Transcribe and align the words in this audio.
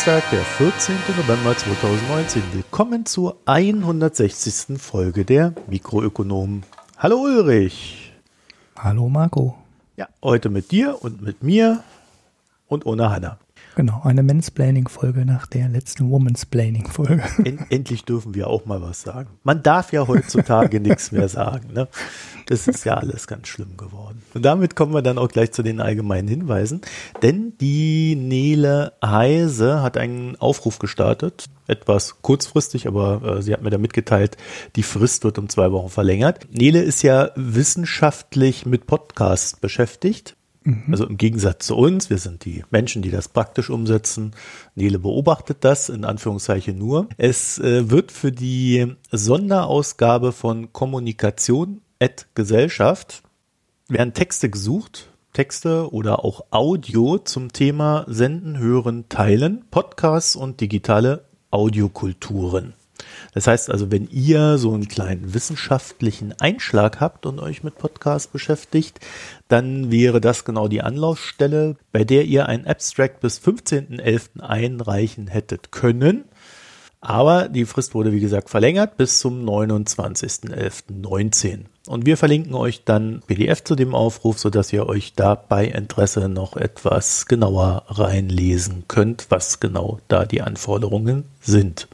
Donnerstag, 0.00 0.30
der 0.30 0.40
14. 0.40 0.96
November 1.18 1.54
2019. 1.54 2.42
Willkommen 2.54 3.04
zur 3.04 3.36
160. 3.44 4.80
Folge 4.80 5.26
der 5.26 5.52
Mikroökonomen. 5.68 6.62
Hallo 6.96 7.18
Ulrich. 7.18 8.10
Hallo 8.78 9.10
Marco. 9.10 9.58
Ja, 9.96 10.08
heute 10.22 10.48
mit 10.48 10.70
dir 10.70 11.02
und 11.02 11.20
mit 11.20 11.42
mir 11.42 11.84
und 12.66 12.86
ohne 12.86 13.10
Hanna. 13.10 13.36
Genau, 13.80 14.02
eine 14.04 14.22
Mansplaining-Folge 14.22 15.24
nach 15.24 15.46
der 15.46 15.70
letzten 15.70 16.10
Womansplaining-Folge. 16.10 17.22
End, 17.44 17.60
endlich 17.70 18.04
dürfen 18.04 18.34
wir 18.34 18.48
auch 18.48 18.66
mal 18.66 18.82
was 18.82 19.00
sagen. 19.00 19.30
Man 19.42 19.62
darf 19.62 19.90
ja 19.90 20.06
heutzutage 20.06 20.80
nichts 20.82 21.12
mehr 21.12 21.30
sagen. 21.30 21.72
Ne? 21.72 21.88
Das 22.44 22.68
ist 22.68 22.84
ja 22.84 22.98
alles 22.98 23.26
ganz 23.26 23.48
schlimm 23.48 23.78
geworden. 23.78 24.20
Und 24.34 24.44
damit 24.44 24.76
kommen 24.76 24.92
wir 24.92 25.00
dann 25.00 25.16
auch 25.16 25.28
gleich 25.28 25.52
zu 25.52 25.62
den 25.62 25.80
allgemeinen 25.80 26.28
Hinweisen. 26.28 26.82
Denn 27.22 27.54
die 27.58 28.16
Nele 28.16 28.92
Heise 29.02 29.80
hat 29.80 29.96
einen 29.96 30.36
Aufruf 30.36 30.78
gestartet. 30.78 31.46
Etwas 31.66 32.20
kurzfristig, 32.20 32.86
aber 32.86 33.38
äh, 33.38 33.42
sie 33.42 33.54
hat 33.54 33.62
mir 33.62 33.70
da 33.70 33.78
mitgeteilt, 33.78 34.36
die 34.76 34.82
Frist 34.82 35.24
wird 35.24 35.38
um 35.38 35.48
zwei 35.48 35.72
Wochen 35.72 35.88
verlängert. 35.88 36.48
Nele 36.52 36.82
ist 36.82 37.02
ja 37.02 37.30
wissenschaftlich 37.34 38.66
mit 38.66 38.86
Podcasts 38.86 39.56
beschäftigt 39.56 40.36
Mhm. 40.62 40.84
Also 40.90 41.06
im 41.06 41.16
Gegensatz 41.16 41.66
zu 41.66 41.76
uns, 41.76 42.10
wir 42.10 42.18
sind 42.18 42.44
die 42.44 42.64
Menschen, 42.70 43.02
die 43.02 43.10
das 43.10 43.28
praktisch 43.28 43.70
umsetzen. 43.70 44.32
Nele 44.74 44.98
beobachtet 44.98 45.58
das 45.60 45.88
in 45.88 46.04
Anführungszeichen 46.04 46.76
nur. 46.76 47.08
Es 47.16 47.58
äh, 47.58 47.90
wird 47.90 48.12
für 48.12 48.32
die 48.32 48.94
Sonderausgabe 49.10 50.32
von 50.32 50.72
Kommunikation 50.72 51.80
et 51.98 52.26
Gesellschaft 52.34 53.22
werden 53.88 54.14
Texte 54.14 54.48
gesucht, 54.48 55.08
Texte 55.32 55.92
oder 55.92 56.24
auch 56.24 56.46
Audio 56.50 57.18
zum 57.18 57.52
Thema 57.52 58.04
Senden, 58.08 58.58
Hören, 58.58 59.08
Teilen, 59.08 59.64
Podcasts 59.70 60.36
und 60.36 60.60
digitale 60.60 61.24
Audiokulturen. 61.50 62.74
Das 63.32 63.46
heißt 63.46 63.70
also, 63.70 63.90
wenn 63.90 64.08
ihr 64.08 64.58
so 64.58 64.74
einen 64.74 64.88
kleinen 64.88 65.34
wissenschaftlichen 65.34 66.34
Einschlag 66.40 67.00
habt 67.00 67.26
und 67.26 67.38
euch 67.38 67.62
mit 67.62 67.78
Podcasts 67.78 68.26
beschäftigt, 68.26 69.00
dann 69.48 69.90
wäre 69.90 70.20
das 70.20 70.44
genau 70.44 70.68
die 70.68 70.82
Anlaufstelle, 70.82 71.76
bei 71.92 72.04
der 72.04 72.24
ihr 72.24 72.46
ein 72.46 72.66
Abstract 72.66 73.20
bis 73.20 73.38
15.11. 73.38 74.40
einreichen 74.40 75.28
hättet 75.28 75.72
können. 75.72 76.24
Aber 77.00 77.48
die 77.48 77.64
Frist 77.64 77.94
wurde, 77.94 78.12
wie 78.12 78.20
gesagt, 78.20 78.50
verlängert 78.50 78.98
bis 78.98 79.20
zum 79.20 79.48
29.11.19. 79.48 81.60
Und 81.86 82.04
wir 82.04 82.18
verlinken 82.18 82.54
euch 82.54 82.84
dann 82.84 83.22
PDF 83.26 83.64
zu 83.64 83.74
dem 83.74 83.94
Aufruf, 83.94 84.38
sodass 84.38 84.70
ihr 84.72 84.86
euch 84.86 85.14
da 85.14 85.34
bei 85.34 85.64
Interesse 85.64 86.28
noch 86.28 86.56
etwas 86.56 87.26
genauer 87.26 87.84
reinlesen 87.88 88.84
könnt, 88.86 89.26
was 89.30 89.60
genau 89.60 89.98
da 90.08 90.26
die 90.26 90.42
Anforderungen 90.42 91.24
sind. 91.40 91.88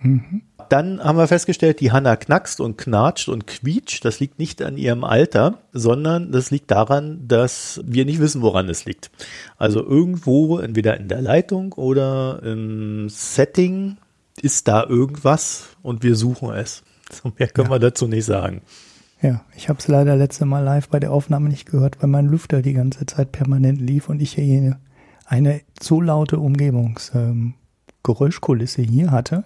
Mhm. 0.00 0.42
Dann 0.72 1.04
haben 1.04 1.18
wir 1.18 1.28
festgestellt, 1.28 1.80
die 1.80 1.92
Hanna 1.92 2.16
knackst 2.16 2.58
und 2.58 2.78
knatscht 2.78 3.28
und 3.28 3.46
quietscht. 3.46 4.06
Das 4.06 4.20
liegt 4.20 4.38
nicht 4.38 4.62
an 4.62 4.78
ihrem 4.78 5.04
Alter, 5.04 5.58
sondern 5.74 6.32
das 6.32 6.50
liegt 6.50 6.70
daran, 6.70 7.28
dass 7.28 7.82
wir 7.84 8.06
nicht 8.06 8.20
wissen, 8.20 8.40
woran 8.40 8.70
es 8.70 8.86
liegt. 8.86 9.10
Also 9.58 9.84
irgendwo, 9.84 10.60
entweder 10.60 10.96
in 10.96 11.08
der 11.08 11.20
Leitung 11.20 11.74
oder 11.74 12.42
im 12.42 13.10
Setting, 13.10 13.98
ist 14.40 14.66
da 14.66 14.84
irgendwas 14.84 15.76
und 15.82 16.02
wir 16.02 16.16
suchen 16.16 16.54
es. 16.54 16.82
So 17.12 17.30
mehr 17.38 17.48
können 17.48 17.68
ja. 17.68 17.74
wir 17.74 17.78
dazu 17.78 18.08
nicht 18.08 18.24
sagen. 18.24 18.62
Ja, 19.20 19.44
ich 19.54 19.68
habe 19.68 19.78
es 19.78 19.88
leider 19.88 20.16
letzte 20.16 20.46
Mal 20.46 20.60
live 20.60 20.88
bei 20.88 21.00
der 21.00 21.12
Aufnahme 21.12 21.50
nicht 21.50 21.66
gehört, 21.66 22.00
weil 22.00 22.08
mein 22.08 22.28
Lüfter 22.28 22.62
die 22.62 22.72
ganze 22.72 23.04
Zeit 23.04 23.30
permanent 23.32 23.78
lief 23.78 24.08
und 24.08 24.22
ich 24.22 24.32
hier 24.32 24.78
eine 25.26 25.60
zu 25.78 26.00
laute 26.00 26.38
Umgebungsgeräuschkulisse 26.38 28.80
ähm, 28.80 28.88
hier 28.88 29.10
hatte 29.10 29.44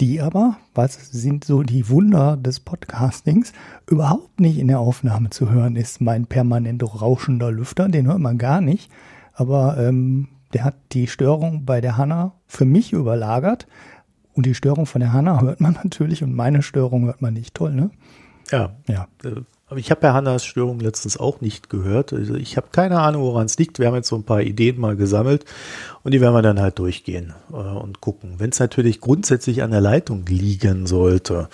die 0.00 0.20
aber, 0.20 0.56
was 0.74 0.94
sind 1.10 1.44
so 1.44 1.62
die 1.62 1.88
Wunder 1.88 2.36
des 2.36 2.60
Podcastings, 2.60 3.52
überhaupt 3.88 4.40
nicht 4.40 4.58
in 4.58 4.68
der 4.68 4.80
Aufnahme 4.80 5.30
zu 5.30 5.50
hören 5.50 5.76
ist. 5.76 6.00
Mein 6.00 6.26
permanent 6.26 6.82
rauschender 6.82 7.52
Lüfter, 7.52 7.88
den 7.88 8.06
hört 8.06 8.18
man 8.18 8.38
gar 8.38 8.60
nicht, 8.60 8.90
aber 9.34 9.76
ähm, 9.78 10.28
der 10.54 10.64
hat 10.64 10.76
die 10.92 11.06
Störung 11.06 11.64
bei 11.64 11.80
der 11.80 11.96
Hanna 11.96 12.32
für 12.46 12.64
mich 12.64 12.92
überlagert 12.92 13.66
und 14.32 14.46
die 14.46 14.54
Störung 14.54 14.86
von 14.86 15.00
der 15.00 15.12
Hanna 15.12 15.40
hört 15.40 15.60
man 15.60 15.74
natürlich 15.84 16.22
und 16.22 16.34
meine 16.34 16.62
Störung 16.62 17.04
hört 17.04 17.20
man 17.20 17.34
nicht. 17.34 17.54
Toll, 17.54 17.74
ne? 17.74 17.90
Ja. 18.50 18.72
Ja. 18.88 19.06
Aber 19.70 19.78
ich 19.78 19.92
habe 19.92 20.04
ja 20.04 20.14
Hannas 20.14 20.44
Störung 20.44 20.80
letztens 20.80 21.16
auch 21.16 21.40
nicht 21.40 21.70
gehört. 21.70 22.12
Also 22.12 22.34
ich 22.34 22.56
habe 22.56 22.66
keine 22.72 22.98
Ahnung, 23.00 23.22
woran 23.22 23.46
es 23.46 23.56
liegt. 23.56 23.78
Wir 23.78 23.86
haben 23.86 23.94
jetzt 23.94 24.08
so 24.08 24.16
ein 24.16 24.24
paar 24.24 24.42
Ideen 24.42 24.80
mal 24.80 24.96
gesammelt 24.96 25.44
und 26.02 26.12
die 26.12 26.20
werden 26.20 26.34
wir 26.34 26.42
dann 26.42 26.60
halt 26.60 26.80
durchgehen 26.80 27.34
äh, 27.52 27.54
und 27.54 28.00
gucken. 28.00 28.34
Wenn 28.38 28.50
es 28.50 28.58
natürlich 28.58 29.00
grundsätzlich 29.00 29.62
an 29.62 29.70
der 29.70 29.80
Leitung 29.80 30.26
liegen 30.26 30.88
sollte, 30.88 31.48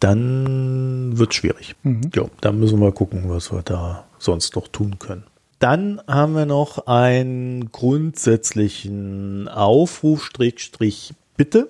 dann 0.00 1.16
wird 1.16 1.30
es 1.30 1.36
schwierig. 1.36 1.76
Mhm. 1.84 2.10
Ja, 2.14 2.24
dann 2.40 2.58
müssen 2.58 2.80
wir 2.80 2.90
gucken, 2.90 3.22
was 3.26 3.52
wir 3.52 3.62
da 3.62 4.04
sonst 4.18 4.56
noch 4.56 4.66
tun 4.66 4.98
können. 4.98 5.22
Dann 5.60 6.02
haben 6.08 6.34
wir 6.34 6.46
noch 6.46 6.86
einen 6.88 7.70
grundsätzlichen 7.70 9.48
Aufruf, 9.48 10.24
Strich, 10.24 11.14
Bitte. 11.36 11.68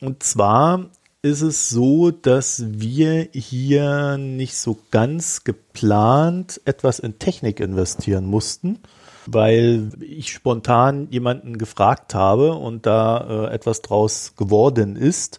Und 0.00 0.22
zwar 0.22 0.86
ist 1.22 1.42
es 1.42 1.68
so, 1.68 2.10
dass 2.10 2.64
wir 2.66 3.28
hier 3.32 4.16
nicht 4.16 4.56
so 4.56 4.78
ganz 4.90 5.44
geplant 5.44 6.60
etwas 6.64 6.98
in 6.98 7.18
Technik 7.18 7.60
investieren 7.60 8.24
mussten, 8.24 8.78
weil 9.26 9.90
ich 10.00 10.32
spontan 10.32 11.08
jemanden 11.10 11.58
gefragt 11.58 12.14
habe 12.14 12.54
und 12.54 12.86
da 12.86 13.48
äh, 13.48 13.54
etwas 13.54 13.82
draus 13.82 14.32
geworden 14.36 14.96
ist, 14.96 15.38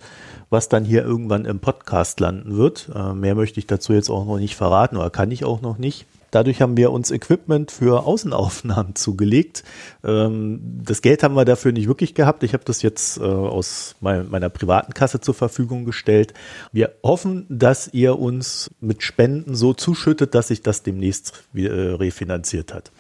was 0.52 0.70
dann 0.70 0.86
hier 0.86 1.04
irgendwann 1.04 1.46
im 1.46 1.60
Podcast 1.60 2.20
landen 2.20 2.58
wird. 2.58 2.92
Äh, 2.94 3.14
mehr 3.14 3.34
möchte 3.34 3.60
ich 3.60 3.66
dazu 3.66 3.94
jetzt 3.94 4.12
auch 4.12 4.26
noch 4.26 4.38
nicht 4.38 4.56
verraten 4.56 4.98
oder 4.98 5.10
kann 5.10 5.32
ich 5.32 5.46
auch 5.46 5.62
noch 5.62 5.80
nicht. 5.80 6.06
Dadurch 6.32 6.62
haben 6.62 6.78
wir 6.78 6.92
uns 6.92 7.12
Equipment 7.12 7.72
für 7.72 8.06
Außenaufnahmen 8.06 8.96
zugelegt. 8.96 9.64
Ähm, 10.04 10.82
das 10.84 11.02
Geld 11.02 11.24
haben 11.24 11.36
wir 11.36 11.46
dafür 11.46 11.74
nicht 11.74 11.88
wirklich 11.88 12.16
gehabt. 12.16 12.44
Ich 12.44 12.54
habe 12.54 12.64
das 12.64 12.82
jetzt 12.82 13.18
äh, 13.18 13.22
aus 13.22 13.96
meiner 14.00 14.50
privaten 14.50 14.94
Kasse 14.94 15.20
zur 15.20 15.34
Verfügung 15.34 15.86
gestellt. 15.86 16.34
Wir 16.72 16.96
hoffen, 17.04 17.46
dass 17.50 17.90
ihr 17.94 18.18
uns 18.18 18.72
mit 18.80 19.04
Spenden 19.04 19.56
so 19.56 19.74
zuschüttet, 19.74 20.34
dass 20.34 20.48
sich 20.48 20.62
das 20.62 20.84
demnächst 20.84 21.44
äh, 21.54 21.68
refinanziert 21.68 22.74
hat. 22.74 22.92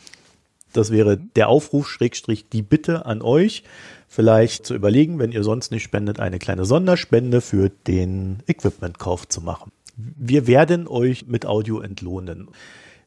Das 0.73 0.91
wäre 0.91 1.17
der 1.17 1.49
Aufruf, 1.49 1.89
Schrägstrich, 1.89 2.49
die 2.49 2.61
Bitte 2.61 3.05
an 3.05 3.21
euch, 3.21 3.63
vielleicht 4.07 4.65
zu 4.65 4.73
überlegen, 4.73 5.19
wenn 5.19 5.31
ihr 5.31 5.43
sonst 5.43 5.71
nicht 5.71 5.83
spendet, 5.83 6.19
eine 6.19 6.39
kleine 6.39 6.65
Sonderspende 6.65 7.41
für 7.41 7.69
den 7.69 8.43
Equipmentkauf 8.47 9.27
zu 9.27 9.41
machen. 9.41 9.71
Wir 9.97 10.47
werden 10.47 10.87
euch 10.87 11.27
mit 11.27 11.45
Audio 11.45 11.79
entlohnen. 11.81 12.49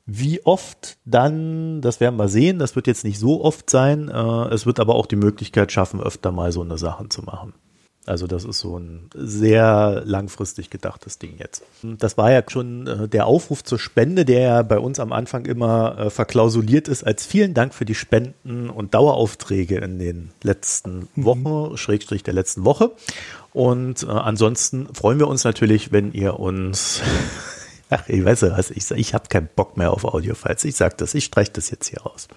Wie 0.06 0.44
oft 0.44 0.98
dann, 1.06 1.80
das 1.80 1.98
werden 2.00 2.16
wir 2.16 2.28
sehen, 2.28 2.58
das 2.58 2.76
wird 2.76 2.86
jetzt 2.86 3.04
nicht 3.04 3.18
so 3.18 3.42
oft 3.42 3.70
sein. 3.70 4.08
Äh, 4.08 4.54
es 4.54 4.66
wird 4.66 4.78
aber 4.78 4.96
auch 4.96 5.06
die 5.06 5.16
Möglichkeit 5.16 5.72
schaffen, 5.72 6.00
öfter 6.00 6.30
mal 6.30 6.52
so 6.52 6.60
eine 6.62 6.76
Sachen 6.76 7.10
zu 7.10 7.22
machen. 7.22 7.54
Also 8.06 8.26
das 8.26 8.44
ist 8.44 8.58
so 8.58 8.78
ein 8.78 9.08
sehr 9.14 10.02
langfristig 10.04 10.68
gedachtes 10.68 11.18
Ding 11.18 11.36
jetzt. 11.38 11.62
Das 11.82 12.18
war 12.18 12.30
ja 12.30 12.42
schon 12.46 12.86
äh, 12.86 13.08
der 13.08 13.26
Aufruf 13.26 13.64
zur 13.64 13.78
Spende, 13.78 14.26
der 14.26 14.40
ja 14.40 14.62
bei 14.62 14.78
uns 14.78 15.00
am 15.00 15.10
Anfang 15.10 15.46
immer 15.46 15.96
äh, 15.98 16.10
verklausuliert 16.10 16.86
ist 16.86 17.02
als 17.02 17.24
vielen 17.24 17.54
Dank 17.54 17.72
für 17.72 17.86
die 17.86 17.94
Spenden 17.94 18.68
und 18.68 18.92
Daueraufträge 18.92 19.78
in 19.78 19.98
den 19.98 20.32
letzten 20.42 21.08
mhm. 21.14 21.24
Wochen, 21.24 21.70
mhm. 21.70 21.76
Schrägstrich 21.78 22.22
der 22.22 22.34
letzten 22.34 22.66
Woche. 22.66 22.92
Und 23.54 24.06
ansonsten 24.08 24.92
freuen 24.92 25.20
wir 25.20 25.28
uns 25.28 25.44
natürlich, 25.44 25.92
wenn 25.92 26.12
ihr 26.12 26.40
uns 26.40 27.00
Ach, 27.94 28.04
ich 28.08 28.24
weiß 28.24 28.42
ja 28.42 28.56
was, 28.56 28.70
ich, 28.70 28.90
ich 28.90 29.14
habe 29.14 29.28
keinen 29.28 29.48
Bock 29.54 29.76
mehr 29.76 29.92
auf 29.92 30.04
Audiofiles. 30.04 30.64
Ich 30.64 30.76
sag 30.76 30.98
das, 30.98 31.14
ich 31.14 31.24
streiche 31.24 31.52
das 31.52 31.70
jetzt 31.70 31.88
hier 31.88 32.02
raus. 32.02 32.28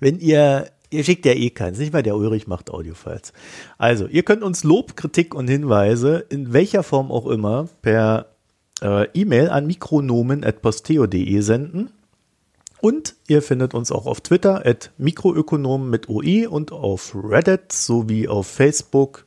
Wenn 0.00 0.18
ihr, 0.18 0.68
ihr 0.90 1.04
schickt 1.04 1.26
ja 1.26 1.32
eh 1.32 1.50
keins, 1.50 1.78
nicht 1.78 1.92
mal 1.92 2.02
der 2.02 2.16
Ulrich 2.16 2.46
macht 2.46 2.70
Audiofiles. 2.70 3.32
Also, 3.78 4.06
ihr 4.06 4.22
könnt 4.22 4.42
uns 4.42 4.64
Lob, 4.64 4.96
Kritik 4.96 5.34
und 5.34 5.48
Hinweise 5.48 6.24
in 6.28 6.52
welcher 6.52 6.82
Form 6.82 7.10
auch 7.10 7.26
immer 7.26 7.68
per 7.82 8.26
äh, 8.82 9.08
E-Mail 9.14 9.50
an 9.50 9.66
mikronomen.posteo.de 9.66 11.40
senden. 11.40 11.90
Und 12.80 13.16
ihr 13.26 13.42
findet 13.42 13.74
uns 13.74 13.90
auch 13.90 14.06
auf 14.06 14.20
Twitter 14.20 14.64
at 14.66 14.92
Mikroökonomen 14.98 15.88
mit 15.88 16.08
OE 16.08 16.46
und 16.46 16.72
auf 16.72 17.16
Reddit 17.16 17.72
sowie 17.72 18.28
auf 18.28 18.46
Facebook. 18.46 19.24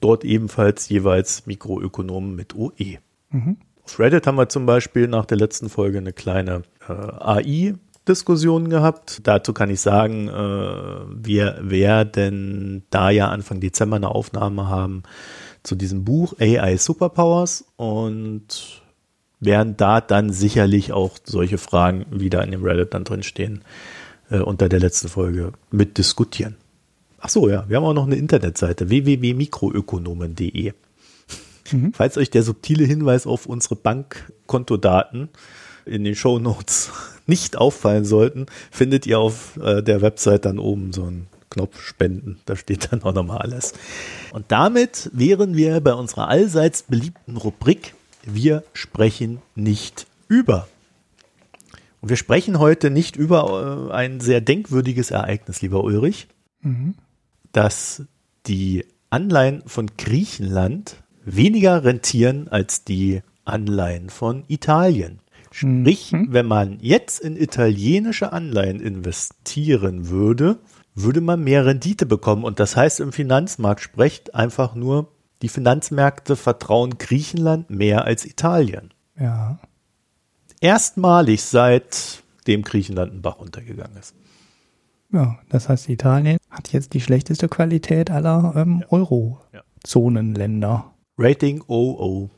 Dort 0.00 0.24
ebenfalls 0.24 0.88
jeweils 0.88 1.46
Mikroökonomen 1.46 2.34
mit 2.34 2.54
OE. 2.54 2.98
Mhm. 3.30 3.56
Reddit 3.98 4.26
haben 4.26 4.36
wir 4.36 4.48
zum 4.48 4.66
Beispiel 4.66 5.08
nach 5.08 5.26
der 5.26 5.38
letzten 5.38 5.68
Folge 5.68 5.98
eine 5.98 6.12
kleine 6.12 6.62
äh, 6.88 6.92
AI-Diskussion 6.92 8.68
gehabt. 8.70 9.20
Dazu 9.24 9.52
kann 9.52 9.70
ich 9.70 9.80
sagen, 9.80 10.28
äh, 10.28 10.32
wir 10.32 11.58
werden 11.60 12.84
da 12.90 13.10
ja 13.10 13.28
Anfang 13.28 13.60
Dezember 13.60 13.96
eine 13.96 14.08
Aufnahme 14.08 14.68
haben 14.68 15.02
zu 15.62 15.74
diesem 15.74 16.04
Buch 16.04 16.34
AI 16.40 16.76
Superpowers 16.76 17.64
und 17.76 18.82
werden 19.40 19.76
da 19.76 20.00
dann 20.00 20.32
sicherlich 20.32 20.92
auch 20.92 21.18
solche 21.24 21.58
Fragen 21.58 22.06
wieder 22.10 22.44
in 22.44 22.52
dem 22.52 22.62
Reddit 22.62 22.94
dann 22.94 23.04
drin 23.04 23.22
stehen, 23.22 23.62
äh, 24.30 24.38
unter 24.38 24.68
der 24.68 24.80
letzten 24.80 25.08
Folge 25.08 25.52
mit 25.70 25.98
diskutieren. 25.98 26.56
Ach 27.18 27.28
ja, 27.48 27.68
wir 27.68 27.76
haben 27.76 27.84
auch 27.84 27.94
noch 27.94 28.06
eine 28.06 28.16
Internetseite 28.16 28.88
www.mikroökonomen.de. 28.88 30.72
Mhm. 31.72 31.92
Falls 31.92 32.16
euch 32.16 32.30
der 32.30 32.42
subtile 32.42 32.84
Hinweis 32.84 33.26
auf 33.26 33.46
unsere 33.46 33.76
Bankkontodaten 33.76 35.28
in 35.84 36.04
den 36.04 36.14
Show 36.14 36.38
Notes 36.38 36.90
nicht 37.26 37.56
auffallen 37.56 38.04
sollten, 38.04 38.46
findet 38.70 39.06
ihr 39.06 39.18
auf 39.18 39.56
äh, 39.56 39.82
der 39.82 40.02
Website 40.02 40.44
dann 40.44 40.58
oben 40.58 40.92
so 40.92 41.04
einen 41.04 41.26
Knopf 41.50 41.80
Spenden. 41.80 42.40
Da 42.46 42.56
steht 42.56 42.92
dann 42.92 43.02
auch 43.02 43.12
nochmal 43.12 43.38
alles. 43.38 43.74
Und 44.32 44.46
damit 44.48 45.10
wären 45.12 45.56
wir 45.56 45.80
bei 45.80 45.92
unserer 45.92 46.28
allseits 46.28 46.84
beliebten 46.84 47.36
Rubrik 47.36 47.94
Wir 48.24 48.64
sprechen 48.72 49.42
nicht 49.54 50.06
über. 50.28 50.68
Und 52.00 52.08
wir 52.08 52.16
sprechen 52.16 52.58
heute 52.58 52.90
nicht 52.90 53.16
über 53.16 53.88
äh, 53.90 53.92
ein 53.92 54.20
sehr 54.20 54.40
denkwürdiges 54.40 55.10
Ereignis, 55.10 55.62
lieber 55.62 55.84
Ulrich, 55.84 56.26
mhm. 56.60 56.94
dass 57.52 58.02
die 58.46 58.84
Anleihen 59.10 59.62
von 59.66 59.90
Griechenland 59.98 60.96
weniger 61.24 61.84
rentieren 61.84 62.48
als 62.48 62.84
die 62.84 63.22
Anleihen 63.44 64.10
von 64.10 64.44
Italien. 64.48 65.20
Sprich, 65.50 66.12
mhm. 66.12 66.28
wenn 66.30 66.46
man 66.46 66.78
jetzt 66.80 67.20
in 67.20 67.36
italienische 67.36 68.32
Anleihen 68.32 68.80
investieren 68.80 70.08
würde, 70.08 70.58
würde 70.94 71.20
man 71.20 71.42
mehr 71.42 71.66
Rendite 71.66 72.06
bekommen. 72.06 72.44
Und 72.44 72.58
das 72.60 72.76
heißt, 72.76 73.00
im 73.00 73.12
Finanzmarkt 73.12 73.82
spricht 73.82 74.34
einfach 74.34 74.74
nur, 74.74 75.08
die 75.42 75.48
Finanzmärkte 75.48 76.36
vertrauen 76.36 76.98
Griechenland 76.98 77.68
mehr 77.68 78.04
als 78.04 78.24
Italien. 78.24 78.94
Ja 79.18 79.58
erstmalig 80.62 81.42
seit 81.42 82.22
dem 82.46 82.62
Griechenland 82.62 83.12
ein 83.12 83.20
Bach 83.20 83.38
runtergegangen 83.38 83.98
ist. 83.98 84.14
Ja, 85.12 85.38
das 85.50 85.68
heißt, 85.68 85.90
Italien 85.90 86.38
hat 86.48 86.72
jetzt 86.72 86.94
die 86.94 87.02
schlechteste 87.02 87.48
Qualität 87.48 88.10
aller 88.10 88.54
ähm, 88.56 88.82
Euro-Zonenländer. 88.88 90.86
Rating 91.22 91.62
OO. 91.68 92.30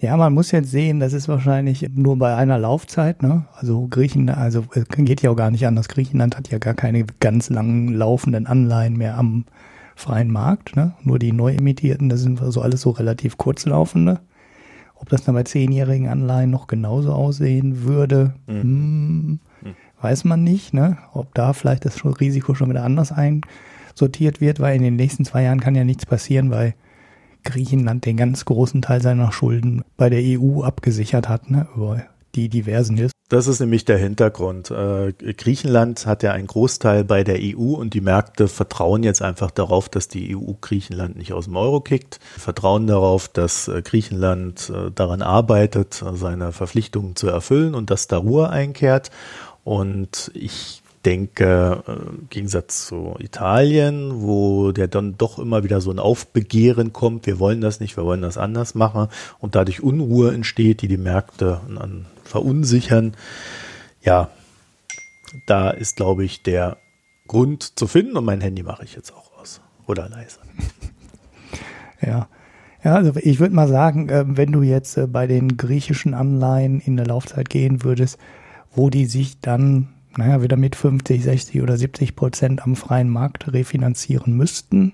Ja, 0.00 0.16
man 0.16 0.34
muss 0.34 0.50
jetzt 0.50 0.72
sehen, 0.72 0.98
das 0.98 1.12
ist 1.12 1.28
wahrscheinlich 1.28 1.88
nur 1.94 2.18
bei 2.18 2.34
einer 2.34 2.58
Laufzeit, 2.58 3.22
ne? 3.22 3.46
Also 3.54 3.86
Griechenland, 3.88 4.38
also 4.38 4.64
geht 4.96 5.22
ja 5.22 5.30
auch 5.30 5.36
gar 5.36 5.52
nicht 5.52 5.66
anders. 5.68 5.88
Griechenland 5.88 6.36
hat 6.36 6.50
ja 6.50 6.58
gar 6.58 6.74
keine 6.74 7.04
ganz 7.20 7.48
langen 7.48 7.94
laufenden 7.94 8.46
Anleihen 8.46 8.96
mehr 8.96 9.16
am 9.18 9.44
freien 9.94 10.32
Markt, 10.32 10.74
ne? 10.74 10.94
Nur 11.04 11.20
die 11.20 11.30
neu 11.30 11.54
emittierten, 11.54 12.08
das 12.08 12.22
sind 12.22 12.40
so 12.42 12.60
alles 12.60 12.80
so 12.80 12.90
relativ 12.90 13.38
kurzlaufende. 13.38 14.18
Ob 14.96 15.08
das 15.10 15.22
dann 15.22 15.36
bei 15.36 15.44
zehnjährigen 15.44 16.08
Anleihen 16.08 16.50
noch 16.50 16.66
genauso 16.66 17.12
aussehen 17.12 17.84
würde, 17.84 18.34
mhm. 18.48 18.60
hm, 18.62 19.40
mhm. 19.62 19.74
weiß 20.00 20.24
man 20.24 20.42
nicht. 20.42 20.74
Ne? 20.74 20.98
Ob 21.12 21.34
da 21.34 21.52
vielleicht 21.52 21.84
das 21.84 22.04
Risiko 22.04 22.54
schon 22.54 22.70
wieder 22.70 22.84
anders 22.84 23.12
einsortiert 23.12 24.40
wird, 24.40 24.58
weil 24.60 24.76
in 24.76 24.82
den 24.82 24.96
nächsten 24.96 25.24
zwei 25.24 25.42
Jahren 25.42 25.60
kann 25.60 25.76
ja 25.76 25.84
nichts 25.84 26.06
passieren, 26.06 26.50
weil 26.50 26.74
Griechenland 27.44 28.04
den 28.04 28.16
ganz 28.16 28.44
großen 28.44 28.82
Teil 28.82 29.02
seiner 29.02 29.32
Schulden 29.32 29.84
bei 29.96 30.10
der 30.10 30.20
EU 30.22 30.62
abgesichert 30.62 31.28
hat, 31.28 31.50
ne? 31.50 31.68
über 31.76 32.02
die 32.34 32.48
diversen 32.48 32.96
Hilfs 32.96 33.14
das 33.34 33.48
ist 33.48 33.58
nämlich 33.58 33.84
der 33.84 33.98
Hintergrund. 33.98 34.70
Äh, 34.70 35.12
Griechenland 35.12 36.06
hat 36.06 36.22
ja 36.22 36.30
einen 36.30 36.46
Großteil 36.46 37.02
bei 37.02 37.24
der 37.24 37.38
EU 37.40 37.74
und 37.74 37.92
die 37.92 38.00
Märkte 38.00 38.46
vertrauen 38.46 39.02
jetzt 39.02 39.22
einfach 39.22 39.50
darauf, 39.50 39.88
dass 39.88 40.06
die 40.06 40.36
EU 40.36 40.52
Griechenland 40.60 41.16
nicht 41.16 41.32
aus 41.32 41.46
dem 41.46 41.56
Euro 41.56 41.80
kickt, 41.80 42.20
vertrauen 42.38 42.86
darauf, 42.86 43.26
dass 43.26 43.66
äh, 43.66 43.82
Griechenland 43.82 44.70
äh, 44.70 44.92
daran 44.92 45.20
arbeitet, 45.20 46.04
seine 46.12 46.52
Verpflichtungen 46.52 47.16
zu 47.16 47.26
erfüllen 47.26 47.74
und 47.74 47.90
dass 47.90 48.06
da 48.06 48.18
Ruhe 48.18 48.50
einkehrt. 48.50 49.10
Und 49.64 50.30
ich 50.34 50.83
denke, 51.04 51.82
im 51.86 52.28
Gegensatz 52.30 52.86
zu 52.86 53.14
Italien, 53.18 54.22
wo 54.22 54.72
der 54.72 54.88
dann 54.88 55.16
doch 55.18 55.38
immer 55.38 55.64
wieder 55.64 55.80
so 55.80 55.90
ein 55.90 55.98
Aufbegehren 55.98 56.92
kommt, 56.92 57.26
wir 57.26 57.38
wollen 57.38 57.60
das 57.60 57.80
nicht, 57.80 57.96
wir 57.96 58.04
wollen 58.04 58.22
das 58.22 58.38
anders 58.38 58.74
machen 58.74 59.08
und 59.38 59.54
dadurch 59.54 59.82
Unruhe 59.82 60.32
entsteht, 60.32 60.82
die 60.82 60.88
die 60.88 60.96
Märkte 60.96 61.60
verunsichern. 62.24 63.14
Ja, 64.02 64.30
da 65.46 65.70
ist, 65.70 65.96
glaube 65.96 66.24
ich, 66.24 66.42
der 66.42 66.78
Grund 67.26 67.78
zu 67.78 67.86
finden 67.86 68.16
und 68.16 68.24
mein 68.24 68.40
Handy 68.40 68.62
mache 68.62 68.84
ich 68.84 68.94
jetzt 68.94 69.12
auch 69.12 69.38
aus 69.38 69.60
oder 69.86 70.08
leise. 70.08 70.40
Ja. 72.00 72.28
Ja, 72.82 72.96
also 72.96 73.12
ich 73.16 73.40
würde 73.40 73.54
mal 73.54 73.66
sagen, 73.66 74.08
ähm, 74.10 74.36
wenn 74.36 74.52
du 74.52 74.60
jetzt 74.60 74.98
äh, 74.98 75.06
bei 75.06 75.26
den 75.26 75.56
griechischen 75.56 76.12
Anleihen 76.12 76.80
in 76.80 76.98
der 76.98 77.06
Laufzeit 77.06 77.48
gehen 77.48 77.82
würdest, 77.82 78.18
wo 78.74 78.90
die 78.90 79.06
sich 79.06 79.40
dann, 79.40 79.93
naja, 80.16 80.42
wieder 80.42 80.56
mit 80.56 80.76
50, 80.76 81.22
60 81.22 81.62
oder 81.62 81.76
70 81.76 82.16
Prozent 82.16 82.62
am 82.62 82.76
freien 82.76 83.08
Markt 83.08 83.52
refinanzieren 83.52 84.36
müssten, 84.36 84.92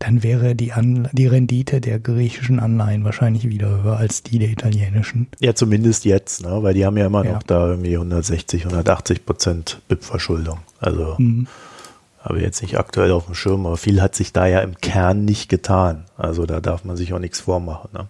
dann 0.00 0.22
wäre 0.22 0.54
die, 0.54 0.72
An 0.72 1.08
die 1.12 1.26
Rendite 1.26 1.80
der 1.80 2.00
griechischen 2.00 2.58
Anleihen 2.58 3.04
wahrscheinlich 3.04 3.48
wieder 3.48 3.82
höher 3.82 3.98
als 3.98 4.22
die 4.22 4.38
der 4.38 4.48
italienischen. 4.48 5.28
Ja, 5.40 5.54
zumindest 5.54 6.06
jetzt, 6.06 6.42
ne? 6.42 6.62
weil 6.62 6.72
die 6.74 6.86
haben 6.86 6.96
ja 6.96 7.06
immer 7.06 7.24
ja. 7.24 7.32
noch 7.34 7.42
da 7.42 7.68
irgendwie 7.68 7.94
160, 7.94 8.64
180 8.64 9.26
Prozent 9.26 9.82
BIP-Verschuldung. 9.88 10.60
Also 10.78 11.16
mhm. 11.18 11.46
habe 12.18 12.38
ich 12.38 12.44
jetzt 12.44 12.62
nicht 12.62 12.78
aktuell 12.78 13.12
auf 13.12 13.26
dem 13.26 13.34
Schirm, 13.34 13.66
aber 13.66 13.76
viel 13.76 14.00
hat 14.00 14.14
sich 14.14 14.32
da 14.32 14.46
ja 14.46 14.60
im 14.60 14.74
Kern 14.76 15.26
nicht 15.26 15.50
getan. 15.50 16.06
Also 16.16 16.46
da 16.46 16.60
darf 16.60 16.84
man 16.84 16.96
sich 16.96 17.12
auch 17.12 17.18
nichts 17.18 17.40
vormachen. 17.40 17.90
Ne? 17.92 18.08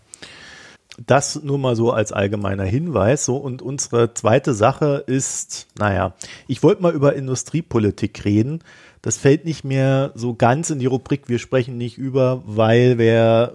Das 1.07 1.43
nur 1.43 1.59
mal 1.59 1.77
so 1.77 1.93
als 1.93 2.13
allgemeiner 2.13 2.65
Hinweis. 2.65 3.25
So, 3.25 3.37
und 3.37 3.63
unsere 3.63 4.13
zweite 4.13 4.53
Sache 4.53 5.03
ist, 5.07 5.67
naja, 5.79 6.15
ich 6.47 6.63
wollte 6.63 6.83
mal 6.83 6.93
über 6.93 7.17
Industriepolitik 7.17 8.25
reden. 8.27 8.63
Das 9.01 9.17
fällt 9.17 9.47
nicht 9.47 9.65
mehr 9.65 10.13
so 10.15 10.35
ganz 10.35 10.69
in 10.69 10.79
die 10.79 10.87
Rubrik, 10.87 11.29
wir 11.29 11.39
sprechen 11.39 11.79
nicht 11.79 11.97
über, 11.97 12.43
weil 12.45 12.99
wir 12.99 13.55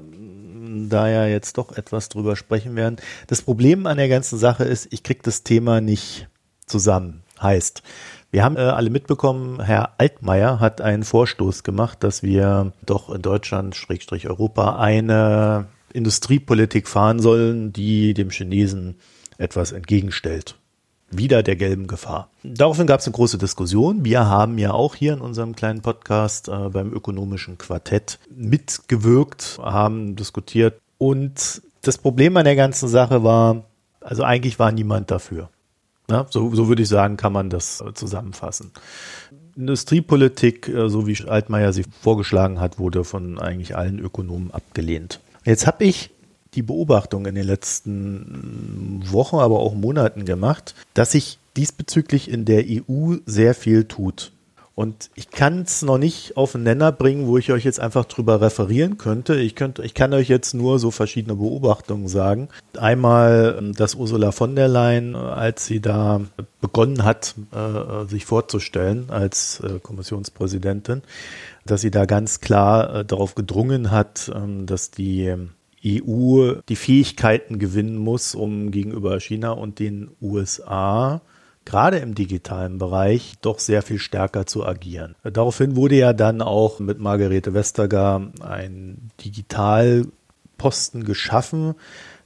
da 0.90 1.08
ja 1.08 1.28
jetzt 1.28 1.60
doch 1.60 1.72
etwas 1.78 2.10
drüber 2.10 2.36
sprechen 2.36 2.76
werden. 2.76 2.96
Das 3.28 3.44
Problem 3.44 3.86
an 3.86 3.98
der 3.98 4.10
ganzen 4.10 4.40
Sache 4.40 4.64
ist, 4.64 4.92
ich 4.92 5.04
kriege 5.04 5.22
das 5.22 5.44
Thema 5.44 5.82
nicht 5.82 6.28
zusammen. 6.66 7.22
Heißt, 7.40 7.84
wir 8.32 8.44
haben 8.44 8.58
äh, 8.58 8.62
alle 8.62 8.90
mitbekommen, 8.90 9.62
Herr 9.62 10.00
Altmaier 10.00 10.60
hat 10.60 10.82
einen 10.82 11.04
Vorstoß 11.04 11.64
gemacht, 11.64 12.04
dass 12.04 12.24
wir 12.24 12.74
doch 12.86 13.14
in 13.14 13.22
Deutschland, 13.22 13.76
Schrägstrich 13.76 14.28
Europa, 14.28 14.78
eine 14.78 15.68
Industriepolitik 15.96 16.88
fahren 16.88 17.20
sollen, 17.20 17.74
die 17.74 18.14
dem 18.14 18.30
Chinesen 18.30 18.96
etwas 19.38 19.72
entgegenstellt 19.72 20.56
wieder 21.12 21.44
der 21.44 21.56
gelben 21.56 21.88
Gefahr. 21.88 22.30
Daraufhin 22.44 22.88
gab 22.88 23.00
es 23.00 23.08
eine 23.08 23.14
große 23.14 23.38
Diskussion. 23.38 24.04
Wir 24.04 24.26
haben 24.26 24.58
ja 24.58 24.72
auch 24.72 24.96
hier 24.96 25.14
in 25.14 25.22
unserem 25.22 25.56
kleinen 25.56 25.82
Podcast 25.82 26.48
äh, 26.48 26.70
beim 26.70 26.92
ökonomischen 26.92 27.58
Quartett 27.58 28.20
mitgewirkt, 28.36 29.60
haben 29.62 30.16
diskutiert. 30.16 30.80
Und 30.98 31.62
das 31.82 31.98
Problem 31.98 32.36
an 32.38 32.46
der 32.46 32.56
ganzen 32.56 32.88
Sache 32.88 33.24
war, 33.24 33.64
also 34.02 34.24
eigentlich 34.24 34.60
war 34.60 34.72
niemand 34.72 35.12
dafür. 35.12 35.50
Ja, 36.10 36.28
so, 36.30 36.54
so 36.54 36.68
würde 36.68 36.84
ich 36.84 36.90
sagen, 36.90 37.18
kann 37.18 37.34
man 37.34 37.50
das 37.50 37.82
äh, 37.82 37.94
zusammenfassen. 37.94 38.72
Industriepolitik, 39.56 40.68
äh, 40.68 40.90
so 40.90 41.08
wie 41.08 41.18
Altmaier 41.28 41.74
sie 41.74 41.86
vorgeschlagen 42.02 42.60
hat, 42.60 42.78
wurde 42.78 43.04
von 43.04 43.40
eigentlich 43.40 43.76
allen 43.76 44.00
Ökonomen 44.00 44.52
abgelehnt. 44.52 45.20
Jetzt 45.46 45.68
habe 45.68 45.86
ich 45.86 46.10
die 46.56 46.64
Beobachtung 46.64 47.26
in 47.26 47.36
den 47.36 47.46
letzten 47.46 49.04
Wochen, 49.12 49.38
aber 49.38 49.60
auch 49.60 49.74
Monaten 49.74 50.26
gemacht, 50.26 50.74
dass 50.94 51.12
sich 51.12 51.38
diesbezüglich 51.56 52.30
in 52.30 52.46
der 52.46 52.64
EU 52.68 53.16
sehr 53.26 53.54
viel 53.54 53.86
tut. 53.86 54.32
Und 54.76 55.10
ich 55.16 55.30
kann 55.30 55.62
es 55.62 55.84
noch 55.84 55.98
nicht 55.98 56.36
auf 56.36 56.52
den 56.52 56.64
Nenner 56.64 56.92
bringen, 56.92 57.28
wo 57.28 57.38
ich 57.38 57.50
euch 57.54 57.64
jetzt 57.64 57.80
einfach 57.80 58.04
drüber 58.04 58.42
referieren 58.42 58.98
könnte. 58.98 59.36
Ich, 59.36 59.56
könnte. 59.56 59.84
ich 59.84 59.94
kann 59.94 60.14
euch 60.14 60.28
jetzt 60.28 60.54
nur 60.54 60.80
so 60.80 60.92
verschiedene 60.92 61.36
Beobachtungen 61.36 62.10
sagen. 62.10 62.50
Einmal, 62.78 63.56
ähm, 63.58 63.74
dass 63.74 63.96
Ursula 63.96 64.34
von 64.34 64.54
der 64.58 64.68
Leyen, 64.68 65.16
als 65.16 65.66
sie 65.66 65.80
da 65.80 66.20
begonnen 66.60 67.06
hat, 67.06 67.36
äh, 67.54 68.06
sich 68.10 68.26
vorzustellen 68.26 69.06
als 69.10 69.62
äh, 69.62 69.80
Kommissionspräsidentin, 69.80 71.04
dass 71.66 71.82
sie 71.82 71.92
da 71.92 72.06
ganz 72.06 72.40
klar 72.40 72.96
äh, 72.96 73.06
darauf 73.06 73.36
gedrungen 73.36 73.92
hat, 73.92 74.32
ähm, 74.34 74.66
dass 74.66 74.92
die 74.92 75.36
EU 75.86 76.54
die 76.68 76.76
Fähigkeiten 76.76 77.60
gewinnen 77.60 77.98
muss, 77.98 78.34
um 78.34 78.72
gegenüber 78.72 79.20
China 79.20 79.52
und 79.52 79.80
den 79.80 80.12
USA 80.22 81.22
gerade 81.66 81.98
im 81.98 82.16
digitalen 82.16 82.78
Bereich 82.78 83.34
doch 83.42 83.60
sehr 83.60 83.82
viel 83.82 84.00
stärker 84.00 84.46
zu 84.46 84.66
agieren. 84.66 85.16
Daraufhin 85.24 85.76
wurde 85.76 85.96
ja 85.96 86.14
dann 86.14 86.42
auch 86.42 86.80
mit 86.80 87.00
Margarete 87.00 87.54
Vestager 87.54 88.32
ein 88.40 89.10
Digitalposten 89.24 91.04
geschaffen, 91.04 91.74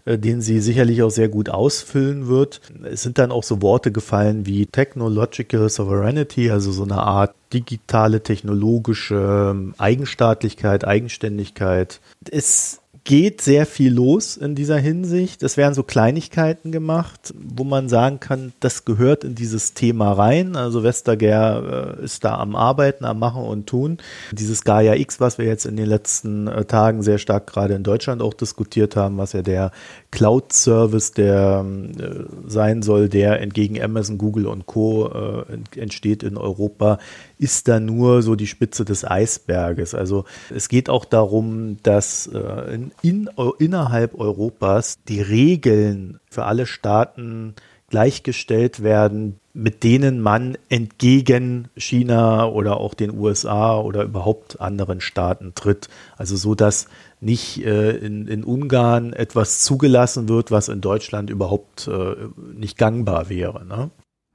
den 0.05 0.41
sie 0.41 0.59
sicherlich 0.59 1.03
auch 1.03 1.09
sehr 1.11 1.29
gut 1.29 1.49
ausfüllen 1.49 2.27
wird. 2.27 2.61
Es 2.83 3.03
sind 3.03 3.17
dann 3.17 3.31
auch 3.31 3.43
so 3.43 3.61
Worte 3.61 3.91
gefallen 3.91 4.45
wie 4.45 4.65
Technological 4.65 5.69
Sovereignty, 5.69 6.49
also 6.51 6.71
so 6.71 6.83
eine 6.83 7.03
Art 7.03 7.35
digitale 7.53 8.21
technologische 8.21 9.55
Eigenstaatlichkeit, 9.77 10.85
Eigenständigkeit. 10.85 11.99
Es 12.29 12.78
geht 13.03 13.41
sehr 13.41 13.65
viel 13.65 13.93
los 13.93 14.37
in 14.37 14.55
dieser 14.55 14.77
Hinsicht. 14.77 15.43
Es 15.43 15.57
werden 15.57 15.73
so 15.73 15.83
Kleinigkeiten 15.83 16.71
gemacht, 16.71 17.33
wo 17.35 17.63
man 17.63 17.89
sagen 17.89 18.19
kann, 18.19 18.53
das 18.59 18.85
gehört 18.85 19.23
in 19.23 19.35
dieses 19.35 19.73
Thema 19.73 20.13
rein. 20.13 20.55
Also 20.55 20.83
Westerger 20.83 21.97
äh, 21.99 22.03
ist 22.03 22.23
da 22.25 22.37
am 22.37 22.55
Arbeiten, 22.55 23.05
am 23.05 23.19
Machen 23.19 23.43
und 23.43 23.67
Tun. 23.67 23.97
Dieses 24.31 24.63
Gaia 24.63 24.95
X, 24.95 25.19
was 25.19 25.37
wir 25.37 25.45
jetzt 25.45 25.65
in 25.65 25.77
den 25.77 25.87
letzten 25.87 26.47
äh, 26.47 26.65
Tagen 26.65 27.01
sehr 27.03 27.17
stark 27.17 27.47
gerade 27.47 27.73
in 27.73 27.83
Deutschland 27.83 28.21
auch 28.21 28.33
diskutiert 28.33 28.95
haben, 28.95 29.17
was 29.17 29.33
ja 29.33 29.41
der 29.41 29.71
Cloud-Service, 30.11 31.11
der 31.11 31.63
äh, 31.99 32.23
sein 32.47 32.81
soll, 32.81 33.09
der 33.09 33.41
entgegen 33.41 33.81
Amazon, 33.81 34.17
Google 34.17 34.47
und 34.47 34.65
Co. 34.65 35.07
Äh, 35.07 35.79
entsteht 35.79 36.23
in 36.23 36.37
Europa, 36.37 36.97
ist 37.37 37.67
da 37.67 37.79
nur 37.79 38.23
so 38.23 38.35
die 38.35 38.47
Spitze 38.47 38.85
des 38.85 39.05
Eisberges. 39.05 39.93
Also 39.93 40.25
es 40.53 40.67
geht 40.67 40.89
auch 40.89 41.05
darum, 41.05 41.77
dass 41.83 42.27
äh, 42.27 42.73
in, 42.73 42.91
in, 43.01 43.29
innerhalb 43.59 44.19
Europas 44.19 44.97
die 45.07 45.21
Regeln 45.21 46.19
für 46.29 46.45
alle 46.45 46.65
Staaten 46.65 47.53
gleichgestellt 47.89 48.81
werden, 48.81 49.39
mit 49.59 49.83
denen 49.83 50.21
man 50.21 50.57
entgegen 50.69 51.67
China 51.75 52.47
oder 52.47 52.77
auch 52.77 52.93
den 52.93 53.17
USA 53.17 53.77
oder 53.77 54.03
überhaupt 54.03 54.61
anderen 54.61 55.01
Staaten 55.01 55.53
tritt. 55.53 55.89
Also 56.17 56.37
so, 56.37 56.55
dass 56.55 56.87
nicht 57.19 57.65
äh, 57.65 57.91
in, 57.91 58.27
in 58.27 58.43
Ungarn 58.43 59.11
etwas 59.11 59.61
zugelassen 59.63 60.29
wird, 60.29 60.51
was 60.51 60.69
in 60.69 60.79
Deutschland 60.79 61.29
überhaupt 61.29 61.87
äh, 61.87 62.15
nicht 62.55 62.77
gangbar 62.77 63.29
wäre. 63.29 63.65
Ne? 63.65 63.89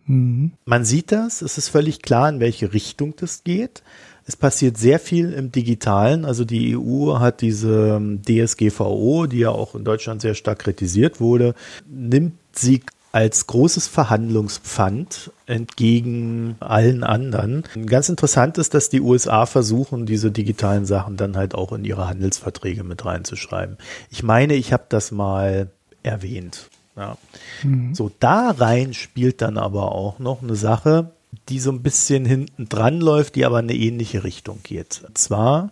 Mhm. 0.06 0.52
Man 0.66 0.84
sieht 0.84 1.10
das, 1.10 1.40
es 1.40 1.56
ist 1.56 1.68
völlig 1.68 2.02
klar, 2.02 2.28
in 2.28 2.40
welche 2.40 2.74
Richtung 2.74 3.14
das 3.16 3.44
geht. 3.44 3.82
Es 4.26 4.36
passiert 4.36 4.76
sehr 4.76 4.98
viel 4.98 5.32
im 5.32 5.52
Digitalen. 5.52 6.24
Also 6.24 6.44
die 6.44 6.76
EU 6.76 7.18
hat 7.18 7.40
diese 7.40 7.96
ähm, 7.96 8.20
DSGVO, 8.22 9.26
die 9.26 9.40
ja 9.40 9.50
auch 9.50 9.74
in 9.74 9.84
Deutschland 9.84 10.22
sehr 10.22 10.34
stark 10.34 10.60
kritisiert 10.60 11.20
wurde, 11.20 11.54
nimmt 11.86 12.34
sie 12.52 12.82
als 13.14 13.46
großes 13.46 13.86
Verhandlungspfand 13.86 15.30
entgegen 15.46 16.56
allen 16.58 17.04
anderen. 17.04 17.62
Ganz 17.86 18.08
interessant 18.08 18.58
ist, 18.58 18.74
dass 18.74 18.88
die 18.88 19.00
USA 19.00 19.46
versuchen, 19.46 20.04
diese 20.04 20.32
digitalen 20.32 20.84
Sachen 20.84 21.16
dann 21.16 21.36
halt 21.36 21.54
auch 21.54 21.70
in 21.70 21.84
ihre 21.84 22.08
Handelsverträge 22.08 22.82
mit 22.82 23.04
reinzuschreiben. 23.04 23.78
Ich 24.10 24.24
meine, 24.24 24.54
ich 24.54 24.72
habe 24.72 24.86
das 24.88 25.12
mal 25.12 25.70
erwähnt. 26.02 26.68
Ja. 26.96 27.16
Mhm. 27.62 27.94
So, 27.94 28.10
da 28.18 28.50
rein 28.50 28.94
spielt 28.94 29.42
dann 29.42 29.58
aber 29.58 29.92
auch 29.92 30.18
noch 30.18 30.42
eine 30.42 30.56
Sache, 30.56 31.12
die 31.48 31.60
so 31.60 31.70
ein 31.70 31.82
bisschen 31.82 32.24
hinten 32.24 32.68
dran 32.68 33.00
läuft, 33.00 33.36
die 33.36 33.44
aber 33.44 33.60
in 33.60 33.70
eine 33.70 33.78
ähnliche 33.78 34.24
Richtung 34.24 34.58
geht. 34.64 35.02
Und 35.06 35.18
zwar 35.18 35.70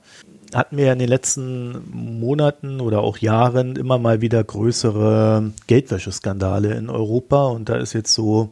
hatten 0.54 0.76
wir 0.76 0.92
in 0.92 0.98
den 0.98 1.08
letzten 1.08 1.82
Monaten 1.90 2.80
oder 2.80 3.00
auch 3.00 3.18
Jahren 3.18 3.76
immer 3.76 3.98
mal 3.98 4.20
wieder 4.20 4.42
größere 4.42 5.52
Geldwäscheskandale 5.66 6.74
in 6.74 6.90
Europa 6.90 7.46
und 7.46 7.68
da 7.68 7.76
ist 7.76 7.92
jetzt 7.92 8.14
so 8.14 8.50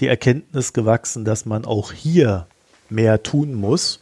die 0.00 0.06
Erkenntnis 0.06 0.72
gewachsen, 0.72 1.24
dass 1.24 1.46
man 1.46 1.64
auch 1.64 1.92
hier 1.92 2.46
mehr 2.90 3.22
tun 3.22 3.54
muss. 3.54 4.00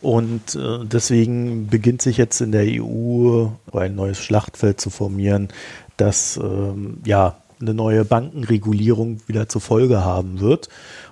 Und 0.00 0.54
äh, 0.54 0.84
deswegen 0.84 1.68
beginnt 1.68 2.02
sich 2.02 2.18
jetzt 2.18 2.42
in 2.42 2.52
der 2.52 2.66
EU 2.66 3.46
ein 3.72 3.94
neues 3.94 4.18
Schlachtfeld 4.18 4.78
zu 4.78 4.90
formieren, 4.90 5.48
das 5.96 6.36
ähm, 6.36 6.98
ja 7.06 7.38
eine 7.58 7.72
neue 7.72 8.04
Bankenregulierung 8.04 9.20
wieder 9.26 9.48
zur 9.48 9.62
Folge 9.62 10.04
haben 10.04 10.40
wird. 10.40 10.68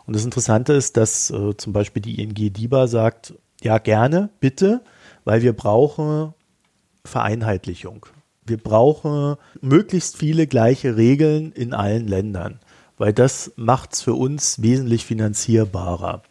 Und 0.07 0.15
das 0.15 0.25
Interessante 0.25 0.75
ist, 0.75 0.99
dass 0.99 1.31
äh, 1.31 1.57
zum 1.57 1.73
Beispiel 1.73 2.03
die 2.03 2.21
ING 2.21 2.35
DIBA 2.35 2.87
sagt, 2.87 3.35
ja 3.63 3.79
gerne, 3.79 4.29
bitte, 4.41 4.83
weil 5.25 5.43
wir 5.43 5.53
brauchen 5.53 6.35
Vereinheitlichung. 7.05 8.07
Wir 8.45 8.57
brauchen 8.57 9.37
möglichst 9.61 10.17
viele 10.17 10.47
gleiche 10.47 10.97
Regeln 10.97 11.53
in 11.53 11.75
allen 11.75 12.09
Ländern, 12.09 12.59
weil 12.99 13.13
das 13.13 13.53
macht 13.57 13.95
es 13.95 14.03
für 14.03 14.15
uns 14.15 14.61
wesentlich 14.63 15.07
finanzierbarer, 15.07 16.23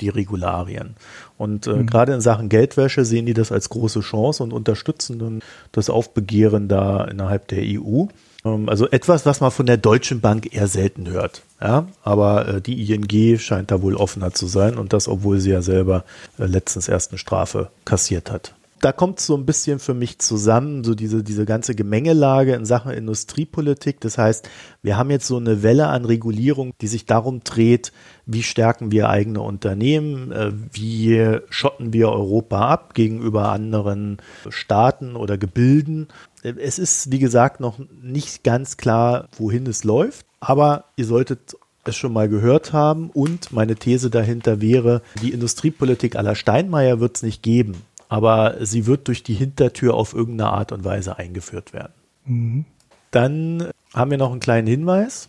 die 0.00 0.08
Regularien. 0.08 0.96
Und 1.36 1.66
äh, 1.66 1.74
mhm. 1.74 1.86
gerade 1.86 2.14
in 2.14 2.22
Sachen 2.22 2.48
Geldwäsche 2.48 3.04
sehen 3.04 3.26
die 3.26 3.34
das 3.34 3.52
als 3.52 3.68
große 3.68 4.00
Chance 4.00 4.42
und 4.42 4.52
unterstützen 4.52 5.18
dann 5.18 5.42
das 5.72 5.90
Aufbegehren 5.90 6.68
da 6.68 7.04
innerhalb 7.04 7.48
der 7.48 7.62
EU. 7.62 8.06
Ähm, 8.44 8.68
also 8.68 8.88
etwas, 8.88 9.26
was 9.26 9.40
man 9.40 9.50
von 9.50 9.66
der 9.66 9.76
Deutschen 9.76 10.20
Bank 10.20 10.54
eher 10.54 10.66
selten 10.66 11.08
hört. 11.08 11.42
Ja, 11.60 11.86
aber 12.02 12.48
äh, 12.48 12.60
die 12.62 12.90
ING 12.90 13.38
scheint 13.38 13.70
da 13.70 13.82
wohl 13.82 13.94
offener 13.94 14.32
zu 14.32 14.46
sein 14.46 14.78
und 14.78 14.92
das, 14.92 15.08
obwohl 15.08 15.40
sie 15.40 15.50
ja 15.50 15.60
selber 15.60 16.04
äh, 16.38 16.46
letztens 16.46 16.88
erst 16.88 17.12
eine 17.12 17.18
Strafe 17.18 17.70
kassiert 17.84 18.30
hat. 18.30 18.54
Da 18.80 18.92
kommt 18.92 19.20
so 19.20 19.36
ein 19.36 19.44
bisschen 19.44 19.78
für 19.78 19.92
mich 19.92 20.20
zusammen, 20.20 20.84
so 20.84 20.94
diese, 20.94 21.22
diese 21.22 21.44
ganze 21.44 21.74
Gemengelage 21.74 22.54
in 22.54 22.64
Sachen 22.64 22.92
Industriepolitik. 22.92 24.00
Das 24.00 24.16
heißt, 24.16 24.48
wir 24.82 24.96
haben 24.96 25.10
jetzt 25.10 25.26
so 25.26 25.36
eine 25.36 25.62
Welle 25.62 25.88
an 25.88 26.06
Regulierung, 26.06 26.72
die 26.80 26.86
sich 26.86 27.04
darum 27.04 27.44
dreht, 27.44 27.92
wie 28.24 28.42
stärken 28.42 28.90
wir 28.90 29.10
eigene 29.10 29.42
Unternehmen, 29.42 30.32
äh, 30.32 30.52
wie 30.72 31.40
schotten 31.50 31.92
wir 31.92 32.08
Europa 32.08 32.68
ab 32.68 32.94
gegenüber 32.94 33.50
anderen 33.50 34.16
Staaten 34.48 35.14
oder 35.14 35.36
Gebilden 35.36 36.08
es 36.42 36.78
ist, 36.78 37.12
wie 37.12 37.18
gesagt, 37.18 37.60
noch 37.60 37.78
nicht 38.02 38.44
ganz 38.44 38.76
klar, 38.76 39.28
wohin 39.36 39.66
es 39.66 39.84
läuft, 39.84 40.26
aber 40.40 40.84
ihr 40.96 41.04
solltet 41.04 41.56
es 41.84 41.96
schon 41.96 42.12
mal 42.12 42.28
gehört 42.28 42.72
haben 42.72 43.10
und 43.10 43.52
meine 43.52 43.76
These 43.76 44.10
dahinter 44.10 44.60
wäre, 44.60 45.02
die 45.22 45.32
Industriepolitik 45.32 46.16
aller 46.16 46.34
Steinmeier 46.34 47.00
wird 47.00 47.16
es 47.16 47.22
nicht 47.22 47.42
geben, 47.42 47.82
aber 48.08 48.56
sie 48.60 48.86
wird 48.86 49.08
durch 49.08 49.22
die 49.22 49.34
Hintertür 49.34 49.94
auf 49.94 50.14
irgendeine 50.14 50.50
Art 50.50 50.72
und 50.72 50.84
Weise 50.84 51.18
eingeführt 51.18 51.72
werden. 51.72 51.92
Mhm. 52.24 52.64
Dann 53.10 53.70
haben 53.94 54.10
wir 54.10 54.18
noch 54.18 54.30
einen 54.30 54.40
kleinen 54.40 54.68
Hinweis, 54.68 55.28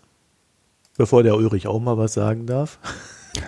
bevor 0.98 1.24
der 1.24 1.36
Ulrich 1.36 1.68
auch 1.68 1.80
mal 1.80 1.98
was 1.98 2.14
sagen 2.14 2.46
darf. 2.46 2.80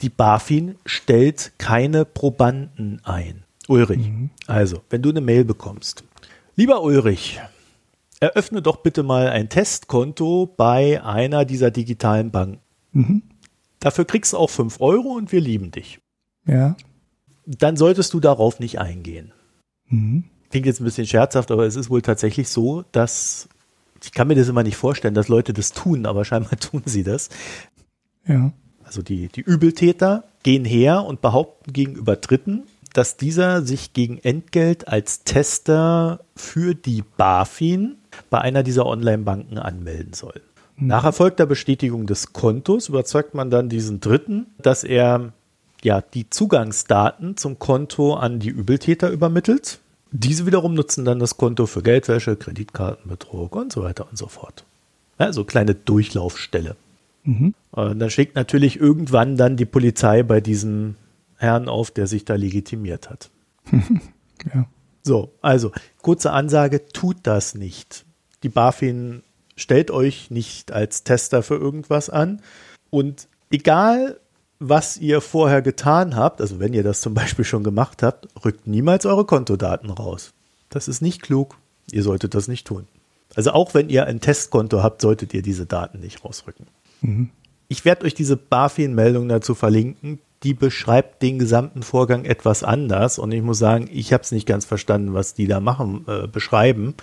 die 0.00 0.08
BaFin 0.08 0.76
stellt 0.86 1.52
keine 1.58 2.04
Probanden 2.04 3.00
ein. 3.04 3.44
Ulrich, 3.70 4.08
mhm. 4.08 4.30
also, 4.46 4.82
wenn 4.90 5.02
du 5.02 5.10
eine 5.10 5.20
Mail 5.20 5.44
bekommst. 5.44 6.04
Lieber 6.56 6.82
Ulrich, 6.82 7.40
eröffne 8.18 8.62
doch 8.62 8.78
bitte 8.78 9.02
mal 9.02 9.28
ein 9.28 9.48
Testkonto 9.48 10.52
bei 10.56 11.02
einer 11.02 11.44
dieser 11.44 11.70
digitalen 11.70 12.30
Banken. 12.30 12.60
Mhm. 12.92 13.22
Dafür 13.78 14.04
kriegst 14.04 14.32
du 14.32 14.36
auch 14.36 14.50
5 14.50 14.80
Euro 14.80 15.10
und 15.10 15.32
wir 15.32 15.40
lieben 15.40 15.70
dich. 15.70 16.00
Ja. 16.46 16.76
Dann 17.46 17.76
solltest 17.76 18.12
du 18.12 18.20
darauf 18.20 18.60
nicht 18.60 18.78
eingehen. 18.78 19.32
Mhm. 19.88 20.24
Klingt 20.50 20.66
jetzt 20.66 20.80
ein 20.80 20.84
bisschen 20.84 21.06
scherzhaft, 21.06 21.50
aber 21.50 21.64
es 21.64 21.76
ist 21.76 21.88
wohl 21.90 22.02
tatsächlich 22.02 22.48
so, 22.48 22.84
dass 22.92 23.48
ich 24.02 24.12
kann 24.12 24.28
mir 24.28 24.34
das 24.34 24.48
immer 24.48 24.62
nicht 24.62 24.76
vorstellen, 24.76 25.14
dass 25.14 25.28
Leute 25.28 25.52
das 25.52 25.72
tun, 25.72 26.06
aber 26.06 26.24
scheinbar 26.24 26.56
tun 26.60 26.82
sie 26.84 27.04
das. 27.04 27.28
Ja. 28.26 28.52
Also 28.84 29.02
die, 29.02 29.28
die 29.28 29.42
Übeltäter 29.42 30.24
gehen 30.42 30.64
her 30.64 31.04
und 31.04 31.20
behaupten 31.20 31.72
gegenüber 31.72 32.16
Dritten, 32.16 32.64
dass 32.92 33.16
dieser 33.16 33.62
sich 33.62 33.92
gegen 33.92 34.18
Entgelt 34.18 34.88
als 34.88 35.24
Tester 35.24 36.20
für 36.36 36.74
die 36.74 37.02
BaFin 37.16 37.96
bei 38.28 38.40
einer 38.40 38.62
dieser 38.62 38.86
Online-Banken 38.86 39.58
anmelden 39.58 40.12
soll. 40.12 40.40
Mhm. 40.76 40.88
Nach 40.88 41.04
erfolgter 41.04 41.46
Bestätigung 41.46 42.06
des 42.06 42.32
Kontos 42.32 42.88
überzeugt 42.88 43.34
man 43.34 43.50
dann 43.50 43.68
diesen 43.68 44.00
Dritten, 44.00 44.46
dass 44.58 44.84
er 44.84 45.32
ja 45.82 46.00
die 46.00 46.28
Zugangsdaten 46.28 47.36
zum 47.36 47.58
Konto 47.58 48.14
an 48.14 48.38
die 48.38 48.50
Übeltäter 48.50 49.10
übermittelt. 49.10 49.78
Diese 50.12 50.44
wiederum 50.46 50.74
nutzen 50.74 51.04
dann 51.04 51.20
das 51.20 51.36
Konto 51.36 51.66
für 51.66 51.82
Geldwäsche, 51.82 52.36
Kreditkartenbetrug 52.36 53.54
und 53.54 53.72
so 53.72 53.82
weiter 53.82 54.08
und 54.10 54.18
so 54.18 54.26
fort. 54.26 54.64
Also 55.18 55.44
kleine 55.44 55.74
Durchlaufstelle. 55.74 56.76
Mhm. 57.22 57.54
dann 57.74 58.08
schlägt 58.08 58.34
natürlich 58.34 58.80
irgendwann 58.80 59.36
dann 59.36 59.58
die 59.58 59.66
Polizei 59.66 60.22
bei 60.22 60.40
diesem 60.40 60.96
Herrn 61.40 61.70
auf, 61.70 61.90
der 61.90 62.06
sich 62.06 62.26
da 62.26 62.34
legitimiert 62.34 63.08
hat. 63.08 63.30
ja. 63.72 64.66
So, 65.02 65.32
also 65.40 65.72
kurze 66.02 66.32
Ansage, 66.32 66.86
tut 66.88 67.16
das 67.22 67.54
nicht. 67.54 68.04
Die 68.42 68.50
BaFin 68.50 69.22
stellt 69.56 69.90
euch 69.90 70.30
nicht 70.30 70.70
als 70.70 71.02
Tester 71.02 71.42
für 71.42 71.56
irgendwas 71.56 72.10
an 72.10 72.42
und 72.90 73.26
egal, 73.50 74.20
was 74.58 74.98
ihr 74.98 75.22
vorher 75.22 75.62
getan 75.62 76.14
habt, 76.14 76.42
also 76.42 76.60
wenn 76.60 76.74
ihr 76.74 76.82
das 76.82 77.00
zum 77.00 77.14
Beispiel 77.14 77.46
schon 77.46 77.64
gemacht 77.64 78.02
habt, 78.02 78.28
rückt 78.44 78.66
niemals 78.66 79.06
eure 79.06 79.24
Kontodaten 79.24 79.88
raus. 79.88 80.34
Das 80.68 80.88
ist 80.88 81.00
nicht 81.00 81.22
klug. 81.22 81.56
Ihr 81.90 82.02
solltet 82.02 82.34
das 82.34 82.48
nicht 82.48 82.66
tun. 82.66 82.86
Also 83.34 83.52
auch 83.52 83.72
wenn 83.72 83.88
ihr 83.88 84.04
ein 84.04 84.20
Testkonto 84.20 84.82
habt, 84.82 85.00
solltet 85.00 85.32
ihr 85.32 85.40
diese 85.40 85.64
Daten 85.64 86.00
nicht 86.00 86.22
rausrücken. 86.22 86.66
Mhm. 87.00 87.30
Ich 87.68 87.86
werde 87.86 88.04
euch 88.04 88.12
diese 88.12 88.36
BaFin-Meldung 88.36 89.28
dazu 89.28 89.54
verlinken 89.54 90.18
die 90.42 90.54
beschreibt 90.54 91.22
den 91.22 91.38
gesamten 91.38 91.82
Vorgang 91.82 92.24
etwas 92.24 92.62
anders. 92.62 93.18
Und 93.18 93.32
ich 93.32 93.42
muss 93.42 93.58
sagen, 93.58 93.88
ich 93.92 94.12
habe 94.12 94.22
es 94.22 94.32
nicht 94.32 94.46
ganz 94.46 94.64
verstanden, 94.64 95.14
was 95.14 95.34
die 95.34 95.46
da 95.46 95.60
machen, 95.60 96.04
äh, 96.08 96.26
beschreiben. 96.26 96.94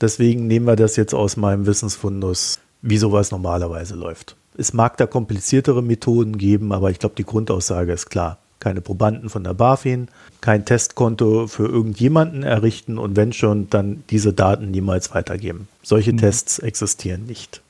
Deswegen 0.00 0.48
nehmen 0.48 0.66
wir 0.66 0.76
das 0.76 0.96
jetzt 0.96 1.14
aus 1.14 1.36
meinem 1.36 1.66
Wissensfundus, 1.66 2.58
wie 2.80 2.98
sowas 2.98 3.30
normalerweise 3.30 3.94
läuft. 3.94 4.36
Es 4.58 4.72
mag 4.72 4.96
da 4.96 5.06
kompliziertere 5.06 5.82
Methoden 5.82 6.36
geben, 6.36 6.72
aber 6.72 6.90
ich 6.90 6.98
glaube, 6.98 7.14
die 7.16 7.24
Grundaussage 7.24 7.92
ist 7.92 8.10
klar. 8.10 8.38
keine 8.58 8.80
Probanden 8.80 9.28
von 9.28 9.42
der 9.42 9.54
BaFin, 9.54 10.06
kein 10.40 10.64
Testkonto 10.64 11.48
für 11.48 11.66
irgendjemanden 11.66 12.44
errichten 12.44 12.96
und 12.96 13.16
wenn 13.16 13.32
schon, 13.32 13.68
dann 13.70 14.04
diese 14.08 14.32
Daten 14.32 14.70
niemals 14.70 15.12
weitergeben. 15.12 15.66
Solche 15.82 16.12
mhm. 16.12 16.18
Tests 16.18 16.60
existieren 16.60 17.26
nicht. 17.26 17.60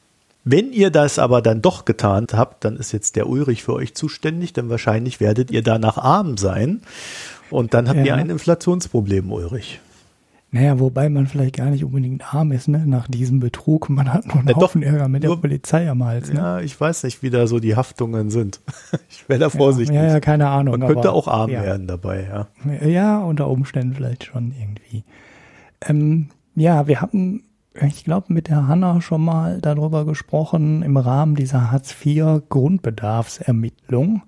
Wenn 0.45 0.73
ihr 0.73 0.91
das 0.91 1.19
aber 1.19 1.41
dann 1.41 1.63
doch 1.63 1.85
getan 1.85 2.27
habt, 2.33 2.65
dann 2.65 2.77
ist 2.77 2.93
jetzt 2.93 3.15
der 3.15 3.29
Ulrich 3.29 3.63
für 3.63 3.75
euch 3.75 3.95
zuständig, 3.95 4.53
denn 4.53 4.69
wahrscheinlich 4.71 5.21
werdet 5.21 5.51
ihr 5.51 5.63
danach 5.63 5.99
arm 5.99 6.37
sein 6.37 6.83
und 7.51 7.75
dann 7.75 7.89
habt 7.89 7.99
ja. 7.99 8.07
ihr 8.07 8.15
ein 8.17 8.31
Inflationsproblem, 8.31 9.31
Ulrich. 9.31 9.81
Naja, 10.55 10.79
wobei 10.79 11.09
man 11.09 11.27
vielleicht 11.27 11.57
gar 11.57 11.71
nicht 11.71 11.83
unbedingt 11.83 12.35
arm 12.35 12.53
ist, 12.53 12.69
ne, 12.69 12.85
nach 12.87 13.09
diesem 13.09 13.41
Betrug. 13.41 13.89
Man 13.89 14.13
hat 14.13 14.27
nur 14.27 14.37
einen 14.37 14.49
ja, 14.49 14.57
Haufen 14.57 14.83
Ärger 14.83 15.09
mit 15.09 15.23
nur, 15.23 15.37
der 15.37 15.41
Polizei 15.41 15.89
am 15.89 16.05
Hals. 16.05 16.31
Ne? 16.31 16.39
Ja, 16.39 16.61
ich 16.61 16.79
weiß 16.79 17.05
nicht, 17.05 17.23
wie 17.23 17.31
da 17.31 17.47
so 17.47 17.59
die 17.59 17.75
Haftungen 17.75 18.29
sind. 18.29 18.61
ich 19.09 19.27
wäre 19.31 19.41
da 19.41 19.49
vorsichtig. 19.49 19.97
Ja, 19.97 20.09
ja, 20.09 20.21
keine 20.21 20.49
Ahnung. 20.49 20.79
Man 20.79 20.87
könnte 20.87 21.09
aber, 21.09 21.17
auch 21.17 21.27
arm 21.27 21.51
ja. 21.51 21.63
werden 21.63 21.87
dabei, 21.87 22.29
ja. 22.29 22.87
Ja, 22.87 23.23
unter 23.23 23.49
Umständen 23.49 23.95
vielleicht 23.95 24.25
schon 24.25 24.53
irgendwie. 24.61 25.05
Ähm, 25.89 26.29
ja, 26.55 26.87
wir 26.87 27.01
hatten, 27.01 27.45
ich 27.81 28.05
glaube, 28.05 28.33
mit 28.33 28.47
der 28.49 28.69
Hanna 28.69 29.01
schon 29.01 29.25
mal 29.25 29.61
darüber 29.61 30.05
gesprochen, 30.05 30.83
im 30.83 30.97
Rahmen 30.97 31.35
dieser 31.35 31.71
Hartz-IV-Grundbedarfsermittlung, 31.71 34.23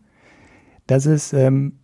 dass 0.87 1.07
es 1.07 1.33
ähm, 1.33 1.79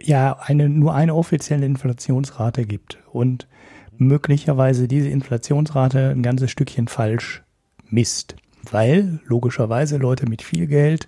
ja 0.00 0.38
eine, 0.40 0.68
nur 0.68 0.94
eine 0.94 1.14
offizielle 1.14 1.66
Inflationsrate 1.66 2.66
gibt 2.66 2.98
und 3.12 3.48
möglicherweise 3.96 4.88
diese 4.88 5.08
Inflationsrate 5.08 6.10
ein 6.10 6.22
ganzes 6.22 6.50
Stückchen 6.50 6.88
falsch 6.88 7.44
misst, 7.88 8.36
weil 8.70 9.20
logischerweise 9.26 9.96
Leute 9.98 10.28
mit 10.28 10.42
viel 10.42 10.66
Geld 10.66 11.06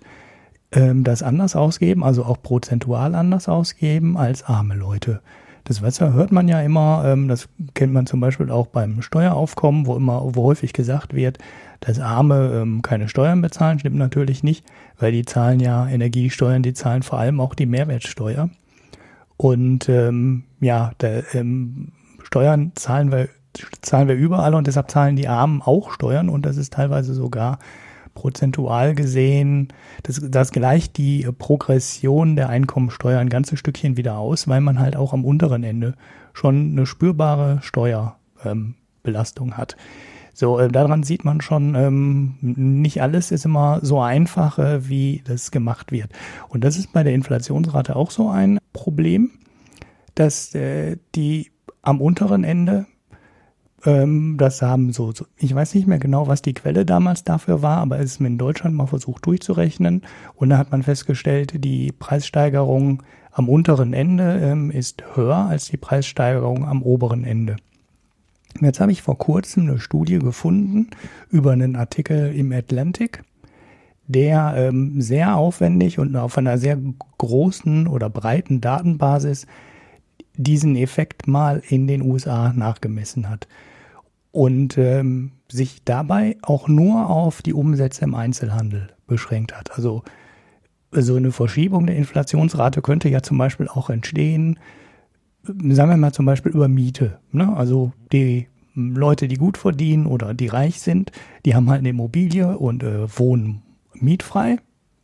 ähm, 0.71 1.03
das 1.03 1.23
anders 1.23 1.57
ausgeben, 1.57 2.03
also 2.03 2.23
auch 2.23 2.41
prozentual 2.41 3.13
anders 3.15 3.49
ausgeben 3.49 4.17
als 4.17 4.43
arme 4.43 4.75
Leute. 4.75 5.21
Das 5.67 5.81
Wasser 5.81 6.13
hört 6.13 6.31
man 6.31 6.47
ja 6.47 6.61
immer, 6.61 7.03
ähm, 7.05 7.27
das 7.27 7.49
kennt 7.73 7.91
man 7.91 8.05
zum 8.05 8.21
Beispiel 8.21 8.51
auch 8.51 8.67
beim 8.67 9.01
Steueraufkommen, 9.01 9.85
wo 9.85 9.97
immer, 9.97 10.21
wo 10.33 10.43
häufig 10.43 10.71
gesagt 10.71 11.13
wird, 11.13 11.39
dass 11.81 11.99
Arme 11.99 12.53
ähm, 12.53 12.81
keine 12.81 13.09
Steuern 13.09 13.41
bezahlen, 13.41 13.77
stimmt 13.77 13.97
natürlich 13.97 14.43
nicht, 14.43 14.65
weil 14.97 15.11
die 15.11 15.25
zahlen 15.25 15.59
ja 15.59 15.85
Energiesteuern, 15.85 16.63
die 16.63 16.73
zahlen 16.73 17.03
vor 17.03 17.19
allem 17.19 17.41
auch 17.41 17.53
die 17.53 17.65
Mehrwertsteuer. 17.65 18.49
Und 19.35 19.89
ähm, 19.89 20.45
ja, 20.61 20.91
der, 21.01 21.35
ähm, 21.35 21.91
Steuern 22.23 22.71
zahlen 22.75 23.11
wir, 23.11 23.27
zahlen 23.81 24.07
wir 24.07 24.15
überall 24.15 24.55
und 24.55 24.67
deshalb 24.67 24.89
zahlen 24.89 25.17
die 25.17 25.27
Armen 25.27 25.61
auch 25.61 25.91
Steuern 25.91 26.29
und 26.29 26.45
das 26.45 26.55
ist 26.55 26.71
teilweise 26.71 27.13
sogar 27.13 27.59
prozentual 28.17 28.95
gesehen, 28.95 29.67
das, 30.01 30.19
das 30.23 30.51
gleicht 30.51 30.97
die 30.97 31.29
Progression 31.37 32.35
der 32.35 32.49
Einkommensteuer 32.49 33.19
ein 33.19 33.29
ganzes 33.29 33.59
Stückchen 33.59 33.95
wieder 33.95 34.17
aus, 34.17 34.47
weil 34.47 34.59
man 34.59 34.79
halt 34.79 34.95
auch 34.95 35.13
am 35.13 35.23
unteren 35.23 35.63
Ende 35.63 35.93
schon 36.33 36.71
eine 36.71 36.87
spürbare 36.87 37.59
Steuerbelastung 37.61 39.49
ähm, 39.49 39.57
hat. 39.57 39.77
So, 40.33 40.57
äh, 40.57 40.67
daran 40.67 41.03
sieht 41.03 41.25
man 41.25 41.41
schon, 41.41 41.75
ähm, 41.75 42.37
nicht 42.41 43.03
alles 43.03 43.29
ist 43.29 43.45
immer 43.45 43.81
so 43.83 44.01
einfach, 44.01 44.57
äh, 44.57 44.89
wie 44.89 45.21
das 45.23 45.51
gemacht 45.51 45.91
wird. 45.91 46.09
Und 46.49 46.63
das 46.63 46.75
ist 46.75 46.93
bei 46.93 47.03
der 47.03 47.13
Inflationsrate 47.13 47.95
auch 47.95 48.09
so 48.09 48.29
ein 48.29 48.57
Problem, 48.73 49.29
dass 50.15 50.55
äh, 50.55 50.97
die 51.13 51.51
am 51.83 52.01
unteren 52.01 52.43
Ende, 52.43 52.87
ähm, 53.87 54.35
das 54.37 54.61
haben 54.61 54.91
so, 54.91 55.13
so, 55.13 55.25
ich 55.37 55.55
weiß 55.55 55.73
nicht 55.73 55.87
mehr 55.87 55.97
genau, 55.97 56.27
was 56.27 56.41
die 56.41 56.53
Quelle 56.53 56.85
damals 56.85 57.23
dafür 57.23 57.61
war, 57.61 57.77
aber 57.77 57.99
es 57.99 58.11
ist 58.11 58.19
mir 58.19 58.27
in 58.27 58.37
Deutschland 58.37 58.75
mal 58.75 58.85
versucht 58.85 59.25
durchzurechnen 59.25 60.01
und 60.35 60.49
da 60.49 60.57
hat 60.57 60.71
man 60.71 60.83
festgestellt, 60.83 61.63
die 61.63 61.93
Preissteigerung 61.93 63.01
am 63.31 63.47
unteren 63.47 63.93
Ende 63.93 64.41
ähm, 64.43 64.71
ist 64.71 65.03
höher 65.15 65.37
als 65.37 65.69
die 65.69 65.77
Preissteigerung 65.77 66.67
am 66.67 66.83
oberen 66.83 67.23
Ende. 67.23 67.55
Jetzt 68.59 68.81
habe 68.81 68.91
ich 68.91 69.01
vor 69.01 69.17
kurzem 69.17 69.69
eine 69.69 69.79
Studie 69.79 70.19
gefunden 70.19 70.89
über 71.29 71.53
einen 71.53 71.77
Artikel 71.77 72.35
im 72.35 72.51
Atlantic, 72.51 73.23
der 74.07 74.53
ähm, 74.57 74.99
sehr 74.99 75.37
aufwendig 75.37 75.97
und 75.97 76.13
auf 76.17 76.37
einer 76.37 76.57
sehr 76.57 76.77
großen 77.19 77.87
oder 77.87 78.09
breiten 78.09 78.59
Datenbasis 78.59 79.47
diesen 80.35 80.75
Effekt 80.75 81.25
mal 81.25 81.61
in 81.69 81.87
den 81.87 82.01
USA 82.01 82.51
nachgemessen 82.53 83.29
hat 83.29 83.47
und 84.37 84.77
ähm, 84.77 85.31
sich 85.49 85.83
dabei 85.83 86.37
auch 86.43 86.67
nur 86.67 87.09
auf 87.09 87.41
die 87.41 87.55
Umsätze 87.55 88.03
im 88.05 88.13
Einzelhandel 88.13 88.89
beschränkt 89.07 89.57
hat. 89.57 89.71
Also 89.71 90.03
so 90.91 91.15
eine 91.15 91.31
Verschiebung 91.31 91.87
der 91.87 91.95
Inflationsrate 91.95 92.83
könnte 92.83 93.09
ja 93.09 93.23
zum 93.23 93.39
Beispiel 93.39 93.67
auch 93.67 93.89
entstehen, 93.89 94.59
sagen 95.41 95.89
wir 95.89 95.97
mal 95.97 96.13
zum 96.13 96.27
Beispiel 96.27 96.51
über 96.51 96.67
Miete. 96.67 97.17
Ne? 97.31 97.51
Also 97.57 97.93
die 98.11 98.47
Leute, 98.75 99.27
die 99.27 99.37
gut 99.37 99.57
verdienen 99.57 100.05
oder 100.05 100.35
die 100.35 100.49
reich 100.49 100.81
sind, 100.81 101.11
die 101.43 101.55
haben 101.55 101.67
halt 101.71 101.79
eine 101.79 101.89
Immobilie 101.89 102.59
und 102.59 102.83
äh, 102.83 103.07
wohnen 103.17 103.63
mietfrei. 103.95 104.57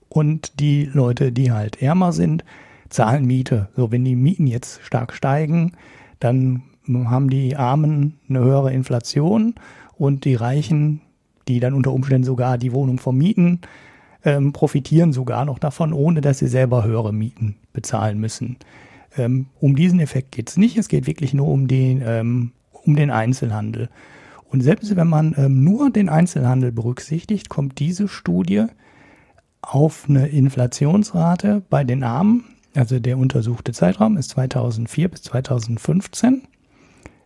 Und 0.10 0.60
die 0.60 0.86
Leute, 0.86 1.32
die 1.32 1.52
halt 1.52 1.82
ärmer 1.82 2.12
sind, 2.12 2.46
zahlen 2.90 3.26
Miete. 3.26 3.70
So, 3.76 3.92
wenn 3.92 4.06
die 4.06 4.16
Mieten 4.16 4.46
jetzt 4.46 4.84
stark 4.84 5.12
steigen, 5.12 5.72
dann 6.20 6.62
haben 6.88 7.30
die 7.30 7.56
Armen 7.56 8.20
eine 8.30 8.40
höhere 8.40 8.74
Inflation 8.74 9.56
und 9.98 10.26
die 10.26 10.36
Reichen, 10.36 11.02
die 11.48 11.60
dann 11.60 11.74
unter 11.74 11.94
Umständen 11.94 12.26
sogar 12.26 12.58
die 12.58 12.74
Wohnung 12.74 12.98
vermieten, 12.98 13.62
ähm, 14.26 14.54
profitieren 14.54 15.14
sogar 15.14 15.46
noch 15.46 15.60
davon, 15.60 15.94
ohne 15.94 16.22
dass 16.22 16.40
sie 16.40 16.48
selber 16.48 16.84
höhere 16.84 17.14
Mieten 17.14 17.56
bezahlen 17.74 18.20
müssen. 18.20 18.58
Ähm, 19.18 19.48
um 19.60 19.76
diesen 19.76 20.00
Effekt 20.00 20.32
geht 20.32 20.50
es 20.50 20.58
nicht. 20.58 20.78
Es 20.78 20.88
geht 20.88 21.08
wirklich 21.08 21.34
nur 21.34 21.48
um 21.48 21.68
den, 21.68 22.02
ähm, 22.06 22.52
um 22.72 22.96
den 22.96 23.12
Einzelhandel. 23.12 23.90
Und 24.50 24.62
selbst 24.62 24.96
wenn 24.96 25.08
man 25.08 25.36
ähm, 25.38 25.64
nur 25.64 25.90
den 25.90 26.10
Einzelhandel 26.10 26.72
berücksichtigt, 26.72 27.50
kommt 27.50 27.80
diese 27.80 28.08
Studie 28.08 28.66
auf 29.62 30.06
eine 30.08 30.28
Inflationsrate 30.28 31.64
bei 31.70 31.84
den 31.84 32.04
Armen, 32.04 32.44
also 32.76 33.00
der 33.00 33.18
untersuchte 33.18 33.72
Zeitraum 33.72 34.18
ist 34.18 34.32
2004 34.32 35.10
bis 35.10 35.22
2015, 35.24 36.44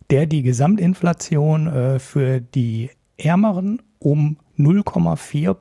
der 0.09 0.25
die 0.25 0.41
Gesamtinflation 0.41 1.67
äh, 1.67 1.99
für 1.99 2.39
die 2.41 2.89
Ärmeren 3.17 3.81
um 3.99 4.37
0,4, 4.57 5.55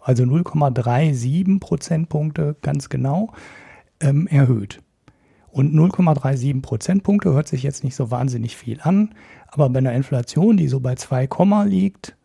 also 0.00 0.24
0,37 0.24 1.60
Prozentpunkte 1.60 2.56
ganz 2.62 2.88
genau 2.88 3.32
ähm, 4.00 4.26
erhöht. 4.26 4.82
Und 5.50 5.74
0,37 5.74 6.60
Prozentpunkte 6.60 7.32
hört 7.32 7.48
sich 7.48 7.62
jetzt 7.62 7.82
nicht 7.82 7.96
so 7.96 8.10
wahnsinnig 8.10 8.56
viel 8.56 8.78
an, 8.82 9.14
aber 9.48 9.70
bei 9.70 9.78
einer 9.78 9.94
Inflation, 9.94 10.56
die 10.56 10.68
so 10.68 10.80
bei 10.80 10.96
2, 10.96 11.28
liegt, 11.64 12.16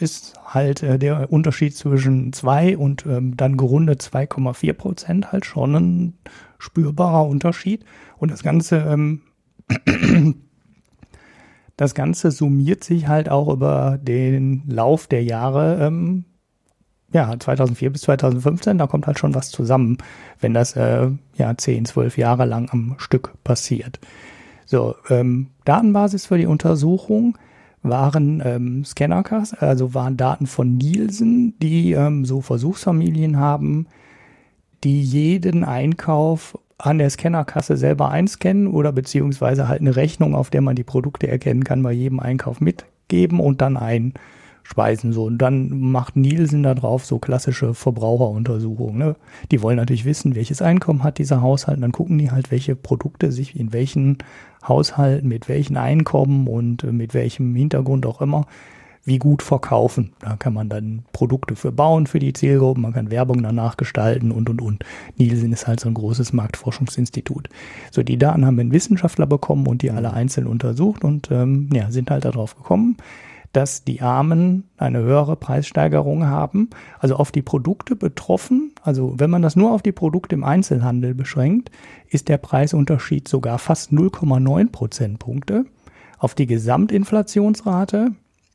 ist 0.00 0.34
halt 0.44 0.82
äh, 0.82 0.98
der 0.98 1.30
Unterschied 1.32 1.76
zwischen 1.76 2.32
2 2.32 2.76
und 2.78 3.06
ähm, 3.06 3.36
dann 3.36 3.56
gerundet 3.56 4.02
2,4 4.02 4.72
Prozent 4.72 5.32
halt 5.32 5.44
schon 5.44 5.74
ein 5.74 6.14
spürbarer 6.58 7.26
Unterschied. 7.26 7.84
Und 8.18 8.30
das 8.30 8.42
Ganze, 8.42 8.78
ähm, 8.78 9.20
das 11.80 11.94
Ganze 11.94 12.30
summiert 12.30 12.84
sich 12.84 13.08
halt 13.08 13.30
auch 13.30 13.48
über 13.48 13.98
den 14.02 14.64
Lauf 14.68 15.06
der 15.06 15.24
Jahre 15.24 15.78
ähm, 15.80 16.26
ja, 17.10 17.34
2004 17.38 17.88
bis 17.90 18.02
2015, 18.02 18.76
da 18.76 18.86
kommt 18.86 19.06
halt 19.06 19.18
schon 19.18 19.34
was 19.34 19.48
zusammen, 19.50 19.96
wenn 20.40 20.52
das 20.52 20.76
äh, 20.76 21.08
ja 21.36 21.56
10, 21.56 21.86
12 21.86 22.18
Jahre 22.18 22.44
lang 22.44 22.68
am 22.70 22.96
Stück 22.98 23.32
passiert. 23.44 23.98
So, 24.66 24.94
ähm, 25.08 25.48
Datenbasis 25.64 26.26
für 26.26 26.36
die 26.36 26.44
Untersuchung 26.44 27.38
waren 27.82 28.42
ähm, 28.44 28.84
Scannerkassen, 28.84 29.60
also 29.60 29.94
waren 29.94 30.18
Daten 30.18 30.46
von 30.46 30.76
Nielsen, 30.76 31.58
die 31.60 31.92
ähm, 31.92 32.26
so 32.26 32.42
Versuchsfamilien 32.42 33.38
haben, 33.38 33.86
die 34.84 35.00
jeden 35.00 35.64
Einkauf 35.64 36.58
an 36.86 36.98
der 36.98 37.10
Scannerkasse 37.10 37.76
selber 37.76 38.10
einscannen 38.10 38.66
oder 38.66 38.92
beziehungsweise 38.92 39.68
halt 39.68 39.80
eine 39.80 39.96
Rechnung, 39.96 40.34
auf 40.34 40.50
der 40.50 40.60
man 40.60 40.76
die 40.76 40.84
Produkte 40.84 41.28
erkennen 41.28 41.64
kann, 41.64 41.82
bei 41.82 41.92
jedem 41.92 42.20
Einkauf 42.20 42.60
mitgeben 42.60 43.40
und 43.40 43.60
dann 43.60 43.76
ein 43.76 44.14
Speisen 44.62 45.12
so. 45.12 45.24
Und 45.24 45.38
dann 45.38 45.80
macht 45.80 46.16
Nielsen 46.16 46.62
da 46.62 46.74
drauf 46.74 47.04
so 47.04 47.18
klassische 47.18 47.74
Verbraucheruntersuchungen. 47.74 48.98
Ne? 48.98 49.16
Die 49.50 49.62
wollen 49.62 49.76
natürlich 49.76 50.04
wissen, 50.04 50.34
welches 50.34 50.62
Einkommen 50.62 51.02
hat 51.02 51.18
dieser 51.18 51.42
Haushalt. 51.42 51.78
Und 51.78 51.82
dann 51.82 51.92
gucken 51.92 52.18
die 52.18 52.30
halt, 52.30 52.50
welche 52.50 52.76
Produkte 52.76 53.32
sich 53.32 53.58
in 53.58 53.72
welchen 53.72 54.18
Haushalten, 54.66 55.28
mit 55.28 55.48
welchen 55.48 55.76
Einkommen 55.76 56.46
und 56.46 56.84
äh, 56.84 56.92
mit 56.92 57.14
welchem 57.14 57.54
Hintergrund 57.54 58.06
auch 58.06 58.20
immer, 58.20 58.46
wie 59.04 59.18
gut 59.18 59.42
verkaufen. 59.42 60.12
Da 60.20 60.36
kann 60.36 60.52
man 60.52 60.68
dann 60.68 61.04
Produkte 61.12 61.56
für 61.56 61.72
bauen 61.72 62.06
für 62.06 62.18
die 62.18 62.32
Zielgruppen, 62.32 62.82
man 62.82 62.92
kann 62.92 63.10
Werbung 63.10 63.42
danach 63.42 63.76
gestalten 63.76 64.30
und 64.30 64.48
und 64.50 64.60
und. 64.60 64.84
Nielsen 65.16 65.52
ist 65.52 65.66
halt 65.66 65.80
so 65.80 65.88
ein 65.88 65.94
großes 65.94 66.32
Marktforschungsinstitut. 66.32 67.48
So, 67.90 68.02
die 68.02 68.18
Daten 68.18 68.44
haben 68.44 68.56
wir 68.56 68.62
einen 68.62 68.72
Wissenschaftler 68.72 69.26
bekommen 69.26 69.66
und 69.66 69.82
die 69.82 69.90
alle 69.90 70.12
einzeln 70.12 70.46
untersucht 70.46 71.04
und 71.04 71.30
ähm, 71.30 71.70
ja, 71.72 71.90
sind 71.90 72.10
halt 72.10 72.24
darauf 72.24 72.56
gekommen, 72.56 72.96
dass 73.52 73.82
die 73.84 74.00
Armen 74.00 74.68
eine 74.76 75.00
höhere 75.00 75.36
Preissteigerung 75.36 76.26
haben. 76.26 76.70
Also 76.98 77.16
auf 77.16 77.32
die 77.32 77.42
Produkte 77.42 77.96
betroffen, 77.96 78.72
also 78.82 79.14
wenn 79.18 79.30
man 79.30 79.42
das 79.42 79.56
nur 79.56 79.72
auf 79.72 79.82
die 79.82 79.92
Produkte 79.92 80.34
im 80.34 80.44
Einzelhandel 80.44 81.14
beschränkt, 81.14 81.70
ist 82.08 82.28
der 82.28 82.38
Preisunterschied 82.38 83.26
sogar 83.26 83.58
fast 83.58 83.92
0,9 83.92 84.70
Prozentpunkte. 84.70 85.64
Auf 86.18 86.34
die 86.34 86.46
Gesamtinflationsrate 86.46 88.12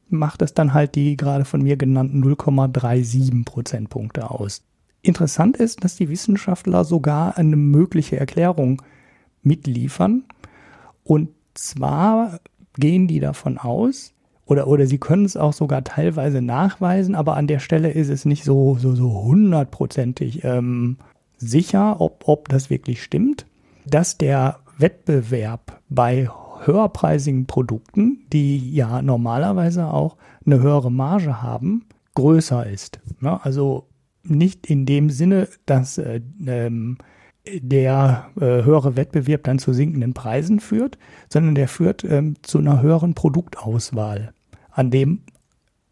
macht 0.09 0.41
es 0.41 0.53
dann 0.53 0.73
halt 0.73 0.95
die 0.95 1.17
gerade 1.17 1.45
von 1.45 1.61
mir 1.61 1.77
genannten 1.77 2.23
0,37 2.23 3.45
Prozentpunkte 3.45 4.29
aus. 4.29 4.63
Interessant 5.01 5.57
ist, 5.57 5.83
dass 5.83 5.95
die 5.95 6.09
Wissenschaftler 6.09 6.83
sogar 6.83 7.37
eine 7.37 7.55
mögliche 7.55 8.17
Erklärung 8.17 8.81
mitliefern. 9.43 10.23
Und 11.03 11.29
zwar 11.53 12.39
gehen 12.77 13.07
die 13.07 13.19
davon 13.19 13.57
aus, 13.57 14.13
oder, 14.47 14.67
oder 14.67 14.85
sie 14.85 14.99
können 14.99 15.25
es 15.25 15.37
auch 15.37 15.53
sogar 15.53 15.83
teilweise 15.83 16.41
nachweisen, 16.41 17.15
aber 17.15 17.35
an 17.35 17.47
der 17.47 17.59
Stelle 17.59 17.91
ist 17.91 18.09
es 18.09 18.25
nicht 18.25 18.43
so, 18.43 18.77
so, 18.79 18.93
so 18.93 19.23
hundertprozentig 19.23 20.43
ähm, 20.43 20.97
sicher, 21.37 21.99
ob, 21.99 22.23
ob 22.27 22.49
das 22.49 22.69
wirklich 22.69 23.01
stimmt, 23.01 23.45
dass 23.85 24.17
der 24.17 24.59
Wettbewerb 24.77 25.81
bei 25.89 26.29
höherpreisigen 26.65 27.45
Produkten, 27.45 28.25
die 28.31 28.73
ja 28.73 29.01
normalerweise 29.01 29.87
auch 29.87 30.17
eine 30.45 30.61
höhere 30.61 30.91
Marge 30.91 31.41
haben, 31.41 31.85
größer 32.15 32.65
ist. 32.65 32.99
Ja, 33.21 33.39
also 33.43 33.87
nicht 34.23 34.67
in 34.67 34.85
dem 34.85 35.09
Sinne, 35.09 35.47
dass 35.65 35.97
äh, 35.97 36.21
ähm, 36.47 36.97
der 37.47 38.29
äh, 38.37 38.63
höhere 38.63 38.95
Wettbewerb 38.95 39.43
dann 39.43 39.59
zu 39.59 39.73
sinkenden 39.73 40.13
Preisen 40.13 40.59
führt, 40.59 40.97
sondern 41.29 41.55
der 41.55 41.67
führt 41.67 42.03
ähm, 42.03 42.35
zu 42.41 42.57
einer 42.57 42.81
höheren 42.81 43.13
Produktauswahl, 43.13 44.33
an 44.71 44.89
dem 44.89 45.21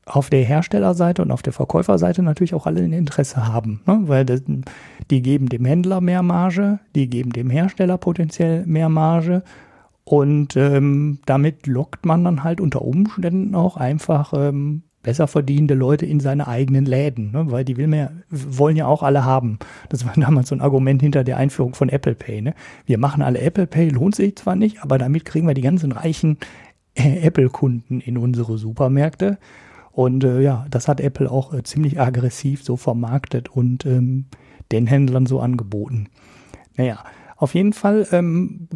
auf 0.05 0.29
der 0.29 0.43
Herstellerseite 0.43 1.21
und 1.21 1.31
auf 1.31 1.43
der 1.43 1.53
Verkäuferseite 1.53 2.23
natürlich 2.23 2.53
auch 2.53 2.65
alle 2.65 2.81
ein 2.81 2.91
Interesse 2.91 3.47
haben, 3.47 3.81
ne? 3.85 4.01
weil 4.05 4.25
das, 4.25 4.41
die 5.09 5.21
geben 5.21 5.47
dem 5.47 5.63
Händler 5.63 6.01
mehr 6.01 6.23
Marge, 6.23 6.79
die 6.95 7.09
geben 7.09 7.31
dem 7.31 7.49
Hersteller 7.49 7.97
potenziell 7.97 8.65
mehr 8.65 8.89
Marge 8.89 9.43
und 10.05 10.57
ähm, 10.57 11.19
damit 11.25 11.67
lockt 11.67 12.05
man 12.05 12.23
dann 12.23 12.43
halt 12.43 12.59
unter 12.59 12.81
Umständen 12.81 13.55
auch 13.55 13.77
einfach 13.77 14.33
ähm, 14.35 14.83
besser 15.01 15.27
verdienende 15.27 15.75
Leute 15.75 16.05
in 16.05 16.19
seine 16.19 16.47
eigenen 16.47 16.85
Läden, 16.85 17.31
ne? 17.31 17.51
weil 17.51 17.65
die 17.65 17.77
will 17.77 17.87
mehr, 17.87 18.11
wollen 18.29 18.77
ja 18.77 18.87
auch 18.87 19.03
alle 19.03 19.25
haben. 19.25 19.59
Das 19.89 20.05
war 20.05 20.13
damals 20.17 20.49
so 20.49 20.55
ein 20.55 20.61
Argument 20.61 21.01
hinter 21.01 21.23
der 21.23 21.37
Einführung 21.37 21.73
von 21.73 21.89
Apple 21.89 22.15
Pay. 22.15 22.41
Ne? 22.41 22.53
Wir 22.85 22.97
machen 22.97 23.21
alle 23.21 23.39
Apple 23.39 23.67
Pay, 23.67 23.89
lohnt 23.89 24.15
sich 24.15 24.35
zwar 24.37 24.55
nicht, 24.55 24.81
aber 24.81 24.97
damit 24.97 25.25
kriegen 25.25 25.47
wir 25.47 25.53
die 25.53 25.61
ganzen 25.61 25.91
reichen 25.91 26.37
äh, 26.95 27.19
Apple-Kunden 27.19 27.99
in 28.01 28.17
unsere 28.17 28.57
Supermärkte. 28.57 29.37
Und 29.91 30.23
äh, 30.23 30.41
ja, 30.41 30.65
das 30.69 30.87
hat 30.87 30.99
Apple 30.99 31.29
auch 31.29 31.53
äh, 31.53 31.63
ziemlich 31.63 31.99
aggressiv 31.99 32.63
so 32.63 32.77
vermarktet 32.77 33.49
und 33.49 33.85
ähm, 33.85 34.25
den 34.71 34.87
Händlern 34.87 35.27
so 35.27 35.39
angeboten. 35.39 36.07
Naja, 36.75 37.03
auf 37.37 37.53
jeden 37.53 37.73
Fall 37.73 38.07
ähm, 38.11 38.69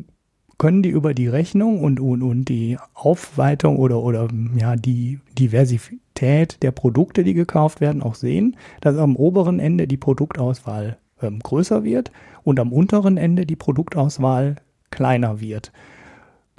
können 0.57 0.81
die 0.81 0.89
über 0.89 1.13
die 1.13 1.27
Rechnung 1.27 1.81
und, 1.83 1.99
und, 1.99 2.23
und 2.23 2.45
die 2.45 2.77
Aufweitung 2.93 3.77
oder, 3.77 4.01
oder 4.01 4.27
ja, 4.55 4.75
die 4.75 5.19
Diversität 5.37 6.61
der 6.63 6.71
Produkte, 6.71 7.23
die 7.23 7.33
gekauft 7.33 7.79
werden, 7.79 8.01
auch 8.01 8.15
sehen, 8.15 8.57
dass 8.81 8.97
am 8.97 9.15
oberen 9.15 9.59
Ende 9.59 9.87
die 9.87 9.97
Produktauswahl 9.97 10.97
ähm, 11.21 11.39
größer 11.39 11.83
wird 11.83 12.11
und 12.43 12.59
am 12.59 12.73
unteren 12.73 13.17
Ende 13.17 13.45
die 13.45 13.55
Produktauswahl 13.55 14.55
kleiner 14.89 15.39
wird. 15.39 15.71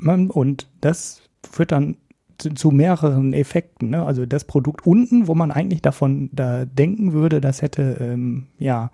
Und 0.04 0.68
das 0.80 1.22
führt 1.48 1.72
dann 1.72 1.96
zu, 2.38 2.54
zu 2.54 2.70
mehreren 2.70 3.32
Effekten. 3.32 3.90
Ne? 3.90 4.04
Also 4.04 4.26
das 4.26 4.44
Produkt 4.44 4.86
unten, 4.86 5.26
wo 5.26 5.34
man 5.34 5.50
eigentlich 5.50 5.82
davon 5.82 6.30
da 6.32 6.64
denken 6.64 7.12
würde, 7.12 7.40
das 7.40 7.62
hätte 7.62 7.98
ähm, 8.00 8.46
ja 8.58 8.92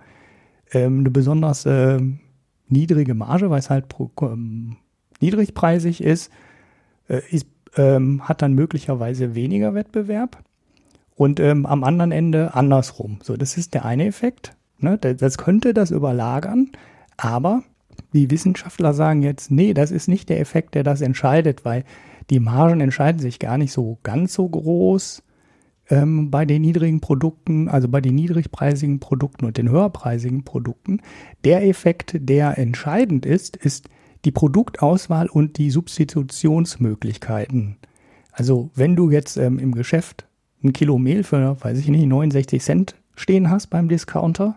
ähm, 0.72 1.00
eine 1.00 1.10
besonders 1.10 1.66
äh, 1.66 2.00
niedrige 2.68 3.14
Marge, 3.14 3.50
weil 3.50 3.58
es 3.58 3.68
halt 3.68 3.88
pro, 3.88 4.10
ähm, 4.22 4.76
niedrigpreisig 5.24 6.02
ist, 6.02 6.30
äh, 7.08 7.20
ist 7.30 7.46
ähm, 7.76 8.28
hat 8.28 8.42
dann 8.42 8.54
möglicherweise 8.54 9.34
weniger 9.34 9.74
Wettbewerb 9.74 10.38
und 11.16 11.40
ähm, 11.40 11.66
am 11.66 11.84
anderen 11.84 12.12
Ende 12.12 12.54
andersrum. 12.54 13.18
So, 13.22 13.36
das 13.36 13.56
ist 13.56 13.74
der 13.74 13.84
eine 13.84 14.06
Effekt. 14.06 14.56
Ne? 14.78 14.98
Das 14.98 15.38
könnte 15.38 15.74
das 15.74 15.90
überlagern, 15.90 16.70
aber 17.16 17.62
die 18.12 18.30
Wissenschaftler 18.30 18.94
sagen 18.94 19.22
jetzt, 19.22 19.50
nee, 19.50 19.74
das 19.74 19.90
ist 19.90 20.08
nicht 20.08 20.28
der 20.28 20.40
Effekt, 20.40 20.74
der 20.74 20.82
das 20.82 21.00
entscheidet, 21.00 21.64
weil 21.64 21.84
die 22.30 22.40
Margen 22.40 22.80
entscheiden 22.80 23.20
sich 23.20 23.38
gar 23.38 23.58
nicht 23.58 23.72
so 23.72 23.98
ganz 24.02 24.34
so 24.34 24.48
groß 24.48 25.22
ähm, 25.90 26.30
bei 26.30 26.44
den 26.44 26.62
niedrigen 26.62 27.00
Produkten, 27.00 27.68
also 27.68 27.88
bei 27.88 28.00
den 28.00 28.14
niedrigpreisigen 28.14 29.00
Produkten 29.00 29.44
und 29.44 29.58
den 29.58 29.68
höherpreisigen 29.68 30.44
Produkten. 30.44 31.00
Der 31.44 31.66
Effekt, 31.66 32.16
der 32.18 32.58
entscheidend 32.58 33.26
ist, 33.26 33.56
ist 33.56 33.88
die 34.24 34.32
Produktauswahl 34.32 35.28
und 35.28 35.58
die 35.58 35.70
Substitutionsmöglichkeiten. 35.70 37.76
Also 38.32 38.70
wenn 38.74 38.96
du 38.96 39.10
jetzt 39.10 39.36
ähm, 39.36 39.58
im 39.58 39.74
Geschäft 39.74 40.26
ein 40.62 40.72
Kilo 40.72 40.96
Mehl 40.98 41.24
für, 41.24 41.62
weiß 41.62 41.78
ich 41.78 41.88
nicht, 41.88 42.06
69 42.06 42.62
Cent 42.62 42.94
stehen 43.14 43.50
hast 43.50 43.66
beim 43.68 43.88
Discounter, 43.88 44.56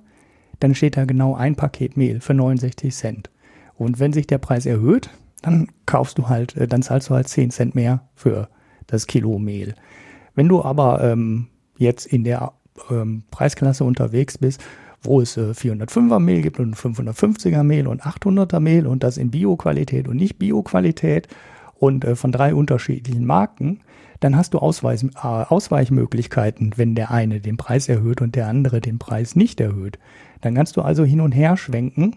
dann 0.60 0.74
steht 0.74 0.98
da 0.98 1.06
genau 1.06 1.36
ein 1.36 1.56
Paket 1.56 1.96
Mehl 1.98 2.20
für 2.22 2.34
69 2.34 2.96
Cent. 2.96 3.30
Und 3.76 4.00
wenn 4.00 4.14
sich 4.14 4.26
der 4.26 4.40
Preis 4.40 4.66
erhöht, 4.66 5.12
dann 5.42 5.68
kaufst 5.86 6.18
du 6.18 6.30
halt, 6.30 6.56
äh, 6.56 6.68
dann 6.68 6.82
zahlst 6.82 7.10
du 7.10 7.16
halt 7.16 7.28
10 7.28 7.52
Cent 7.52 7.76
mehr 7.76 8.08
für 8.16 8.48
das 8.88 9.06
Kilo 9.06 9.38
Mehl. 9.38 9.76
Wenn 10.34 10.48
du 10.48 10.64
aber 10.64 11.04
ähm, 11.04 11.48
jetzt 11.78 12.06
in 12.06 12.24
der 12.24 12.54
ähm, 12.90 13.24
Preisklasse 13.30 13.84
unterwegs 13.84 14.38
bist, 14.38 14.64
wo 15.08 15.22
es 15.22 15.38
äh, 15.38 15.52
405er 15.52 16.20
Mehl 16.20 16.42
gibt 16.42 16.60
und 16.60 16.76
550er 16.76 17.64
Mehl 17.64 17.88
und 17.88 18.04
800er 18.04 18.60
Mehl 18.60 18.86
und 18.86 19.04
das 19.04 19.18
in 19.18 19.32
Bio-Qualität 19.32 20.08
und 20.08 20.18
nicht 20.18 20.38
Bio-Qualität 20.38 21.28
und 21.76 22.06
äh, 22.06 22.16
von 22.16 22.32
drei 22.32 22.54
unterschiedlichen 22.54 23.26
Marken, 23.26 23.80
dann 24.20 24.36
hast 24.36 24.54
du 24.54 24.60
Ausweis, 24.60 25.04
äh, 25.04 25.08
Ausweichmöglichkeiten, 25.22 26.74
wenn 26.76 26.96
der 26.96 27.12
eine 27.12 27.40
den 27.40 27.58
Preis 27.58 27.90
erhöht 27.90 28.22
und 28.22 28.36
der 28.36 28.48
andere 28.48 28.82
den 28.82 29.00
Preis 29.00 29.36
nicht 29.36 29.60
erhöht. 29.60 29.98
Dann 30.42 30.56
kannst 30.56 30.78
du 30.78 30.82
also 30.82 31.04
hin 31.04 31.22
und 31.22 31.32
her 31.32 31.58
schwenken 31.58 32.16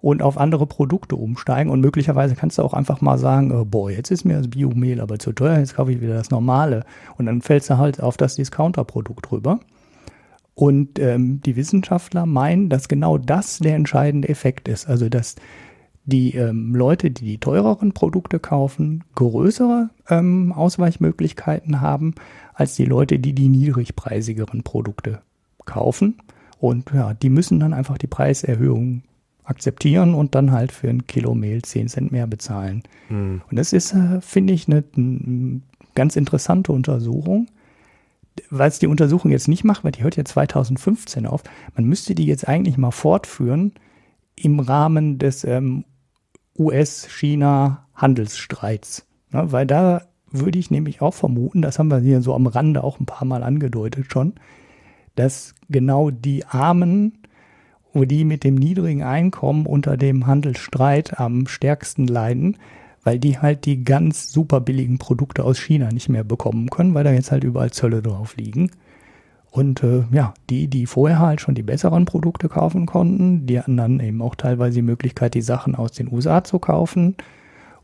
und 0.00 0.22
auf 0.22 0.36
andere 0.36 0.66
Produkte 0.66 1.16
umsteigen 1.16 1.70
und 1.70 1.80
möglicherweise 1.80 2.34
kannst 2.34 2.58
du 2.58 2.62
auch 2.62 2.74
einfach 2.74 3.00
mal 3.00 3.18
sagen, 3.18 3.70
boah, 3.70 3.90
jetzt 3.90 4.10
ist 4.10 4.24
mir 4.24 4.36
das 4.36 4.48
Biomehl 4.48 5.00
aber 5.00 5.18
zu 5.18 5.32
teuer, 5.32 5.58
jetzt 5.58 5.76
kaufe 5.76 5.92
ich 5.92 6.00
wieder 6.00 6.14
das 6.14 6.30
normale 6.30 6.84
und 7.18 7.26
dann 7.26 7.40
fällst 7.40 7.70
du 7.70 7.78
halt 7.78 8.02
auf 8.02 8.16
das 8.16 8.34
Discounter-Produkt 8.34 9.30
rüber. 9.30 9.60
Und 10.62 11.00
ähm, 11.00 11.40
die 11.40 11.56
Wissenschaftler 11.56 12.24
meinen, 12.24 12.68
dass 12.68 12.86
genau 12.86 13.18
das 13.18 13.58
der 13.58 13.74
entscheidende 13.74 14.28
Effekt 14.28 14.68
ist. 14.68 14.86
Also 14.86 15.08
dass 15.08 15.34
die 16.04 16.36
ähm, 16.36 16.76
Leute, 16.76 17.10
die 17.10 17.24
die 17.24 17.38
teureren 17.38 17.90
Produkte 17.90 18.38
kaufen, 18.38 19.02
größere 19.16 19.90
ähm, 20.08 20.52
Ausweichmöglichkeiten 20.52 21.80
haben 21.80 22.14
als 22.54 22.76
die 22.76 22.84
Leute, 22.84 23.18
die 23.18 23.32
die 23.32 23.48
niedrigpreisigeren 23.48 24.62
Produkte 24.62 25.20
kaufen. 25.64 26.18
Und 26.60 26.92
ja, 26.94 27.12
die 27.12 27.30
müssen 27.30 27.58
dann 27.58 27.74
einfach 27.74 27.98
die 27.98 28.06
Preiserhöhung 28.06 29.02
akzeptieren 29.42 30.14
und 30.14 30.36
dann 30.36 30.52
halt 30.52 30.70
für 30.70 30.90
ein 30.90 31.08
Kilo 31.08 31.34
Mehl 31.34 31.62
10 31.62 31.88
Cent 31.88 32.12
mehr 32.12 32.28
bezahlen. 32.28 32.84
Mhm. 33.08 33.42
Und 33.50 33.58
das 33.58 33.72
ist, 33.72 33.94
äh, 33.94 34.20
finde 34.20 34.52
ich, 34.52 34.68
eine, 34.68 34.84
eine 34.96 35.60
ganz 35.96 36.14
interessante 36.14 36.70
Untersuchung 36.70 37.48
weil 38.50 38.68
es 38.68 38.78
die 38.78 38.86
Untersuchung 38.86 39.30
jetzt 39.30 39.48
nicht 39.48 39.64
macht, 39.64 39.84
weil 39.84 39.92
die 39.92 40.02
hört 40.02 40.16
ja 40.16 40.24
2015 40.24 41.26
auf, 41.26 41.42
man 41.74 41.84
müsste 41.84 42.14
die 42.14 42.24
jetzt 42.26 42.48
eigentlich 42.48 42.78
mal 42.78 42.90
fortführen 42.90 43.72
im 44.36 44.60
Rahmen 44.60 45.18
des 45.18 45.44
ähm, 45.44 45.84
US-China-Handelsstreits. 46.58 49.06
Ne? 49.30 49.52
Weil 49.52 49.66
da 49.66 50.06
würde 50.30 50.58
ich 50.58 50.70
nämlich 50.70 51.02
auch 51.02 51.12
vermuten, 51.14 51.62
das 51.62 51.78
haben 51.78 51.90
wir 51.90 51.98
hier 51.98 52.22
so 52.22 52.34
am 52.34 52.46
Rande 52.46 52.82
auch 52.82 52.98
ein 53.00 53.06
paar 53.06 53.26
Mal 53.26 53.42
angedeutet 53.42 54.10
schon, 54.10 54.34
dass 55.14 55.54
genau 55.68 56.10
die 56.10 56.46
Armen, 56.46 57.18
die 57.94 58.24
mit 58.24 58.44
dem 58.44 58.54
niedrigen 58.54 59.02
Einkommen 59.02 59.66
unter 59.66 59.98
dem 59.98 60.26
Handelsstreit 60.26 61.20
am 61.20 61.46
stärksten 61.46 62.06
leiden, 62.06 62.56
weil 63.04 63.18
die 63.18 63.38
halt 63.38 63.66
die 63.66 63.84
ganz 63.84 64.32
super 64.32 64.60
billigen 64.60 64.98
Produkte 64.98 65.44
aus 65.44 65.58
China 65.58 65.88
nicht 65.90 66.08
mehr 66.08 66.24
bekommen 66.24 66.70
können, 66.70 66.94
weil 66.94 67.04
da 67.04 67.12
jetzt 67.12 67.32
halt 67.32 67.44
überall 67.44 67.70
Zölle 67.70 68.02
drauf 68.02 68.36
liegen. 68.36 68.70
Und 69.50 69.82
äh, 69.82 70.04
ja, 70.12 70.32
die, 70.48 70.68
die 70.68 70.86
vorher 70.86 71.18
halt 71.18 71.40
schon 71.40 71.54
die 71.54 71.62
besseren 71.62 72.06
Produkte 72.06 72.48
kaufen 72.48 72.86
konnten, 72.86 73.46
die 73.46 73.58
hatten 73.58 73.76
dann 73.76 74.00
eben 74.00 74.22
auch 74.22 74.34
teilweise 74.34 74.76
die 74.76 74.82
Möglichkeit, 74.82 75.34
die 75.34 75.42
Sachen 75.42 75.74
aus 75.74 75.92
den 75.92 76.10
USA 76.10 76.42
zu 76.42 76.58
kaufen. 76.58 77.16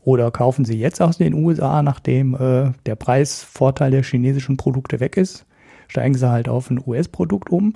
Oder 0.01 0.31
kaufen 0.31 0.65
sie 0.65 0.79
jetzt 0.79 1.01
aus 1.01 1.17
den 1.17 1.33
USA, 1.33 1.83
nachdem 1.83 2.33
äh, 2.33 2.71
der 2.85 2.95
Preisvorteil 2.95 3.91
der 3.91 4.03
chinesischen 4.03 4.57
Produkte 4.57 4.99
weg 4.99 5.17
ist, 5.17 5.45
steigen 5.87 6.15
sie 6.15 6.29
halt 6.29 6.49
auf 6.49 6.71
ein 6.71 6.81
US-Produkt 6.83 7.51
um. 7.51 7.75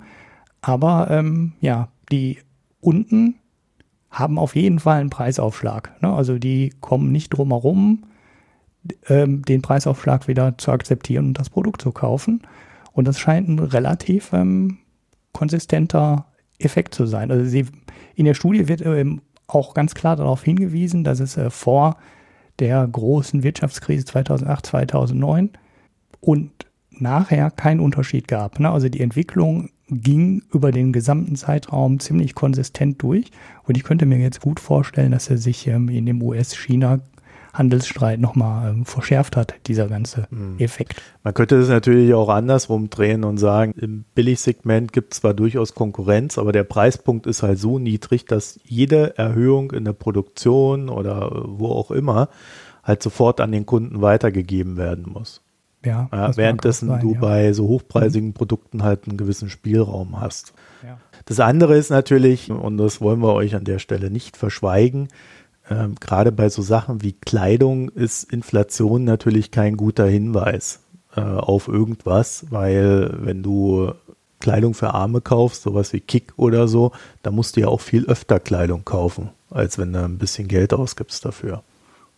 Aber 0.61 1.11
ähm, 1.11 1.53
ja, 1.59 1.89
die 2.11 2.39
unten 2.79 3.35
haben 4.13 4.37
auf 4.37 4.55
jeden 4.55 4.79
Fall 4.79 5.01
einen 5.01 5.09
Preisaufschlag. 5.09 6.01
Ne? 6.01 6.13
Also 6.13 6.37
die 6.37 6.71
kommen 6.79 7.11
nicht 7.11 7.29
drum 7.29 7.49
herum, 7.49 8.03
ähm, 9.09 9.41
den 9.41 9.63
Preisaufschlag 9.63 10.27
wieder 10.27 10.57
zu 10.57 10.71
akzeptieren 10.71 11.27
und 11.27 11.39
das 11.39 11.49
Produkt 11.49 11.81
zu 11.81 11.91
kaufen. 11.91 12.43
Und 12.91 13.07
das 13.07 13.19
scheint 13.19 13.49
ein 13.49 13.57
relativ 13.57 14.31
ähm, 14.31 14.77
konsistenter 15.31 16.27
Effekt 16.59 16.93
zu 16.93 17.07
sein. 17.07 17.31
Also 17.31 17.43
sie, 17.45 17.65
in 18.13 18.25
der 18.25 18.35
Studie 18.35 18.67
wird 18.67 18.85
ähm, 18.85 19.21
auch 19.47 19.73
ganz 19.73 19.95
klar 19.95 20.15
darauf 20.15 20.43
hingewiesen, 20.43 21.03
dass 21.03 21.19
es 21.19 21.35
äh, 21.35 21.49
vor 21.49 21.97
der 22.59 22.87
großen 22.87 23.41
Wirtschaftskrise 23.41 24.05
2008, 24.05 24.67
2009 24.67 25.49
und 26.21 26.51
nachher 26.91 27.49
keinen 27.49 27.79
Unterschied 27.79 28.27
gab. 28.27 28.59
Ne? 28.59 28.69
Also 28.69 28.89
die 28.89 29.01
Entwicklung 29.01 29.71
ging 29.89 30.43
über 30.51 30.71
den 30.71 30.93
gesamten 30.93 31.35
Zeitraum 31.35 31.99
ziemlich 31.99 32.35
konsistent 32.35 33.01
durch. 33.01 33.31
Und 33.63 33.77
ich 33.77 33.83
könnte 33.83 34.05
mir 34.05 34.17
jetzt 34.17 34.41
gut 34.41 34.59
vorstellen, 34.59 35.11
dass 35.11 35.29
er 35.29 35.37
sich 35.37 35.67
ähm, 35.67 35.89
in 35.89 36.05
dem 36.05 36.21
US-China 36.21 36.99
Handelsstreit 37.53 38.19
nochmal 38.19 38.71
ähm, 38.71 38.85
verschärft 38.85 39.37
hat, 39.37 39.53
dieser 39.67 39.87
ganze 39.87 40.27
mhm. 40.31 40.55
Effekt. 40.57 41.01
Man 41.23 41.33
könnte 41.33 41.57
es 41.57 41.69
natürlich 41.69 42.13
auch 42.13 42.29
andersrum 42.29 42.89
drehen 42.89 43.23
und 43.23 43.37
sagen, 43.37 43.73
im 43.79 44.05
Billigsegment 44.15 44.91
gibt 44.91 45.13
es 45.13 45.19
zwar 45.19 45.33
durchaus 45.33 45.75
Konkurrenz, 45.75 46.37
aber 46.37 46.51
der 46.51 46.63
Preispunkt 46.63 47.27
ist 47.27 47.43
halt 47.43 47.59
so 47.59 47.77
niedrig, 47.77 48.25
dass 48.25 48.59
jede 48.63 49.17
Erhöhung 49.17 49.71
in 49.71 49.85
der 49.85 49.93
Produktion 49.93 50.89
oder 50.89 51.43
wo 51.45 51.67
auch 51.67 51.91
immer 51.91 52.29
halt 52.83 53.03
sofort 53.03 53.39
an 53.39 53.51
den 53.51 53.65
Kunden 53.65 54.01
weitergegeben 54.01 54.75
werden 54.75 55.05
muss. 55.07 55.42
Ja, 55.85 56.09
ja 56.11 56.37
währenddessen 56.37 56.87
sein, 56.87 57.01
du 57.01 57.13
ja. 57.13 57.19
bei 57.19 57.53
so 57.53 57.67
hochpreisigen 57.67 58.29
mhm. 58.29 58.33
Produkten 58.33 58.83
halt 58.83 59.07
einen 59.07 59.17
gewissen 59.17 59.49
Spielraum 59.49 60.19
hast. 60.19 60.53
Ja. 60.83 60.97
Das 61.25 61.39
andere 61.39 61.77
ist 61.77 61.89
natürlich, 61.89 62.51
und 62.51 62.77
das 62.77 63.01
wollen 63.01 63.21
wir 63.21 63.33
euch 63.33 63.55
an 63.55 63.63
der 63.63 63.79
Stelle 63.79 64.09
nicht 64.09 64.37
verschweigen, 64.37 65.09
ähm, 65.69 65.95
gerade 65.99 66.31
bei 66.31 66.49
so 66.49 66.61
Sachen 66.61 67.01
wie 67.01 67.13
Kleidung 67.13 67.89
ist 67.89 68.31
Inflation 68.31 69.03
natürlich 69.03 69.51
kein 69.51 69.77
guter 69.77 70.05
Hinweis 70.05 70.81
äh, 71.15 71.21
auf 71.21 71.67
irgendwas, 71.67 72.45
weil 72.49 73.11
wenn 73.21 73.43
du 73.43 73.93
Kleidung 74.39 74.73
für 74.73 74.93
Arme 74.93 75.21
kaufst, 75.21 75.61
sowas 75.61 75.93
wie 75.93 76.01
Kick 76.01 76.33
oder 76.35 76.67
so, 76.67 76.91
da 77.21 77.31
musst 77.31 77.55
du 77.55 77.61
ja 77.61 77.69
auch 77.69 77.79
viel 77.79 78.05
öfter 78.07 78.41
Kleidung 78.41 78.83
kaufen, 78.83 79.29
als 79.49 79.77
wenn 79.77 79.93
du 79.93 80.03
ein 80.03 80.17
bisschen 80.17 80.49
Geld 80.49 80.73
ausgibst 80.73 81.23
dafür. 81.23 81.63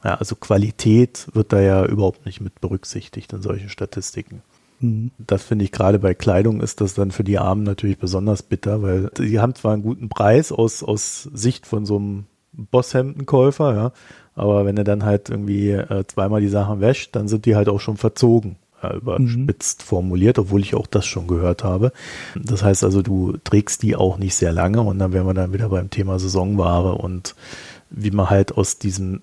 Ja, 0.06 0.16
also 0.16 0.36
Qualität 0.36 1.28
wird 1.34 1.52
da 1.52 1.60
ja 1.60 1.84
überhaupt 1.84 2.28
nicht 2.28 2.40
mit 2.40 2.62
berücksichtigt 2.62 3.34
in 3.34 3.42
solchen 3.42 3.70
Statistiken. 3.70 4.44
Mhm. 4.80 5.10
Das 5.18 5.44
finde 5.44 5.66
ich 5.66 5.72
gerade 5.72 5.98
bei 5.98 6.14
Kleidung 6.14 6.62
ist 6.62 6.80
das 6.80 6.94
dann 6.94 7.10
für 7.10 7.24
die 7.24 7.40
Armen 7.40 7.64
natürlich 7.64 7.98
besonders 7.98 8.44
bitter, 8.44 8.84
weil 8.84 9.10
sie 9.18 9.40
haben 9.40 9.56
zwar 9.56 9.74
einen 9.74 9.82
guten 9.82 10.08
Preis 10.08 10.52
aus, 10.52 10.84
aus 10.84 11.24
Sicht 11.34 11.66
von 11.66 11.88
so 11.88 11.98
einem 11.98 12.26
Bosshemdenkäufer, 12.54 13.74
ja. 13.74 13.92
Aber 14.36 14.66
wenn 14.66 14.78
er 14.78 14.84
dann 14.84 15.06
halt 15.06 15.30
irgendwie 15.30 15.72
äh, 15.72 16.04
zweimal 16.08 16.42
die 16.42 16.50
Sachen 16.50 16.82
wäscht, 16.82 17.16
dann 17.16 17.28
sind 17.28 17.46
die 17.46 17.56
halt 17.56 17.70
auch 17.70 17.80
schon 17.80 17.98
verzogen, 17.98 18.58
überspitzt 18.84 19.82
mhm. 19.82 19.86
formuliert, 19.86 20.38
obwohl 20.38 20.62
ich 20.62 20.76
auch 20.76 20.88
das 20.88 21.08
schon 21.08 21.26
gehört 21.26 21.64
habe. 21.64 21.92
Das 22.36 22.62
heißt 22.62 22.84
also, 22.84 23.02
du 23.02 23.38
trägst 23.44 23.82
die 23.82 23.96
auch 23.96 24.20
nicht 24.20 24.36
sehr 24.36 24.52
lange 24.52 24.82
und 24.82 25.00
dann 25.00 25.14
wären 25.14 25.26
wir 25.26 25.34
dann 25.34 25.54
wieder 25.54 25.70
beim 25.70 25.90
Thema 25.90 26.20
Saisonware 26.20 26.96
und 26.96 27.34
wie 27.90 28.12
man 28.12 28.30
halt 28.30 28.56
aus 28.56 28.78
diesem 28.78 29.22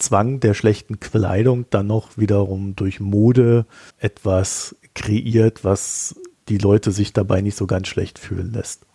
Zwang 0.00 0.40
der 0.40 0.54
schlechten 0.54 1.00
Kleidung 1.00 1.66
dann 1.70 1.86
noch 1.86 2.16
wiederum 2.16 2.74
durch 2.76 3.00
Mode 3.00 3.66
etwas 3.98 4.76
kreiert, 4.94 5.64
was 5.64 6.16
die 6.48 6.58
Leute 6.58 6.90
sich 6.90 7.12
dabei 7.12 7.40
nicht 7.40 7.56
so 7.56 7.66
ganz 7.66 7.88
schlecht 7.88 8.18
fühlen 8.18 8.52
lässt. 8.52 8.86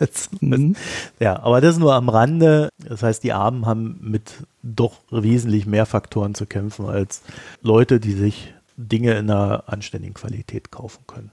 mhm. 0.40 0.76
Ja, 1.18 1.40
aber 1.42 1.60
das 1.60 1.78
nur 1.78 1.94
am 1.94 2.08
Rande. 2.08 2.68
Das 2.78 3.02
heißt, 3.02 3.22
die 3.24 3.32
Armen 3.32 3.66
haben 3.66 3.98
mit 4.00 4.44
doch 4.62 5.00
wesentlich 5.10 5.66
mehr 5.66 5.86
Faktoren 5.86 6.34
zu 6.34 6.46
kämpfen 6.46 6.86
als 6.86 7.22
Leute, 7.62 8.00
die 8.00 8.12
sich 8.12 8.54
Dinge 8.76 9.12
in 9.14 9.30
einer 9.30 9.64
anständigen 9.66 10.14
Qualität 10.14 10.70
kaufen 10.70 11.04
können. 11.06 11.30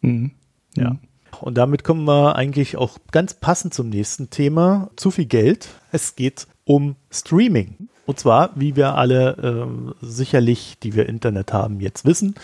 Mhm. 0.00 0.30
Ja. 0.76 0.90
Mhm. 0.90 0.98
Und 1.40 1.58
damit 1.58 1.84
kommen 1.84 2.04
wir 2.04 2.36
eigentlich 2.36 2.76
auch 2.76 2.98
ganz 3.12 3.34
passend 3.34 3.74
zum 3.74 3.90
nächsten 3.90 4.30
Thema. 4.30 4.90
Zu 4.96 5.10
viel 5.10 5.26
Geld. 5.26 5.68
Es 5.92 6.16
geht 6.16 6.46
um 6.64 6.96
Streaming. 7.10 7.88
Und 8.06 8.18
zwar, 8.20 8.50
wie 8.54 8.76
wir 8.76 8.94
alle 8.94 9.36
äh, 9.36 9.94
sicherlich, 10.00 10.78
die 10.82 10.94
wir 10.94 11.08
Internet 11.08 11.52
haben, 11.52 11.80
jetzt 11.80 12.04
wissen, 12.04 12.34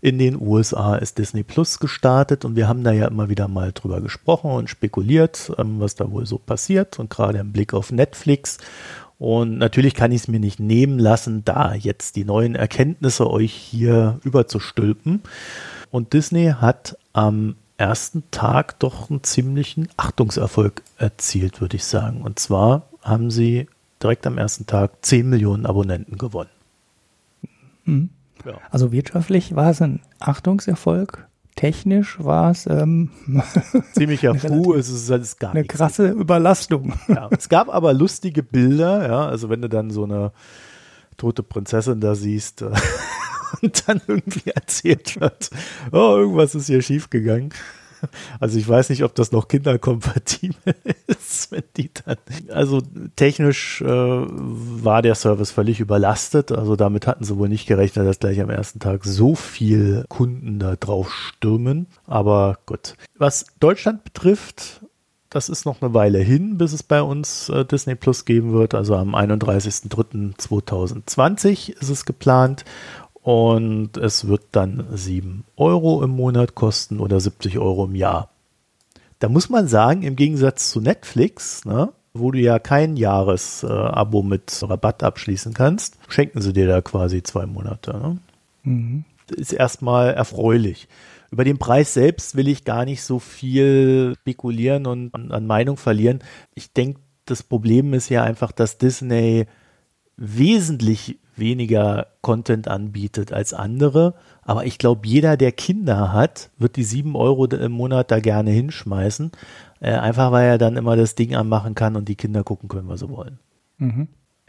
in 0.00 0.18
den 0.18 0.38
USA 0.38 0.96
ist 0.96 1.16
Disney 1.16 1.44
Plus 1.44 1.78
gestartet 1.78 2.44
und 2.44 2.56
wir 2.56 2.68
haben 2.68 2.84
da 2.84 2.92
ja 2.92 3.08
immer 3.08 3.30
wieder 3.30 3.48
mal 3.48 3.72
drüber 3.72 4.02
gesprochen 4.02 4.50
und 4.50 4.68
spekuliert, 4.68 5.50
ähm, 5.56 5.80
was 5.80 5.94
da 5.94 6.10
wohl 6.10 6.26
so 6.26 6.36
passiert 6.36 6.98
und 6.98 7.08
gerade 7.08 7.38
im 7.38 7.52
Blick 7.52 7.72
auf 7.72 7.90
Netflix. 7.90 8.58
Und 9.18 9.56
natürlich 9.56 9.94
kann 9.94 10.12
ich 10.12 10.22
es 10.22 10.28
mir 10.28 10.40
nicht 10.40 10.60
nehmen 10.60 10.98
lassen, 10.98 11.42
da 11.46 11.72
jetzt 11.72 12.16
die 12.16 12.24
neuen 12.24 12.54
Erkenntnisse 12.54 13.30
euch 13.30 13.54
hier 13.54 14.18
überzustülpen. 14.24 15.22
Und 15.90 16.12
Disney 16.12 16.52
hat 16.60 16.98
am 17.14 17.54
ersten 17.78 18.24
Tag 18.30 18.78
doch 18.80 19.08
einen 19.08 19.22
ziemlichen 19.22 19.88
Achtungserfolg 19.96 20.82
erzielt, 20.98 21.60
würde 21.60 21.76
ich 21.76 21.84
sagen. 21.84 22.20
Und 22.22 22.38
zwar 22.38 22.82
haben 23.02 23.30
sie 23.30 23.68
direkt 24.02 24.26
am 24.26 24.38
ersten 24.38 24.66
Tag 24.66 25.04
10 25.04 25.28
Millionen 25.28 25.66
Abonnenten 25.66 26.18
gewonnen. 26.18 26.50
Mhm. 27.84 28.10
Ja. 28.44 28.58
Also 28.70 28.92
wirtschaftlich 28.92 29.54
war 29.56 29.70
es 29.70 29.80
ein 29.80 30.00
Achtungserfolg. 30.20 31.26
Technisch 31.56 32.18
war 32.22 32.50
es 32.50 32.66
ähm, 32.66 33.10
ziemlicher 33.92 34.34
Fu, 34.34 34.74
es 34.74 34.88
ist 34.88 35.10
alles 35.10 35.36
gar 35.36 35.52
eine 35.52 35.60
nichts. 35.60 35.76
krasse 35.76 36.08
Überlastung. 36.08 36.94
Ja, 37.06 37.28
es 37.36 37.48
gab 37.48 37.68
aber 37.72 37.92
lustige 37.94 38.42
Bilder, 38.42 39.06
ja, 39.06 39.26
also 39.26 39.50
wenn 39.50 39.62
du 39.62 39.68
dann 39.68 39.90
so 39.90 40.02
eine 40.04 40.32
tote 41.16 41.44
Prinzessin 41.44 42.00
da 42.00 42.16
siehst 42.16 42.62
äh, 42.62 42.70
und 43.62 43.88
dann 43.88 44.00
irgendwie 44.08 44.50
erzählt 44.50 45.20
wird, 45.20 45.50
oh, 45.92 46.16
irgendwas 46.16 46.56
ist 46.56 46.66
hier 46.66 46.82
schiefgegangen. 46.82 47.50
Also 48.40 48.58
ich 48.58 48.68
weiß 48.68 48.90
nicht, 48.90 49.04
ob 49.04 49.14
das 49.14 49.32
noch 49.32 49.48
kinderkompatibel 49.48 50.74
ist, 51.06 51.52
wenn 51.52 51.62
die 51.76 51.90
dann. 52.04 52.16
Also 52.52 52.82
technisch 53.16 53.80
äh, 53.82 53.86
war 53.86 55.02
der 55.02 55.14
Service 55.14 55.50
völlig 55.50 55.80
überlastet. 55.80 56.52
Also 56.52 56.76
damit 56.76 57.06
hatten 57.06 57.24
sie 57.24 57.36
wohl 57.36 57.48
nicht 57.48 57.66
gerechnet, 57.66 58.06
dass 58.06 58.18
gleich 58.18 58.40
am 58.40 58.50
ersten 58.50 58.80
Tag 58.80 59.04
so 59.04 59.34
viel 59.34 60.04
Kunden 60.08 60.58
da 60.58 60.76
drauf 60.76 61.12
stürmen. 61.12 61.86
Aber 62.06 62.58
gut. 62.66 62.96
Was 63.16 63.46
Deutschland 63.60 64.04
betrifft, 64.04 64.84
das 65.34 65.48
ist 65.48 65.66
noch 65.66 65.82
eine 65.82 65.92
Weile 65.94 66.20
hin, 66.20 66.58
bis 66.58 66.72
es 66.72 66.84
bei 66.84 67.02
uns 67.02 67.48
äh, 67.48 67.64
Disney 67.64 67.96
Plus 67.96 68.24
geben 68.24 68.52
wird. 68.52 68.72
Also 68.74 68.94
am 68.94 69.16
31.03.2020 69.16 71.72
ist 71.72 71.88
es 71.88 72.04
geplant 72.04 72.64
und 73.24 73.96
es 73.96 74.28
wird 74.28 74.42
dann 74.52 74.84
7 74.92 75.44
Euro 75.56 76.02
im 76.02 76.10
Monat 76.10 76.54
kosten 76.54 77.00
oder 77.00 77.18
70 77.20 77.58
Euro 77.58 77.86
im 77.86 77.94
Jahr. 77.94 78.28
Da 79.18 79.30
muss 79.30 79.48
man 79.48 79.66
sagen, 79.66 80.02
im 80.02 80.14
Gegensatz 80.14 80.70
zu 80.70 80.82
Netflix, 80.82 81.64
ne, 81.64 81.90
wo 82.12 82.32
du 82.32 82.38
ja 82.38 82.58
kein 82.58 82.98
Jahresabo 82.98 84.22
mit 84.22 84.62
Rabatt 84.62 85.02
abschließen 85.02 85.54
kannst, 85.54 85.96
schenken 86.06 86.42
sie 86.42 86.52
dir 86.52 86.68
da 86.68 86.82
quasi 86.82 87.22
zwei 87.22 87.46
Monate. 87.46 87.92
Ne? 87.96 88.18
Mhm. 88.62 89.04
Ist 89.34 89.54
erstmal 89.54 90.12
erfreulich. 90.12 90.86
Über 91.30 91.44
den 91.44 91.56
Preis 91.56 91.94
selbst 91.94 92.36
will 92.36 92.46
ich 92.46 92.66
gar 92.66 92.84
nicht 92.84 93.02
so 93.02 93.18
viel 93.18 94.16
spekulieren 94.20 94.86
und 94.86 95.14
an, 95.14 95.32
an 95.32 95.46
Meinung 95.46 95.78
verlieren. 95.78 96.18
Ich 96.54 96.74
denke, 96.74 97.00
das 97.24 97.42
Problem 97.42 97.94
ist 97.94 98.10
ja 98.10 98.22
einfach, 98.22 98.52
dass 98.52 98.76
Disney 98.76 99.46
wesentlich 100.18 101.18
weniger 101.36 102.08
Content 102.20 102.68
anbietet 102.68 103.32
als 103.32 103.54
andere. 103.54 104.14
Aber 104.42 104.66
ich 104.66 104.78
glaube, 104.78 105.06
jeder, 105.06 105.36
der 105.36 105.52
Kinder 105.52 106.12
hat, 106.12 106.50
wird 106.58 106.76
die 106.76 106.84
sieben 106.84 107.16
Euro 107.16 107.46
im 107.46 107.72
Monat 107.72 108.10
da 108.10 108.20
gerne 108.20 108.50
hinschmeißen. 108.50 109.32
Äh, 109.80 109.92
einfach 109.92 110.32
weil 110.32 110.46
er 110.46 110.58
dann 110.58 110.76
immer 110.76 110.96
das 110.96 111.14
Ding 111.14 111.34
anmachen 111.34 111.74
kann 111.74 111.96
und 111.96 112.08
die 112.08 112.16
Kinder 112.16 112.44
gucken 112.44 112.68
können, 112.68 112.88
was 112.88 113.00
sie 113.00 113.08
wollen. 113.08 113.38
Mhm. 113.78 114.08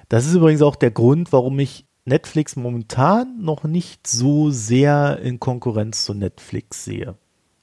Das 0.10 0.26
ist 0.26 0.36
übrigens 0.36 0.62
auch 0.62 0.76
der 0.76 0.92
Grund, 0.92 1.34
warum 1.34 1.60
ich 1.60 1.86
Netflix 2.06 2.56
momentan 2.56 3.42
noch 3.42 3.64
nicht 3.64 4.06
so 4.08 4.52
sehr 4.52 5.20
in 5.20 5.40
Konkurrenz 5.40 6.06
zu 6.06 6.14
Netflix 6.14 6.86
sehe. 6.86 7.16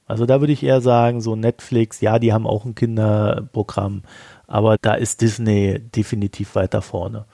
Also 0.05 0.25
da 0.25 0.41
würde 0.41 0.53
ich 0.53 0.63
eher 0.63 0.81
sagen, 0.81 1.21
so 1.21 1.35
Netflix, 1.35 2.01
ja, 2.01 2.19
die 2.19 2.33
haben 2.33 2.45
auch 2.45 2.65
ein 2.65 2.75
Kinderprogramm, 2.75 4.03
aber 4.47 4.77
da 4.81 4.95
ist 4.95 5.21
Disney 5.21 5.79
definitiv 5.79 6.55
weiter 6.55 6.81
vorne. 6.81 7.25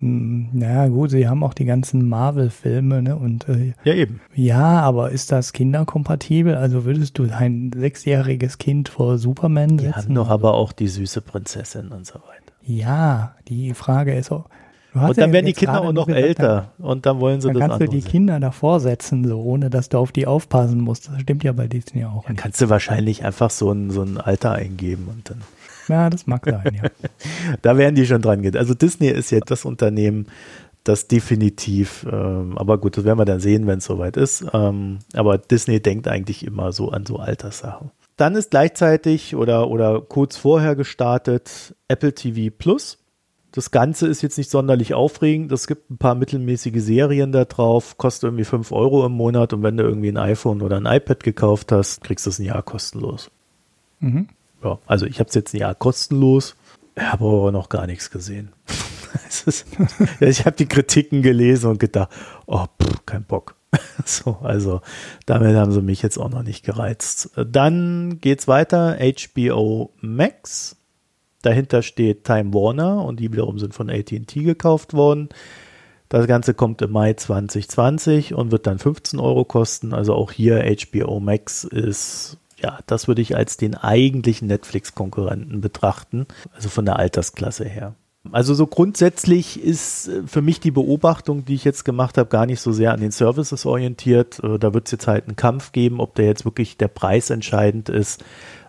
Hm, 0.00 0.50
na 0.52 0.88
gut, 0.88 1.10
sie 1.10 1.26
haben 1.26 1.42
auch 1.42 1.54
die 1.54 1.64
ganzen 1.64 2.06
Marvel-Filme, 2.08 3.00
ne? 3.00 3.16
Und 3.16 3.48
äh, 3.48 3.72
ja 3.84 3.94
eben. 3.94 4.20
Ja, 4.34 4.80
aber 4.80 5.10
ist 5.10 5.32
das 5.32 5.54
kinderkompatibel? 5.54 6.54
Also 6.54 6.84
würdest 6.84 7.18
du 7.18 7.28
ein 7.30 7.70
sechsjähriges 7.74 8.58
Kind 8.58 8.90
vor 8.90 9.16
Superman 9.16 9.78
setzen? 9.78 9.84
Die 9.86 9.92
haben 9.92 10.14
doch 10.14 10.28
aber 10.28 10.54
auch 10.54 10.72
die 10.72 10.88
süße 10.88 11.22
Prinzessin 11.22 11.88
und 11.88 12.06
so 12.06 12.16
weiter. 12.16 12.52
Ja, 12.62 13.36
die 13.48 13.72
Frage 13.72 14.14
ist 14.14 14.30
auch. 14.32 14.46
Und 14.92 15.18
dann 15.18 15.28
ja 15.28 15.32
werden 15.34 15.46
die 15.46 15.52
Kinder 15.52 15.82
auch 15.82 15.92
noch 15.92 16.06
gesagt, 16.06 16.24
älter 16.24 16.72
und 16.78 17.04
dann 17.04 17.20
wollen 17.20 17.40
sie 17.40 17.48
dann 17.48 17.58
das 17.58 17.68
kannst 17.68 17.80
du 17.82 17.86
die 17.86 18.00
sehen. 18.00 18.10
Kinder 18.10 18.40
davor 18.40 18.80
setzen, 18.80 19.26
so 19.26 19.42
ohne 19.42 19.68
dass 19.68 19.90
du 19.90 19.98
auf 19.98 20.10
die 20.10 20.26
aufpassen 20.26 20.80
musst. 20.80 21.08
Das 21.08 21.20
stimmt 21.20 21.44
ja 21.44 21.52
bei 21.52 21.68
Disney 21.68 22.06
auch. 22.06 22.24
Dann 22.24 22.36
kannst 22.36 22.60
du 22.62 22.70
wahrscheinlich 22.70 23.24
einfach 23.24 23.50
so 23.50 23.70
ein, 23.72 23.90
so 23.90 24.02
ein 24.02 24.18
Alter 24.18 24.52
eingeben 24.52 25.08
und 25.08 25.28
dann. 25.28 25.42
Ja, 25.88 26.10
das 26.10 26.26
mag 26.26 26.44
sein, 26.44 26.80
ja. 26.82 26.90
da 27.62 27.76
werden 27.76 27.94
die 27.94 28.06
schon 28.06 28.22
dran 28.22 28.42
gehen. 28.42 28.56
Also 28.56 28.74
Disney 28.74 29.08
ist 29.08 29.30
ja 29.30 29.40
das 29.40 29.64
Unternehmen, 29.64 30.26
das 30.84 31.08
definitiv. 31.08 32.06
Ähm, 32.10 32.56
aber 32.56 32.78
gut, 32.78 32.96
das 32.96 33.04
werden 33.04 33.18
wir 33.18 33.24
dann 33.24 33.40
sehen, 33.40 33.66
wenn 33.66 33.78
es 33.78 33.84
soweit 33.84 34.16
ist. 34.16 34.46
Ähm, 34.52 34.98
aber 35.14 35.38
Disney 35.38 35.80
denkt 35.80 36.08
eigentlich 36.08 36.46
immer 36.46 36.72
so 36.72 36.90
an 36.90 37.06
so 37.06 37.16
Alterssachen. 37.16 37.90
Dann 38.16 38.34
ist 38.34 38.50
gleichzeitig 38.50 39.36
oder, 39.36 39.68
oder 39.68 40.00
kurz 40.00 40.36
vorher 40.36 40.74
gestartet 40.74 41.74
Apple 41.88 42.14
TV 42.14 42.54
Plus. 42.56 42.98
Das 43.52 43.70
Ganze 43.70 44.06
ist 44.06 44.22
jetzt 44.22 44.38
nicht 44.38 44.50
sonderlich 44.50 44.94
aufregend. 44.94 45.50
Es 45.50 45.66
gibt 45.66 45.90
ein 45.90 45.98
paar 45.98 46.14
mittelmäßige 46.14 46.82
Serien 46.82 47.32
da 47.32 47.44
drauf, 47.46 47.96
kostet 47.96 48.24
irgendwie 48.24 48.44
5 48.44 48.70
Euro 48.72 49.04
im 49.06 49.12
Monat 49.12 49.52
und 49.52 49.62
wenn 49.62 49.76
du 49.76 49.84
irgendwie 49.84 50.08
ein 50.08 50.18
iPhone 50.18 50.60
oder 50.60 50.76
ein 50.76 50.86
iPad 50.86 51.22
gekauft 51.22 51.72
hast, 51.72 52.02
kriegst 52.02 52.26
du 52.26 52.30
es 52.30 52.38
ein 52.38 52.44
Jahr 52.44 52.62
kostenlos. 52.62 53.30
Mhm. 54.00 54.28
Ja, 54.66 54.80
also 54.86 55.06
ich 55.06 55.20
habe 55.20 55.28
es 55.28 55.34
jetzt 55.34 55.54
Jahr 55.54 55.76
kostenlos, 55.76 56.56
habe 56.98 57.24
aber 57.24 57.52
noch 57.52 57.68
gar 57.68 57.86
nichts 57.86 58.10
gesehen. 58.10 58.52
ist, 59.46 59.64
ja, 60.18 60.26
ich 60.26 60.44
habe 60.44 60.56
die 60.56 60.66
Kritiken 60.66 61.22
gelesen 61.22 61.70
und 61.70 61.78
gedacht, 61.78 62.10
oh, 62.46 62.64
pff, 62.82 63.06
kein 63.06 63.24
Bock. 63.24 63.54
So, 64.04 64.38
also 64.42 64.80
damit 65.26 65.56
haben 65.56 65.72
sie 65.72 65.82
mich 65.82 66.00
jetzt 66.00 66.18
auch 66.18 66.30
noch 66.30 66.42
nicht 66.42 66.64
gereizt. 66.64 67.30
Dann 67.36 68.18
geht's 68.20 68.46
weiter, 68.46 68.98
HBO 68.98 69.92
Max. 70.00 70.76
Dahinter 71.42 71.82
steht 71.82 72.24
Time 72.24 72.54
Warner 72.54 73.04
und 73.04 73.20
die 73.20 73.32
wiederum 73.32 73.58
sind 73.58 73.74
von 73.74 73.90
AT&T 73.90 74.42
gekauft 74.42 74.94
worden. 74.94 75.28
Das 76.08 76.26
Ganze 76.26 76.54
kommt 76.54 76.82
im 76.82 76.92
Mai 76.92 77.14
2020 77.14 78.34
und 78.34 78.52
wird 78.52 78.66
dann 78.66 78.78
15 78.78 79.18
Euro 79.18 79.44
kosten. 79.44 79.92
Also 79.92 80.14
auch 80.14 80.30
hier 80.30 80.64
HBO 80.64 81.18
Max 81.18 81.64
ist, 81.64 82.38
ja, 82.66 82.80
das 82.86 83.06
würde 83.06 83.22
ich 83.22 83.36
als 83.36 83.56
den 83.56 83.76
eigentlichen 83.76 84.48
Netflix-Konkurrenten 84.48 85.60
betrachten. 85.60 86.26
Also 86.52 86.68
von 86.68 86.84
der 86.84 86.98
Altersklasse 86.98 87.64
her. 87.64 87.94
Also 88.32 88.54
so 88.54 88.66
grundsätzlich 88.66 89.62
ist 89.62 90.08
äh, 90.08 90.22
für 90.26 90.42
mich 90.42 90.58
die 90.58 90.72
Beobachtung, 90.72 91.44
die 91.44 91.54
ich 91.54 91.62
jetzt 91.62 91.84
gemacht 91.84 92.18
habe, 92.18 92.28
gar 92.28 92.44
nicht 92.44 92.60
so 92.60 92.72
sehr 92.72 92.92
an 92.92 93.00
den 93.00 93.12
Services 93.12 93.66
orientiert. 93.66 94.42
Äh, 94.42 94.58
da 94.58 94.74
wird 94.74 94.86
es 94.86 94.92
jetzt 94.92 95.06
halt 95.06 95.28
einen 95.28 95.36
Kampf 95.36 95.70
geben, 95.70 96.00
ob 96.00 96.16
der 96.16 96.26
jetzt 96.26 96.44
wirklich 96.44 96.76
der 96.76 96.88
Preis 96.88 97.30
entscheidend 97.30 97.88
ist. 97.88 98.24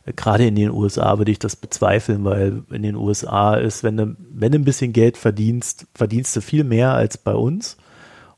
Äh, 0.06 0.14
gerade 0.14 0.46
in 0.46 0.54
den 0.54 0.70
USA 0.70 1.18
würde 1.18 1.32
ich 1.32 1.40
das 1.40 1.56
bezweifeln, 1.56 2.24
weil 2.24 2.62
in 2.70 2.84
den 2.84 2.96
USA 2.96 3.56
ist, 3.56 3.84
wenn 3.84 3.98
du, 3.98 4.16
wenn 4.32 4.52
du 4.52 4.60
ein 4.60 4.66
bisschen 4.66 4.94
Geld 4.94 5.18
verdienst, 5.18 5.88
verdienst 5.96 6.36
du 6.36 6.42
viel 6.42 6.64
mehr 6.64 6.94
als 6.94 7.18
bei 7.18 7.34
uns. 7.34 7.78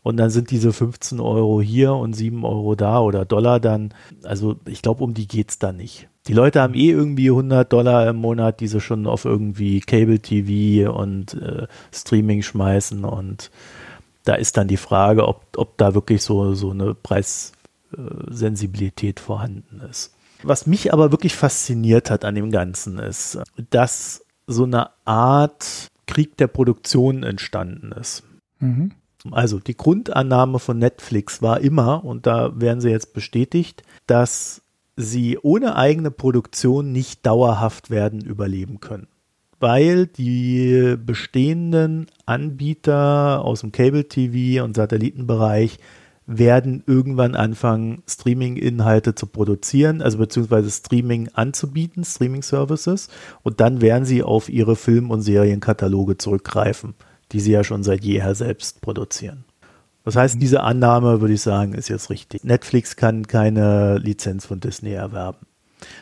Und 0.01 0.17
dann 0.17 0.29
sind 0.29 0.51
diese 0.51 0.71
15 0.71 1.19
Euro 1.19 1.61
hier 1.61 1.93
und 1.93 2.13
7 2.13 2.45
Euro 2.45 2.75
da 2.75 3.01
oder 3.01 3.25
Dollar 3.25 3.59
dann, 3.59 3.93
also 4.23 4.55
ich 4.65 4.81
glaube, 4.81 5.03
um 5.03 5.13
die 5.13 5.27
geht 5.27 5.51
es 5.51 5.59
da 5.59 5.71
nicht 5.71 6.09
die 6.29 6.33
Leute 6.33 6.61
haben 6.61 6.73
eh 6.75 6.91
irgendwie 6.91 7.29
100 7.29 7.73
Dollar 7.73 8.07
im 8.07 8.17
Monat, 8.17 8.59
die 8.59 8.67
sie 8.67 8.81
schon 8.81 9.07
auf 9.07 9.25
irgendwie 9.25 9.79
Cable 9.79 10.19
TV 10.19 10.93
und 10.93 11.33
äh, 11.33 11.65
Streaming 11.91 12.43
schmeißen 12.43 13.03
und 13.03 13.49
da 14.25 14.35
ist 14.35 14.57
dann 14.57 14.67
die 14.67 14.77
Frage, 14.77 15.27
ob, 15.27 15.41
ob 15.57 15.75
da 15.79 15.95
wirklich 15.95 16.21
so, 16.21 16.53
so 16.53 16.69
eine 16.69 16.93
Preissensibilität 16.93 19.19
vorhanden 19.19 19.81
ist. 19.89 20.13
Was 20.43 20.67
mich 20.67 20.93
aber 20.93 21.11
wirklich 21.11 21.35
fasziniert 21.35 22.11
hat 22.11 22.23
an 22.25 22.35
dem 22.35 22.51
Ganzen 22.51 22.99
ist, 22.99 23.39
dass 23.71 24.23
so 24.45 24.65
eine 24.65 24.91
Art 25.05 25.87
Krieg 26.05 26.37
der 26.37 26.45
Produktion 26.45 27.23
entstanden 27.23 27.91
ist. 27.91 28.21
Mhm. 28.59 28.91
Also 29.33 29.59
die 29.59 29.77
Grundannahme 29.77 30.59
von 30.59 30.77
Netflix 30.77 31.41
war 31.41 31.61
immer, 31.61 32.03
und 32.03 32.25
da 32.25 32.59
werden 32.59 32.81
sie 32.81 32.89
jetzt 32.89 33.13
bestätigt, 33.13 33.83
dass 34.07 34.61
sie 34.95 35.37
ohne 35.41 35.75
eigene 35.75 36.11
Produktion 36.11 36.91
nicht 36.91 37.25
dauerhaft 37.25 37.89
werden 37.89 38.21
überleben 38.21 38.79
können. 38.79 39.07
Weil 39.59 40.07
die 40.07 40.95
bestehenden 40.97 42.07
Anbieter 42.25 43.43
aus 43.43 43.61
dem 43.61 43.71
Cable-TV 43.71 44.63
und 44.63 44.75
Satellitenbereich 44.75 45.79
werden 46.31 46.83
irgendwann 46.85 47.33
anfangen, 47.33 48.03
Streaming-Inhalte 48.07 49.15
zu 49.15 49.25
produzieren, 49.25 50.01
also 50.03 50.19
beziehungsweise 50.19 50.69
Streaming 50.69 51.29
anzubieten, 51.33 52.03
Streaming-Services, 52.03 53.09
und 53.41 53.59
dann 53.59 53.81
werden 53.81 54.05
sie 54.05 54.21
auf 54.21 54.47
ihre 54.47 54.75
Film- 54.75 55.09
und 55.09 55.21
Serienkataloge 55.21 56.17
zurückgreifen, 56.17 56.93
die 57.31 57.39
sie 57.39 57.51
ja 57.51 57.63
schon 57.63 57.83
seit 57.83 58.03
jeher 58.03 58.35
selbst 58.35 58.81
produzieren. 58.81 59.45
Das 60.05 60.15
heißt, 60.15 60.41
diese 60.41 60.61
Annahme, 60.61 61.21
würde 61.21 61.33
ich 61.33 61.41
sagen, 61.41 61.73
ist 61.73 61.89
jetzt 61.89 62.09
richtig. 62.09 62.43
Netflix 62.43 62.95
kann 62.95 63.27
keine 63.27 63.97
Lizenz 63.97 64.45
von 64.45 64.59
Disney 64.59 64.93
erwerben. 64.93 65.45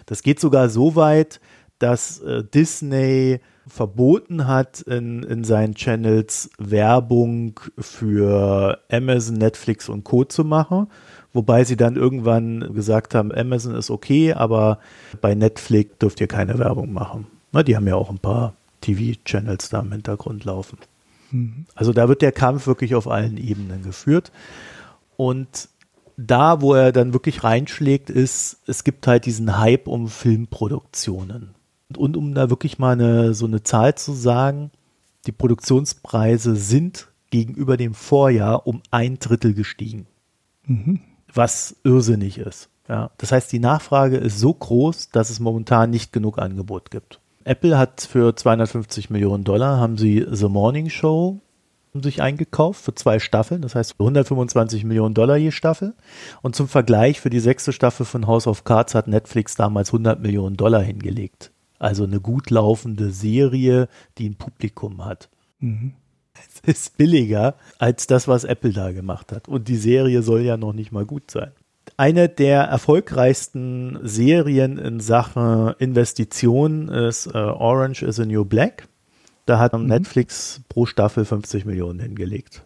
Das 0.06 0.24
geht 0.24 0.40
sogar 0.40 0.70
so 0.70 0.96
weit, 0.96 1.40
dass 1.80 2.20
äh, 2.20 2.44
Disney 2.44 3.40
verboten 3.68 4.48
hat, 4.48 4.82
in, 4.82 5.24
in 5.24 5.44
seinen 5.44 5.76
Channels 5.76 6.50
Werbung 6.58 7.60
für 7.78 8.80
Amazon, 8.90 9.36
Netflix 9.36 9.90
und 9.90 10.04
Co. 10.04 10.24
zu 10.24 10.46
machen. 10.46 10.88
Wobei 11.34 11.63
sie 11.66 11.76
dann 11.76 11.98
irgendwann 11.98 12.74
gesagt 12.74 13.13
haben, 13.13 13.34
Amazon 13.34 13.76
ist 13.76 13.92
okay, 13.92 14.34
aber 14.34 14.80
bei 15.22 15.36
Netflix 15.36 15.98
dürft 16.00 16.22
ihr 16.22 16.28
keine 16.28 16.58
Werbung 16.58 16.94
machen. 16.94 17.28
Na, 17.52 17.62
die 17.62 17.76
haben 17.76 17.88
ja 17.88 17.96
auch 17.96 18.10
ein 18.10 18.20
paar 18.20 18.54
TV-Channels 18.82 19.70
da 19.70 19.82
im 19.82 19.92
Hintergrund 19.92 20.46
laufen. 20.46 20.78
Also 21.76 21.94
da 21.94 22.08
wird 22.08 22.22
der 22.22 22.32
Kampf 22.32 22.68
wirklich 22.68 22.96
auf 22.96 23.08
allen 23.08 23.38
Ebenen 23.38 23.84
geführt. 23.84 24.32
Und 25.16 25.70
da, 26.18 26.62
wo 26.62 26.74
er 26.74 26.92
dann 26.92 27.13
wirklich 27.13 27.44
reinschlägt, 27.44 28.10
ist, 28.10 28.62
es 28.66 28.84
gibt 28.84 29.08
halt 29.08 29.26
diesen 29.26 29.58
Hype 29.60 29.88
um 29.88 30.08
Filmproduktionen. 30.08 31.52
Und 31.96 32.18
um 32.18 32.34
da 32.34 32.50
wirklich 32.50 32.80
mal 32.80 32.94
eine, 32.94 33.34
so 33.34 33.46
eine 33.46 33.63
Zahl 33.63 33.96
zu 33.96 34.13
sagen, 34.13 34.72
die 35.26 35.32
Produktionspreise 35.32 36.56
sind 36.56 37.08
gegenüber 37.30 37.78
dem 37.78 37.94
Vorjahr 37.94 38.66
um 38.66 38.82
ein 38.92 39.20
Drittel 39.20 39.54
gestiegen. 39.54 40.08
Mhm. 40.66 41.02
Was 41.34 41.76
irrsinnig 41.84 42.38
ist. 42.38 42.70
Ja, 42.88 43.12
das 43.18 43.32
heißt, 43.32 43.52
die 43.52 43.60
Nachfrage 43.60 44.18
ist 44.18 44.40
so 44.40 44.54
groß, 44.54 45.10
dass 45.10 45.30
es 45.30 45.40
momentan 45.40 45.90
nicht 45.90 46.13
genug 46.13 46.40
Angebot 46.40 46.90
gibt. 46.90 47.20
Apple 47.48 47.78
hat 47.78 48.02
für 48.02 48.36
250 48.36 49.10
Millionen 49.10 49.44
Dollar 49.44 49.78
haben 49.80 49.98
sie 49.98 50.26
The 50.30 50.50
Morning 50.50 50.90
Show 50.90 51.40
sich 51.94 52.22
eingekauft 52.22 52.84
für 52.84 52.94
zwei 52.94 53.18
Staffeln, 53.18 53.62
das 53.62 53.74
heißt 53.74 53.96
125 53.98 54.84
Millionen 54.84 55.16
Dollar 55.16 55.38
je 55.38 55.52
Staffel. 55.52 55.96
Und 56.42 56.56
zum 56.56 56.68
Vergleich 56.68 57.20
für 57.20 57.32
die 57.32 57.40
sechste 57.40 57.74
Staffel 57.74 58.06
von 58.06 58.28
House 58.28 58.46
of 58.46 58.66
Cards 58.66 58.94
hat 58.94 59.08
Netflix 59.08 59.56
damals 59.56 59.90
100 59.90 60.20
Millionen 60.20 60.58
Dollar 60.58 60.82
hingelegt. 60.82 61.52
Also 61.80 62.04
eine 62.04 62.20
gut 62.20 62.52
laufende 62.52 63.12
Serie, 63.12 63.88
die 64.18 64.30
ein 64.30 64.36
Publikum 64.36 65.06
hat. 65.06 65.30
Mhm. 65.60 65.94
Es 66.36 66.60
ist 66.60 66.98
billiger 66.98 67.56
als 67.80 68.06
das, 68.06 68.28
was 68.28 68.44
Apple 68.44 68.74
da 68.74 68.92
gemacht 68.92 69.32
hat. 69.32 69.48
Und 69.48 69.68
die 69.68 69.78
Serie 69.78 70.22
soll 70.22 70.42
ja 70.42 70.56
noch 70.58 70.74
nicht 70.74 70.92
mal 70.92 71.06
gut 71.06 71.32
sein 71.32 71.52
eine 71.98 72.30
der 72.30 72.62
erfolgreichsten 72.62 74.00
Serien 74.04 74.78
in 74.78 75.00
Sachen 75.00 75.74
Investition 75.80 76.90
ist 76.90 77.28
äh, 77.28 77.38
Orange 77.38 78.04
is 78.04 78.20
a 78.20 78.26
New 78.26 78.46
Black. 78.46 78.88
Da 79.48 79.58
hat 79.58 79.74
mhm. 79.74 79.88
Netflix 79.88 80.62
pro 80.70 80.86
Staffel 80.86 81.26
50 81.26 81.66
Millionen 81.66 82.00
hingelegt. 82.00 82.64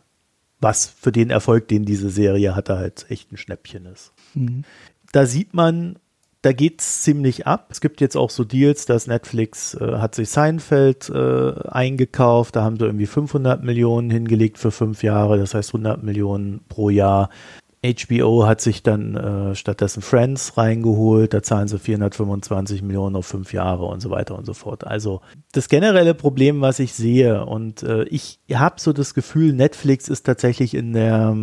Was 0.60 0.86
für 0.86 1.12
den 1.12 1.30
Erfolg, 1.30 1.70
den 1.70 1.86
diese 1.86 2.10
Serie 2.10 2.56
hatte, 2.56 2.78
halt 2.78 3.06
echt 3.10 3.32
ein 3.32 3.38
Schnäppchen 3.38 3.86
ist. 3.86 4.12
Mhm. 4.34 4.63
Da 5.12 5.26
sieht 5.26 5.54
man, 5.54 5.98
da 6.41 6.54
geht's 6.54 7.04
ziemlich 7.04 7.46
ab. 7.46 7.67
Es 7.72 7.82
gibt 7.82 8.02
jetzt 8.02 8.17
auch 8.17 8.32
so 8.32 8.44
Deals, 8.44 8.86
dass 8.86 9.08
Netflix 9.08 9.76
äh, 9.76 9.98
hat 9.98 10.15
sich 10.15 10.30
Seinfeld 10.30 11.10
äh, 11.10 11.54
eingekauft, 11.70 12.56
da 12.56 12.63
haben 12.63 12.78
sie 12.78 12.86
irgendwie 12.86 13.06
500 13.06 13.63
Millionen 13.63 14.10
hingelegt 14.10 14.58
für 14.58 14.72
fünf 14.72 15.04
Jahre, 15.04 15.38
das 15.38 15.54
heißt 15.54 15.70
100 15.70 16.04
Millionen 16.04 16.62
pro 16.67 16.89
Jahr. 16.89 17.30
HBO 17.84 18.46
hat 18.46 18.62
sich 18.62 18.84
dann 18.84 19.15
äh, 19.15 19.56
stattdessen 19.56 20.04
Friends 20.04 20.56
reingeholt, 20.56 21.34
da 21.34 21.41
zahlen 21.41 21.67
sie 21.67 21.80
425 21.80 22.84
Millionen 22.84 23.15
auf 23.15 23.26
fünf 23.26 23.54
Jahre 23.54 23.86
und 23.86 24.02
so 24.02 24.12
weiter 24.12 24.38
und 24.38 24.46
so 24.46 24.54
fort. 24.54 24.86
Also 24.86 25.21
das 25.52 25.67
generelle 25.67 26.13
Problem, 26.13 26.62
was 26.62 26.77
ich 26.77 26.94
sehe, 26.94 27.44
und 27.44 27.82
äh, 27.82 28.04
ich 28.04 28.40
habe 28.54 28.79
so 28.79 28.94
das 28.94 29.15
Gefühl, 29.15 29.54
Netflix 29.54 30.10
ist 30.10 30.27
tatsächlich 30.27 30.75
in 30.75 30.94
der, 30.94 31.36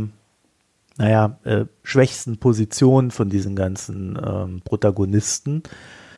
naja, 0.97 1.39
äh, 1.43 1.65
schwächsten 1.83 2.39
Position 2.39 3.11
von 3.11 3.31
diesen 3.31 3.57
ganzen 3.57 4.17
ähm, 4.25 4.61
Protagonisten. 4.65 5.65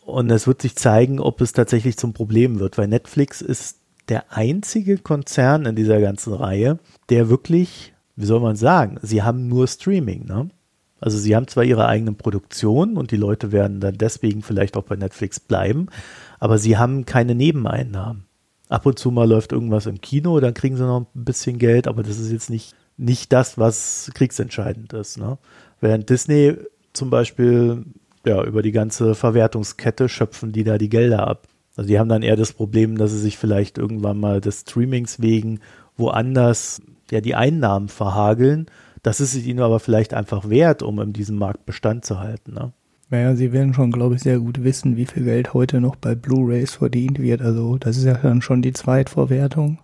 Und 0.04 0.30
es 0.30 0.46
wird 0.46 0.60
sich 0.60 0.76
zeigen, 0.76 1.18
ob 1.18 1.40
es 1.40 1.54
tatsächlich 1.54 1.96
zum 1.96 2.12
Problem 2.12 2.58
wird, 2.58 2.76
weil 2.76 2.88
Netflix 2.88 3.40
ist 3.40 3.78
der 4.10 4.32
einzige 4.36 4.98
Konzern 4.98 5.64
in 5.64 5.76
dieser 5.76 6.00
ganzen 6.00 6.34
Reihe, 6.34 6.78
der 7.08 7.30
wirklich 7.30 7.94
wie 8.20 8.26
soll 8.26 8.40
man 8.40 8.56
sagen, 8.56 8.98
sie 9.02 9.22
haben 9.22 9.48
nur 9.48 9.66
Streaming, 9.66 10.26
ne? 10.26 10.50
Also 11.00 11.16
sie 11.16 11.34
haben 11.34 11.48
zwar 11.48 11.64
ihre 11.64 11.86
eigenen 11.86 12.16
Produktionen 12.16 12.98
und 12.98 13.10
die 13.10 13.16
Leute 13.16 13.52
werden 13.52 13.80
dann 13.80 13.96
deswegen 13.96 14.42
vielleicht 14.42 14.76
auch 14.76 14.82
bei 14.82 14.96
Netflix 14.96 15.40
bleiben, 15.40 15.86
aber 16.38 16.58
sie 16.58 16.76
haben 16.76 17.06
keine 17.06 17.34
Nebeneinnahmen. 17.34 18.24
Ab 18.68 18.84
und 18.84 18.98
zu 18.98 19.10
mal 19.10 19.28
läuft 19.28 19.52
irgendwas 19.52 19.86
im 19.86 20.02
Kino, 20.02 20.38
dann 20.40 20.52
kriegen 20.52 20.76
sie 20.76 20.84
noch 20.84 21.00
ein 21.00 21.24
bisschen 21.24 21.58
Geld, 21.58 21.88
aber 21.88 22.02
das 22.02 22.18
ist 22.18 22.30
jetzt 22.30 22.50
nicht, 22.50 22.74
nicht 22.98 23.32
das, 23.32 23.56
was 23.56 24.10
kriegsentscheidend 24.14 24.92
ist. 24.92 25.16
Ne? 25.16 25.38
Während 25.80 26.10
Disney 26.10 26.56
zum 26.92 27.08
Beispiel 27.08 27.86
ja, 28.26 28.44
über 28.44 28.60
die 28.60 28.72
ganze 28.72 29.14
Verwertungskette 29.14 30.08
schöpfen 30.08 30.52
die 30.52 30.64
da 30.64 30.76
die 30.76 30.90
Gelder 30.90 31.26
ab. 31.26 31.48
Also 31.76 31.88
die 31.88 31.98
haben 31.98 32.10
dann 32.10 32.22
eher 32.22 32.36
das 32.36 32.52
Problem, 32.52 32.98
dass 32.98 33.12
sie 33.12 33.18
sich 33.18 33.38
vielleicht 33.38 33.78
irgendwann 33.78 34.20
mal 34.20 34.40
des 34.42 34.60
Streamings 34.60 35.22
wegen 35.22 35.60
woanders 35.96 36.82
ja 37.12 37.20
die 37.20 37.34
Einnahmen 37.34 37.88
verhageln. 37.88 38.66
Das 39.02 39.20
ist 39.20 39.34
es 39.34 39.46
ihnen 39.46 39.60
aber 39.60 39.80
vielleicht 39.80 40.14
einfach 40.14 40.48
wert, 40.48 40.82
um 40.82 41.00
in 41.00 41.12
diesem 41.12 41.36
Markt 41.36 41.66
Bestand 41.66 42.04
zu 42.04 42.20
halten. 42.20 42.54
Ne? 42.54 42.72
Naja, 43.08 43.34
sie 43.34 43.52
werden 43.52 43.74
schon, 43.74 43.90
glaube 43.90 44.14
ich, 44.14 44.22
sehr 44.22 44.38
gut 44.38 44.62
wissen, 44.62 44.96
wie 44.96 45.06
viel 45.06 45.24
Geld 45.24 45.52
heute 45.52 45.80
noch 45.80 45.96
bei 45.96 46.14
Blu-rays 46.14 46.74
verdient 46.74 47.18
wird. 47.18 47.42
Also 47.42 47.76
das 47.76 47.96
ist 47.96 48.04
ja 48.04 48.14
dann 48.14 48.42
schon 48.42 48.62
die 48.62 48.72
Zweitverwertung. 48.72 49.78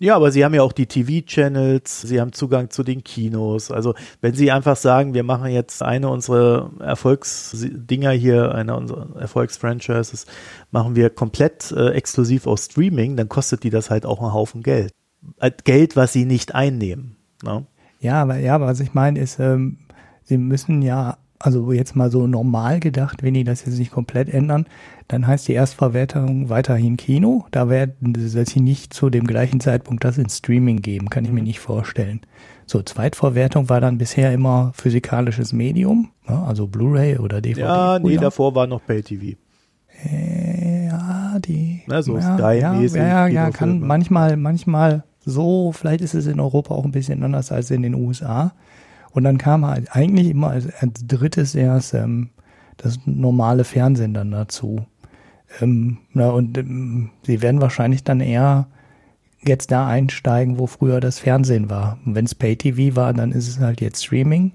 Ja, 0.00 0.16
aber 0.16 0.32
sie 0.32 0.44
haben 0.44 0.54
ja 0.54 0.62
auch 0.62 0.72
die 0.72 0.86
TV-Channels, 0.86 2.00
sie 2.00 2.20
haben 2.20 2.32
Zugang 2.32 2.70
zu 2.70 2.82
den 2.82 3.04
Kinos. 3.04 3.70
Also 3.70 3.94
wenn 4.20 4.34
sie 4.34 4.50
einfach 4.50 4.76
sagen, 4.76 5.14
wir 5.14 5.22
machen 5.22 5.52
jetzt 5.52 5.82
eine 5.82 6.08
unserer 6.08 6.72
Erfolgsdinger 6.80 8.10
hier, 8.10 8.52
eine 8.52 8.74
unserer 8.74 9.14
Erfolgsfranchises, 9.20 10.26
machen 10.72 10.96
wir 10.96 11.10
komplett 11.10 11.70
äh, 11.70 11.90
exklusiv 11.90 12.48
auf 12.48 12.58
Streaming, 12.58 13.16
dann 13.16 13.28
kostet 13.28 13.62
die 13.62 13.70
das 13.70 13.90
halt 13.90 14.04
auch 14.04 14.20
einen 14.20 14.32
Haufen 14.32 14.62
Geld. 14.64 14.92
Geld, 15.64 15.96
was 15.96 16.12
sie 16.12 16.24
nicht 16.24 16.54
einnehmen. 16.54 17.16
Ne? 17.42 17.66
Ja, 18.00 18.22
aber 18.22 18.38
ja, 18.38 18.60
was 18.60 18.80
ich 18.80 18.94
meine 18.94 19.18
ist, 19.20 19.38
ähm, 19.38 19.78
sie 20.24 20.38
müssen 20.38 20.82
ja 20.82 21.18
also 21.44 21.72
jetzt 21.72 21.96
mal 21.96 22.10
so 22.10 22.26
normal 22.26 22.80
gedacht, 22.80 23.22
wenn 23.22 23.34
die 23.34 23.44
das 23.44 23.64
jetzt 23.64 23.78
nicht 23.78 23.90
komplett 23.90 24.28
ändern, 24.28 24.66
dann 25.08 25.26
heißt 25.26 25.48
die 25.48 25.54
Erstverwertung 25.54 26.48
weiterhin 26.48 26.96
Kino. 26.96 27.46
Da 27.50 27.68
werden 27.68 28.14
sie 28.14 28.60
nicht 28.60 28.94
zu 28.94 29.10
dem 29.10 29.26
gleichen 29.26 29.60
Zeitpunkt 29.60 30.04
das 30.04 30.18
in 30.18 30.28
Streaming 30.28 30.82
geben, 30.82 31.10
kann 31.10 31.24
ich 31.24 31.32
mir 31.32 31.40
mhm. 31.40 31.48
nicht 31.48 31.60
vorstellen. 31.60 32.20
So, 32.66 32.82
Zweitverwertung 32.82 33.68
war 33.68 33.80
dann 33.80 33.98
bisher 33.98 34.32
immer 34.32 34.72
physikalisches 34.74 35.52
Medium, 35.52 36.10
ne? 36.28 36.42
also 36.46 36.66
Blu-ray 36.66 37.18
oder 37.18 37.40
DVD. 37.40 37.66
Ja, 37.66 37.98
nee, 37.98 38.16
davor 38.16 38.54
war 38.54 38.66
noch 38.66 38.84
Pay-TV. 38.86 39.36
Äh, 40.04 40.86
ja, 40.86 41.38
die. 41.40 41.82
Na, 41.86 42.02
so 42.02 42.16
ja, 42.16 42.38
Sky-mäßig. 42.38 43.00
Ja, 43.00 43.26
ja, 43.26 43.44
ja, 43.44 43.50
kann 43.50 43.80
manchmal, 43.80 44.36
manchmal 44.36 45.04
so, 45.24 45.72
vielleicht 45.72 46.00
ist 46.00 46.14
es 46.14 46.26
in 46.26 46.40
Europa 46.40 46.74
auch 46.74 46.84
ein 46.84 46.92
bisschen 46.92 47.22
anders 47.22 47.52
als 47.52 47.70
in 47.70 47.82
den 47.82 47.94
USA. 47.94 48.52
Und 49.12 49.24
dann 49.24 49.38
kam 49.38 49.66
halt 49.66 49.94
eigentlich 49.94 50.28
immer 50.28 50.50
als, 50.50 50.68
als 50.80 51.06
drittes 51.06 51.54
erst 51.54 51.94
ähm, 51.94 52.30
das 52.76 52.98
normale 53.04 53.64
Fernsehen 53.64 54.14
dann 54.14 54.30
dazu. 54.30 54.86
Ähm, 55.60 55.98
na, 56.12 56.30
und 56.30 56.56
ähm, 56.58 57.10
sie 57.22 57.42
werden 57.42 57.60
wahrscheinlich 57.60 58.04
dann 58.04 58.20
eher 58.20 58.66
jetzt 59.44 59.70
da 59.70 59.86
einsteigen, 59.86 60.58
wo 60.58 60.66
früher 60.66 61.00
das 61.00 61.18
Fernsehen 61.18 61.68
war. 61.68 61.98
Wenn 62.04 62.24
es 62.24 62.34
Pay-TV 62.34 62.96
war, 62.96 63.12
dann 63.12 63.32
ist 63.32 63.48
es 63.48 63.58
halt 63.58 63.80
jetzt 63.80 64.04
Streaming. 64.04 64.52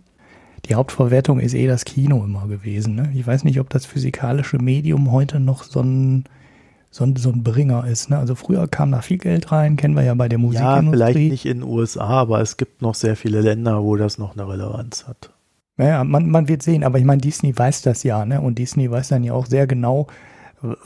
Die 0.65 0.75
Hauptverwertung 0.75 1.39
ist 1.39 1.53
eh 1.53 1.67
das 1.67 1.85
Kino 1.85 2.23
immer 2.23 2.47
gewesen. 2.47 2.95
Ne? 2.95 3.11
Ich 3.13 3.25
weiß 3.25 3.43
nicht, 3.43 3.59
ob 3.59 3.69
das 3.69 3.85
physikalische 3.85 4.57
Medium 4.57 5.11
heute 5.11 5.39
noch 5.39 5.63
so 5.63 5.81
ein 5.81 6.25
so 6.89 7.03
ein, 7.03 7.15
so 7.15 7.29
ein 7.29 7.43
Bringer 7.43 7.85
ist. 7.85 8.09
Ne? 8.09 8.17
Also 8.17 8.35
früher 8.35 8.67
kam 8.67 8.91
da 8.91 9.01
viel 9.01 9.17
Geld 9.17 9.51
rein, 9.51 9.75
kennen 9.75 9.95
wir 9.95 10.03
ja 10.03 10.13
bei 10.13 10.29
der 10.29 10.39
Musikindustrie. 10.39 10.85
Ja, 10.85 10.91
vielleicht 10.91 11.31
nicht 11.31 11.45
in 11.45 11.59
den 11.59 11.69
USA, 11.69 12.07
aber 12.07 12.41
es 12.41 12.57
gibt 12.57 12.81
noch 12.81 12.95
sehr 12.95 13.15
viele 13.15 13.41
Länder, 13.41 13.83
wo 13.83 13.95
das 13.95 14.17
noch 14.17 14.33
eine 14.33 14.47
Relevanz 14.47 15.07
hat. 15.07 15.31
Naja, 15.77 16.03
man, 16.03 16.29
man 16.29 16.47
wird 16.47 16.63
sehen, 16.63 16.83
aber 16.83 16.97
ich 16.97 17.05
meine, 17.05 17.21
Disney 17.21 17.55
weiß 17.55 17.83
das 17.83 18.01
ja, 18.03 18.25
ne? 18.25 18.41
Und 18.41 18.57
Disney 18.57 18.89
weiß 18.89 19.09
dann 19.09 19.23
ja 19.23 19.33
auch 19.33 19.45
sehr 19.45 19.67
genau, 19.67 20.07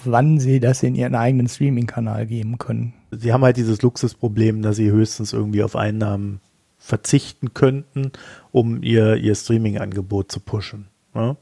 wann 0.04 0.40
sie 0.40 0.60
das 0.60 0.84
in 0.84 0.96
ihren 0.96 1.16
eigenen 1.16 1.48
Streaming-Kanal 1.48 2.26
geben 2.28 2.58
können. 2.58 2.94
Sie 3.12 3.32
haben 3.32 3.44
halt 3.44 3.56
dieses 3.56 3.82
Luxusproblem, 3.82 4.62
dass 4.62 4.76
sie 4.76 4.92
höchstens 4.92 5.32
irgendwie 5.32 5.64
auf 5.64 5.78
Einnahmen 5.78 6.42
verzichten 6.78 7.54
könnten, 7.54 8.12
um 8.52 8.84
ihr, 8.84 9.16
ihr 9.16 9.36
Streaming-Angebot 9.36 10.32
zu 10.32 10.40
pushen. 10.40 10.88
Ne? 11.14 11.38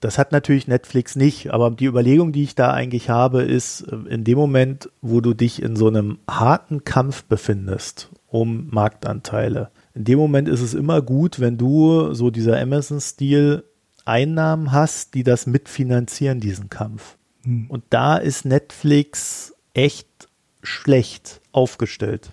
Das 0.00 0.16
hat 0.16 0.30
natürlich 0.30 0.68
Netflix 0.68 1.16
nicht, 1.16 1.50
aber 1.52 1.70
die 1.70 1.86
Überlegung, 1.86 2.32
die 2.32 2.44
ich 2.44 2.54
da 2.54 2.72
eigentlich 2.72 3.10
habe, 3.10 3.42
ist, 3.42 3.82
äh, 3.82 3.96
in 4.08 4.24
dem 4.24 4.38
Moment, 4.38 4.90
wo 5.00 5.20
du 5.20 5.34
dich 5.34 5.62
in 5.62 5.76
so 5.76 5.88
einem 5.88 6.18
harten 6.28 6.84
Kampf 6.84 7.24
befindest 7.24 8.10
um 8.28 8.68
Marktanteile, 8.70 9.70
in 9.94 10.04
dem 10.04 10.18
Moment 10.18 10.48
ist 10.48 10.60
es 10.60 10.74
immer 10.74 11.02
gut, 11.02 11.40
wenn 11.40 11.58
du 11.58 12.14
so 12.14 12.30
dieser 12.30 12.60
Amazon-Stil 12.60 13.64
Einnahmen 14.04 14.72
hast, 14.72 15.14
die 15.14 15.22
das 15.22 15.46
mitfinanzieren, 15.46 16.40
diesen 16.40 16.70
Kampf. 16.70 17.18
Hm. 17.42 17.66
Und 17.68 17.84
da 17.90 18.16
ist 18.16 18.44
Netflix 18.44 19.54
echt 19.74 20.28
schlecht 20.62 21.40
aufgestellt. 21.52 22.32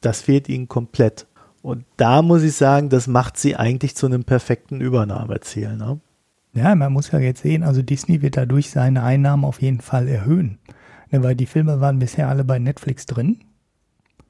Das 0.00 0.22
fehlt 0.22 0.48
ihnen 0.48 0.68
komplett. 0.68 1.26
Und 1.62 1.84
da 1.96 2.22
muss 2.22 2.42
ich 2.42 2.54
sagen, 2.54 2.88
das 2.90 3.06
macht 3.06 3.38
sie 3.38 3.56
eigentlich 3.56 3.96
zu 3.96 4.06
einem 4.06 4.24
perfekten 4.24 4.80
Übernahmeziel. 4.80 5.76
Ne? 5.76 6.00
Ja, 6.52 6.74
man 6.74 6.92
muss 6.92 7.12
ja 7.12 7.18
jetzt 7.18 7.42
sehen, 7.42 7.62
also 7.62 7.82
Disney 7.82 8.22
wird 8.22 8.36
dadurch 8.36 8.70
seine 8.70 9.02
Einnahmen 9.02 9.44
auf 9.44 9.62
jeden 9.62 9.80
Fall 9.80 10.08
erhöhen. 10.08 10.58
Ne, 11.10 11.22
weil 11.22 11.36
die 11.36 11.46
Filme 11.46 11.80
waren 11.80 11.98
bisher 11.98 12.28
alle 12.28 12.44
bei 12.44 12.58
Netflix 12.58 13.06
drin. 13.06 13.40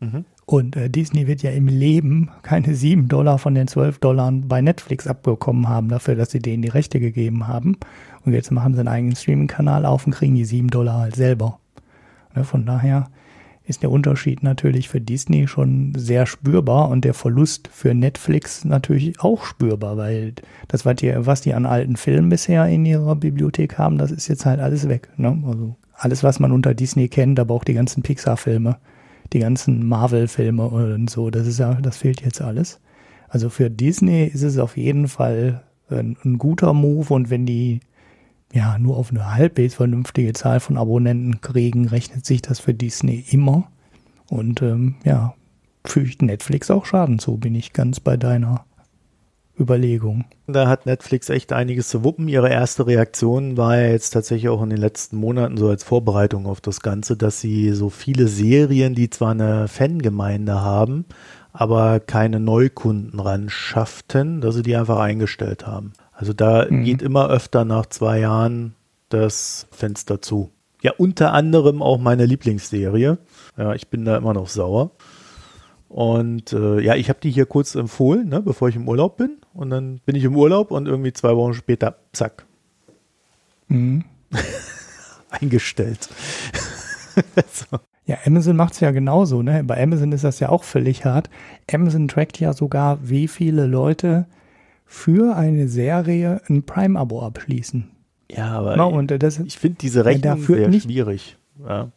Mhm. 0.00 0.24
Und 0.46 0.76
äh, 0.76 0.90
Disney 0.90 1.26
wird 1.26 1.42
ja 1.42 1.50
im 1.50 1.68
Leben 1.68 2.30
keine 2.42 2.74
7 2.74 3.08
Dollar 3.08 3.38
von 3.38 3.54
den 3.54 3.68
12 3.68 3.98
Dollar 4.00 4.32
bei 4.32 4.60
Netflix 4.60 5.06
abbekommen 5.06 5.68
haben, 5.68 5.88
dafür, 5.88 6.16
dass 6.16 6.30
sie 6.30 6.40
denen 6.40 6.62
die 6.62 6.68
Rechte 6.68 7.00
gegeben 7.00 7.46
haben. 7.46 7.76
Und 8.24 8.32
jetzt 8.32 8.50
machen 8.50 8.74
sie 8.74 8.80
einen 8.80 8.88
eigenen 8.88 9.16
Streaming-Kanal 9.16 9.86
auf 9.86 10.06
und 10.06 10.12
kriegen 10.12 10.34
die 10.34 10.44
7 10.44 10.68
Dollar 10.68 10.98
halt 10.98 11.16
selber. 11.16 11.60
Ne, 12.34 12.44
von 12.44 12.66
daher 12.66 13.08
ist 13.70 13.82
der 13.82 13.90
Unterschied 13.90 14.42
natürlich 14.42 14.88
für 14.88 15.00
Disney 15.00 15.48
schon 15.48 15.94
sehr 15.96 16.26
spürbar 16.26 16.90
und 16.90 17.04
der 17.04 17.14
Verlust 17.14 17.68
für 17.72 17.94
Netflix 17.94 18.64
natürlich 18.64 19.20
auch 19.20 19.44
spürbar, 19.44 19.96
weil 19.96 20.34
das, 20.68 20.84
was 20.84 20.96
die, 20.96 21.14
was 21.16 21.40
die 21.40 21.54
an 21.54 21.64
alten 21.64 21.96
Filmen 21.96 22.28
bisher 22.28 22.66
in 22.66 22.84
ihrer 22.84 23.16
Bibliothek 23.16 23.78
haben, 23.78 23.96
das 23.96 24.10
ist 24.10 24.28
jetzt 24.28 24.44
halt 24.44 24.60
alles 24.60 24.88
weg. 24.88 25.08
Ne? 25.16 25.42
Also 25.46 25.76
alles, 25.94 26.22
was 26.22 26.40
man 26.40 26.52
unter 26.52 26.74
Disney 26.74 27.08
kennt, 27.08 27.40
aber 27.40 27.54
auch 27.54 27.64
die 27.64 27.74
ganzen 27.74 28.02
Pixar-Filme, 28.02 28.76
die 29.32 29.38
ganzen 29.38 29.86
Marvel-Filme 29.86 30.66
und 30.66 31.08
so, 31.08 31.30
das 31.30 31.46
ist 31.46 31.58
ja, 31.58 31.74
das 31.74 31.96
fehlt 31.96 32.22
jetzt 32.22 32.42
alles. 32.42 32.80
Also 33.28 33.48
für 33.48 33.70
Disney 33.70 34.24
ist 34.24 34.42
es 34.42 34.58
auf 34.58 34.76
jeden 34.76 35.08
Fall 35.08 35.62
ein, 35.88 36.16
ein 36.24 36.38
guter 36.38 36.72
Move 36.72 37.14
und 37.14 37.30
wenn 37.30 37.46
die 37.46 37.80
ja, 38.52 38.78
nur 38.78 38.96
auf 38.96 39.10
eine 39.10 39.34
halbwegs 39.34 39.74
vernünftige 39.74 40.32
Zahl 40.32 40.60
von 40.60 40.76
Abonnenten 40.76 41.40
kriegen, 41.40 41.88
rechnet 41.88 42.26
sich 42.26 42.42
das 42.42 42.58
für 42.60 42.74
Disney 42.74 43.24
immer. 43.30 43.70
Und 44.28 44.62
ähm, 44.62 44.96
ja, 45.04 45.34
fügt 45.84 46.22
Netflix 46.22 46.70
auch 46.70 46.84
Schaden 46.84 47.18
zu, 47.18 47.36
bin 47.36 47.54
ich 47.54 47.72
ganz 47.72 48.00
bei 48.00 48.16
deiner 48.16 48.64
Überlegung. 49.58 50.24
Da 50.46 50.68
hat 50.68 50.86
Netflix 50.86 51.28
echt 51.28 51.52
einiges 51.52 51.88
zu 51.88 52.02
wuppen. 52.02 52.28
Ihre 52.28 52.48
erste 52.48 52.86
Reaktion 52.86 53.56
war 53.56 53.76
ja 53.78 53.88
jetzt 53.88 54.10
tatsächlich 54.10 54.48
auch 54.48 54.62
in 54.62 54.70
den 54.70 54.78
letzten 54.78 55.16
Monaten 55.16 55.58
so 55.58 55.68
als 55.68 55.84
Vorbereitung 55.84 56.46
auf 56.46 56.60
das 56.60 56.80
Ganze, 56.80 57.16
dass 57.16 57.40
sie 57.40 57.70
so 57.72 57.90
viele 57.90 58.26
Serien, 58.26 58.94
die 58.94 59.10
zwar 59.10 59.32
eine 59.32 59.68
Fangemeinde 59.68 60.60
haben, 60.62 61.04
aber 61.52 62.00
keine 62.00 62.40
Neukunden 62.40 63.20
ran 63.20 63.50
schafften, 63.50 64.40
dass 64.40 64.54
sie 64.54 64.62
die 64.62 64.76
einfach 64.76 64.98
eingestellt 64.98 65.66
haben. 65.66 65.92
Also 66.20 66.34
da 66.34 66.66
mhm. 66.68 66.84
geht 66.84 67.00
immer 67.00 67.30
öfter 67.30 67.64
nach 67.64 67.86
zwei 67.86 68.20
Jahren 68.20 68.74
das 69.08 69.66
Fenster 69.70 70.20
zu. 70.20 70.50
Ja, 70.82 70.92
unter 70.98 71.32
anderem 71.32 71.80
auch 71.80 71.98
meine 71.98 72.26
Lieblingsserie. 72.26 73.16
Ja, 73.56 73.74
ich 73.74 73.88
bin 73.88 74.04
da 74.04 74.18
immer 74.18 74.34
noch 74.34 74.48
sauer. 74.48 74.90
Und 75.88 76.52
äh, 76.52 76.80
ja, 76.80 76.94
ich 76.94 77.08
habe 77.08 77.20
die 77.22 77.30
hier 77.30 77.46
kurz 77.46 77.74
empfohlen, 77.74 78.28
ne, 78.28 78.42
bevor 78.42 78.68
ich 78.68 78.76
im 78.76 78.86
Urlaub 78.86 79.16
bin. 79.16 79.38
Und 79.54 79.70
dann 79.70 80.00
bin 80.04 80.14
ich 80.14 80.24
im 80.24 80.36
Urlaub 80.36 80.72
und 80.72 80.86
irgendwie 80.86 81.14
zwei 81.14 81.34
Wochen 81.34 81.54
später, 81.54 81.96
zack. 82.12 82.44
Mhm. 83.68 84.04
Eingestellt. 85.30 86.06
so. 87.50 87.78
Ja, 88.04 88.18
Amazon 88.26 88.56
macht 88.56 88.74
es 88.74 88.80
ja 88.80 88.90
genauso. 88.90 89.40
Ne? 89.40 89.64
Bei 89.64 89.82
Amazon 89.82 90.12
ist 90.12 90.24
das 90.24 90.38
ja 90.38 90.50
auch 90.50 90.64
völlig 90.64 91.06
hart. 91.06 91.30
Amazon 91.72 92.08
trackt 92.08 92.38
ja 92.40 92.52
sogar, 92.52 92.98
wie 93.08 93.26
viele 93.26 93.64
Leute 93.64 94.26
für 94.90 95.36
eine 95.36 95.68
Serie 95.68 96.42
ein 96.48 96.64
Prime-Abo 96.64 97.22
abschließen. 97.22 97.88
Ja, 98.28 98.58
aber 98.58 98.76
no, 98.76 98.88
und 98.88 99.12
das, 99.22 99.38
ich 99.38 99.56
finde 99.56 99.78
diese 99.80 100.04
Rechnung 100.04 100.42
sehr 100.42 100.68
nicht, 100.68 100.82
schwierig. 100.82 101.36
Ja. 101.64 101.92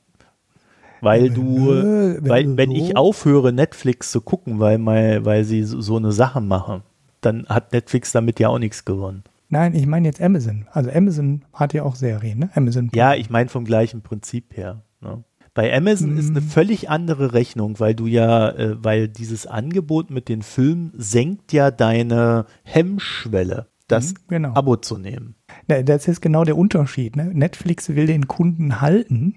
Weil 1.01 1.31
du, 1.31 1.69
wenn 1.69 2.29
weil 2.29 2.43
du 2.43 2.57
wenn 2.57 2.69
so 2.69 2.75
ich 2.77 2.95
aufhöre, 2.95 3.51
Netflix 3.51 4.11
zu 4.11 4.21
gucken, 4.21 4.59
weil, 4.59 4.77
mal, 4.77 5.25
weil 5.25 5.43
sie 5.43 5.63
so, 5.63 5.81
so 5.81 5.97
eine 5.97 6.11
Sache 6.11 6.39
machen, 6.39 6.83
dann 7.21 7.47
hat 7.47 7.73
Netflix 7.73 8.11
damit 8.11 8.39
ja 8.39 8.49
auch 8.49 8.59
nichts 8.59 8.85
gewonnen. 8.85 9.23
Nein, 9.49 9.73
ich 9.73 9.87
meine 9.87 10.07
jetzt 10.07 10.21
Amazon. 10.21 10.67
Also 10.71 10.91
Amazon 10.91 11.45
hat 11.51 11.73
ja 11.73 11.81
auch 11.83 11.95
Serien, 11.95 12.37
ne? 12.37 12.51
Amazon. 12.53 12.91
Ja, 12.93 13.15
ich 13.15 13.31
meine 13.31 13.49
vom 13.49 13.65
gleichen 13.65 14.01
Prinzip 14.03 14.55
her. 14.55 14.83
Ne? 15.01 15.23
Bei 15.53 15.75
Amazon 15.75 16.15
mm. 16.15 16.17
ist 16.17 16.29
eine 16.29 16.41
mhm. 16.41 16.47
völlig 16.47 16.89
andere 16.89 17.33
Rechnung, 17.33 17.79
weil 17.79 17.93
du 17.93 18.07
ja, 18.07 18.49
äh, 18.49 18.83
weil 18.83 19.07
dieses 19.07 19.45
Angebot 19.45 20.09
mit 20.09 20.27
den 20.27 20.41
Filmen 20.41 20.91
senkt 20.95 21.53
ja 21.53 21.69
deine 21.69 22.45
Hemmschwelle, 22.63 23.67
das 23.87 24.13
mm, 24.13 24.17
genau. 24.29 24.53
Abo 24.55 24.77
zu 24.77 24.97
nehmen. 24.97 25.35
Das 25.67 26.07
ist 26.07 26.21
genau 26.21 26.43
der 26.43 26.57
Unterschied. 26.57 27.15
Ne? 27.15 27.31
Netflix 27.33 27.89
will 27.89 28.07
den 28.07 28.27
Kunden 28.27 28.81
halten 28.81 29.35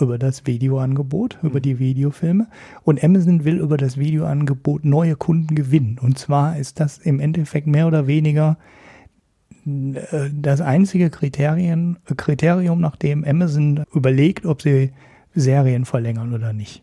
über 0.00 0.18
das 0.18 0.46
Videoangebot, 0.46 1.38
über 1.42 1.58
mhm. 1.58 1.62
die 1.62 1.78
Videofilme 1.78 2.48
und 2.82 3.02
Amazon 3.04 3.44
will 3.44 3.58
über 3.58 3.76
das 3.76 3.98
Videoangebot 3.98 4.84
neue 4.84 5.16
Kunden 5.16 5.54
gewinnen. 5.54 5.98
Und 6.00 6.18
zwar 6.18 6.58
ist 6.58 6.80
das 6.80 6.96
im 6.96 7.20
Endeffekt 7.20 7.66
mehr 7.66 7.86
oder 7.86 8.06
weniger 8.06 8.56
äh, 9.66 10.30
das 10.32 10.62
einzige 10.62 11.10
Kriterien, 11.10 11.98
Kriterium, 12.16 12.80
nach 12.80 12.96
dem 12.96 13.24
Amazon 13.24 13.84
überlegt, 13.92 14.46
ob 14.46 14.62
sie 14.62 14.92
Serien 15.34 15.84
verlängern 15.84 16.34
oder 16.34 16.52
nicht. 16.52 16.82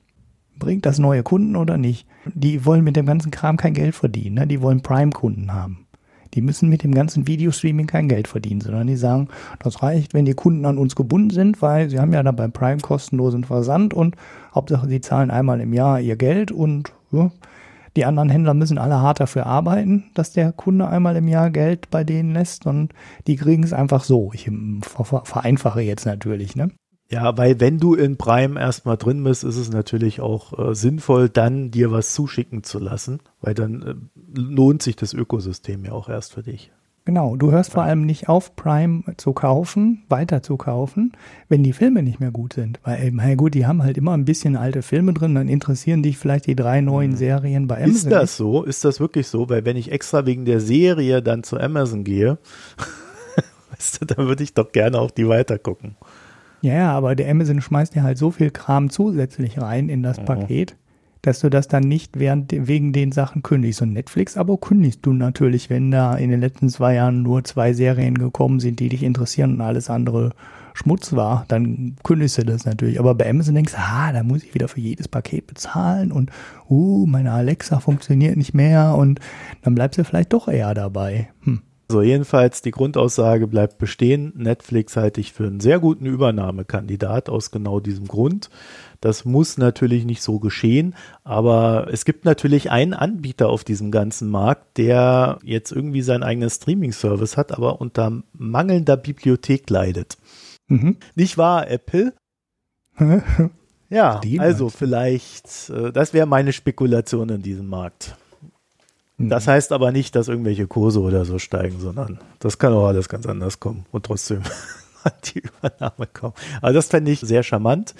Bringt 0.57 0.85
das 0.85 0.97
neue 0.97 1.23
Kunden 1.23 1.55
oder 1.55 1.77
nicht? 1.77 2.07
Die 2.33 2.65
wollen 2.65 2.83
mit 2.83 2.95
dem 2.95 3.05
ganzen 3.05 3.31
Kram 3.31 3.57
kein 3.57 3.73
Geld 3.73 3.95
verdienen. 3.95 4.35
Ne? 4.35 4.47
Die 4.47 4.61
wollen 4.61 4.81
Prime-Kunden 4.81 5.53
haben. 5.53 5.87
Die 6.33 6.41
müssen 6.41 6.69
mit 6.69 6.83
dem 6.83 6.93
ganzen 6.93 7.27
Videostreaming 7.27 7.87
kein 7.87 8.09
Geld 8.09 8.27
verdienen, 8.27 8.61
sondern 8.61 8.87
die 8.87 8.95
sagen, 8.95 9.29
das 9.59 9.81
reicht, 9.81 10.13
wenn 10.13 10.25
die 10.25 10.33
Kunden 10.33 10.65
an 10.65 10.77
uns 10.77 10.95
gebunden 10.95 11.29
sind, 11.29 11.61
weil 11.61 11.89
sie 11.89 11.99
haben 11.99 12.13
ja 12.13 12.21
dann 12.23 12.35
beim 12.35 12.51
Prime 12.51 12.81
kostenlosen 12.81 13.43
Versand 13.43 13.93
und 13.93 14.15
Hauptsache 14.53 14.87
sie 14.87 15.01
zahlen 15.01 15.31
einmal 15.31 15.61
im 15.61 15.73
Jahr 15.73 16.01
ihr 16.01 16.17
Geld 16.17 16.51
und 16.51 16.91
ja, 17.11 17.31
die 17.95 18.05
anderen 18.05 18.29
Händler 18.29 18.53
müssen 18.53 18.77
alle 18.77 19.01
hart 19.01 19.19
dafür 19.19 19.45
arbeiten, 19.45 20.05
dass 20.13 20.33
der 20.33 20.51
Kunde 20.51 20.87
einmal 20.87 21.15
im 21.15 21.27
Jahr 21.27 21.49
Geld 21.49 21.89
bei 21.89 22.03
denen 22.03 22.33
lässt 22.33 22.65
und 22.65 22.93
die 23.25 23.37
kriegen 23.37 23.63
es 23.63 23.73
einfach 23.73 24.03
so. 24.03 24.31
Ich 24.33 24.51
vereinfache 25.23 25.81
jetzt 25.81 26.05
natürlich, 26.05 26.55
ne? 26.55 26.69
Ja, 27.09 27.37
weil 27.37 27.59
wenn 27.61 27.79
du 27.79 27.93
in 27.93 28.17
Prime 28.17 28.59
erstmal 28.59 28.97
drin 28.97 29.23
bist, 29.23 29.45
ist 29.45 29.55
es 29.55 29.71
natürlich 29.71 30.19
auch 30.19 30.57
äh, 30.57 30.75
sinnvoll, 30.75 31.29
dann 31.29 31.71
dir 31.71 31.91
was 31.91 32.13
zuschicken 32.13 32.63
zu 32.63 32.79
lassen, 32.79 33.19
weil 33.39 33.53
dann 33.53 33.81
äh, 33.81 33.95
lohnt 34.37 34.81
sich 34.81 34.97
das 34.97 35.13
Ökosystem 35.13 35.85
ja 35.85 35.93
auch 35.93 36.09
erst 36.09 36.33
für 36.33 36.43
dich. 36.43 36.71
Genau, 37.07 37.37
du 37.37 37.51
hörst 37.51 37.71
vor 37.71 37.83
allem 37.83 38.05
nicht 38.05 38.27
auf, 38.27 38.57
Prime 38.57 39.03
zu 39.15 39.31
kaufen, 39.31 40.03
weiter 40.09 40.43
zu 40.43 40.57
kaufen, 40.57 41.13
wenn 41.47 41.63
die 41.63 41.71
Filme 41.71 42.03
nicht 42.03 42.19
mehr 42.19 42.31
gut 42.31 42.51
sind. 42.51 42.81
Weil, 42.83 43.11
na 43.13 43.33
gut, 43.35 43.53
die 43.53 43.65
haben 43.65 43.81
halt 43.81 43.97
immer 43.97 44.11
ein 44.11 44.25
bisschen 44.25 44.57
alte 44.57 44.81
Filme 44.81 45.13
drin, 45.13 45.33
dann 45.33 45.47
interessieren 45.47 46.03
dich 46.03 46.17
vielleicht 46.17 46.47
die 46.47 46.55
drei 46.57 46.81
neuen 46.81 47.11
hm. 47.11 47.17
Serien 47.17 47.67
bei 47.67 47.77
Amazon. 47.77 47.95
Ist 47.95 48.11
das 48.11 48.35
so? 48.35 48.63
Ist 48.63 48.83
das 48.83 48.99
wirklich 48.99 49.27
so? 49.27 49.47
Weil 49.47 49.63
wenn 49.63 49.77
ich 49.77 49.89
extra 49.93 50.25
wegen 50.25 50.43
der 50.43 50.59
Serie 50.59 51.21
dann 51.21 51.43
zu 51.43 51.57
Amazon 51.57 52.03
gehe, 52.03 52.39
weißt 53.71 54.01
du, 54.01 54.05
dann 54.05 54.27
würde 54.27 54.43
ich 54.43 54.53
doch 54.53 54.73
gerne 54.73 54.99
auch 54.99 55.11
die 55.11 55.29
weitergucken. 55.29 55.95
Ja, 56.67 56.73
ja, 56.73 56.91
aber 56.91 57.15
der 57.15 57.31
Amazon 57.31 57.61
schmeißt 57.61 57.95
dir 57.95 58.03
halt 58.03 58.17
so 58.17 58.29
viel 58.29 58.51
Kram 58.51 58.89
zusätzlich 58.89 59.61
rein 59.61 59.87
in 59.87 60.03
das 60.03 60.19
mhm. 60.19 60.25
Paket, 60.25 60.75
dass 61.21 61.39
du 61.39 61.49
das 61.49 61.69
dann 61.69 61.83
nicht 61.83 62.19
während, 62.19 62.51
wegen 62.51 62.91
den 62.91 63.13
Sachen 63.13 63.41
kündigst. 63.41 63.81
Und 63.81 63.93
Netflix-Abo 63.93 64.57
kündigst 64.57 64.99
du 65.03 65.13
natürlich, 65.13 65.69
wenn 65.69 65.91
da 65.91 66.17
in 66.17 66.29
den 66.29 66.41
letzten 66.41 66.67
zwei 66.67 66.95
Jahren 66.95 67.23
nur 67.23 67.45
zwei 67.45 67.71
Serien 67.71 68.17
gekommen 68.17 68.59
sind, 68.59 68.81
die 68.81 68.89
dich 68.89 69.03
interessieren 69.03 69.53
und 69.53 69.61
alles 69.61 69.89
andere 69.89 70.33
Schmutz 70.73 71.13
war, 71.13 71.45
dann 71.47 71.95
kündigst 72.03 72.37
du 72.37 72.43
das 72.43 72.65
natürlich. 72.65 72.99
Aber 72.99 73.15
bei 73.15 73.29
Amazon 73.29 73.55
denkst 73.55 73.71
du, 73.71 73.79
ah, 73.79 74.11
da 74.11 74.23
muss 74.23 74.43
ich 74.43 74.53
wieder 74.53 74.67
für 74.67 74.81
jedes 74.81 75.07
Paket 75.07 75.47
bezahlen 75.47 76.11
und, 76.11 76.31
uh, 76.69 77.05
meine 77.05 77.31
Alexa 77.31 77.79
funktioniert 77.79 78.35
nicht 78.35 78.53
mehr 78.53 78.93
und 78.95 79.21
dann 79.61 79.73
bleibst 79.73 79.97
du 79.97 80.03
vielleicht 80.03 80.33
doch 80.33 80.49
eher 80.49 80.73
dabei. 80.73 81.29
Hm. 81.43 81.61
So, 81.89 82.01
jedenfalls 82.01 82.61
die 82.61 82.71
Grundaussage 82.71 83.47
bleibt 83.47 83.77
bestehen. 83.77 84.33
Netflix 84.35 84.97
halte 84.97 85.21
ich 85.21 85.31
für 85.31 85.47
einen 85.47 85.61
sehr 85.61 85.79
guten 85.79 86.05
Übernahmekandidat 86.05 87.29
aus 87.29 87.49
genau 87.49 87.79
diesem 87.79 88.07
Grund. 88.07 88.49
Das 88.99 89.23
muss 89.23 89.57
natürlich 89.57 90.03
nicht 90.03 90.21
so 90.21 90.39
geschehen, 90.39 90.95
aber 91.23 91.87
es 91.89 92.03
gibt 92.03 92.25
natürlich 92.25 92.71
einen 92.71 92.93
Anbieter 92.93 93.47
auf 93.47 93.63
diesem 93.63 93.91
ganzen 93.91 94.29
Markt, 94.29 94.77
der 94.77 95.39
jetzt 95.43 95.71
irgendwie 95.71 96.01
sein 96.01 96.23
eigenes 96.23 96.55
Streaming-Service 96.55 97.37
hat, 97.37 97.53
aber 97.53 97.79
unter 97.79 98.23
mangelnder 98.33 98.97
Bibliothek 98.97 99.69
leidet. 99.69 100.17
Mhm. 100.67 100.97
Nicht 101.15 101.37
wahr, 101.37 101.69
Apple? 101.69 102.13
ja, 103.89 104.19
also 104.39 104.69
vielleicht, 104.69 105.69
äh, 105.69 105.93
das 105.93 106.13
wäre 106.13 106.25
meine 106.25 106.51
Spekulation 106.51 107.29
in 107.29 107.41
diesem 107.43 107.67
Markt. 107.67 108.17
Das 109.17 109.47
heißt 109.47 109.71
aber 109.71 109.91
nicht, 109.91 110.15
dass 110.15 110.27
irgendwelche 110.27 110.67
Kurse 110.67 111.01
oder 111.01 111.25
so 111.25 111.39
steigen, 111.39 111.79
sondern 111.79 112.19
das 112.39 112.59
kann 112.59 112.73
auch 112.73 112.85
alles 112.85 113.09
ganz 113.09 113.25
anders 113.25 113.59
kommen 113.59 113.85
und 113.91 114.05
trotzdem 114.05 114.43
an 115.03 115.11
die 115.25 115.39
Übernahme 115.39 116.07
kommen. 116.13 116.33
Also 116.61 116.75
das 116.75 116.87
fände 116.87 117.11
ich 117.11 117.21
sehr 117.21 117.41
charmant 117.41 117.95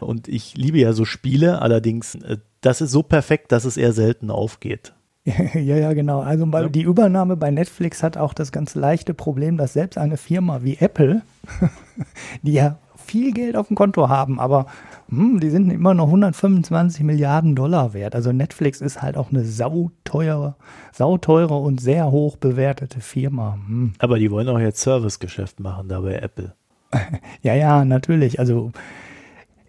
und 0.00 0.28
ich 0.28 0.56
liebe 0.56 0.78
ja 0.78 0.94
so 0.94 1.04
Spiele, 1.04 1.60
allerdings 1.60 2.14
äh, 2.14 2.38
das 2.62 2.80
ist 2.80 2.90
so 2.90 3.02
perfekt, 3.02 3.52
dass 3.52 3.64
es 3.66 3.76
eher 3.76 3.92
selten 3.92 4.30
aufgeht. 4.30 4.94
Ja, 5.54 5.76
ja, 5.76 5.92
genau. 5.92 6.20
Also 6.20 6.46
ja. 6.46 6.68
die 6.68 6.82
Übernahme 6.82 7.36
bei 7.36 7.52
Netflix 7.52 8.02
hat 8.02 8.16
auch 8.16 8.34
das 8.34 8.50
ganz 8.50 8.74
leichte 8.74 9.14
Problem, 9.14 9.56
dass 9.56 9.72
selbst 9.72 9.96
eine 9.96 10.16
Firma 10.16 10.64
wie 10.64 10.78
Apple, 10.78 11.22
die 12.42 12.54
ja 12.54 12.78
viel 12.96 13.32
Geld 13.32 13.56
auf 13.56 13.68
dem 13.68 13.76
Konto 13.76 14.08
haben, 14.08 14.40
aber 14.40 14.66
hm, 15.12 15.40
die 15.40 15.50
sind 15.50 15.70
immer 15.70 15.92
noch 15.92 16.06
125 16.06 17.04
Milliarden 17.04 17.54
Dollar 17.54 17.92
wert. 17.92 18.14
Also 18.14 18.32
Netflix 18.32 18.80
ist 18.80 19.02
halt 19.02 19.18
auch 19.18 19.30
eine 19.30 19.44
sauteure, 19.44 20.56
sauteure 20.90 21.60
und 21.60 21.82
sehr 21.82 22.10
hoch 22.10 22.36
bewertete 22.36 23.00
Firma. 23.00 23.58
Hm. 23.66 23.92
Aber 23.98 24.18
die 24.18 24.30
wollen 24.30 24.48
auch 24.48 24.58
jetzt 24.58 24.80
Servicegeschäft 24.80 25.60
machen 25.60 25.88
da 25.88 26.00
bei 26.00 26.14
Apple. 26.14 26.54
ja, 27.42 27.54
ja, 27.54 27.84
natürlich. 27.84 28.38
Also 28.38 28.72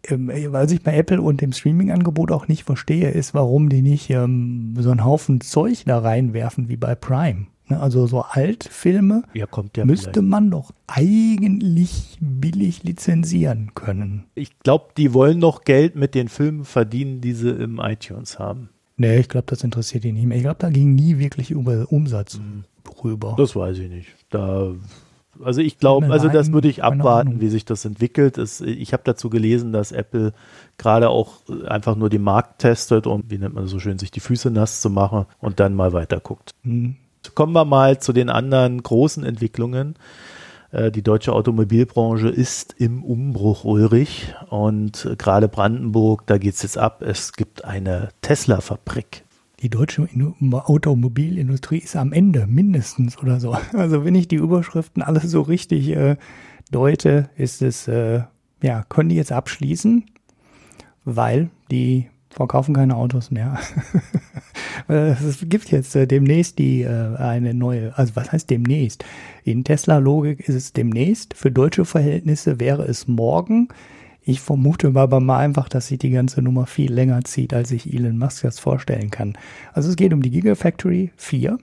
ähm, 0.07 0.31
was 0.47 0.71
ich 0.71 0.81
bei 0.81 0.95
Apple 0.95 1.21
und 1.21 1.41
dem 1.41 1.51
Streaming-Angebot 1.51 2.31
auch 2.31 2.47
nicht 2.47 2.63
verstehe, 2.63 3.09
ist, 3.09 3.33
warum 3.33 3.67
die 3.67 3.81
nicht 3.81 4.09
ähm, 4.09 4.75
so 4.79 4.91
einen 4.91 5.03
Haufen 5.03 5.41
Zeug 5.41 5.83
da 5.85 5.99
reinwerfen 5.99 6.69
wie 6.69 6.77
bei 6.77 6.95
Prime. 6.95 7.47
Ne, 7.67 7.79
also 7.79 8.07
so 8.07 8.21
Altfilme 8.21 9.23
ja, 9.33 9.47
ja 9.75 9.85
müsste 9.85 10.11
vielleicht. 10.11 10.27
man 10.27 10.51
doch 10.51 10.71
eigentlich 10.87 12.17
billig 12.19 12.83
lizenzieren 12.83 13.71
können. 13.73 14.25
Ich 14.35 14.59
glaube, 14.59 14.87
die 14.97 15.13
wollen 15.13 15.39
noch 15.39 15.63
Geld 15.63 15.95
mit 15.95 16.13
den 16.13 16.27
Filmen 16.27 16.65
verdienen, 16.65 17.21
die 17.21 17.31
sie 17.31 17.51
im 17.51 17.79
iTunes 17.79 18.37
haben. 18.37 18.69
Nee, 18.97 19.19
ich 19.19 19.29
glaube, 19.29 19.45
das 19.47 19.63
interessiert 19.63 20.03
die 20.03 20.11
nicht 20.11 20.25
mehr. 20.25 20.37
Ich 20.37 20.43
glaube, 20.43 20.59
da 20.59 20.69
ging 20.69 20.93
nie 20.93 21.17
wirklich 21.19 21.51
über 21.51 21.87
Umsatz 21.89 22.37
mhm. 22.37 22.65
rüber. 23.03 23.35
Das 23.37 23.55
weiß 23.55 23.79
ich 23.79 23.89
nicht. 23.89 24.09
Da, 24.29 24.73
also 25.41 25.61
ich 25.61 25.79
glaube, 25.79 26.07
also 26.07 26.27
das 26.27 26.51
würde 26.51 26.67
ich 26.67 26.83
abwarten, 26.83 27.39
wie 27.39 27.49
sich 27.49 27.65
das 27.65 27.85
entwickelt. 27.85 28.37
Es, 28.37 28.61
ich 28.61 28.93
habe 28.93 29.03
dazu 29.05 29.29
gelesen, 29.29 29.71
dass 29.71 29.91
Apple 29.93 30.33
gerade 30.77 31.09
auch 31.09 31.39
einfach 31.65 31.95
nur 31.95 32.09
den 32.09 32.21
Markt 32.21 32.59
testet, 32.59 33.07
um, 33.07 33.23
wie 33.27 33.37
nennt 33.37 33.55
man 33.55 33.63
das 33.63 33.71
so 33.71 33.79
schön, 33.79 33.97
sich 33.97 34.11
die 34.11 34.19
Füße 34.19 34.51
nass 34.51 34.81
zu 34.81 34.89
machen 34.89 35.25
und 35.39 35.59
dann 35.59 35.75
mal 35.75 35.93
weiter 35.93 36.19
guckt. 36.19 36.51
Mhm. 36.63 36.97
Kommen 37.35 37.53
wir 37.53 37.65
mal 37.65 37.99
zu 37.99 38.13
den 38.13 38.29
anderen 38.29 38.83
großen 38.83 39.23
Entwicklungen. 39.23 39.95
Äh, 40.71 40.91
die 40.91 41.03
deutsche 41.03 41.33
Automobilbranche 41.33 42.27
ist 42.27 42.75
im 42.77 43.03
Umbruch, 43.03 43.63
Ulrich. 43.63 44.33
Und 44.49 45.05
äh, 45.05 45.15
gerade 45.15 45.47
Brandenburg, 45.47 46.27
da 46.27 46.37
geht 46.37 46.55
es 46.55 46.63
jetzt 46.63 46.77
ab. 46.77 47.01
Es 47.01 47.33
gibt 47.33 47.63
eine 47.63 48.09
Tesla-Fabrik. 48.21 49.23
Die 49.61 49.69
deutsche 49.69 50.05
Automobilindustrie 50.51 51.77
ist 51.77 51.95
am 51.95 52.11
Ende, 52.11 52.47
mindestens 52.47 53.17
oder 53.17 53.39
so. 53.39 53.55
Also 53.73 54.03
wenn 54.03 54.15
ich 54.15 54.27
die 54.27 54.35
Überschriften 54.35 55.01
alles 55.01 55.31
so 55.31 55.41
richtig 55.41 55.89
äh, 55.89 56.17
deute, 56.71 57.29
ist 57.37 57.61
es, 57.61 57.87
äh, 57.87 58.23
ja, 58.61 58.83
können 58.89 59.09
die 59.09 59.15
jetzt 59.15 59.31
abschließen, 59.31 60.05
weil 61.05 61.49
die 61.71 62.09
verkaufen 62.33 62.73
keine 62.73 62.95
Autos 62.95 63.31
mehr. 63.31 63.59
Es 64.87 65.45
gibt 65.47 65.71
jetzt 65.71 65.95
äh, 65.95 66.07
demnächst 66.07 66.59
die 66.59 66.81
äh, 66.81 67.15
eine 67.15 67.53
neue, 67.53 67.97
also 67.97 68.15
was 68.15 68.31
heißt 68.31 68.49
demnächst? 68.49 69.05
In 69.43 69.63
Tesla-Logik 69.63 70.41
ist 70.41 70.55
es 70.55 70.73
demnächst. 70.73 71.35
Für 71.35 71.51
deutsche 71.51 71.85
Verhältnisse 71.85 72.59
wäre 72.59 72.83
es 72.83 73.07
morgen. 73.07 73.69
Ich 74.25 74.39
vermute 74.41 74.91
aber 74.95 75.19
mal 75.19 75.39
einfach, 75.39 75.69
dass 75.69 75.87
sich 75.87 75.99
die 75.99 76.09
ganze 76.09 76.41
Nummer 76.41 76.65
viel 76.65 76.91
länger 76.91 77.23
zieht, 77.23 77.53
als 77.53 77.71
ich 77.71 77.93
Elon 77.93 78.17
Musk 78.17 78.43
das 78.43 78.59
vorstellen 78.59 79.11
kann. 79.11 79.37
Also 79.73 79.89
es 79.89 79.95
geht 79.95 80.13
um 80.13 80.21
die 80.21 80.31
Gigafactory 80.31 81.11
4. 81.17 81.57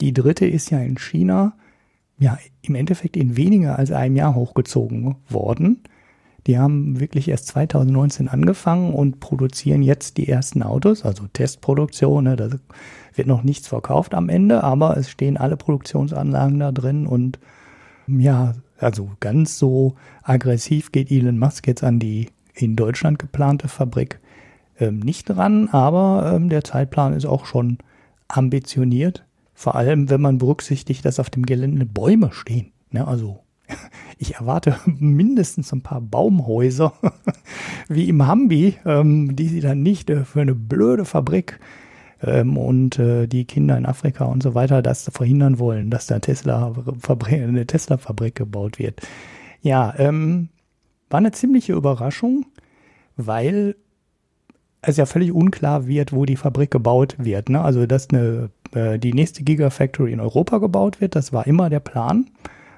Die 0.00 0.12
dritte 0.12 0.46
ist 0.46 0.70
ja 0.70 0.78
in 0.78 0.98
China, 0.98 1.54
ja, 2.18 2.38
im 2.62 2.74
Endeffekt 2.74 3.16
in 3.16 3.36
weniger 3.36 3.78
als 3.78 3.92
einem 3.92 4.16
Jahr 4.16 4.34
hochgezogen 4.34 5.16
worden. 5.28 5.82
Die 6.46 6.58
haben 6.58 7.00
wirklich 7.00 7.28
erst 7.28 7.48
2019 7.48 8.28
angefangen 8.28 8.94
und 8.94 9.18
produzieren 9.18 9.82
jetzt 9.82 10.16
die 10.16 10.28
ersten 10.28 10.62
Autos, 10.62 11.04
also 11.04 11.26
Testproduktion. 11.32 12.24
Ne, 12.24 12.36
da 12.36 12.50
wird 13.14 13.26
noch 13.26 13.42
nichts 13.42 13.66
verkauft 13.66 14.14
am 14.14 14.28
Ende, 14.28 14.62
aber 14.62 14.96
es 14.96 15.10
stehen 15.10 15.36
alle 15.36 15.56
Produktionsanlagen 15.56 16.60
da 16.60 16.70
drin 16.70 17.06
und 17.06 17.38
ja, 18.06 18.54
also 18.78 19.10
ganz 19.20 19.58
so 19.58 19.96
aggressiv 20.22 20.92
geht 20.92 21.10
Elon 21.10 21.38
Musk 21.38 21.66
jetzt 21.66 21.82
an 21.82 21.98
die 21.98 22.28
in 22.54 22.76
Deutschland 22.76 23.18
geplante 23.18 23.68
Fabrik 23.68 24.20
ähm, 24.78 25.00
nicht 25.00 25.30
ran, 25.30 25.68
aber 25.68 26.32
ähm, 26.34 26.48
der 26.48 26.62
Zeitplan 26.62 27.14
ist 27.14 27.26
auch 27.26 27.46
schon 27.46 27.78
ambitioniert. 28.28 29.24
Vor 29.54 29.74
allem, 29.74 30.10
wenn 30.10 30.20
man 30.20 30.38
berücksichtigt, 30.38 31.04
dass 31.04 31.18
auf 31.18 31.30
dem 31.30 31.46
Gelände 31.46 31.86
Bäume 31.86 32.30
stehen. 32.32 32.72
Ne, 32.90 33.06
also 33.06 33.40
ich 34.18 34.34
erwarte 34.34 34.78
mindestens 34.86 35.72
ein 35.72 35.82
paar 35.82 36.00
Baumhäuser, 36.00 36.92
wie 37.88 38.08
im 38.08 38.26
Hambi, 38.26 38.76
ähm, 38.84 39.36
die 39.36 39.48
sie 39.48 39.60
dann 39.60 39.82
nicht 39.82 40.10
äh, 40.10 40.24
für 40.24 40.40
eine 40.40 40.54
blöde 40.54 41.04
Fabrik 41.04 41.58
ähm, 42.22 42.56
und 42.56 42.98
äh, 42.98 43.26
die 43.26 43.44
Kinder 43.44 43.76
in 43.76 43.86
Afrika 43.86 44.24
und 44.24 44.42
so 44.42 44.54
weiter 44.54 44.82
das 44.82 45.10
verhindern 45.12 45.58
wollen, 45.58 45.90
dass 45.90 46.06
da 46.06 46.18
Tesla 46.18 46.72
eine 47.28 47.66
Tesla-Fabrik 47.66 48.34
gebaut 48.34 48.78
wird. 48.78 49.00
Ja, 49.62 49.94
ähm, 49.98 50.48
war 51.10 51.18
eine 51.18 51.32
ziemliche 51.32 51.72
Überraschung, 51.72 52.46
weil 53.16 53.76
es 54.82 54.96
ja 54.96 55.06
völlig 55.06 55.32
unklar 55.32 55.86
wird, 55.86 56.12
wo 56.12 56.24
die 56.24 56.36
Fabrik 56.36 56.70
gebaut 56.70 57.16
wird. 57.18 57.48
Ne? 57.48 57.60
Also, 57.60 57.86
dass 57.86 58.10
eine, 58.10 58.50
äh, 58.72 58.98
die 58.98 59.12
nächste 59.12 59.42
Gigafactory 59.42 60.12
in 60.12 60.20
Europa 60.20 60.58
gebaut 60.58 61.00
wird, 61.00 61.16
das 61.16 61.32
war 61.32 61.46
immer 61.46 61.70
der 61.70 61.80
Plan 61.80 62.26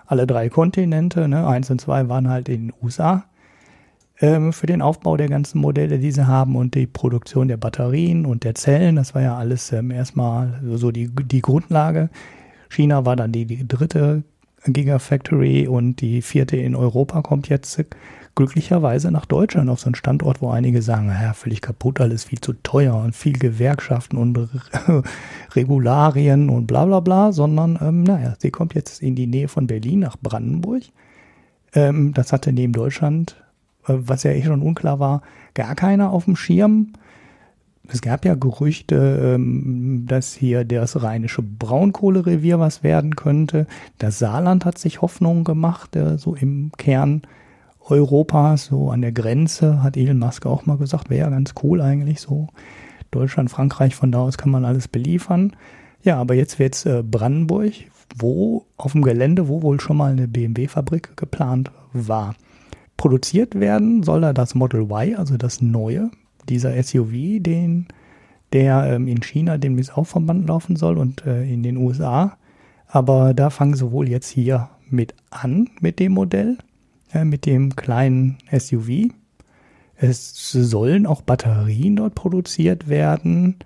alle 0.09 0.27
drei 0.27 0.49
Kontinente, 0.49 1.29
ne, 1.29 1.47
eins 1.47 1.71
und 1.71 1.81
zwei 1.81 2.09
waren 2.09 2.29
halt 2.29 2.49
in 2.49 2.69
den 2.69 2.75
USA. 2.83 3.25
ähm, 4.21 4.53
für 4.53 4.67
den 4.67 4.83
Aufbau 4.83 5.17
der 5.17 5.29
ganzen 5.29 5.61
Modelle, 5.61 5.99
die 5.99 6.11
sie 6.11 6.27
haben 6.27 6.57
und 6.57 6.75
die 6.75 6.87
Produktion 6.87 7.49
der 7.49 7.57
Batterien 7.57 8.27
und 8.27 8.43
der 8.45 8.55
Zellen. 8.55 8.97
Das 8.97 9.15
war 9.15 9.23
ja 9.23 9.37
alles 9.37 9.71
ähm, 9.73 9.91
erstmal 9.91 10.61
so 10.75 10.91
die, 10.91 11.09
die 11.09 11.43
Grundlage. 11.43 12.11
China 12.69 13.07
war 13.07 13.17
dann 13.17 13.33
die, 13.33 13.47
die 13.47 13.67
dritte 13.69 14.25
Gigafactory 14.65 15.69
und 15.69 16.01
die 16.01 16.23
vierte 16.23 16.57
in 16.57 16.75
Europa 16.75 17.23
kommt 17.23 17.49
jetzt 17.49 17.85
glücklicherweise 18.39 19.11
nach 19.11 19.26
Deutschland 19.26 19.68
auf 19.68 19.80
so 19.80 19.86
einen 19.86 19.95
Standort, 19.95 20.41
wo 20.41 20.51
einige 20.51 20.80
sagen, 20.80 21.09
naja, 21.09 21.34
völlig 21.34 21.61
kaputt, 21.61 22.01
alles 22.01 22.24
viel 22.24 22.41
zu 22.41 22.55
teuer 22.55 22.95
und 22.95 23.14
viel 23.14 23.39
Gewerkschaften 23.39 24.16
und 24.16 24.39
Regularien 25.55 26.49
und 26.49 26.66
bla 26.66 26.86
bla 26.86 27.01
bla, 27.01 27.32
sondern 27.32 27.78
ähm, 27.82 28.03
naja, 28.03 28.34
sie 28.39 28.51
kommt 28.51 28.74
jetzt 28.74 29.03
in 29.03 29.14
die 29.14 29.26
Nähe 29.26 29.49
von 29.49 29.66
Berlin 29.66 30.01
nach 30.01 30.16
Brandenburg. 30.16 30.84
Ähm, 31.74 32.14
das 32.14 32.32
hatte 32.32 32.53
neben 32.53 32.72
Deutschland 32.72 33.36
äh, 33.89 33.95
was 33.99 34.22
ja 34.22 34.30
eh 34.30 34.43
schon 34.43 34.62
unklar 34.62 35.01
war, 35.01 35.22
gar 35.55 35.74
keiner 35.74 36.11
auf 36.11 36.26
dem 36.26 36.36
Schirm. 36.36 36.93
Es 37.91 38.03
gab 38.03 38.24
ja 38.24 38.34
Gerüchte, 38.34 39.34
ähm, 39.34 40.05
dass 40.07 40.34
hier 40.34 40.64
das 40.64 41.03
rheinische 41.03 41.43
Braunkohlerevier 41.43 42.61
was 42.61 42.82
werden 42.82 43.16
könnte. 43.16 43.66
Das 43.97 44.18
Saarland 44.18 44.64
hat 44.64 44.78
sich 44.78 45.01
Hoffnungen 45.01 45.45
gemacht, 45.45 45.97
äh, 45.97 46.18
so 46.18 46.34
im 46.34 46.70
Kern 46.76 47.22
Europas, 47.91 48.66
so 48.66 48.91
an 48.91 49.01
der 49.01 49.12
Grenze, 49.12 49.82
hat 49.82 49.97
Elon 49.97 50.18
Musk 50.18 50.47
auch 50.47 50.66
mal 50.66 50.76
gesagt, 50.76 51.11
wäre 51.11 51.20
ja 51.20 51.30
ganz 51.30 51.55
cool 51.62 51.80
eigentlich 51.80 52.20
so. 52.20 52.49
Deutschland, 53.11 53.51
Frankreich, 53.51 53.95
von 53.95 54.12
da 54.12 54.20
aus 54.20 54.36
kann 54.36 54.51
man 54.51 54.64
alles 54.64 54.89
beliefern. 54.89 55.57
Ja, 56.03 56.18
aber 56.18 56.34
jetzt 56.34 56.59
wird's 56.59 56.84
äh, 56.84 57.03
Brandenburg, 57.03 57.72
wo 58.16 58.66
auf 58.76 58.93
dem 58.93 59.03
Gelände, 59.03 59.49
wo 59.49 59.62
wohl 59.62 59.80
schon 59.80 59.97
mal 59.97 60.12
eine 60.12 60.28
BMW-Fabrik 60.28 61.16
geplant 61.16 61.70
war 61.93 62.34
produziert 62.99 63.59
werden 63.59 64.03
soll 64.03 64.20
da 64.20 64.34
das 64.34 64.55
Model 64.55 64.82
Y, 64.82 65.14
also 65.16 65.39
das 65.39 65.62
neue, 65.62 66.11
dieser 66.51 66.82
SUV, 66.82 67.41
den, 67.41 67.86
der 68.53 68.84
ähm, 68.93 69.09
in 69.09 69.22
China 69.22 69.57
demnächst 69.57 69.97
auch 69.97 70.07
vom 70.07 70.26
Band 70.26 70.47
laufen 70.47 70.76
soll 70.76 70.99
und 70.99 71.24
äh, 71.24 71.51
in 71.51 71.62
den 71.62 71.78
USA. 71.78 72.36
Aber 72.86 73.32
da 73.32 73.49
fangen 73.49 73.74
sie 73.74 73.91
wohl 73.91 74.09
jetzt 74.09 74.28
hier 74.28 74.68
mit 74.91 75.14
an, 75.30 75.70
mit 75.80 75.99
dem 76.01 76.12
Modell, 76.12 76.59
äh, 77.13 77.25
mit 77.25 77.47
dem 77.47 77.77
kleinen 77.77 78.39
SUV. 78.57 79.11
Es 79.97 80.53
sollen 80.53 81.07
auch 81.07 81.23
Batterien 81.23 81.97
dort 81.97 82.15
produziert 82.15 82.89
werden 82.89 83.57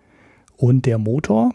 und 0.57 0.87
der 0.87 0.99
Motor, 0.99 1.55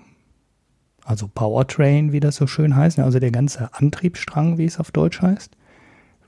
also 1.04 1.28
Powertrain, 1.34 2.12
wie 2.12 2.20
das 2.20 2.36
so 2.36 2.48
schön 2.48 2.76
heißt, 2.76 3.00
also 3.00 3.20
der 3.20 3.32
ganze 3.32 3.74
Antriebsstrang, 3.74 4.58
wie 4.58 4.66
es 4.66 4.80
auf 4.80 4.92
Deutsch 4.92 5.22
heißt, 5.22 5.52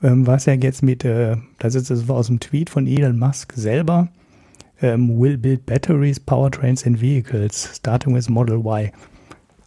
ähm, 0.02 0.26
was 0.26 0.46
er 0.46 0.54
jetzt 0.56 0.82
mit, 0.82 1.04
das 1.04 1.74
ist 1.74 1.90
das 1.90 2.08
war 2.08 2.16
aus 2.16 2.26
dem 2.26 2.40
Tweet 2.40 2.70
von 2.70 2.86
Elon 2.86 3.18
Musk 3.18 3.52
selber, 3.54 4.08
ähm, 4.82 5.20
will 5.20 5.36
build 5.36 5.66
batteries, 5.66 6.18
powertrains 6.18 6.86
and 6.86 7.00
vehicles, 7.00 7.76
starting 7.76 8.14
with 8.14 8.28
Model 8.28 8.58
Y. 8.64 8.90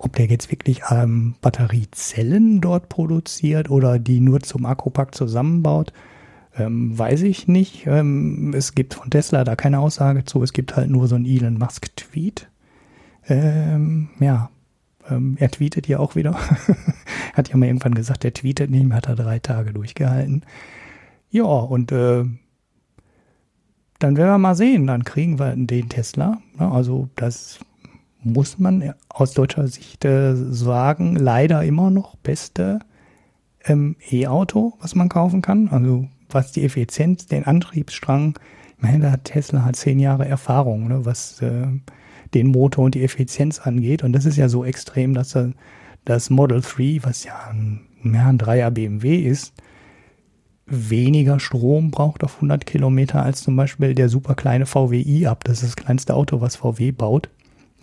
Ob 0.04 0.18
der 0.18 0.26
jetzt 0.26 0.52
wirklich 0.52 0.82
ähm, 0.92 1.36
Batteriezellen 1.40 2.60
dort 2.60 2.90
produziert 2.90 3.70
oder 3.70 4.00
die 4.00 4.20
nur 4.20 4.42
zum 4.42 4.66
Akkupack 4.66 5.16
zusammenbaut, 5.16 5.94
ähm, 6.58 6.98
weiß 6.98 7.22
ich 7.22 7.48
nicht. 7.48 7.88
Ähm, 7.88 8.54
es 8.54 8.76
gibt 8.76 8.96
von 8.96 9.10
Tesla 9.10 9.46
da 9.46 9.56
keine 9.56 9.80
Aussage 9.80 10.26
zu. 10.26 10.44
Es 10.44 10.52
gibt 10.52 10.76
halt 10.76 10.90
nur 10.90 11.08
so 11.08 11.16
einen 11.16 11.26
Elon 11.26 11.58
Musk-Tweet. 11.58 12.50
Ähm, 13.30 14.10
ja, 14.20 14.50
ähm, 15.10 15.38
er 15.40 15.50
tweetet 15.50 15.88
ja 15.88 16.00
auch 16.00 16.16
wieder. 16.16 16.38
hat 17.34 17.48
ja 17.48 17.56
mal 17.56 17.68
irgendwann 17.68 17.96
gesagt, 17.96 18.26
er 18.26 18.34
tweetet 18.34 18.70
nicht 18.70 18.86
mehr, 18.86 18.98
hat 18.98 19.08
er 19.08 19.16
drei 19.16 19.40
Tage 19.40 19.72
durchgehalten. 19.72 20.44
Ja, 21.32 21.46
und 21.46 21.94
äh, 21.94 22.26
dann 24.00 24.18
werden 24.18 24.30
wir 24.30 24.38
mal 24.38 24.56
sehen, 24.56 24.86
dann 24.88 25.06
kriegen 25.06 25.40
wir 25.40 25.56
den 25.56 25.88
Tesla. 25.88 26.42
Ne? 26.60 26.70
Also 26.70 27.08
das 27.16 27.60
muss 28.24 28.60
man 28.60 28.94
aus 29.10 29.34
deutscher 29.34 29.68
Sicht 29.68 30.06
äh, 30.06 30.36
sagen, 30.36 31.16
leider 31.16 31.64
immer 31.64 31.90
noch 31.90 32.16
beste 32.18 32.80
ähm, 33.66 33.96
E-Auto, 34.10 34.74
was 34.80 34.96
man 34.96 35.10
kaufen 35.10 35.42
kann. 35.42 35.70
Also 35.70 36.08
was 36.30 36.52
die 36.52 36.64
Effizienz, 36.64 37.28
den 37.28 37.46
Antriebsstrang, 37.46 38.40
ich 38.78 38.84
meine, 38.84 39.06
da 39.06 39.12
hat 39.12 39.26
Tesla 39.26 39.64
hat 39.64 39.76
zehn 39.76 40.00
Jahre 40.00 40.28
Erfahrung, 40.28 40.88
ne, 40.88 41.06
was 41.06 41.42
äh, 41.42 41.68
den 42.34 42.48
Motor 42.48 42.86
und 42.86 42.96
die 42.96 43.04
Effizienz 43.04 43.60
angeht. 43.60 44.04
Und 44.04 44.14
das 44.14 44.26
ist 44.26 44.38
ja 44.38 44.50
so 44.50 44.66
extrem, 44.66 45.14
dass 45.14 45.38
das 46.06 46.30
Model 46.30 46.62
3, 46.62 47.00
was 47.04 47.24
ja 47.24 47.36
ein, 47.50 47.82
ja, 48.04 48.28
ein 48.28 48.40
3er 48.40 48.72
BMW 48.72 49.18
ist, 49.18 49.54
weniger 50.66 51.40
Strom 51.40 51.92
braucht 51.92 52.24
auf 52.24 52.36
100 52.36 52.66
Kilometer 52.66 53.22
als 53.22 53.44
zum 53.44 53.56
Beispiel 53.56 53.94
der 53.94 54.10
super 54.10 54.36
kleine 54.36 54.66
VW 54.66 55.02
i-Up. 55.02 55.44
Das 55.44 55.62
ist 55.62 55.76
das 55.76 55.76
kleinste 55.76 56.14
Auto, 56.16 56.42
was 56.42 56.56
VW 56.56 56.92
baut. 56.92 57.30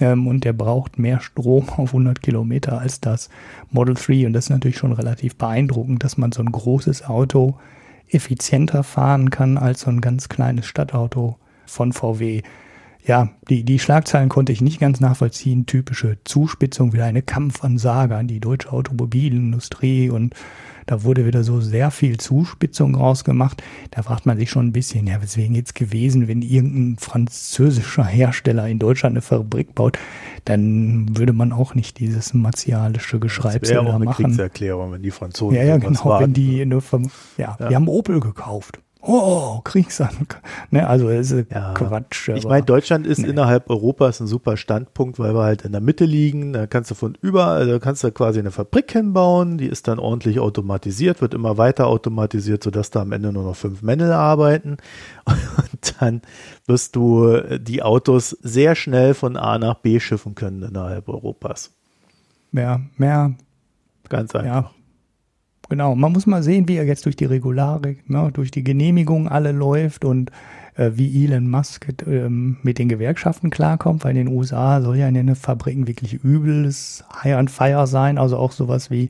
Ähm, 0.01 0.27
und 0.27 0.45
der 0.45 0.53
braucht 0.53 0.99
mehr 0.99 1.21
Strom 1.21 1.69
auf 1.77 1.91
100 1.91 2.23
Kilometer 2.23 2.79
als 2.79 3.01
das 3.01 3.31
Model 3.71 3.95
3. 3.95 4.27
Und 4.27 4.33
das 4.33 4.47
ist 4.47 4.51
natürlich 4.51 4.79
schon 4.79 4.93
relativ 4.93 5.37
beeindruckend, 5.37 6.03
dass 6.03 6.19
man 6.19 6.33
so 6.33 6.43
ein 6.43 6.53
großes 6.53 7.05
Auto 7.05 7.59
effizienter 8.09 8.83
fahren 8.83 9.31
kann 9.31 9.57
als 9.57 9.83
so 9.83 9.91
ein 9.91 10.01
ganz 10.01 10.29
kleines 10.29 10.67
Stadtauto 10.67 11.37
von 11.67 11.93
VW 11.93 12.43
ja, 13.07 13.31
die, 13.49 13.65
die 13.65 13.79
Schlagzeilen 13.79 14.29
konnte 14.29 14.53
ich 14.53 14.61
nicht 14.61 14.81
ganz 14.81 15.01
nachvollziehen. 15.01 15.67
Typische 15.67 16.19
Zuspitzung, 16.25 16.93
wieder 16.93 17.07
eine 17.07 17.23
Kampfansage 17.23 18.17
an 18.17 18.29
die 18.29 18.41
deutsche 18.41 18.73
Automobilindustrie 18.73 20.11
und 20.11 20.35
da 20.91 21.05
wurde 21.05 21.25
wieder 21.25 21.45
so 21.45 21.61
sehr 21.61 21.93
viel 21.93 22.17
Zuspitzung 22.17 22.97
rausgemacht. 22.97 23.63
Da 23.93 24.03
fragt 24.03 24.27
man 24.27 24.37
sich 24.39 24.51
schon 24.51 24.67
ein 24.67 24.73
bisschen, 24.73 25.07
ja, 25.07 25.23
weswegen 25.23 25.55
jetzt 25.55 25.77
gewesen, 25.77 26.27
wenn 26.27 26.43
irgendein 26.43 26.99
französischer 26.99 28.05
Hersteller 28.05 28.67
in 28.67 28.81
Deutschland 28.81 29.13
eine 29.15 29.23
Fabrik 29.23 29.77
baut, 29.77 30.01
dann 30.47 31.17
würde 31.17 31.33
man 31.33 31.53
auch 31.53 31.77
nicht 31.77 32.01
dieses 32.01 32.35
martialische 32.35 33.21
Geschreibsel 33.21 33.61
das 33.61 33.85
wäre 33.85 33.87
auch 33.89 33.95
eine 33.95 34.07
machen. 34.07 34.25
Kriegserklärung, 34.25 34.91
wenn 34.91 35.03
die 35.03 35.13
Franzosen 35.13 35.57
Ja, 35.57 35.63
ja, 35.63 35.77
genau, 35.77 36.05
warten. 36.07 36.25
wenn 36.25 36.33
die, 36.35 36.63
eine, 36.63 36.81
ja, 37.39 37.57
Ja. 37.61 37.69
die 37.69 37.77
haben 37.77 37.87
Opel 37.87 38.19
gekauft. 38.19 38.81
Oh, 39.03 39.61
Kriegsan. 39.65 40.11
Ne, 40.71 40.87
also 40.87 41.09
es 41.09 41.31
ist 41.31 41.51
Ja. 41.51 41.73
Quatsch. 41.75 42.29
Ich 42.29 42.45
meine, 42.47 42.65
Deutschland 42.65 43.07
ist 43.07 43.19
Nee. 43.19 43.29
innerhalb 43.29 43.69
Europas 43.71 44.21
ein 44.21 44.27
super 44.27 44.57
Standpunkt, 44.57 45.19
weil 45.19 45.35
wir 45.35 45.43
halt 45.43 45.63
in 45.63 45.73
der 45.73 45.81
Mitte 45.81 46.05
liegen. 46.05 46.53
Da 46.53 46.67
kannst 46.67 46.91
du 46.91 46.95
von 46.95 47.17
überall, 47.21 47.67
da 47.67 47.79
kannst 47.79 48.05
du 48.05 48.13
quasi 48.13 48.39
eine 48.39 48.51
Fabrik 48.51 48.93
hinbauen, 48.93 49.59
die 49.59 49.67
ist 49.67 49.89
dann 49.89 49.99
ordentlich 49.99 50.39
automatisiert, 50.39 51.21
wird 51.23 51.35
immer 51.35 51.57
weiter 51.59 51.87
automatisiert, 51.89 52.63
sodass 52.63 52.91
da 52.91 53.01
am 53.03 53.13
Ende 53.13 53.33
nur 53.33 53.43
noch 53.43 53.57
fünf 53.57 53.83
Männle 53.83 54.15
arbeiten. 54.17 54.77
Und 55.27 55.95
dann 56.01 56.23
wirst 56.67 56.95
du 56.95 57.29
äh, 57.33 57.59
die 57.59 57.83
Autos 57.83 58.31
sehr 58.43 58.75
schnell 58.75 59.15
von 59.15 59.37
A 59.37 59.59
nach 59.59 59.77
B 59.77 59.99
schiffen 59.99 60.35
können 60.35 60.63
innerhalb 60.63 61.09
Europas. 61.09 61.73
mehr, 62.53 62.81
mehr 62.97 63.35
Ganz 64.09 64.35
einfach. 64.35 64.47
Ja, 64.65 64.71
genau. 65.71 65.95
Man 65.95 66.13
muss 66.13 66.27
mal 66.27 66.43
sehen, 66.43 66.69
wie 66.69 66.77
er 66.77 66.85
jetzt 66.85 67.07
durch 67.07 67.17
die 67.17 67.25
Regularik, 67.25 68.09
ne, 68.11 68.31
durch 68.33 68.51
die 68.51 68.63
Genehmigung 68.63 69.29
alle 69.29 69.53
läuft 69.53 70.05
und 70.05 70.31
äh, 70.77 70.91
wie 70.95 71.25
Elon 71.25 71.49
Musk 71.49 71.89
ähm, 72.07 72.59
mit 72.63 72.79
den 72.79 72.89
Gewerkschaften 72.89 73.49
klarkommt, 73.49 74.05
weil 74.05 74.17
in 74.17 74.27
den 74.27 74.37
USA 74.37 74.83
soll 74.83 74.97
ja 74.97 75.09
in 75.09 75.15
den 75.15 75.35
Fabriken 75.35 75.87
wirklich 75.87 76.23
übles 76.23 77.05
High 77.23 77.37
and 77.37 77.51
Fire 77.51 77.87
sein, 77.87 78.19
also 78.19 78.37
auch 78.37 78.53
sowas 78.53 78.91
wie 78.91 79.09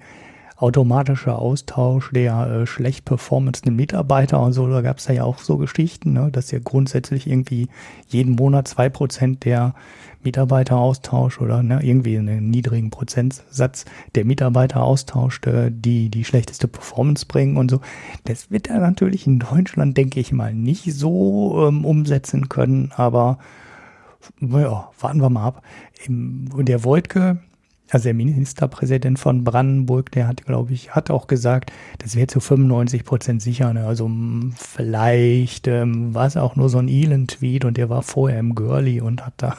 automatischer 0.60 1.38
Austausch 1.38 2.10
der 2.12 2.46
äh, 2.46 2.66
schlecht 2.66 3.04
performendsten 3.04 3.74
Mitarbeiter 3.74 4.40
und 4.40 4.52
so. 4.52 4.68
Da 4.68 4.82
gab 4.82 4.98
es 4.98 5.08
ja 5.08 5.24
auch 5.24 5.38
so 5.38 5.56
Geschichten, 5.56 6.12
ne, 6.12 6.28
dass 6.30 6.50
ja 6.50 6.58
grundsätzlich 6.62 7.26
irgendwie 7.26 7.68
jeden 8.08 8.34
Monat 8.34 8.68
zwei 8.68 8.88
Prozent 8.88 9.44
der 9.44 9.74
Mitarbeiter 10.22 10.76
austauscht 10.76 11.40
oder 11.40 11.62
ne, 11.62 11.80
irgendwie 11.82 12.18
einen 12.18 12.50
niedrigen 12.50 12.90
Prozentsatz 12.90 13.86
der 14.14 14.26
Mitarbeiter 14.26 14.82
austauscht, 14.82 15.46
äh, 15.46 15.70
die 15.72 16.10
die 16.10 16.24
schlechteste 16.24 16.68
Performance 16.68 17.24
bringen 17.24 17.56
und 17.56 17.70
so. 17.70 17.80
Das 18.24 18.50
wird 18.50 18.68
er 18.68 18.80
natürlich 18.80 19.26
in 19.26 19.38
Deutschland, 19.38 19.96
denke 19.96 20.20
ich 20.20 20.30
mal, 20.32 20.52
nicht 20.52 20.92
so 20.92 21.66
ähm, 21.66 21.86
umsetzen 21.86 22.50
können, 22.50 22.92
aber 22.94 23.38
ja, 24.40 24.90
warten 25.00 25.22
wir 25.22 25.30
mal 25.30 25.46
ab. 25.46 25.62
Der 26.06 26.84
Wojtke, 26.84 27.38
also 27.90 28.04
der 28.04 28.14
Ministerpräsident 28.14 29.18
von 29.18 29.44
Brandenburg, 29.44 30.10
der 30.12 30.28
hat, 30.28 30.44
glaube 30.46 30.72
ich, 30.72 30.94
hat 30.94 31.10
auch 31.10 31.26
gesagt, 31.26 31.72
das 31.98 32.14
wäre 32.16 32.28
zu 32.28 32.40
95 32.40 33.04
Prozent 33.04 33.42
sicher. 33.42 33.72
Ne? 33.72 33.84
Also 33.86 34.08
mh, 34.08 34.54
vielleicht 34.56 35.66
ähm, 35.66 36.14
war 36.14 36.26
es 36.26 36.36
auch 36.36 36.56
nur 36.56 36.68
so 36.68 36.78
ein 36.78 36.88
Elend-Tweet 36.88 37.64
und 37.64 37.76
der 37.76 37.90
war 37.90 38.02
vorher 38.02 38.38
im 38.38 38.54
Girlie 38.54 39.00
und 39.00 39.26
hat 39.26 39.34
da 39.38 39.56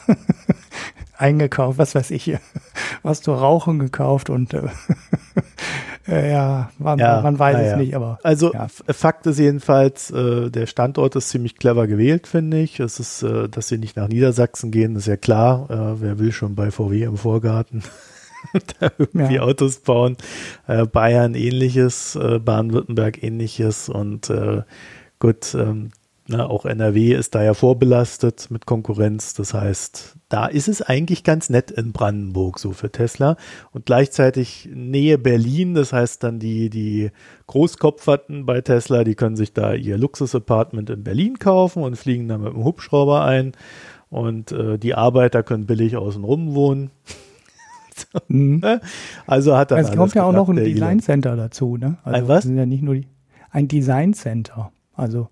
eingekauft, 1.18 1.78
was 1.78 1.94
weiß 1.94 2.10
ich, 2.10 2.34
was 3.02 3.20
zu 3.22 3.32
rauchen 3.32 3.78
gekauft 3.78 4.30
und 4.30 4.54
äh, 4.54 4.62
äh, 6.08 6.32
ja, 6.32 6.70
man, 6.78 6.98
Ja, 6.98 7.20
man 7.20 7.38
weiß 7.38 7.56
naja. 7.56 7.72
es 7.72 7.76
nicht, 7.78 7.94
aber 7.94 8.18
Also 8.22 8.52
Ja. 8.52 8.68
Fakt 8.68 9.26
ist 9.26 9.38
jedenfalls, 9.38 10.10
äh, 10.10 10.50
der 10.50 10.66
Standort 10.66 11.16
ist 11.16 11.28
ziemlich 11.28 11.56
clever 11.56 11.86
gewählt, 11.86 12.26
finde 12.26 12.60
ich. 12.60 12.80
Es 12.80 12.98
ist, 12.98 13.22
äh, 13.22 13.48
dass 13.48 13.68
sie 13.68 13.78
nicht 13.78 13.96
nach 13.96 14.08
Niedersachsen 14.08 14.70
gehen, 14.70 14.96
ist 14.96 15.06
ja 15.06 15.16
klar. 15.16 15.70
Äh, 15.70 16.00
wer 16.00 16.18
will 16.18 16.32
schon 16.32 16.54
bei 16.54 16.70
VW 16.70 17.02
im 17.04 17.16
Vorgarten 17.18 17.82
da 18.80 18.90
irgendwie 18.98 19.36
Ja. 19.36 19.42
Autos 19.42 19.80
bauen? 19.80 20.16
Äh, 20.66 20.86
Bayern 20.86 21.34
ähnliches, 21.34 22.16
äh, 22.16 22.38
Baden-Württemberg 22.38 23.22
ähnliches 23.22 23.88
und 23.88 24.30
äh, 24.30 24.62
gut, 25.18 25.54
ähm, 25.54 25.90
Ne, 26.28 26.48
auch 26.48 26.64
NRW 26.64 27.14
ist 27.14 27.34
da 27.34 27.42
ja 27.42 27.52
vorbelastet 27.52 28.48
mit 28.50 28.64
Konkurrenz. 28.64 29.34
Das 29.34 29.54
heißt, 29.54 30.14
da 30.28 30.46
ist 30.46 30.68
es 30.68 30.80
eigentlich 30.80 31.24
ganz 31.24 31.50
nett 31.50 31.72
in 31.72 31.92
Brandenburg 31.92 32.60
so 32.60 32.70
für 32.70 32.92
Tesla. 32.92 33.36
Und 33.72 33.86
gleichzeitig 33.86 34.68
Nähe 34.72 35.18
Berlin, 35.18 35.74
das 35.74 35.92
heißt 35.92 36.22
dann 36.22 36.38
die, 36.38 36.70
die 36.70 37.10
Großkopferten 37.48 38.46
bei 38.46 38.60
Tesla, 38.60 39.02
die 39.02 39.16
können 39.16 39.34
sich 39.34 39.52
da 39.52 39.74
ihr 39.74 39.98
Luxus-Apartment 39.98 40.90
in 40.90 41.02
Berlin 41.02 41.40
kaufen 41.40 41.82
und 41.82 41.96
fliegen 41.96 42.28
dann 42.28 42.42
mit 42.42 42.52
dem 42.52 42.64
Hubschrauber 42.64 43.24
ein. 43.24 43.52
Und 44.08 44.52
äh, 44.52 44.78
die 44.78 44.94
Arbeiter 44.94 45.42
können 45.42 45.66
billig 45.66 45.96
außen 45.96 46.22
rum 46.22 46.54
wohnen. 46.54 46.92
Mhm. 48.28 48.60
Ne? 48.60 48.80
Also 49.26 49.56
hat 49.56 49.70
er. 49.70 49.78
Es 49.78 49.94
kommt 49.94 50.14
ja 50.14 50.24
auch 50.24 50.32
noch 50.32 50.48
ein 50.48 50.56
Design 50.56 51.00
Center 51.00 51.36
dazu, 51.36 51.76
ne? 51.76 51.98
Also 52.04 52.18
ein 52.18 52.28
was? 52.28 52.44
Sind 52.44 52.56
ja 52.56 52.66
nicht 52.66 52.82
nur 52.82 52.94
die, 52.94 53.06
ein 53.50 53.68
Design 53.68 54.14
Center. 54.14 54.72
Also 54.94 55.28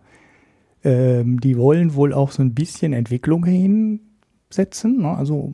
ähm, 0.84 1.40
die 1.40 1.56
wollen 1.56 1.94
wohl 1.94 2.12
auch 2.12 2.30
so 2.30 2.42
ein 2.42 2.54
bisschen 2.54 2.92
Entwicklung 2.92 3.44
hinsetzen. 3.44 5.02
Ne? 5.02 5.16
Also 5.16 5.52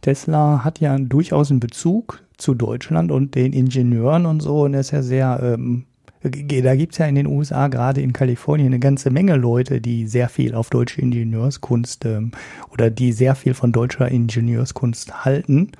Tesla 0.00 0.64
hat 0.64 0.80
ja 0.80 0.96
durchaus 0.98 1.50
einen 1.50 1.60
Bezug 1.60 2.22
zu 2.36 2.54
Deutschland 2.54 3.10
und 3.10 3.34
den 3.34 3.52
Ingenieuren 3.52 4.26
und 4.26 4.40
so 4.40 4.62
und 4.62 4.74
ist 4.74 4.90
ja 4.90 5.02
sehr, 5.02 5.40
ähm, 5.42 5.84
da 6.22 6.76
gibt's 6.76 6.98
ja 6.98 7.06
in 7.06 7.14
den 7.14 7.26
USA, 7.26 7.68
gerade 7.68 8.00
in 8.00 8.12
Kalifornien, 8.12 8.68
eine 8.68 8.78
ganze 8.78 9.10
Menge 9.10 9.36
Leute, 9.36 9.80
die 9.80 10.06
sehr 10.06 10.28
viel 10.28 10.54
auf 10.54 10.70
deutsche 10.70 11.00
Ingenieurskunst 11.00 12.04
ähm, 12.04 12.32
oder 12.70 12.90
die 12.90 13.12
sehr 13.12 13.34
viel 13.34 13.54
von 13.54 13.72
deutscher 13.72 14.08
Ingenieurskunst 14.08 15.24
halten. 15.24 15.72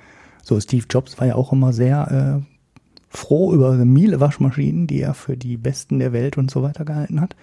So, 0.43 0.59
Steve 0.59 0.85
Jobs 0.89 1.17
war 1.19 1.27
ja 1.27 1.35
auch 1.35 1.53
immer 1.53 1.71
sehr 1.71 2.43
äh, 2.43 2.53
froh 3.09 3.53
über 3.53 3.73
Miele 3.73 4.19
Waschmaschinen, 4.19 4.87
die 4.87 4.99
er 4.99 5.13
für 5.13 5.37
die 5.37 5.57
besten 5.57 5.99
der 5.99 6.11
Welt 6.11 6.37
und 6.37 6.51
so 6.51 6.61
weiter 6.61 6.83
gehalten 6.83 7.21
hat. 7.21 7.35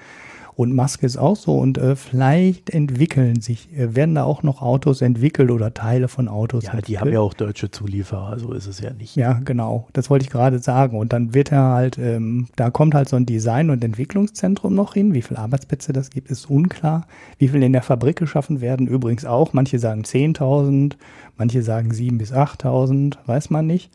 Und 0.60 0.74
Musk 0.74 1.02
ist 1.04 1.16
auch 1.16 1.36
so 1.36 1.56
und 1.56 1.78
äh, 1.78 1.96
vielleicht 1.96 2.68
entwickeln 2.68 3.40
sich, 3.40 3.74
äh, 3.74 3.96
werden 3.96 4.14
da 4.14 4.24
auch 4.24 4.42
noch 4.42 4.60
Autos 4.60 5.00
entwickelt 5.00 5.50
oder 5.50 5.72
Teile 5.72 6.06
von 6.06 6.28
Autos. 6.28 6.64
Ja, 6.64 6.72
entwickelt. 6.72 6.88
die 6.88 6.98
haben 6.98 7.12
ja 7.14 7.20
auch 7.20 7.32
deutsche 7.32 7.70
Zulieferer, 7.70 8.38
so 8.38 8.52
ist 8.52 8.66
es 8.66 8.78
ja 8.78 8.92
nicht. 8.92 9.16
Ja, 9.16 9.40
genau. 9.42 9.88
Das 9.94 10.10
wollte 10.10 10.26
ich 10.26 10.30
gerade 10.30 10.58
sagen. 10.58 10.98
Und 10.98 11.14
dann 11.14 11.32
wird 11.32 11.50
er 11.50 11.62
halt, 11.62 11.96
ähm, 11.96 12.48
da 12.56 12.68
kommt 12.68 12.94
halt 12.94 13.08
so 13.08 13.16
ein 13.16 13.24
Design- 13.24 13.70
und 13.70 13.82
Entwicklungszentrum 13.82 14.74
noch 14.74 14.92
hin. 14.92 15.14
Wie 15.14 15.22
viele 15.22 15.40
Arbeitsplätze 15.40 15.94
das 15.94 16.10
gibt, 16.10 16.30
ist 16.30 16.50
unklar. 16.50 17.06
Wie 17.38 17.48
viel 17.48 17.62
in 17.62 17.72
der 17.72 17.82
Fabrik 17.82 18.16
geschaffen 18.16 18.60
werden, 18.60 18.86
übrigens 18.86 19.24
auch. 19.24 19.54
Manche 19.54 19.78
sagen 19.78 20.02
10.000, 20.02 20.96
manche 21.38 21.62
sagen 21.62 21.90
7.000 21.90 22.18
bis 22.18 22.34
8.000, 22.34 23.14
weiß 23.24 23.48
man 23.48 23.66
nicht. 23.66 23.90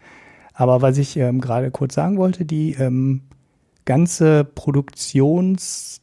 Aber 0.55 0.81
was 0.81 0.97
ich 0.97 1.15
ähm, 1.15 1.41
gerade 1.41 1.69
kurz 1.69 1.93
sagen 1.93 2.17
wollte, 2.17 2.43
die 2.43 2.71
ähm, 2.71 3.21
ganze 3.85 4.47
Produktions- 4.55 6.01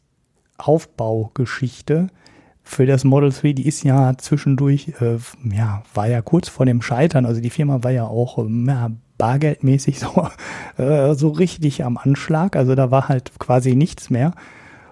Aufbaugeschichte 0.62 2.08
für 2.62 2.86
das 2.86 3.04
Model 3.04 3.30
3, 3.30 3.52
die 3.52 3.66
ist 3.66 3.82
ja 3.82 4.16
zwischendurch, 4.16 4.92
äh, 5.00 5.18
ja, 5.52 5.82
war 5.94 6.08
ja 6.08 6.22
kurz 6.22 6.48
vor 6.48 6.64
dem 6.64 6.80
Scheitern. 6.80 7.26
Also 7.26 7.40
die 7.40 7.50
Firma 7.50 7.82
war 7.82 7.90
ja 7.90 8.04
auch 8.04 8.38
ähm, 8.38 8.66
ja, 8.68 8.90
bargeldmäßig 9.18 9.98
so, 10.00 10.28
äh, 10.82 11.14
so 11.14 11.28
richtig 11.28 11.84
am 11.84 11.96
Anschlag. 11.96 12.56
Also 12.56 12.74
da 12.74 12.90
war 12.90 13.08
halt 13.08 13.32
quasi 13.38 13.74
nichts 13.74 14.10
mehr. 14.10 14.32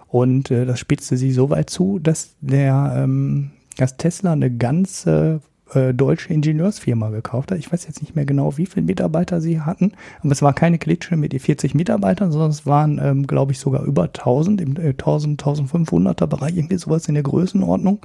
Und 0.08 0.50
äh, 0.50 0.66
das 0.66 0.80
spitzte 0.80 1.16
sich 1.16 1.34
so 1.34 1.50
weit 1.50 1.70
zu, 1.70 2.00
dass 2.00 2.34
der, 2.40 2.92
ähm, 2.96 3.52
dass 3.76 3.96
Tesla 3.96 4.32
eine 4.32 4.50
ganze 4.50 5.40
äh, 5.74 5.94
deutsche 5.94 6.32
Ingenieursfirma 6.32 7.10
gekauft 7.10 7.50
hat. 7.50 7.58
Ich 7.58 7.72
weiß 7.72 7.86
jetzt 7.86 8.00
nicht 8.00 8.16
mehr 8.16 8.24
genau, 8.24 8.56
wie 8.56 8.66
viele 8.66 8.86
Mitarbeiter 8.86 9.40
sie 9.40 9.60
hatten, 9.60 9.92
aber 10.20 10.32
es 10.32 10.42
war 10.42 10.52
keine 10.52 10.78
Klitsche 10.78 11.16
mit 11.16 11.40
40 11.40 11.74
Mitarbeitern, 11.74 12.32
sondern 12.32 12.50
es 12.50 12.66
waren, 12.66 13.00
ähm, 13.02 13.26
glaube 13.26 13.52
ich, 13.52 13.58
sogar 13.58 13.84
über 13.84 14.04
1000, 14.04 14.60
im 14.60 14.76
äh, 14.76 14.90
1000, 14.90 15.42
1500er 15.42 16.26
Bereich, 16.26 16.56
irgendwie 16.56 16.78
sowas 16.78 17.08
in 17.08 17.14
der 17.14 17.22
Größenordnung. 17.22 18.00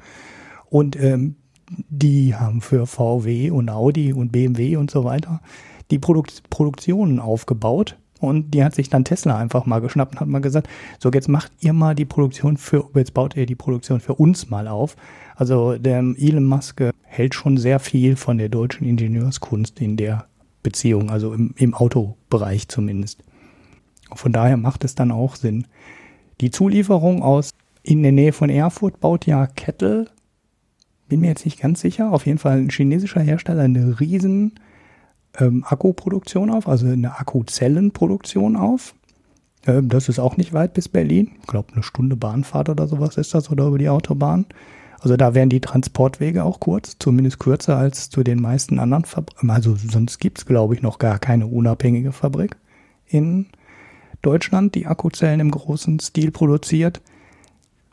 Und 0.70 0.96
ähm, 1.02 1.36
die 1.90 2.36
haben 2.36 2.62
für 2.62 2.86
VW 2.86 3.50
und 3.50 3.70
Audi 3.70 4.14
und 4.14 4.32
BMW 4.32 4.78
und 4.78 4.92
so 4.92 5.04
weiter 5.04 5.42
die 5.92 6.00
Produk 6.00 6.28
Produktionen 6.50 7.20
aufgebaut. 7.20 7.98
Und 8.26 8.52
die 8.52 8.64
hat 8.64 8.76
sich 8.76 8.90
dann 8.90 9.06
Tesla 9.06 9.38
einfach 9.38 9.66
mal 9.66 9.80
geschnappt 9.80 10.16
und 10.16 10.20
hat 10.22 10.28
mal 10.28 10.42
gesagt, 10.42 10.68
so 11.00 11.10
jetzt 11.12 11.30
macht 11.30 11.52
ihr 11.60 11.74
mal 11.74 11.96
die 11.96 12.06
Produktion 12.06 12.58
für, 12.58 12.90
jetzt 12.96 13.14
baut 13.14 13.36
ihr 13.36 13.46
die 13.46 13.56
Produktion 13.56 14.00
für 14.00 14.16
uns 14.16 14.50
mal 14.50 14.68
auf. 14.68 14.96
Also 15.36 15.78
der 15.78 16.00
Elon 16.18 16.46
Musk 16.46 16.82
hält 17.04 17.36
schon 17.36 17.58
sehr 17.58 17.80
viel 17.80 18.16
von 18.16 18.38
der 18.38 18.50
deutschen 18.50 18.88
Ingenieurskunst 18.88 19.80
in 19.80 19.98
der 19.98 20.28
Beziehung, 20.64 21.10
also 21.10 21.34
im, 21.34 21.54
im 21.58 21.74
Autobereich 21.74 22.68
zumindest. 22.68 23.24
Von 24.14 24.34
daher 24.34 24.58
macht 24.58 24.84
es 24.84 24.96
dann 24.96 25.12
auch 25.12 25.36
Sinn. 25.36 25.68
Die 26.42 26.52
Zulieferung 26.52 27.24
aus 27.24 27.52
in 27.84 28.04
der 28.04 28.12
Nähe 28.12 28.34
von 28.34 28.50
Erfurt 28.50 29.00
baut 29.00 29.26
ja 29.26 29.46
Kettle, 29.48 30.08
bin 31.08 31.22
mir 31.22 31.28
jetzt 31.28 31.46
nicht 31.46 31.60
ganz 31.60 31.82
sicher, 31.82 32.12
auf 32.12 32.26
jeden 32.26 32.40
Fall 32.40 32.58
ein 32.58 32.70
chinesischer 32.70 33.22
Hersteller, 33.22 33.64
eine 33.64 34.00
riesen 34.00 34.54
ähm, 35.40 35.64
Akkuproduktion 35.68 36.50
auf, 36.50 36.68
also 36.68 36.88
eine 36.88 37.20
Akkuzellenproduktion 37.20 38.56
auf. 38.56 38.96
Ähm, 39.66 39.90
das 39.90 40.10
ist 40.10 40.20
auch 40.20 40.38
nicht 40.38 40.54
weit 40.54 40.74
bis 40.74 40.90
Berlin. 40.90 41.32
Ich 41.42 41.48
glaube, 41.48 41.74
eine 41.74 41.84
Stunde 41.84 42.16
Bahnfahrt 42.16 42.70
oder 42.70 42.88
sowas 42.88 43.18
ist 43.18 43.34
das 43.34 43.50
oder 43.50 43.68
über 43.68 43.78
die 43.78 43.90
Autobahn. 43.90 44.46
Also 45.00 45.18
da 45.18 45.36
wären 45.36 45.50
die 45.50 45.62
Transportwege 45.62 46.44
auch 46.44 46.60
kurz, 46.60 46.98
zumindest 46.98 47.40
kürzer 47.40 47.78
als 47.78 48.10
zu 48.10 48.24
den 48.24 48.42
meisten 48.42 48.80
anderen 48.80 49.06
Fabriken. 49.06 49.50
Also 49.50 49.76
sonst 49.76 50.20
gibt's 50.20 50.46
glaube 50.46 50.74
ich, 50.74 50.82
noch 50.82 51.00
gar 51.00 51.20
keine 51.20 51.48
unabhängige 51.48 52.12
Fabrik 52.12 52.56
in 53.06 53.48
Deutschland, 54.22 54.74
die 54.74 54.88
Akkuzellen 54.88 55.40
im 55.40 55.52
großen 55.52 56.00
Stil 56.00 56.32
produziert. 56.32 57.02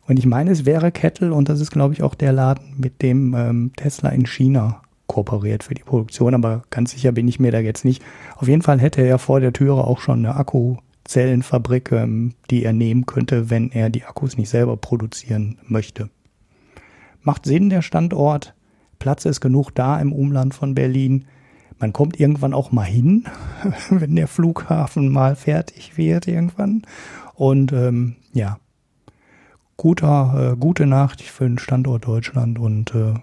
Und 0.07 0.19
ich 0.19 0.27
meine, 0.27 0.51
es 0.51 0.65
wäre 0.65 0.91
Kettle 0.91 1.33
und 1.33 1.49
das 1.49 1.61
ist, 1.61 1.71
glaube 1.71 1.95
ich, 1.95 2.03
auch 2.03 2.15
der 2.15 2.33
Laden, 2.33 2.75
mit 2.77 3.03
dem 3.03 3.35
ähm, 3.35 3.73
Tesla 3.77 4.09
in 4.09 4.27
China 4.27 4.82
kooperiert 5.07 5.65
für 5.65 5.75
die 5.75 5.83
Produktion, 5.83 6.35
aber 6.35 6.63
ganz 6.71 6.93
sicher 6.93 7.13
bin 7.13 7.29
ich 7.29 7.41
mir 7.41 7.53
da 7.53 7.59
jetzt 7.59 7.85
nicht. 7.85 8.03
Auf 8.37 8.49
jeden 8.49 8.63
Fall 8.63 8.81
hätte 8.81 9.03
er 9.03 9.19
vor 9.19 9.41
der 9.41 9.53
Türe 9.53 9.85
auch 9.85 10.01
schon 10.01 10.21
eine 10.21 10.37
Akkuzellenfabrik, 10.37 11.93
ähm, 11.93 12.35
die 12.51 12.65
er 12.65 12.73
nehmen 12.73 13.07
könnte, 13.07 13.51
wenn 13.51 13.71
er 13.71 13.91
die 13.91 14.05
Akkus 14.05 14.37
nicht 14.37 14.49
selber 14.49 14.77
produzieren 14.77 15.59
möchte 15.67 16.09
macht 17.23 17.47
Sinn, 17.47 17.71
der 17.71 17.83
Standort. 17.83 18.55
Platz 18.99 19.25
ist 19.25 19.41
genug 19.41 19.71
da 19.75 20.01
im 20.01 20.13
Umland 20.13 20.55
von 20.55 20.75
Berlin. 20.75 21.27
Man 21.79 21.93
kommt 21.93 22.21
irgendwann 22.21 22.55
auch 22.55 22.71
mal 22.71 22.85
hin, 22.85 23.25
wenn 23.91 24.17
der 24.17 24.29
Flughafen 24.29 25.11
mal 25.11 25.35
fertig 25.37 25.97
wird 25.97 26.29
irgendwann. 26.29 26.83
Und 27.35 27.73
ähm, 27.73 28.17
ja, 28.33 28.59
guter, 29.77 30.53
äh, 30.53 30.57
gute 30.57 30.87
Nachricht 30.87 31.31
für 31.31 31.45
den 31.45 31.59
Standort 31.59 32.07
Deutschland 32.07 32.59
und 32.59 32.95
äh, 32.95 33.15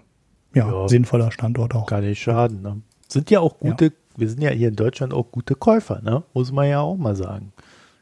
ja, 0.54 0.70
ja, 0.70 0.88
sinnvoller 0.88 1.30
Standort 1.30 1.74
auch. 1.74 1.86
Kann 1.86 2.04
nicht 2.04 2.22
schaden. 2.22 2.62
Ne? 2.62 2.80
Sind 3.08 3.30
ja 3.30 3.40
auch 3.40 3.58
gute, 3.58 3.86
ja. 3.86 3.90
wir 4.16 4.28
sind 4.28 4.42
ja 4.42 4.50
hier 4.50 4.68
in 4.68 4.76
Deutschland 4.76 5.14
auch 5.14 5.30
gute 5.30 5.54
Käufer, 5.54 6.00
ne? 6.02 6.22
muss 6.34 6.52
man 6.52 6.68
ja 6.68 6.80
auch 6.80 6.96
mal 6.96 7.16
sagen. 7.16 7.52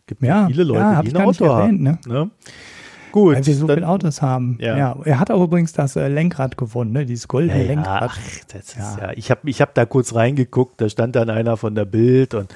Gibt 0.07 0.22
ja, 0.22 0.46
viele 0.46 0.64
Leute, 0.64 0.80
ja, 0.80 1.03
die 1.03 1.14
ein 1.14 1.22
Auto 1.22 1.49
haben. 1.49 1.82
Ne? 1.82 1.99
Ne? 2.07 2.30
Gut. 3.12 3.36
Weil 3.36 3.46
wir 3.46 3.55
so 3.55 3.68
viele 3.68 3.88
Autos 3.88 4.22
haben. 4.22 4.59
Ja. 4.61 4.76
ja. 4.76 4.96
Er 5.05 5.20
hat 5.20 5.30
auch 5.30 5.42
übrigens 5.42 5.72
das 5.72 5.96
äh, 5.96 6.09
Lenkrad 6.09 6.57
gewonnen, 6.57 6.92
ne? 6.92 7.07
dieses 7.07 7.28
goldene 7.28 7.61
ja, 7.61 7.68
Lenkrad. 7.68 8.11
Ach, 8.11 8.18
das 8.53 8.74
ja. 8.74 8.90
Ist 8.90 8.99
ja. 8.99 9.12
Ich 9.12 9.30
habe 9.30 9.49
ich 9.49 9.61
hab 9.61 9.74
da 9.74 9.84
kurz 9.84 10.14
reingeguckt, 10.14 10.80
da 10.80 10.88
stand 10.88 11.16
dann 11.16 11.30
einer 11.30 11.57
von 11.57 11.74
der 11.74 11.84
Bild 11.84 12.34
und 12.34 12.55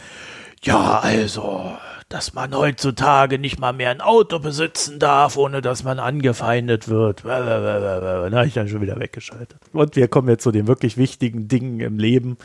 ja, 0.62 1.00
also, 1.00 1.72
dass 2.12 2.34
man 2.34 2.54
heutzutage 2.54 3.38
nicht 3.38 3.58
mal 3.58 3.72
mehr 3.72 3.90
ein 3.90 4.02
Auto 4.02 4.38
besitzen 4.38 4.98
darf, 4.98 5.38
ohne 5.38 5.62
dass 5.62 5.82
man 5.82 5.98
angefeindet 5.98 6.88
wird. 6.88 7.24
Da 7.24 8.30
habe 8.30 8.46
ich 8.46 8.54
dann 8.54 8.68
schon 8.68 8.82
wieder 8.82 9.00
weggeschaltet. 9.00 9.58
Und 9.72 9.96
wir 9.96 10.08
kommen 10.08 10.28
jetzt 10.28 10.42
zu 10.42 10.50
den 10.50 10.66
wirklich 10.66 10.98
wichtigen 10.98 11.48
Dingen 11.48 11.80
im 11.80 11.98
Leben. 11.98 12.36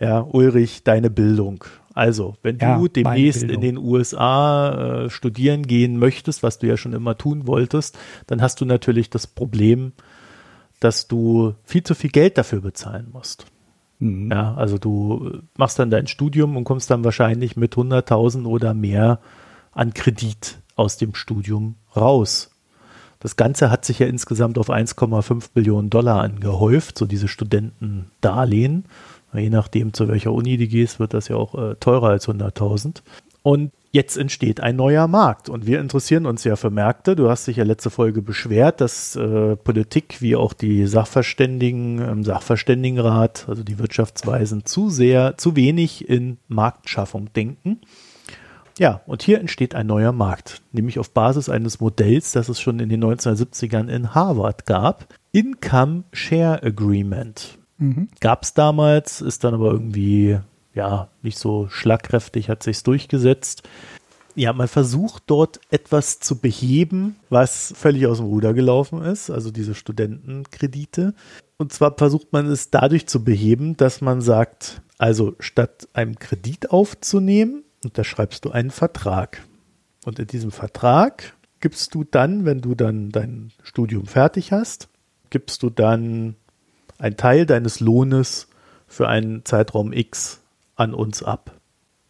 Ja, 0.00 0.20
Ulrich, 0.20 0.82
deine 0.82 1.10
Bildung. 1.10 1.64
Also, 1.94 2.36
wenn 2.42 2.58
ja, 2.58 2.76
du 2.76 2.88
demnächst 2.88 3.42
in 3.44 3.60
den 3.60 3.78
USA 3.78 5.04
äh, 5.04 5.10
studieren 5.10 5.62
gehen 5.66 5.98
möchtest, 5.98 6.42
was 6.42 6.58
du 6.58 6.66
ja 6.66 6.76
schon 6.76 6.92
immer 6.92 7.16
tun 7.16 7.46
wolltest, 7.46 7.96
dann 8.26 8.42
hast 8.42 8.60
du 8.60 8.64
natürlich 8.64 9.10
das 9.10 9.26
Problem, 9.26 9.92
dass 10.80 11.08
du 11.08 11.54
viel 11.64 11.82
zu 11.82 11.94
viel 11.94 12.10
Geld 12.10 12.38
dafür 12.38 12.60
bezahlen 12.60 13.08
musst. 13.12 13.46
Mhm. 13.98 14.30
Ja, 14.30 14.54
also 14.54 14.78
du 14.78 15.40
machst 15.56 15.78
dann 15.78 15.90
dein 15.90 16.06
Studium 16.06 16.56
und 16.56 16.64
kommst 16.64 16.90
dann 16.90 17.04
wahrscheinlich 17.04 17.56
mit 17.56 17.74
100.000 17.74 18.46
oder 18.46 18.74
mehr 18.74 19.20
an 19.72 19.94
Kredit 19.94 20.58
aus 20.76 20.96
dem 20.96 21.14
Studium 21.14 21.76
raus. 21.96 22.50
Das 23.20 23.34
Ganze 23.34 23.70
hat 23.70 23.84
sich 23.84 23.98
ja 23.98 24.06
insgesamt 24.06 24.58
auf 24.58 24.70
1,5 24.70 25.50
Billionen 25.52 25.90
Dollar 25.90 26.22
angehäuft, 26.22 26.98
so 26.98 27.06
diese 27.06 27.26
Studentendarlehen. 27.26 28.84
Je 29.34 29.50
nachdem, 29.50 29.92
zu 29.92 30.08
welcher 30.08 30.32
Uni 30.32 30.56
du 30.56 30.68
gehst, 30.68 31.00
wird 31.00 31.14
das 31.14 31.28
ja 31.28 31.36
auch 31.36 31.54
äh, 31.54 31.74
teurer 31.76 32.08
als 32.08 32.28
100.000. 32.28 33.02
Und 33.42 33.72
jetzt 33.90 34.16
entsteht 34.16 34.60
ein 34.60 34.76
neuer 34.76 35.08
Markt 35.08 35.48
und 35.48 35.66
wir 35.66 35.80
interessieren 35.80 36.26
uns 36.26 36.44
ja 36.44 36.56
für 36.56 36.70
Märkte. 36.70 37.16
Du 37.16 37.30
hast 37.30 37.46
dich 37.46 37.56
ja 37.56 37.64
letzte 37.64 37.90
Folge 37.90 38.22
beschwert, 38.22 38.80
dass 38.80 39.16
äh, 39.16 39.56
Politik 39.56 40.20
wie 40.20 40.36
auch 40.36 40.52
die 40.52 40.86
Sachverständigen 40.86 41.98
im 41.98 42.24
Sachverständigenrat, 42.24 43.46
also 43.48 43.62
die 43.62 43.78
Wirtschaftsweisen, 43.78 44.66
zu 44.66 44.90
sehr, 44.90 45.36
zu 45.38 45.56
wenig 45.56 46.08
in 46.08 46.38
Marktschaffung 46.48 47.32
denken. 47.32 47.80
Ja, 48.78 49.00
und 49.06 49.22
hier 49.22 49.40
entsteht 49.40 49.74
ein 49.74 49.88
neuer 49.88 50.12
Markt, 50.12 50.62
nämlich 50.70 51.00
auf 51.00 51.10
Basis 51.10 51.48
eines 51.48 51.80
Modells, 51.80 52.30
das 52.32 52.48
es 52.48 52.60
schon 52.60 52.78
in 52.78 52.88
den 52.88 53.02
1970ern 53.02 53.88
in 53.88 54.14
Harvard 54.14 54.66
gab. 54.66 55.06
Income 55.32 56.04
Share 56.12 56.62
Agreement. 56.62 57.58
Mhm. 57.78 58.08
Gab 58.20 58.44
es 58.44 58.54
damals, 58.54 59.20
ist 59.20 59.42
dann 59.42 59.54
aber 59.54 59.72
irgendwie 59.72 60.38
ja 60.78 61.08
nicht 61.22 61.38
so 61.38 61.68
schlagkräftig, 61.68 62.48
hat 62.48 62.62
sich's 62.62 62.82
durchgesetzt. 62.82 63.68
Ja, 64.34 64.52
man 64.52 64.68
versucht 64.68 65.24
dort 65.26 65.60
etwas 65.70 66.20
zu 66.20 66.38
beheben, 66.38 67.16
was 67.28 67.74
völlig 67.76 68.06
aus 68.06 68.18
dem 68.18 68.26
Ruder 68.26 68.54
gelaufen 68.54 69.02
ist, 69.02 69.30
also 69.30 69.50
diese 69.50 69.74
Studentenkredite. 69.74 71.14
Und 71.56 71.72
zwar 71.72 71.96
versucht 71.98 72.32
man 72.32 72.46
es 72.46 72.70
dadurch 72.70 73.08
zu 73.08 73.24
beheben, 73.24 73.76
dass 73.76 74.00
man 74.00 74.20
sagt, 74.20 74.80
also 74.96 75.34
statt 75.40 75.88
einem 75.92 76.18
Kredit 76.18 76.70
aufzunehmen, 76.70 77.64
unterschreibst 77.84 78.44
du 78.44 78.50
einen 78.50 78.70
Vertrag. 78.70 79.42
Und 80.04 80.20
in 80.20 80.28
diesem 80.28 80.52
Vertrag 80.52 81.34
gibst 81.58 81.94
du 81.94 82.04
dann, 82.04 82.44
wenn 82.44 82.60
du 82.60 82.76
dann 82.76 83.10
dein 83.10 83.50
Studium 83.64 84.06
fertig 84.06 84.52
hast, 84.52 84.88
gibst 85.30 85.64
du 85.64 85.70
dann 85.70 86.36
einen 86.98 87.16
Teil 87.16 87.44
deines 87.44 87.80
Lohnes 87.80 88.46
für 88.86 89.08
einen 89.08 89.44
Zeitraum 89.44 89.92
X 89.92 90.40
an 90.78 90.94
uns 90.94 91.22
ab. 91.22 91.60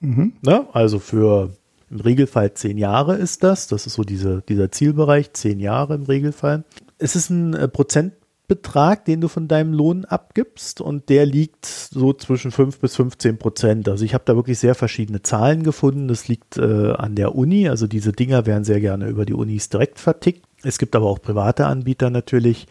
Mhm. 0.00 0.34
Ne? 0.42 0.66
Also 0.72 0.98
für 0.98 1.50
im 1.90 2.00
Regelfall 2.00 2.52
zehn 2.54 2.78
Jahre 2.78 3.16
ist 3.16 3.42
das. 3.42 3.66
Das 3.66 3.86
ist 3.86 3.94
so 3.94 4.02
diese, 4.02 4.42
dieser 4.48 4.70
Zielbereich, 4.70 5.32
zehn 5.32 5.58
Jahre 5.58 5.94
im 5.94 6.02
Regelfall. 6.02 6.64
Es 6.98 7.16
ist 7.16 7.30
ein 7.30 7.54
äh, 7.54 7.68
Prozent, 7.68 8.12
Betrag, 8.48 9.04
den 9.04 9.20
du 9.20 9.28
von 9.28 9.46
deinem 9.46 9.74
Lohn 9.74 10.06
abgibst 10.06 10.80
und 10.80 11.10
der 11.10 11.26
liegt 11.26 11.66
so 11.66 12.14
zwischen 12.14 12.50
5 12.50 12.80
bis 12.80 12.96
15 12.96 13.36
Prozent. 13.36 13.90
Also 13.90 14.06
ich 14.06 14.14
habe 14.14 14.24
da 14.24 14.36
wirklich 14.36 14.58
sehr 14.58 14.74
verschiedene 14.74 15.20
Zahlen 15.20 15.62
gefunden. 15.62 16.08
Das 16.08 16.28
liegt 16.28 16.56
äh, 16.56 16.92
an 16.92 17.14
der 17.14 17.34
Uni. 17.34 17.68
Also 17.68 17.86
diese 17.86 18.12
Dinger 18.12 18.46
werden 18.46 18.64
sehr 18.64 18.80
gerne 18.80 19.06
über 19.08 19.26
die 19.26 19.34
Unis 19.34 19.68
direkt 19.68 20.00
vertickt. 20.00 20.46
Es 20.62 20.78
gibt 20.78 20.96
aber 20.96 21.06
auch 21.06 21.20
private 21.20 21.66
Anbieter 21.66 22.08
natürlich. 22.08 22.68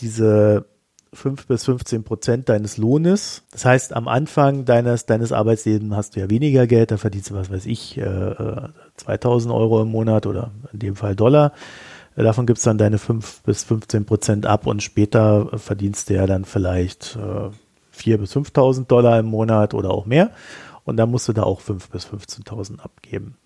Diese 0.00 0.64
5 1.12 1.46
bis 1.46 1.64
15 1.64 2.04
Prozent 2.04 2.48
deines 2.48 2.76
Lohnes. 2.76 3.42
Das 3.50 3.64
heißt, 3.64 3.94
am 3.94 4.08
Anfang 4.08 4.64
deines, 4.64 5.06
deines 5.06 5.32
Arbeitslebens 5.32 5.94
hast 5.94 6.16
du 6.16 6.20
ja 6.20 6.30
weniger 6.30 6.66
Geld, 6.66 6.90
da 6.90 6.96
verdienst 6.96 7.30
du, 7.30 7.34
was 7.34 7.50
weiß 7.50 7.66
ich, 7.66 7.96
äh, 7.98 8.34
2000 8.96 9.52
äh, 9.52 9.56
Euro 9.56 9.82
im 9.82 9.88
Monat 9.88 10.26
oder 10.26 10.50
in 10.72 10.78
dem 10.78 10.96
Fall 10.96 11.16
Dollar. 11.16 11.52
Davon 12.14 12.46
gibt 12.46 12.58
es 12.58 12.64
dann 12.64 12.78
deine 12.78 12.98
5 12.98 13.42
bis 13.42 13.62
15 13.62 14.04
Prozent 14.04 14.44
ab 14.44 14.66
und 14.66 14.82
später 14.82 15.56
verdienst 15.56 16.10
du 16.10 16.14
ja 16.14 16.26
dann 16.26 16.44
vielleicht 16.44 17.16
äh, 17.16 17.50
4.000 17.96 18.16
bis 18.18 18.36
5.000 18.36 18.86
Dollar 18.86 19.20
im 19.20 19.26
Monat 19.26 19.72
oder 19.72 19.90
auch 19.90 20.04
mehr. 20.04 20.32
Und 20.84 20.96
dann 20.96 21.10
musst 21.10 21.28
du 21.28 21.32
da 21.32 21.44
auch 21.44 21.60
5.000 21.60 21.90
bis 21.90 22.06
15.000 22.06 22.80
abgeben. 22.80 23.36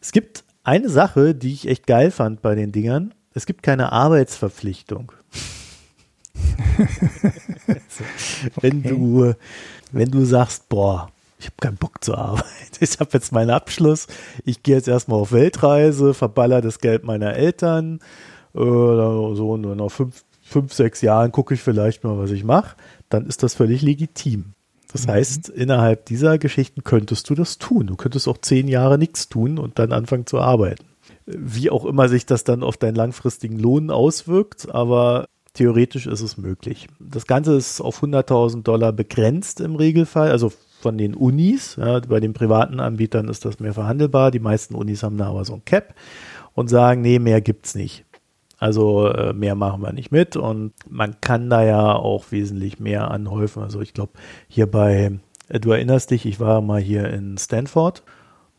Es 0.00 0.12
gibt 0.12 0.44
eine 0.64 0.88
Sache, 0.88 1.34
die 1.34 1.52
ich 1.52 1.68
echt 1.68 1.86
geil 1.86 2.10
fand 2.10 2.40
bei 2.40 2.54
den 2.54 2.72
Dingern. 2.72 3.12
Es 3.34 3.44
gibt 3.44 3.62
keine 3.62 3.92
Arbeitsverpflichtung. 3.92 5.12
wenn 8.60 8.80
okay. 8.80 8.88
du, 8.88 9.34
wenn 9.92 10.10
du 10.10 10.24
sagst, 10.24 10.68
boah, 10.68 11.10
ich 11.38 11.46
habe 11.46 11.56
keinen 11.60 11.76
Bock 11.76 12.02
zu 12.02 12.14
arbeiten. 12.14 12.48
Ich 12.78 13.00
habe 13.00 13.08
jetzt 13.14 13.32
meinen 13.32 13.48
Abschluss. 13.48 14.06
Ich 14.44 14.62
gehe 14.62 14.76
jetzt 14.76 14.86
erstmal 14.86 15.18
auf 15.18 15.32
Weltreise, 15.32 16.12
verballer 16.12 16.60
das 16.60 16.78
Geld 16.78 17.04
meiner 17.04 17.32
Eltern. 17.32 18.00
Oder 18.52 19.34
so 19.34 19.52
und 19.52 19.62
nach 19.62 19.90
fünf, 19.90 20.24
fünf, 20.42 20.74
sechs 20.74 21.00
Jahren 21.00 21.32
gucke 21.32 21.54
ich 21.54 21.62
vielleicht 21.62 22.04
mal, 22.04 22.18
was 22.18 22.32
ich 22.32 22.44
mache. 22.44 22.76
Dann 23.08 23.26
ist 23.26 23.42
das 23.42 23.54
völlig 23.54 23.80
legitim. 23.80 24.52
Das 24.92 25.06
mhm. 25.06 25.10
heißt, 25.10 25.48
innerhalb 25.48 26.04
dieser 26.06 26.38
Geschichten 26.38 26.84
könntest 26.84 27.30
du 27.30 27.34
das 27.34 27.56
tun. 27.56 27.86
Du 27.86 27.96
könntest 27.96 28.28
auch 28.28 28.38
zehn 28.38 28.68
Jahre 28.68 28.98
nichts 28.98 29.28
tun 29.28 29.58
und 29.58 29.78
dann 29.78 29.92
anfangen 29.92 30.26
zu 30.26 30.38
arbeiten. 30.38 30.84
Wie 31.24 31.70
auch 31.70 31.84
immer 31.84 32.08
sich 32.08 32.26
das 32.26 32.44
dann 32.44 32.62
auf 32.62 32.76
deinen 32.76 32.94
langfristigen 32.94 33.58
Lohn 33.58 33.90
auswirkt, 33.90 34.72
aber 34.72 35.26
theoretisch 35.56 36.06
ist 36.06 36.20
es 36.20 36.36
möglich. 36.36 36.86
Das 37.00 37.26
Ganze 37.26 37.56
ist 37.56 37.80
auf 37.80 38.02
100.000 38.02 38.62
Dollar 38.62 38.92
begrenzt 38.92 39.60
im 39.60 39.74
Regelfall, 39.74 40.30
also 40.30 40.52
von 40.80 40.98
den 40.98 41.14
Unis. 41.14 41.76
Ja, 41.76 42.00
bei 42.00 42.20
den 42.20 42.34
privaten 42.34 42.78
Anbietern 42.78 43.28
ist 43.28 43.44
das 43.44 43.58
mehr 43.58 43.74
verhandelbar. 43.74 44.30
Die 44.30 44.38
meisten 44.38 44.74
Unis 44.74 45.02
haben 45.02 45.16
da 45.16 45.28
aber 45.28 45.44
so 45.44 45.54
ein 45.54 45.64
Cap 45.64 45.94
und 46.54 46.68
sagen, 46.68 47.00
nee, 47.00 47.18
mehr 47.18 47.40
gibt's 47.40 47.74
nicht. 47.74 48.04
Also 48.58 49.08
äh, 49.08 49.32
mehr 49.32 49.54
machen 49.54 49.82
wir 49.82 49.92
nicht 49.92 50.12
mit 50.12 50.36
und 50.36 50.72
man 50.88 51.20
kann 51.20 51.50
da 51.50 51.62
ja 51.62 51.94
auch 51.94 52.30
wesentlich 52.30 52.80
mehr 52.80 53.10
anhäufen. 53.10 53.62
Also 53.62 53.80
ich 53.80 53.92
glaube, 53.92 54.12
hier 54.48 54.66
bei, 54.66 55.18
äh, 55.48 55.60
du 55.60 55.72
erinnerst 55.72 56.10
dich, 56.10 56.24
ich 56.24 56.40
war 56.40 56.62
mal 56.62 56.80
hier 56.80 57.10
in 57.10 57.36
Stanford 57.36 58.02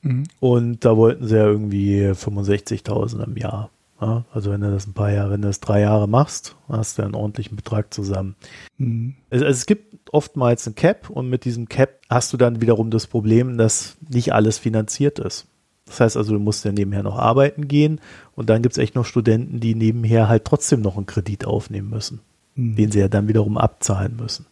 mhm. 0.01 0.23
und 0.39 0.85
da 0.85 0.97
wollten 0.97 1.27
sie 1.27 1.35
ja 1.35 1.45
irgendwie 1.45 2.11
65.000 2.11 3.23
im 3.23 3.37
Jahr 3.37 3.71
ja, 3.99 4.25
also 4.31 4.51
wenn 4.51 4.61
du 4.61 4.71
das 4.71 4.85
ein 4.85 4.93
paar 4.93 5.11
Jahre, 5.11 5.31
wenn 5.31 5.41
du 5.41 5.47
das 5.47 5.59
drei 5.59 5.81
Jahre 5.81 6.07
machst, 6.07 6.55
hast 6.69 6.97
du 6.97 7.03
einen 7.03 7.15
ordentlichen 7.15 7.55
Betrag 7.55 7.93
zusammen. 7.93 8.35
Mhm. 8.77 9.15
Es, 9.29 9.41
also 9.41 9.51
es 9.51 9.65
gibt 9.65 10.13
oftmals 10.13 10.67
ein 10.67 10.75
Cap 10.75 11.09
und 11.09 11.29
mit 11.29 11.45
diesem 11.45 11.67
Cap 11.67 11.99
hast 12.09 12.31
du 12.31 12.37
dann 12.37 12.61
wiederum 12.61 12.91
das 12.91 13.07
Problem, 13.07 13.57
dass 13.57 13.97
nicht 14.07 14.33
alles 14.33 14.59
finanziert 14.59 15.19
ist. 15.19 15.47
Das 15.85 15.99
heißt 16.01 16.17
also, 16.17 16.33
du 16.33 16.39
musst 16.39 16.65
ja 16.65 16.71
nebenher 16.71 17.01
noch 17.01 17.17
arbeiten 17.17 17.67
gehen 17.67 17.99
und 18.35 18.49
dann 18.49 18.61
gibt 18.61 18.73
es 18.73 18.77
echt 18.77 18.93
noch 18.93 19.05
Studenten, 19.05 19.59
die 19.59 19.73
nebenher 19.73 20.27
halt 20.27 20.45
trotzdem 20.45 20.81
noch 20.81 20.97
einen 20.97 21.05
Kredit 21.05 21.45
aufnehmen 21.45 21.89
müssen, 21.89 22.19
mhm. 22.55 22.75
den 22.75 22.91
sie 22.91 22.99
ja 22.99 23.07
dann 23.07 23.27
wiederum 23.27 23.57
abzahlen 23.57 24.17
müssen. 24.17 24.45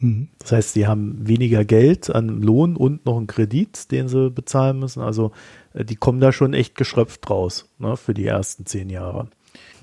Mhm. 0.00 0.28
Das 0.38 0.52
heißt, 0.52 0.72
sie 0.72 0.86
haben 0.86 1.16
weniger 1.26 1.64
Geld 1.64 2.14
an 2.14 2.42
Lohn 2.42 2.76
und 2.76 3.06
noch 3.06 3.16
einen 3.16 3.26
Kredit, 3.26 3.90
den 3.92 4.08
sie 4.08 4.30
bezahlen 4.30 4.78
müssen. 4.78 5.02
Also 5.02 5.32
äh, 5.74 5.84
die 5.84 5.96
kommen 5.96 6.20
da 6.20 6.32
schon 6.32 6.54
echt 6.54 6.74
geschröpft 6.74 7.28
raus 7.30 7.68
ne, 7.78 7.96
für 7.96 8.14
die 8.14 8.26
ersten 8.26 8.66
zehn 8.66 8.90
Jahre. 8.90 9.28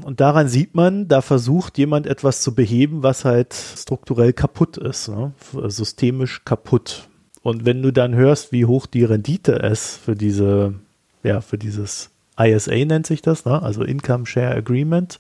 Und 0.04 0.20
daran 0.20 0.48
sieht 0.48 0.76
man, 0.76 1.08
da 1.08 1.22
versucht 1.22 1.78
jemand 1.78 2.06
etwas 2.06 2.42
zu 2.42 2.54
beheben, 2.54 3.04
was 3.04 3.26
halt 3.26 3.54
strukturell 3.54 4.32
kaputt 4.32 4.78
ist, 4.78 5.10
ne? 5.10 5.32
systemisch 5.68 6.46
kaputt. 6.46 7.08
Und 7.42 7.66
wenn 7.66 7.82
du 7.82 7.92
dann 7.92 8.14
hörst, 8.14 8.52
wie 8.52 8.66
hoch 8.66 8.86
die 8.86 9.04
Rendite 9.04 9.54
ist 9.54 9.98
für 9.98 10.16
diese, 10.16 10.76
ja, 11.24 11.42
für 11.42 11.58
dieses 11.58 12.12
ISA 12.40 12.76
nennt 12.86 13.08
sich 13.08 13.22
das, 13.22 13.46
ne? 13.46 13.62
also 13.62 13.84
Income 13.84 14.28
Share 14.28 14.56
Agreement, 14.56 15.18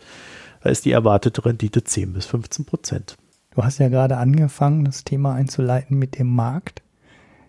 da 0.61 0.69
ist 0.69 0.85
die 0.85 0.91
erwartete 0.91 1.43
Rendite 1.43 1.83
10 1.83 2.13
bis 2.13 2.25
15 2.27 2.65
Prozent. 2.65 3.17
Du 3.57 3.63
hast 3.63 3.79
ja 3.79 3.89
gerade 3.89 4.17
angefangen, 4.17 4.85
das 4.85 5.03
Thema 5.03 5.33
einzuleiten 5.33 5.97
mit 5.97 6.19
dem 6.19 6.27
Markt. 6.27 6.83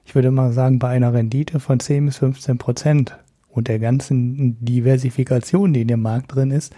Ich 0.06 0.14
würde 0.14 0.30
mal 0.30 0.54
sagen, 0.54 0.78
bei 0.78 0.88
einer 0.88 1.12
Rendite 1.12 1.60
von 1.60 1.80
10 1.80 2.06
bis 2.06 2.16
15 2.16 2.56
Prozent 2.56 3.18
und 3.50 3.68
der 3.68 3.78
ganzen 3.78 4.56
Diversifikation, 4.64 5.74
die 5.74 5.82
in 5.82 5.88
dem 5.88 6.00
Markt 6.00 6.34
drin 6.34 6.50
ist, 6.50 6.74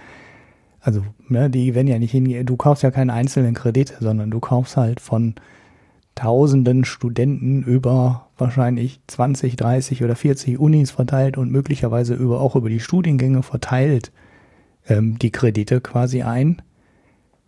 also 0.81 1.05
ne, 1.29 1.49
die 1.49 1.77
werden 1.77 1.87
ja 1.87 2.01
nicht 2.01 2.11
hingehen, 2.11 2.45
du 2.45 2.57
kaufst 2.57 2.83
ja 2.83 2.91
keinen 2.91 3.11
einzelnen 3.11 3.55
Kredit, 3.55 3.95
sondern 4.01 4.33
du 4.33 4.41
kaufst 4.41 4.77
halt 4.77 4.99
von 4.99 5.37
tausenden 6.17 6.85
Studenten 6.85 7.63
über 7.63 8.31
wahrscheinlich 8.37 9.01
20, 9.07 9.55
30 9.55 10.03
oder 10.03 10.17
40 10.17 10.59
Unis 10.59 10.91
verteilt 10.91 11.39
und 11.39 11.53
möglicherweise 11.53 12.15
über, 12.15 12.41
auch 12.41 12.57
über 12.57 12.69
die 12.69 12.81
Studiengänge 12.81 13.45
verteilt 13.45 14.11
ähm, 14.89 15.21
die 15.21 15.31
Kredite 15.31 15.81
quasi 15.81 16.23
ein 16.23 16.63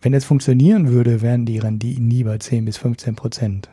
wenn 0.03 0.13
es 0.13 0.25
funktionieren 0.25 0.89
würde, 0.89 1.21
wären 1.21 1.45
die 1.45 1.59
Renditen 1.59 2.07
nie 2.07 2.23
bei 2.23 2.37
10 2.37 2.65
bis 2.65 2.77
15 2.77 3.15
Prozent. 3.15 3.69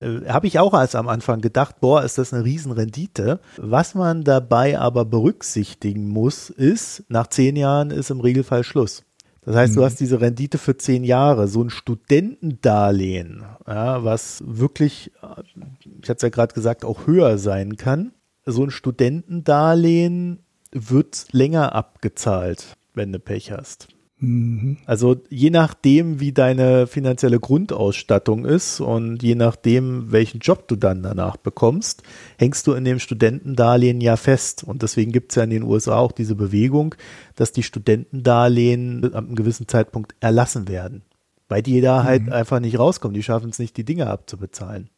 Äh, 0.00 0.28
Habe 0.28 0.46
ich 0.46 0.58
auch 0.58 0.74
als 0.74 0.94
am 0.94 1.08
Anfang 1.08 1.40
gedacht, 1.40 1.80
boah, 1.80 2.02
ist 2.02 2.18
das 2.18 2.32
eine 2.32 2.44
Riesenrendite. 2.44 3.40
Was 3.58 3.94
man 3.94 4.24
dabei 4.24 4.78
aber 4.78 5.04
berücksichtigen 5.04 6.08
muss, 6.08 6.50
ist, 6.50 7.04
nach 7.08 7.26
zehn 7.26 7.56
Jahren 7.56 7.90
ist 7.90 8.10
im 8.10 8.20
Regelfall 8.20 8.64
Schluss. 8.64 9.04
Das 9.42 9.56
heißt, 9.56 9.74
mhm. 9.74 9.76
du 9.76 9.84
hast 9.84 10.00
diese 10.00 10.20
Rendite 10.20 10.56
für 10.56 10.76
zehn 10.78 11.04
Jahre, 11.04 11.48
so 11.48 11.62
ein 11.62 11.68
Studentendarlehen, 11.68 13.44
ja, 13.66 14.02
was 14.02 14.42
wirklich, 14.46 15.12
ich 16.00 16.08
hatte 16.08 16.16
es 16.16 16.22
ja 16.22 16.28
gerade 16.30 16.54
gesagt, 16.54 16.84
auch 16.84 17.06
höher 17.06 17.36
sein 17.36 17.76
kann. 17.76 18.12
So 18.46 18.64
ein 18.64 18.70
Studentendarlehen 18.70 20.40
wird 20.72 21.26
länger 21.32 21.74
abgezahlt, 21.74 22.76
wenn 22.94 23.12
du 23.12 23.18
Pech 23.18 23.52
hast. 23.52 23.93
Mhm. 24.18 24.78
Also 24.86 25.16
je 25.28 25.50
nachdem, 25.50 26.20
wie 26.20 26.32
deine 26.32 26.86
finanzielle 26.86 27.40
Grundausstattung 27.40 28.44
ist 28.44 28.80
und 28.80 29.22
je 29.22 29.34
nachdem, 29.34 30.12
welchen 30.12 30.38
Job 30.38 30.68
du 30.68 30.76
dann 30.76 31.02
danach 31.02 31.36
bekommst, 31.36 32.02
hängst 32.38 32.66
du 32.66 32.72
in 32.72 32.84
dem 32.84 32.98
Studentendarlehen 32.98 34.00
ja 34.00 34.16
fest. 34.16 34.64
Und 34.64 34.82
deswegen 34.82 35.12
gibt 35.12 35.32
es 35.32 35.36
ja 35.36 35.44
in 35.44 35.50
den 35.50 35.64
USA 35.64 35.98
auch 35.98 36.12
diese 36.12 36.34
Bewegung, 36.34 36.94
dass 37.34 37.52
die 37.52 37.62
Studentendarlehen 37.62 39.04
ab 39.14 39.24
einem 39.24 39.34
gewissen 39.34 39.68
Zeitpunkt 39.68 40.14
erlassen 40.20 40.68
werden. 40.68 41.02
Weil 41.48 41.62
die 41.62 41.80
da 41.80 42.04
halt 42.04 42.26
mhm. 42.26 42.32
einfach 42.32 42.60
nicht 42.60 42.78
rauskommen. 42.78 43.14
Die 43.14 43.22
schaffen 43.22 43.50
es 43.50 43.58
nicht, 43.58 43.76
die 43.76 43.84
Dinge 43.84 44.06
abzubezahlen. 44.06 44.88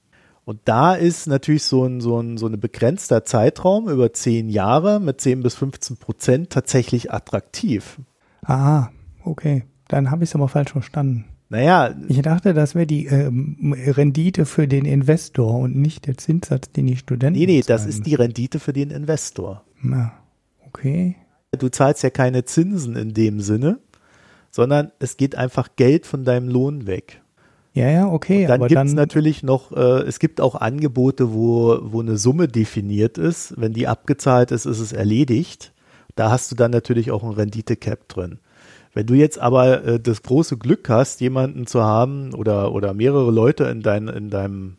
Und 0.45 0.61
da 0.67 0.95
ist 0.95 1.27
natürlich 1.27 1.65
so 1.65 1.85
ein, 1.85 2.01
so 2.01 2.21
ein, 2.21 2.39
so 2.39 2.47
ein 2.47 2.61
begrenzter 2.61 3.25
Zeitraum 3.25 3.89
über 3.89 4.13
zehn 4.13 4.49
Jahre 4.49 5.01
mit 5.01 5.21
10 5.21 5.43
bis 5.43 5.57
15 5.57 5.97
Prozent 5.97 6.51
tatsächlich 6.51 7.13
attraktiv. 7.13 7.99
Aha, 8.43 8.93
okay. 9.27 9.65
Dann 9.89 10.11
habe 10.11 10.25
ich 10.25 10.31
es 10.31 10.35
aber 10.35 10.49
falsch 10.49 10.73
verstanden. 10.73 11.27
Naja. 11.49 11.95
Ich 12.09 12.21
dachte, 12.23 12.55
das 12.55 12.75
wäre 12.75 12.87
die 12.87 13.07
ähm, 13.07 13.75
Rendite 13.87 14.47
für 14.47 14.67
den 14.67 14.85
Investor 14.85 15.55
und 15.59 15.77
nicht 15.77 16.07
der 16.07 16.17
Zinssatz, 16.19 16.73
den 16.73 16.87
die 16.87 16.97
Studenten 16.97 17.39
Nee, 17.39 17.47
nee, 17.47 17.63
zahlen. 17.63 17.79
das 17.79 17.87
ist 17.87 18.07
die 18.07 18.15
Rendite 18.15 18.59
für 18.59 18.73
den 18.73 18.91
Investor. 18.91 19.63
Na, 19.81 20.13
okay. 20.67 21.17
Du 21.57 21.69
zahlst 21.69 22.03
ja 22.03 22.11
keine 22.11 22.45
Zinsen 22.45 22.97
in 22.97 23.15
dem 23.15 23.41
Sinne, 23.41 23.79
sondern 24.51 24.91
es 24.99 25.17
geht 25.17 25.37
einfach 25.37 25.69
Geld 25.77 26.05
von 26.07 26.25
deinem 26.25 26.49
Lohn 26.49 26.87
weg. 26.87 27.23
Ja, 27.75 27.91
ja, 27.91 28.09
okay. 28.09 28.43
Und 28.43 28.49
dann 28.49 28.67
gibt 28.69 28.85
es 28.87 28.95
natürlich 28.95 29.43
noch, 29.43 29.71
äh, 29.71 30.01
es 30.03 30.19
gibt 30.19 30.41
auch 30.41 30.55
Angebote, 30.55 31.33
wo, 31.35 31.79
wo 31.83 32.01
eine 32.01 32.17
Summe 32.17 32.49
definiert 32.49 33.19
ist. 33.19 33.55
Wenn 33.59 33.75
die 33.75 33.87
abgezahlt 33.87 34.51
ist, 34.51 34.65
ist 34.65 34.81
es 34.81 34.93
erledigt. 34.93 35.73
Da 36.15 36.31
hast 36.31 36.51
du 36.51 36.57
dann 36.57 36.71
natürlich 36.71 37.11
auch 37.11 37.23
ein 37.23 37.33
Rendite-Cap 37.33 38.09
drin. 38.09 38.39
Wenn 38.97 39.07
du 39.07 39.13
jetzt 39.13 39.39
aber 39.39 39.85
äh, 39.85 40.01
das 40.01 40.23
große 40.23 40.57
Glück 40.57 40.89
hast, 40.89 41.21
jemanden 41.21 41.67
zu 41.67 41.83
haben 41.83 42.33
oder, 42.33 42.73
oder 42.73 42.95
mehrere 42.95 43.31
Leute 43.31 43.65
in, 43.65 43.83
dein, 43.83 44.09
in 44.09 44.31
deinem 44.31 44.79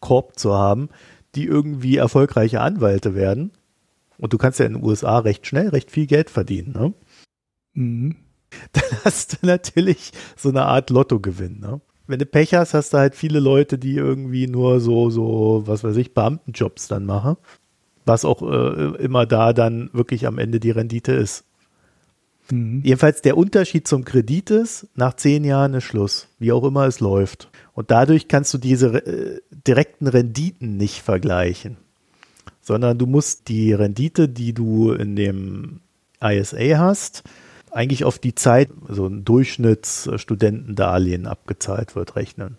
Korb 0.00 0.36
zu 0.36 0.52
haben, 0.52 0.88
die 1.36 1.44
irgendwie 1.44 1.96
erfolgreiche 1.96 2.60
Anwälte 2.60 3.14
werden, 3.14 3.52
und 4.18 4.32
du 4.32 4.38
kannst 4.38 4.58
ja 4.58 4.66
in 4.66 4.72
den 4.72 4.82
USA 4.82 5.20
recht 5.20 5.46
schnell 5.46 5.68
recht 5.68 5.92
viel 5.92 6.08
Geld 6.08 6.28
verdienen, 6.28 6.72
ne? 6.72 6.92
Mhm. 7.74 8.16
Dann 8.72 8.98
hast 9.04 9.34
du 9.34 9.46
natürlich 9.46 10.10
so 10.36 10.48
eine 10.48 10.64
Art 10.64 10.90
Lottogewinn, 10.90 11.60
ne? 11.60 11.80
Wenn 12.08 12.18
du 12.18 12.26
Pech 12.26 12.54
hast, 12.54 12.74
hast 12.74 12.92
du 12.92 12.98
halt 12.98 13.14
viele 13.14 13.38
Leute, 13.38 13.78
die 13.78 13.94
irgendwie 13.94 14.48
nur 14.48 14.80
so, 14.80 15.08
so, 15.08 15.62
was 15.66 15.84
weiß 15.84 15.96
ich, 15.98 16.14
Beamtenjobs 16.14 16.88
dann 16.88 17.06
machen. 17.06 17.36
Was 18.06 18.24
auch 18.24 18.42
äh, 18.42 18.96
immer 18.96 19.24
da 19.24 19.52
dann 19.52 19.88
wirklich 19.92 20.26
am 20.26 20.38
Ende 20.38 20.58
die 20.58 20.72
Rendite 20.72 21.12
ist. 21.12 21.44
Mhm. 22.52 22.82
Jedenfalls 22.84 23.22
der 23.22 23.38
Unterschied 23.38 23.88
zum 23.88 24.04
Kredit 24.04 24.50
ist, 24.50 24.86
nach 24.94 25.14
zehn 25.14 25.42
Jahren 25.42 25.72
ist 25.72 25.84
Schluss, 25.84 26.28
wie 26.38 26.52
auch 26.52 26.64
immer 26.64 26.86
es 26.86 27.00
läuft. 27.00 27.48
Und 27.72 27.90
dadurch 27.90 28.28
kannst 28.28 28.52
du 28.52 28.58
diese 28.58 29.06
äh, 29.06 29.40
direkten 29.66 30.06
Renditen 30.06 30.76
nicht 30.76 31.00
vergleichen, 31.00 31.78
sondern 32.60 32.98
du 32.98 33.06
musst 33.06 33.48
die 33.48 33.72
Rendite, 33.72 34.28
die 34.28 34.52
du 34.52 34.92
in 34.92 35.16
dem 35.16 35.80
ISA 36.22 36.78
hast, 36.78 37.22
eigentlich 37.70 38.04
auf 38.04 38.18
die 38.18 38.34
Zeit, 38.34 38.68
so 38.86 39.06
ein 39.06 39.24
Durchschnittsstudentendarlehen 39.24 41.26
abgezahlt 41.26 41.96
wird, 41.96 42.16
rechnen. 42.16 42.58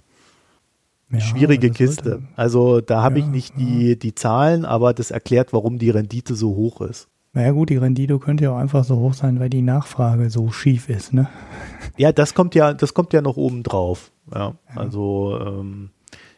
Ja, 1.11 1.19
Schwierige 1.19 1.69
Kiste. 1.69 2.23
Also 2.35 2.81
da 2.81 3.03
habe 3.03 3.19
ja, 3.19 3.25
ich 3.25 3.31
nicht 3.31 3.59
die, 3.59 3.99
die 3.99 4.15
Zahlen, 4.15 4.65
aber 4.65 4.95
das 4.95 5.11
erklärt, 5.11 5.53
warum 5.53 5.77
die 5.77 5.91
Rendite 5.91 6.33
so 6.33 6.55
hoch 6.55 6.81
ist. 6.81 7.09
Naja 7.33 7.51
gut, 7.51 7.69
die 7.69 7.77
Rendite 7.77 8.19
könnte 8.19 8.45
ja 8.45 8.51
auch 8.51 8.57
einfach 8.57 8.83
so 8.83 8.97
hoch 8.97 9.15
sein, 9.15 9.39
weil 9.39 9.49
die 9.49 9.63
Nachfrage 9.63 10.29
so 10.29 10.51
schief 10.51 10.89
ist, 10.89 11.13
ne? 11.13 11.29
Ja, 11.97 12.11
das 12.11 12.33
kommt 12.33 12.55
ja, 12.55 12.73
das 12.73 12.95
kommt 12.95 13.13
ja 13.13 13.21
noch 13.21 13.37
oben 13.37 13.61
drauf. 13.61 14.11
Ja, 14.33 14.39
ja. 14.39 14.55
also 14.75 15.39
ähm, 15.39 15.89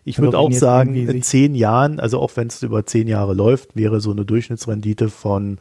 ich 0.03 0.19
würde 0.19 0.37
also 0.37 0.49
auch 0.49 0.51
sagen, 0.51 0.95
in 0.95 1.21
zehn 1.21 1.55
Jahren, 1.55 1.99
also 1.99 2.19
auch 2.19 2.31
wenn 2.35 2.47
es 2.47 2.61
über 2.61 2.85
zehn 2.85 3.07
Jahre 3.07 3.33
läuft, 3.33 3.75
wäre 3.75 4.01
so 4.01 4.11
eine 4.11 4.25
Durchschnittsrendite 4.25 5.09
von 5.09 5.57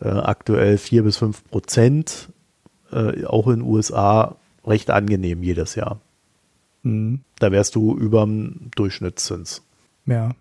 äh, 0.00 0.08
aktuell 0.08 0.78
vier 0.78 1.04
bis 1.04 1.16
fünf 1.16 1.44
Prozent, 1.48 2.28
äh, 2.92 3.24
auch 3.24 3.46
in 3.46 3.60
den 3.60 3.62
USA 3.62 4.36
recht 4.66 4.90
angenehm 4.90 5.42
jedes 5.42 5.76
Jahr. 5.76 6.00
Mhm. 6.82 7.20
Da 7.38 7.52
wärst 7.52 7.74
du 7.74 7.96
über 7.96 8.24
dem 8.24 8.70
Durchschnittszins. 8.74 9.62
Ja. 10.06 10.32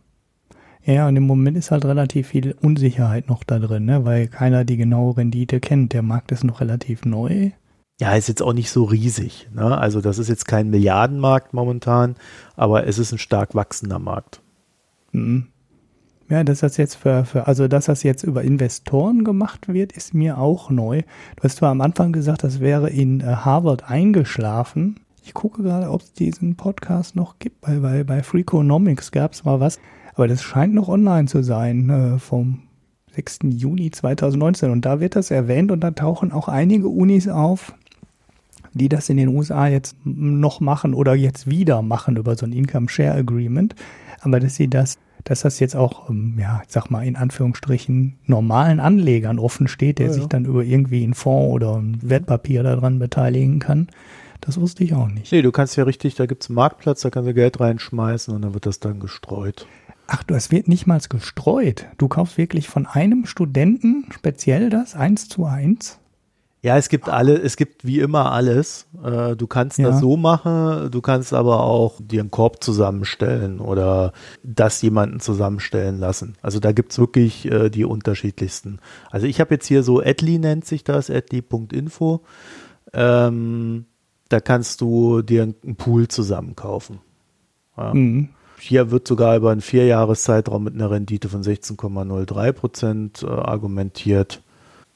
Ja, 0.90 1.08
und 1.08 1.16
im 1.16 1.28
Moment 1.28 1.56
ist 1.56 1.70
halt 1.70 1.86
relativ 1.86 2.30
viel 2.30 2.56
Unsicherheit 2.64 3.30
noch 3.30 3.44
da 3.44 3.60
drin, 3.60 3.86
ne? 3.86 4.06
weil 4.06 4.28
keiner 4.28 4.66
die 4.66 4.76
genaue 4.76 5.18
Rendite 5.18 5.60
kennt. 5.60 5.94
Der 5.94 6.02
Markt 6.02 6.32
ist 6.32 6.44
noch 6.44 6.62
relativ 6.62 7.06
neu. 7.06 7.52
Ja, 8.02 8.16
ist 8.16 8.28
jetzt 8.28 8.42
auch 8.42 8.54
nicht 8.54 8.72
so 8.72 8.86
riesig. 8.86 9.48
Ne? 9.54 9.78
Also 9.78 10.02
das 10.02 10.18
ist 10.18 10.30
jetzt 10.30 10.48
kein 10.48 10.72
Milliardenmarkt 10.72 11.54
momentan, 11.54 12.16
aber 12.56 12.88
es 12.88 12.98
ist 12.98 13.12
ein 13.12 13.20
stark 13.20 13.54
wachsender 13.54 14.00
Markt. 14.00 14.42
Mhm. 15.12 15.50
Ja, 16.28 16.44
dass 16.44 16.62
das 16.62 16.78
jetzt 16.78 16.96
für, 16.96 17.24
für, 17.24 17.46
also 17.46 17.68
dass 17.68 17.86
das 17.86 18.02
jetzt 18.02 18.24
über 18.24 18.42
Investoren 18.42 19.24
gemacht 19.24 19.72
wird, 19.72 19.92
ist 19.92 20.16
mir 20.16 20.40
auch 20.40 20.72
neu. 20.72 21.04
Du 21.36 21.44
hast 21.44 21.58
zwar 21.58 21.70
am 21.70 21.82
Anfang 21.82 22.14
gesagt, 22.14 22.44
das 22.44 22.62
wäre 22.62 22.90
in 22.90 23.22
äh, 23.22 23.26
Harvard 23.26 23.92
eingeschlafen. 23.92 25.02
Ich 25.24 25.36
gucke 25.36 25.62
gerade, 25.62 25.92
ob 25.92 26.02
es 26.02 26.14
diesen 26.14 26.56
Podcast 26.56 27.16
noch 27.16 27.38
gibt, 27.38 27.58
weil 27.62 27.80
bei, 27.80 28.04
bei 28.04 28.24
Freakonomics 28.24 29.12
gab 29.12 29.34
es 29.34 29.46
mal 29.46 29.60
was. 29.60 29.80
Aber 30.16 30.28
das 30.28 30.42
scheint 30.42 30.74
noch 30.74 30.88
online 30.88 31.28
zu 31.28 31.44
sein, 31.44 31.90
äh, 31.90 32.20
vom 32.20 32.64
6. 33.12 33.40
Juni 33.44 33.92
2019. 33.92 34.72
Und 34.72 34.86
da 34.86 35.00
wird 35.00 35.16
das 35.16 35.32
erwähnt 35.32 35.72
und 35.72 35.82
da 35.82 35.92
tauchen 35.92 36.32
auch 36.32 36.48
einige 36.48 36.88
Unis 36.88 37.28
auf, 37.28 37.74
die 38.74 38.90
das 38.90 39.10
in 39.10 39.18
den 39.18 39.30
USA 39.30 39.68
jetzt 39.68 39.96
noch 40.04 40.60
machen 40.60 40.94
oder 40.94 41.16
jetzt 41.16 41.50
wieder 41.50 41.82
machen 41.82 42.18
über 42.18 42.36
so 42.36 42.46
ein 42.46 42.54
Income 42.54 42.90
Share 42.90 43.18
Agreement. 43.18 43.76
Aber 44.22 44.40
dass 44.40 44.56
sie 44.56 44.68
das, 44.68 44.98
dass 45.24 45.42
das 45.42 45.60
jetzt 45.60 45.76
auch, 45.76 46.10
ähm, 46.10 46.38
ja, 46.40 46.62
ich 46.66 46.72
sag 46.72 46.90
mal, 46.90 47.06
in 47.06 47.16
Anführungsstrichen 47.16 48.18
normalen 48.26 48.80
Anlegern 48.80 49.40
offen 49.40 49.68
steht, 49.68 50.00
der 50.00 50.08
ja, 50.08 50.12
ja. 50.12 50.18
sich 50.20 50.28
dann 50.28 50.46
über 50.46 50.64
irgendwie 50.64 51.04
einen 51.04 51.14
Fonds 51.14 51.54
oder 51.54 51.78
ein 51.78 51.98
Wertpapier 52.02 52.64
daran 52.64 53.00
beteiligen 53.00 53.60
kann. 53.60 53.88
Das 54.42 54.60
wusste 54.60 54.84
ich 54.84 54.94
auch 54.94 55.10
nicht. 55.10 55.32
Nee, 55.32 55.42
du 55.42 55.52
kannst 55.52 55.76
ja 55.76 55.84
richtig, 55.84 56.16
da 56.16 56.26
gibt 56.26 56.44
es 56.44 56.50
einen 56.50 56.56
Marktplatz, 56.56 57.02
da 57.02 57.10
kannst 57.10 57.28
du 57.30 57.34
Geld 57.34 57.60
reinschmeißen 57.60 58.34
und 58.34 58.42
dann 58.44 58.54
wird 58.54 58.66
das 58.66 58.80
dann 58.80 59.00
gestreut. 59.00 59.68
Ach, 60.12 60.24
du, 60.24 60.34
es 60.34 60.50
wird 60.50 60.68
nicht 60.68 60.88
mal 60.88 61.00
gestreut. 61.08 61.86
Du 62.00 62.08
kaufst 62.08 62.40
wirklich 62.40 62.68
von 62.68 62.88
einem 62.88 63.28
Studenten 63.28 64.06
speziell 64.12 64.72
das, 64.72 64.96
eins 64.96 65.30
zu 65.30 65.46
eins? 65.46 66.00
Ja, 66.64 66.78
es 66.78 66.90
gibt 66.90 67.08
alle, 67.08 67.38
es 67.38 67.56
gibt 67.56 67.86
wie 67.86 68.00
immer 68.00 68.32
alles. 68.32 68.88
Äh, 69.04 69.36
du 69.36 69.46
kannst 69.46 69.78
ja. 69.78 69.92
das 69.92 70.00
so 70.00 70.18
machen, 70.18 70.90
du 70.90 71.00
kannst 71.00 71.32
aber 71.32 71.64
auch 71.64 72.00
dir 72.02 72.22
einen 72.22 72.32
Korb 72.32 72.64
zusammenstellen 72.64 73.60
oder 73.60 74.12
das 74.44 74.82
jemanden 74.82 75.20
zusammenstellen 75.20 76.00
lassen. 76.00 76.36
Also 76.42 76.60
da 76.60 76.72
gibt's 76.72 76.98
wirklich 76.98 77.46
äh, 77.46 77.70
die 77.70 77.86
unterschiedlichsten. 77.86 78.80
Also 79.12 79.28
ich 79.28 79.40
habe 79.40 79.54
jetzt 79.54 79.68
hier 79.68 79.84
so 79.84 80.02
Atli 80.02 80.40
nennt 80.40 80.66
sich 80.66 80.84
das, 80.84 81.12
atli.info. 81.12 82.22
Ähm, 82.94 83.86
da 84.28 84.40
kannst 84.40 84.82
du 84.82 85.22
dir 85.22 85.44
einen 85.44 85.76
Pool 85.76 86.08
zusammenkaufen. 86.08 87.00
Ja. 87.78 87.94
Mhm. 87.94 88.30
Hier 88.60 88.92
wird 88.92 89.08
sogar 89.08 89.36
über 89.38 89.52
einen 89.52 89.62
Vierjahreszeitraum 89.62 90.64
mit 90.64 90.74
einer 90.74 90.92
Rendite 90.92 91.30
von 91.30 91.44
16,03 91.44 92.52
Prozent 92.52 93.24
äh, 93.24 93.28
argumentiert. 93.28 94.42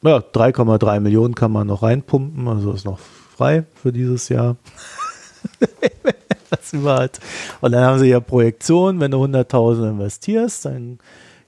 Ja, 0.01 0.18
3,3 0.18 0.99
Millionen 0.99 1.34
kann 1.34 1.51
man 1.51 1.68
noch 1.68 1.82
reinpumpen, 1.82 2.47
also 2.47 2.74
ist 2.74 2.86
noch 2.86 2.99
frei 2.99 3.64
für 3.76 3.93
dieses 3.93 4.28
Jahr. 4.28 4.57
das 6.49 6.74
überhaupt. 6.74 7.20
Und 7.61 7.72
dann 7.72 7.86
haben 7.86 7.99
sie 7.99 8.07
ja 8.07 8.20
Projektionen, 8.20 8.99
wenn 8.99 9.11
du 9.11 9.24
100.000 9.24 9.91
investierst, 9.91 10.66
dann 10.66 10.99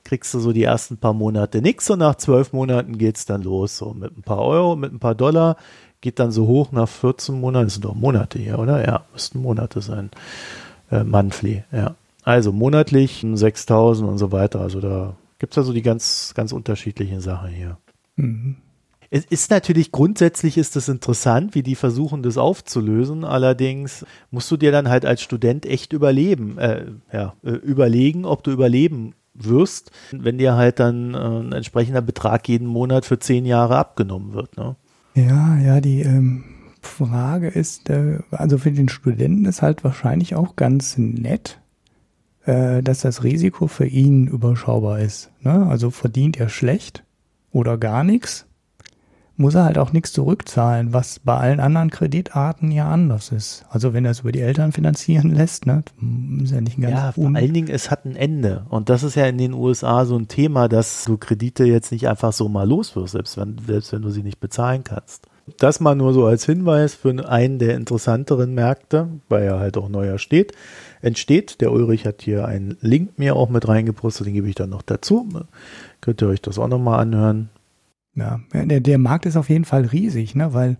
kriegst 0.05 0.33
du 0.33 0.39
so 0.39 0.53
die 0.53 0.63
ersten 0.63 0.97
paar 0.97 1.13
Monate 1.13 1.61
nichts 1.61 1.89
und 1.89 1.99
nach 1.99 2.15
zwölf 2.15 2.53
Monaten 2.53 2.97
geht 2.97 3.17
es 3.17 3.25
dann 3.25 3.41
los, 3.41 3.77
so 3.77 3.93
mit 3.93 4.17
ein 4.17 4.21
paar 4.21 4.41
Euro, 4.41 4.75
mit 4.75 4.93
ein 4.93 4.99
paar 4.99 5.15
Dollar, 5.15 5.57
geht 5.99 6.19
dann 6.19 6.31
so 6.31 6.47
hoch 6.47 6.71
nach 6.71 6.87
14 6.87 7.39
Monaten, 7.39 7.65
das 7.65 7.73
sind 7.73 7.85
doch 7.85 7.95
Monate 7.95 8.37
hier, 8.39 8.59
oder? 8.59 8.85
Ja, 8.85 9.05
müssten 9.11 9.41
Monate 9.41 9.81
sein. 9.81 10.11
Äh, 10.91 11.03
monthly, 11.03 11.63
ja. 11.71 11.95
Also 12.25 12.51
monatlich 12.51 13.23
6000 13.33 14.09
und 14.09 14.17
so 14.17 14.31
weiter. 14.31 14.59
Also 14.59 14.81
da 14.81 15.15
gibt 15.37 15.53
es 15.53 15.57
also 15.59 15.73
die 15.73 15.83
ganz, 15.83 16.33
ganz 16.35 16.51
unterschiedlichen 16.51 17.21
Sachen 17.21 17.51
hier. 17.51 17.77
Mhm. 18.15 18.57
Es 19.11 19.25
ist 19.25 19.51
natürlich 19.51 19.91
grundsätzlich 19.91 20.57
ist 20.57 20.75
es 20.75 20.89
interessant, 20.89 21.53
wie 21.53 21.61
die 21.61 21.75
versuchen, 21.75 22.23
das 22.23 22.39
aufzulösen. 22.39 23.23
Allerdings 23.23 24.07
musst 24.31 24.49
du 24.49 24.57
dir 24.57 24.71
dann 24.71 24.89
halt 24.89 25.05
als 25.05 25.21
Student 25.21 25.67
echt 25.67 25.93
überleben, 25.93 26.57
äh, 26.57 26.85
ja, 27.13 27.35
äh, 27.43 27.51
überlegen, 27.51 28.25
ob 28.25 28.43
du 28.43 28.51
überleben 28.51 29.13
wirst, 29.35 29.91
wenn 30.11 30.39
dir 30.39 30.55
halt 30.55 30.79
dann 30.79 31.13
äh, 31.13 31.17
ein 31.17 31.51
entsprechender 31.51 32.01
Betrag 32.01 32.49
jeden 32.49 32.67
Monat 32.67 33.05
für 33.05 33.19
zehn 33.19 33.45
Jahre 33.45 33.77
abgenommen 33.77 34.33
wird. 34.33 34.57
Ne? 34.57 34.75
Ja, 35.13 35.57
ja, 35.59 35.79
die 35.79 36.01
ähm, 36.01 36.43
Frage 36.81 37.49
ist, 37.49 37.91
äh, 37.91 38.19
also 38.31 38.57
für 38.57 38.71
den 38.71 38.89
Studenten 38.89 39.45
ist 39.45 39.61
halt 39.61 39.83
wahrscheinlich 39.83 40.33
auch 40.33 40.55
ganz 40.55 40.97
nett, 40.97 41.59
äh, 42.45 42.83
dass 42.83 43.01
das 43.01 43.23
Risiko 43.23 43.67
für 43.67 43.87
ihn 43.87 44.27
überschaubar 44.27 44.99
ist. 44.99 45.31
Ne? 45.41 45.65
Also 45.67 45.91
verdient 45.91 46.39
er 46.39 46.49
schlecht 46.49 47.03
oder 47.51 47.77
gar 47.77 48.03
nichts, 48.03 48.45
muss 49.37 49.55
er 49.55 49.65
halt 49.65 49.77
auch 49.77 49.91
nichts 49.91 50.13
zurückzahlen, 50.13 50.93
was 50.93 51.19
bei 51.19 51.35
allen 51.35 51.59
anderen 51.59 51.89
Kreditarten 51.89 52.71
ja 52.71 52.89
anders 52.89 53.31
ist. 53.31 53.65
Also 53.69 53.93
wenn 53.93 54.05
er 54.05 54.11
es 54.11 54.21
über 54.21 54.31
die 54.31 54.41
Eltern 54.41 54.71
finanzieren 54.71 55.29
lässt, 55.35 55.65
ne, 55.65 55.83
ist 56.43 56.51
ja 56.51 56.61
nicht 56.61 56.79
ganz 56.79 56.93
Ja, 56.93 57.11
vor 57.11 57.35
allen 57.35 57.53
Dingen, 57.53 57.69
es 57.69 57.91
hat 57.91 58.05
ein 58.05 58.15
Ende. 58.15 58.65
Und 58.69 58.89
das 58.89 59.03
ist 59.03 59.15
ja 59.15 59.25
in 59.25 59.37
den 59.37 59.53
USA 59.53 60.05
so 60.05 60.15
ein 60.15 60.27
Thema, 60.27 60.67
dass 60.69 61.05
du 61.05 61.17
Kredite 61.17 61.65
jetzt 61.65 61.91
nicht 61.91 62.07
einfach 62.07 62.31
so 62.31 62.47
mal 62.47 62.67
los 62.67 62.95
wirst, 62.95 63.13
selbst 63.13 63.37
wenn, 63.37 63.57
selbst 63.65 63.91
wenn 63.91 64.01
du 64.01 64.09
sie 64.09 64.23
nicht 64.23 64.39
bezahlen 64.39 64.83
kannst. 64.83 65.27
Das 65.57 65.79
mal 65.79 65.95
nur 65.95 66.13
so 66.13 66.25
als 66.25 66.45
Hinweis 66.45 66.95
für 66.95 67.29
einen 67.29 67.59
der 67.59 67.75
interessanteren 67.75 68.55
Märkte, 68.55 69.09
weil 69.29 69.43
er 69.43 69.59
halt 69.59 69.77
auch 69.77 69.89
neuer 69.89 70.17
steht 70.17 70.53
entsteht. 71.05 71.61
Der 71.61 71.71
Ulrich 71.71 72.05
hat 72.05 72.21
hier 72.21 72.45
einen 72.45 72.77
Link 72.81 73.17
mir 73.17 73.35
auch 73.35 73.49
mit 73.49 73.67
reingepostet, 73.67 74.27
den 74.27 74.33
gebe 74.33 74.49
ich 74.49 74.55
dann 74.55 74.69
noch 74.69 74.81
dazu. 74.81 75.27
Könnt 76.01 76.21
ihr 76.21 76.27
euch 76.27 76.41
das 76.41 76.59
auch 76.59 76.67
nochmal 76.67 76.99
anhören. 76.99 77.49
Ja, 78.15 78.39
der, 78.53 78.79
der 78.79 78.97
Markt 78.97 79.25
ist 79.25 79.37
auf 79.37 79.49
jeden 79.49 79.65
Fall 79.65 79.85
riesig, 79.85 80.35
ne? 80.35 80.53
weil 80.53 80.77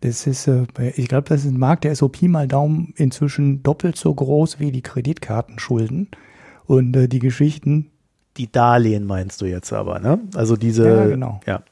Das 0.00 0.26
ist, 0.26 0.48
äh, 0.48 0.64
ich 0.96 1.08
glaube, 1.08 1.28
das 1.28 1.44
ist 1.44 1.52
ein 1.52 1.58
Markt, 1.58 1.84
der 1.84 1.92
ist 1.92 1.98
so 1.98 2.08
Pi 2.08 2.28
mal 2.28 2.48
Daumen 2.48 2.92
inzwischen 2.96 3.62
doppelt 3.62 3.96
so 3.96 4.12
groß 4.12 4.58
wie 4.58 4.72
die 4.72 4.82
Kreditkartenschulden. 4.82 6.08
Und 6.66 6.96
äh, 6.96 7.08
die 7.08 7.18
Geschichten. 7.18 7.88
Die 8.38 8.50
Darlehen 8.50 9.04
meinst 9.04 9.42
du 9.42 9.44
jetzt 9.44 9.74
aber, 9.74 9.98
ne? 9.98 10.18
Also 10.34 10.56
diese. 10.56 10.88
Ja, 10.88 11.06
genau. 11.06 11.40
Ja. 11.46 11.62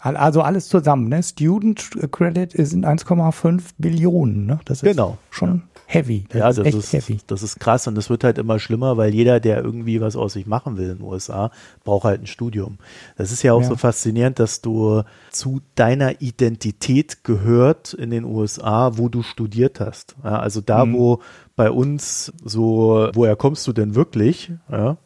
Also 0.00 0.42
alles 0.42 0.68
zusammen, 0.68 1.08
ne? 1.08 1.22
Student 1.22 1.90
Credit 2.12 2.52
sind 2.52 2.84
1,5 2.84 3.62
Billionen, 3.78 4.46
ne? 4.46 4.60
Das 4.66 4.82
ist 4.82 4.90
genau. 4.90 5.16
schon 5.30 5.48
ja. 5.48 5.62
heavy. 5.86 6.26
Das 6.28 6.38
ja, 6.38 6.48
ist 6.50 6.58
das 6.58 6.74
ist, 6.74 6.92
heavy. 6.92 7.18
das 7.26 7.42
ist 7.42 7.58
krass 7.58 7.86
und 7.86 7.94
das 7.94 8.10
wird 8.10 8.22
halt 8.22 8.38
immer 8.38 8.58
schlimmer, 8.58 8.96
weil 8.98 9.14
jeder, 9.14 9.40
der 9.40 9.64
irgendwie 9.64 10.00
was 10.00 10.14
aus 10.14 10.34
sich 10.34 10.46
machen 10.46 10.76
will 10.76 10.90
in 10.90 10.98
den 10.98 11.06
USA, 11.06 11.50
braucht 11.82 12.04
halt 12.04 12.20
ein 12.20 12.26
Studium. 12.26 12.78
Das 13.16 13.32
ist 13.32 13.42
ja 13.42 13.54
auch 13.54 13.62
ja. 13.62 13.68
so 13.68 13.76
faszinierend, 13.76 14.38
dass 14.38 14.60
du 14.60 15.02
zu 15.30 15.60
deiner 15.74 16.20
Identität 16.20 17.24
gehört 17.24 17.94
in 17.94 18.10
den 18.10 18.24
USA, 18.24 18.98
wo 18.98 19.08
du 19.08 19.22
studiert 19.22 19.80
hast. 19.80 20.14
Ja, 20.22 20.38
also 20.38 20.60
da, 20.60 20.84
mhm. 20.84 20.92
wo 20.92 21.22
bei 21.56 21.70
uns 21.70 22.32
so, 22.44 23.08
woher 23.14 23.34
kommst 23.34 23.66
du 23.66 23.72
denn 23.72 23.94
wirklich? 23.94 24.52
Ja. 24.70 24.98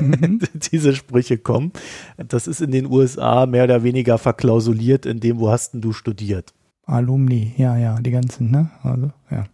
Mhm. 0.00 0.40
diese 0.72 0.94
Sprüche 0.94 1.38
kommen. 1.38 1.72
Das 2.16 2.46
ist 2.46 2.60
in 2.60 2.70
den 2.70 2.86
USA 2.86 3.46
mehr 3.46 3.64
oder 3.64 3.82
weniger 3.82 4.18
verklausuliert 4.18 5.06
in 5.06 5.20
dem, 5.20 5.38
wo 5.38 5.50
hast 5.50 5.74
denn 5.74 5.80
du 5.80 5.92
studiert? 5.92 6.52
Alumni, 6.86 7.54
ja, 7.56 7.76
ja, 7.76 7.98
die 8.00 8.10
ganzen, 8.10 8.50
ne? 8.50 8.70
Also, 8.82 9.10
ja. 9.30 9.44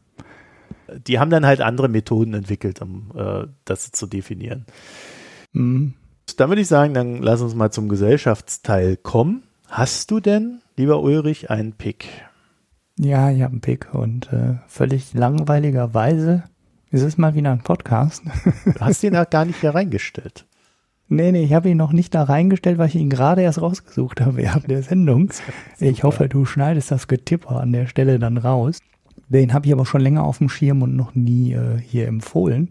Die 1.06 1.20
haben 1.20 1.30
dann 1.30 1.46
halt 1.46 1.60
andere 1.60 1.88
Methoden 1.88 2.34
entwickelt, 2.34 2.82
um 2.82 3.12
äh, 3.14 3.46
das 3.64 3.92
zu 3.92 4.06
definieren. 4.06 4.66
Mhm. 5.52 5.94
Dann 6.36 6.48
würde 6.48 6.62
ich 6.62 6.68
sagen, 6.68 6.94
dann 6.94 7.22
lass 7.22 7.40
uns 7.40 7.54
mal 7.54 7.70
zum 7.70 7.88
Gesellschaftsteil 7.88 8.96
kommen. 8.96 9.42
Hast 9.68 10.10
du 10.10 10.20
denn, 10.20 10.60
lieber 10.76 11.00
Ulrich, 11.02 11.50
einen 11.50 11.72
Pick? 11.72 12.06
Ja, 12.98 13.30
ich 13.30 13.42
habe 13.42 13.52
einen 13.52 13.60
Pick 13.60 13.94
und 13.94 14.32
äh, 14.32 14.56
völlig 14.66 15.14
langweiligerweise 15.14 16.44
es 16.90 17.02
ist 17.02 17.18
mal 17.18 17.34
wieder 17.34 17.52
ein 17.52 17.62
Podcast. 17.62 18.22
Du 18.64 18.80
hast 18.80 19.02
ihn 19.04 19.12
da 19.12 19.24
gar 19.24 19.44
nicht 19.44 19.60
hier 19.60 19.74
reingestellt. 19.74 20.46
Nee, 21.08 21.32
nee, 21.32 21.42
ich 21.42 21.54
habe 21.54 21.68
ihn 21.68 21.76
noch 21.76 21.92
nicht 21.92 22.14
da 22.14 22.22
reingestellt, 22.22 22.78
weil 22.78 22.88
ich 22.88 22.94
ihn 22.94 23.10
gerade 23.10 23.42
erst 23.42 23.60
rausgesucht 23.60 24.20
habe 24.20 24.36
während 24.36 24.70
der 24.70 24.82
Sendung. 24.82 25.30
Ich 25.80 26.04
hoffe, 26.04 26.28
du 26.28 26.44
schneidest 26.44 26.90
das 26.90 27.08
Getipper 27.08 27.60
an 27.60 27.72
der 27.72 27.86
Stelle 27.86 28.18
dann 28.18 28.36
raus. 28.36 28.78
Den 29.28 29.52
habe 29.52 29.66
ich 29.66 29.72
aber 29.72 29.86
schon 29.86 30.00
länger 30.00 30.24
auf 30.24 30.38
dem 30.38 30.48
Schirm 30.48 30.82
und 30.82 30.96
noch 30.96 31.14
nie 31.14 31.52
äh, 31.52 31.78
hier 31.78 32.08
empfohlen. 32.08 32.68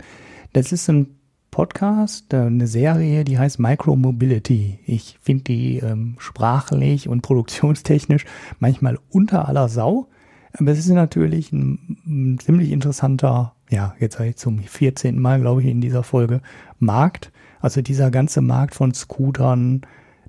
Das 0.53 0.71
ist 0.71 0.89
ein 0.89 1.19
Podcast, 1.51 2.33
äh, 2.33 2.37
eine 2.37 2.67
Serie, 2.67 3.23
die 3.23 3.37
heißt 3.37 3.59
Micro 3.59 3.95
Mobility. 3.95 4.79
Ich 4.85 5.17
finde 5.21 5.43
die 5.43 5.79
ähm, 5.79 6.15
sprachlich 6.19 7.09
und 7.09 7.21
produktionstechnisch 7.21 8.25
manchmal 8.59 8.99
unter 9.09 9.47
aller 9.47 9.67
Sau. 9.67 10.07
Aber 10.53 10.71
es 10.71 10.79
ist 10.79 10.89
natürlich 10.89 11.51
ein, 11.51 11.97
ein 12.05 12.39
ziemlich 12.39 12.71
interessanter 12.71 13.53
ja, 13.69 13.95
jetzt 13.99 14.17
habe 14.17 14.29
ich 14.29 14.37
zum 14.37 14.59
14. 14.59 15.19
Mal, 15.19 15.39
glaube 15.39 15.61
ich, 15.61 15.67
in 15.67 15.81
dieser 15.81 16.03
Folge, 16.03 16.41
Markt. 16.79 17.31
Also 17.61 17.81
dieser 17.81 18.09
ganze 18.09 18.41
Markt 18.41 18.73
von 18.73 18.93
Scootern, 18.93 19.81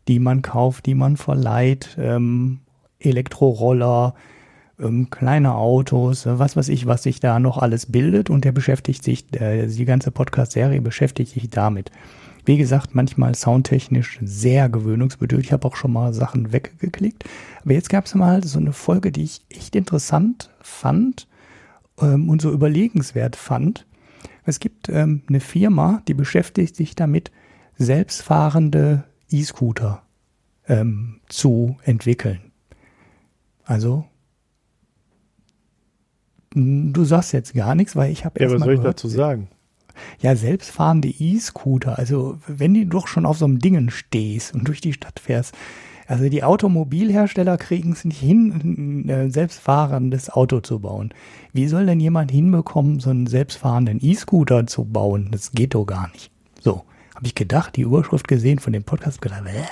die 0.09 0.19
man 0.19 0.43
kauft, 0.43 0.87
die 0.87 0.95
man 0.95 1.17
verleiht, 1.17 1.97
ähm, 1.99 2.61
Elektroroller, 2.99 4.15
ähm, 4.79 5.09
kleine 5.11 5.55
Autos, 5.55 6.27
äh, 6.27 6.39
was 6.39 6.57
weiß 6.57 6.69
ich, 6.69 6.87
was 6.87 7.03
sich 7.03 7.21
da 7.21 7.39
noch 7.39 7.59
alles 7.59 7.87
bildet 7.87 8.31
und 8.31 8.45
der 8.45 8.53
beschäftigt 8.53 9.05
sich, 9.05 9.33
äh, 9.41 9.67
die 9.67 9.85
ganze 9.85 10.11
Podcast-Serie 10.11 10.81
beschäftigt 10.81 11.33
sich 11.33 11.49
damit. 11.49 11.91
Wie 12.45 12.57
gesagt, 12.57 12.95
manchmal 12.95 13.35
soundtechnisch 13.35 14.19
sehr 14.23 14.69
gewöhnungsbedürftig. 14.69 15.49
Ich 15.49 15.53
habe 15.53 15.69
auch 15.69 15.77
schon 15.77 15.93
mal 15.93 16.13
Sachen 16.13 16.53
weggeklickt. 16.53 17.25
Aber 17.63 17.75
jetzt 17.75 17.91
gab 17.91 18.07
es 18.07 18.15
mal 18.15 18.43
so 18.43 18.59
eine 18.59 18.73
Folge, 18.73 19.13
die 19.13 19.25
ich 19.25 19.43
echt 19.51 19.77
interessant 19.77 20.51
fand 20.61 21.29
ähm, 22.01 22.29
und 22.29 22.43
so 22.43 22.51
überlegenswert 22.51 23.37
fand. 23.37 23.87
Es 24.45 24.61
gibt 24.61 24.89
ähm, 24.89 25.23
eine 25.29 25.41
Firma, 25.41 26.03
die 26.09 26.15
beschäftigt 26.15 26.77
sich 26.77 26.95
damit, 26.95 27.31
selbstfahrende 27.77 29.05
E-Scooter 29.31 30.03
ähm, 30.69 31.21
zu 31.29 31.77
entwickeln. 31.85 32.41
Also 33.65 34.07
du 36.53 37.05
sagst 37.05 37.33
jetzt 37.33 37.55
gar 37.55 37.75
nichts, 37.75 37.95
weil 37.95 38.11
ich 38.11 38.25
habe 38.25 38.43
ja, 38.43 38.51
was 38.51 38.61
soll 38.61 38.75
ich 38.75 38.81
dazu 38.81 39.09
sagen? 39.09 39.49
Ja, 40.21 40.35
selbstfahrende 40.35 41.09
E-Scooter. 41.09 41.99
Also 41.99 42.39
wenn 42.47 42.75
du 42.75 42.87
doch 42.87 43.07
schon 43.07 43.27
auf 43.27 43.39
so 43.39 43.45
einem 43.45 43.59
Dingen 43.59 43.91
stehst 43.91 44.55
und 44.55 44.67
durch 44.67 44.81
die 44.81 44.93
Stadt 44.93 45.21
fährst, 45.21 45.55
also 46.11 46.29
die 46.29 46.43
Automobilhersteller 46.43 47.57
kriegen 47.57 47.93
es 47.93 48.05
nicht 48.05 48.19
hin, 48.19 49.07
ein 49.09 49.31
selbstfahrendes 49.31 50.29
Auto 50.29 50.59
zu 50.59 50.81
bauen. 50.81 51.15
Wie 51.53 51.69
soll 51.69 51.87
denn 51.87 52.01
jemand 52.01 52.33
hinbekommen, 52.33 52.99
so 52.99 53.11
einen 53.11 53.29
selbstfahrenden 53.29 54.01
E-Scooter 54.03 54.67
zu 54.67 54.85
bauen? 54.87 55.29
Das 55.31 55.53
geht 55.53 55.75
doch 55.75 55.85
gar 55.85 56.11
nicht. 56.11 56.33
So, 56.61 56.83
habe 57.15 57.27
ich 57.27 57.37
gedacht, 57.37 57.77
die 57.77 57.83
Überschrift 57.83 58.27
gesehen 58.27 58.59
von 58.59 58.73
dem 58.73 58.83
Podcast, 58.83 59.23
gedacht, 59.23 59.45
äh, 59.47 59.63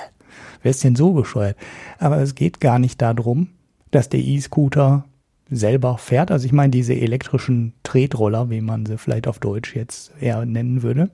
wer 0.61 0.71
ist 0.71 0.81
denn 0.81 0.95
so 0.95 1.11
bescheuert? 1.11 1.57
Aber 1.97 2.19
es 2.19 2.35
geht 2.35 2.61
gar 2.61 2.79
nicht 2.79 3.01
darum, 3.01 3.49
dass 3.91 4.07
der 4.07 4.21
E-Scooter 4.21 5.03
selber 5.51 5.97
fährt. 5.97 6.31
Also 6.31 6.45
ich 6.45 6.53
meine 6.53 6.71
diese 6.71 6.93
elektrischen 6.93 7.73
Tretroller, 7.83 8.49
wie 8.49 8.61
man 8.61 8.85
sie 8.85 8.97
vielleicht 8.97 9.27
auf 9.27 9.39
Deutsch 9.39 9.75
jetzt 9.75 10.13
eher 10.21 10.45
nennen 10.45 10.83
würde. 10.83 11.09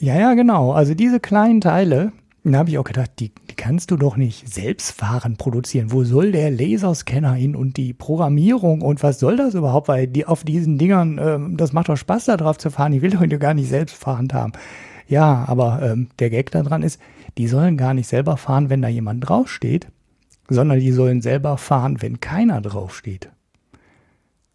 Ja, 0.00 0.18
ja, 0.18 0.34
genau. 0.34 0.72
Also 0.72 0.94
diese 0.94 1.20
kleinen 1.20 1.60
Teile, 1.60 2.10
da 2.52 2.58
habe 2.58 2.68
ich 2.68 2.78
auch 2.78 2.84
gedacht, 2.84 3.12
die, 3.20 3.32
die 3.50 3.54
kannst 3.54 3.90
du 3.90 3.96
doch 3.96 4.16
nicht 4.18 4.46
selbstfahrend 4.52 5.38
produzieren. 5.38 5.92
Wo 5.92 6.04
soll 6.04 6.30
der 6.30 6.50
Laserscanner 6.50 7.32
hin 7.32 7.56
und 7.56 7.78
die 7.78 7.94
Programmierung 7.94 8.82
und 8.82 9.02
was 9.02 9.18
soll 9.18 9.36
das 9.36 9.54
überhaupt? 9.54 9.88
Weil 9.88 10.06
die 10.06 10.26
auf 10.26 10.44
diesen 10.44 10.76
Dingern, 10.76 11.18
ähm, 11.18 11.56
das 11.56 11.72
macht 11.72 11.88
doch 11.88 11.96
Spaß, 11.96 12.26
da 12.26 12.36
drauf 12.36 12.58
zu 12.58 12.70
fahren. 12.70 12.92
Ich 12.92 13.00
will 13.00 13.10
doch 13.10 13.38
gar 13.38 13.54
nicht 13.54 13.70
selbstfahrend 13.70 14.34
haben. 14.34 14.52
Ja, 15.08 15.46
aber 15.48 15.80
ähm, 15.82 16.08
der 16.18 16.28
Gag 16.28 16.50
daran 16.50 16.82
ist, 16.82 17.00
die 17.38 17.48
sollen 17.48 17.78
gar 17.78 17.94
nicht 17.94 18.08
selber 18.08 18.36
fahren, 18.36 18.68
wenn 18.68 18.82
da 18.82 18.88
jemand 18.88 19.26
draufsteht, 19.26 19.88
sondern 20.50 20.80
die 20.80 20.92
sollen 20.92 21.22
selber 21.22 21.56
fahren, 21.56 22.02
wenn 22.02 22.20
keiner 22.20 22.60
draufsteht. 22.60 23.30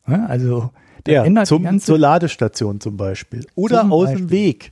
Ja, 0.07 0.27
also 0.27 0.69
ja, 1.07 1.23
ändert 1.23 1.47
zum, 1.47 1.79
zur 1.79 1.97
Ladestation 1.97 2.79
zum 2.79 2.97
Beispiel. 2.97 3.47
Oder 3.55 3.81
zum 3.81 3.93
aus 3.93 4.05
Beispiel. 4.09 4.25
dem 4.27 4.29
Weg. 4.29 4.71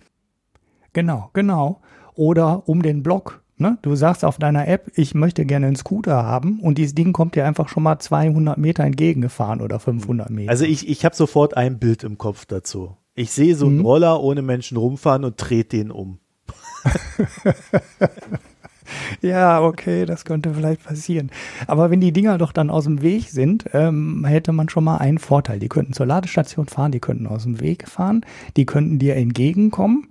Genau, 0.94 1.32
genau 1.34 1.82
oder 2.18 2.68
um 2.68 2.82
den 2.82 3.04
Block. 3.04 3.42
Ne? 3.60 3.78
Du 3.82 3.96
sagst 3.96 4.24
auf 4.24 4.38
deiner 4.38 4.68
App, 4.68 4.92
ich 4.96 5.16
möchte 5.16 5.46
gerne 5.46 5.68
einen 5.68 5.76
Scooter 5.76 6.24
haben 6.24 6.60
und 6.60 6.78
dieses 6.78 6.94
Ding 6.94 7.12
kommt 7.12 7.36
dir 7.36 7.46
einfach 7.46 7.70
schon 7.70 7.82
mal 7.82 7.98
200 7.98 8.58
Meter 8.58 8.84
entgegengefahren 8.84 9.62
oder 9.62 9.80
500 9.80 10.30
Meter. 10.30 10.52
Also 10.52 10.66
ich, 10.66 10.88
ich 10.88 11.04
habe 11.06 11.16
sofort 11.16 11.58
ein 11.58 11.80
Bild 11.80 12.04
im 12.04 12.20
Kopf 12.20 12.46
dazu. 12.46 12.98
Ich 13.16 13.32
sehe 13.32 13.56
so 13.56 13.66
einen 13.66 13.80
mhm. 13.80 13.86
Roller 13.86 14.22
ohne 14.22 14.44
Menschen 14.44 14.78
rumfahren 14.78 15.24
und 15.24 15.36
dreht 15.38 15.72
den 15.72 15.90
um. 15.90 16.20
ja, 19.22 19.60
okay, 19.60 20.06
das 20.06 20.24
könnte 20.24 20.54
vielleicht 20.54 20.84
passieren. 20.84 21.32
Aber 21.66 21.90
wenn 21.90 22.00
die 22.00 22.14
Dinger 22.14 22.38
doch 22.38 22.52
dann 22.52 22.70
aus 22.70 22.84
dem 22.84 23.02
Weg 23.02 23.30
sind, 23.32 23.66
ähm, 23.74 24.24
hätte 24.24 24.52
man 24.52 24.70
schon 24.70 24.84
mal 24.84 24.98
einen 24.98 25.18
Vorteil. 25.18 25.58
Die 25.58 25.68
könnten 25.68 25.94
zur 25.94 26.06
Ladestation 26.06 26.68
fahren, 26.68 26.92
die 26.92 27.00
könnten 27.00 27.26
aus 27.26 27.42
dem 27.42 27.60
Weg 27.60 27.88
fahren, 27.88 28.24
die 28.56 28.68
könnten 28.68 29.00
dir 29.00 29.16
entgegenkommen 29.16 30.08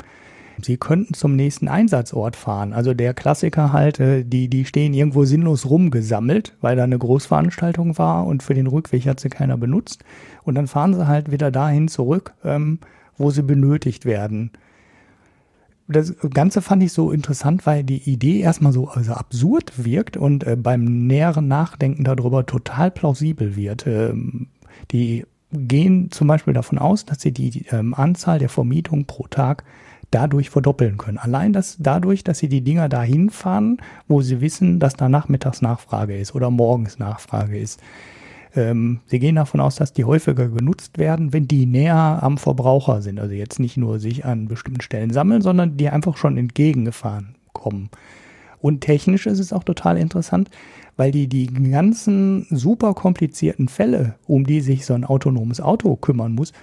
Sie 0.62 0.76
könnten 0.76 1.14
zum 1.14 1.36
nächsten 1.36 1.68
Einsatzort 1.68 2.36
fahren. 2.36 2.72
Also 2.72 2.94
der 2.94 3.14
Klassiker 3.14 3.72
halt, 3.72 4.00
äh, 4.00 4.24
die, 4.24 4.48
die 4.48 4.64
stehen 4.64 4.94
irgendwo 4.94 5.24
sinnlos 5.24 5.68
rumgesammelt, 5.68 6.56
weil 6.60 6.76
da 6.76 6.84
eine 6.84 6.98
Großveranstaltung 6.98 7.98
war 7.98 8.26
und 8.26 8.42
für 8.42 8.54
den 8.54 8.66
Rückweg 8.66 9.06
hat 9.06 9.20
sie 9.20 9.28
keiner 9.28 9.56
benutzt. 9.56 10.04
Und 10.44 10.54
dann 10.54 10.66
fahren 10.66 10.94
sie 10.94 11.06
halt 11.06 11.30
wieder 11.30 11.50
dahin 11.50 11.88
zurück, 11.88 12.32
ähm, 12.44 12.78
wo 13.18 13.30
sie 13.30 13.42
benötigt 13.42 14.04
werden. 14.04 14.50
Das 15.88 16.14
Ganze 16.34 16.62
fand 16.62 16.82
ich 16.82 16.92
so 16.92 17.12
interessant, 17.12 17.64
weil 17.64 17.84
die 17.84 18.10
Idee 18.10 18.40
erstmal 18.40 18.72
so 18.72 18.88
also 18.88 19.12
absurd 19.12 19.84
wirkt 19.84 20.16
und 20.16 20.44
äh, 20.44 20.56
beim 20.56 21.06
näheren 21.06 21.46
Nachdenken 21.46 22.02
darüber 22.02 22.44
total 22.44 22.90
plausibel 22.90 23.54
wird. 23.54 23.86
Ähm, 23.86 24.48
die 24.90 25.24
gehen 25.52 26.10
zum 26.10 26.26
Beispiel 26.26 26.54
davon 26.54 26.78
aus, 26.78 27.04
dass 27.04 27.20
sie 27.20 27.32
die 27.32 27.66
ähm, 27.70 27.94
Anzahl 27.94 28.38
der 28.38 28.48
Vermietungen 28.48 29.06
pro 29.06 29.28
Tag 29.28 29.64
dadurch 30.16 30.48
verdoppeln 30.48 30.96
können. 30.96 31.18
Allein 31.18 31.52
das 31.52 31.76
dadurch, 31.78 32.24
dass 32.24 32.38
sie 32.38 32.48
die 32.48 32.62
Dinger 32.62 32.88
dahin 32.88 33.28
fahren, 33.28 33.76
wo 34.08 34.22
sie 34.22 34.40
wissen, 34.40 34.80
dass 34.80 34.94
da 34.94 35.10
nachmittags 35.10 35.60
Nachfrage 35.60 36.16
ist 36.16 36.34
oder 36.34 36.50
morgens 36.50 36.98
Nachfrage 36.98 37.58
ist. 37.58 37.82
Ähm, 38.54 39.00
sie 39.04 39.18
gehen 39.18 39.36
davon 39.36 39.60
aus, 39.60 39.76
dass 39.76 39.92
die 39.92 40.06
häufiger 40.06 40.48
genutzt 40.48 40.96
werden, 40.96 41.34
wenn 41.34 41.46
die 41.46 41.66
näher 41.66 42.20
am 42.22 42.38
Verbraucher 42.38 43.02
sind. 43.02 43.20
Also 43.20 43.34
jetzt 43.34 43.60
nicht 43.60 43.76
nur 43.76 43.98
sich 43.98 44.24
an 44.24 44.48
bestimmten 44.48 44.80
Stellen 44.80 45.12
sammeln, 45.12 45.42
sondern 45.42 45.76
die 45.76 45.90
einfach 45.90 46.16
schon 46.16 46.38
entgegengefahren 46.38 47.34
kommen. 47.52 47.90
Und 48.62 48.80
technisch 48.80 49.26
ist 49.26 49.38
es 49.38 49.52
auch 49.52 49.64
total 49.64 49.98
interessant, 49.98 50.48
weil 50.96 51.10
die 51.10 51.28
die 51.28 51.46
ganzen 51.46 52.46
super 52.48 52.94
komplizierten 52.94 53.68
Fälle, 53.68 54.14
um 54.26 54.46
die 54.46 54.62
sich 54.62 54.86
so 54.86 54.94
ein 54.94 55.04
autonomes 55.04 55.60
Auto 55.60 55.94
kümmern 55.96 56.32
muss, 56.32 56.54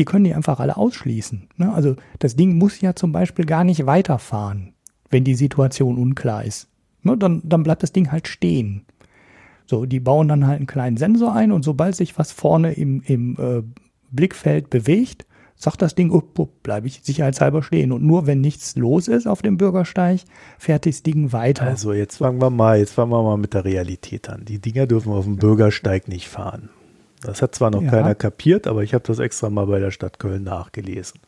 die 0.00 0.06
können 0.06 0.24
die 0.24 0.32
einfach 0.32 0.60
alle 0.60 0.78
ausschließen. 0.78 1.48
Ne? 1.58 1.74
Also 1.74 1.94
das 2.20 2.34
Ding 2.34 2.56
muss 2.56 2.80
ja 2.80 2.96
zum 2.96 3.12
Beispiel 3.12 3.44
gar 3.44 3.64
nicht 3.64 3.84
weiterfahren, 3.84 4.72
wenn 5.10 5.24
die 5.24 5.34
Situation 5.34 5.98
unklar 5.98 6.42
ist. 6.42 6.68
Ne? 7.02 7.18
Dann, 7.18 7.42
dann 7.44 7.64
bleibt 7.64 7.82
das 7.82 7.92
Ding 7.92 8.10
halt 8.10 8.26
stehen. 8.26 8.86
So, 9.66 9.84
die 9.84 10.00
bauen 10.00 10.26
dann 10.26 10.46
halt 10.46 10.56
einen 10.56 10.66
kleinen 10.66 10.96
Sensor 10.96 11.34
ein 11.34 11.52
und 11.52 11.64
sobald 11.64 11.96
sich 11.96 12.18
was 12.18 12.32
vorne 12.32 12.72
im, 12.72 13.02
im 13.02 13.36
äh, 13.38 13.62
Blickfeld 14.10 14.70
bewegt, 14.70 15.26
sagt 15.54 15.82
das 15.82 15.94
Ding, 15.94 16.14
up, 16.14 16.40
up, 16.40 16.48
bleibe 16.62 16.86
ich 16.86 17.02
sicherheitshalber 17.02 17.62
stehen. 17.62 17.92
Und 17.92 18.02
nur 18.02 18.26
wenn 18.26 18.40
nichts 18.40 18.76
los 18.76 19.06
ist 19.06 19.26
auf 19.26 19.42
dem 19.42 19.58
Bürgersteig, 19.58 20.22
fährt 20.58 20.86
das 20.86 21.02
Ding 21.02 21.34
weiter. 21.34 21.66
Also 21.66 21.92
jetzt 21.92 22.16
fangen 22.16 22.40
wir 22.40 22.48
mal, 22.48 22.78
jetzt 22.78 22.94
fangen 22.94 23.12
wir 23.12 23.22
mal 23.22 23.36
mit 23.36 23.52
der 23.52 23.66
Realität 23.66 24.30
an. 24.30 24.46
Die 24.46 24.60
Dinger 24.60 24.86
dürfen 24.86 25.12
auf 25.12 25.26
dem 25.26 25.36
Bürgersteig 25.36 26.08
nicht 26.08 26.26
fahren. 26.30 26.70
Das 27.22 27.42
hat 27.42 27.54
zwar 27.54 27.70
noch 27.70 27.82
ja. 27.82 27.90
keiner 27.90 28.14
kapiert, 28.14 28.66
aber 28.66 28.82
ich 28.82 28.94
habe 28.94 29.04
das 29.06 29.18
extra 29.18 29.50
mal 29.50 29.66
bei 29.66 29.78
der 29.78 29.90
Stadt 29.90 30.18
Köln 30.18 30.44
nachgelesen. 30.44 31.20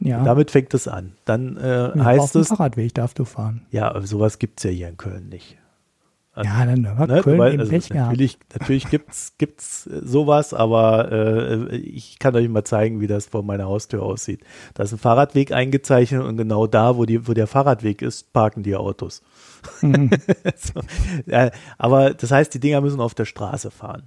Ja. 0.00 0.22
Damit 0.22 0.50
fängt 0.50 0.74
es 0.74 0.86
an. 0.86 1.12
Dann 1.24 1.56
äh, 1.56 1.96
ja, 1.96 2.04
heißt 2.04 2.36
es. 2.36 2.48
Fahrradweg 2.48 2.94
darfst 2.94 3.18
du 3.18 3.24
fahren. 3.24 3.66
Ja, 3.70 4.00
sowas 4.02 4.38
gibt 4.38 4.60
es 4.60 4.64
ja 4.64 4.70
hier 4.70 4.88
in 4.88 4.96
Köln 4.96 5.28
nicht. 5.28 5.56
Also, 6.38 6.50
ja, 6.50 6.66
dann 6.66 6.98
hat 6.98 7.08
ne, 7.08 7.20
Köln 7.22 7.38
weil, 7.38 7.58
also 7.58 7.68
Pech 7.72 7.90
natürlich, 7.90 8.38
natürlich 8.52 8.88
gibt's 8.88 9.32
gibt's 9.38 9.82
sowas, 9.82 10.54
aber 10.54 11.10
äh, 11.10 11.76
ich 11.78 12.20
kann 12.20 12.36
euch 12.36 12.48
mal 12.48 12.62
zeigen, 12.62 13.00
wie 13.00 13.08
das 13.08 13.26
vor 13.26 13.42
meiner 13.42 13.64
Haustür 13.64 14.04
aussieht. 14.04 14.42
Da 14.74 14.84
ist 14.84 14.92
ein 14.92 14.98
Fahrradweg 14.98 15.50
eingezeichnet 15.50 16.22
und 16.22 16.36
genau 16.36 16.68
da, 16.68 16.96
wo 16.96 17.06
die, 17.06 17.26
wo 17.26 17.32
der 17.32 17.48
Fahrradweg 17.48 18.02
ist, 18.02 18.32
parken 18.32 18.62
die 18.62 18.76
Autos. 18.76 19.22
Mhm. 19.80 20.10
so, 20.56 20.80
ja, 21.26 21.50
aber 21.76 22.14
das 22.14 22.30
heißt, 22.30 22.54
die 22.54 22.60
Dinger 22.60 22.82
müssen 22.82 23.00
auf 23.00 23.14
der 23.14 23.24
Straße 23.24 23.72
fahren. 23.72 24.04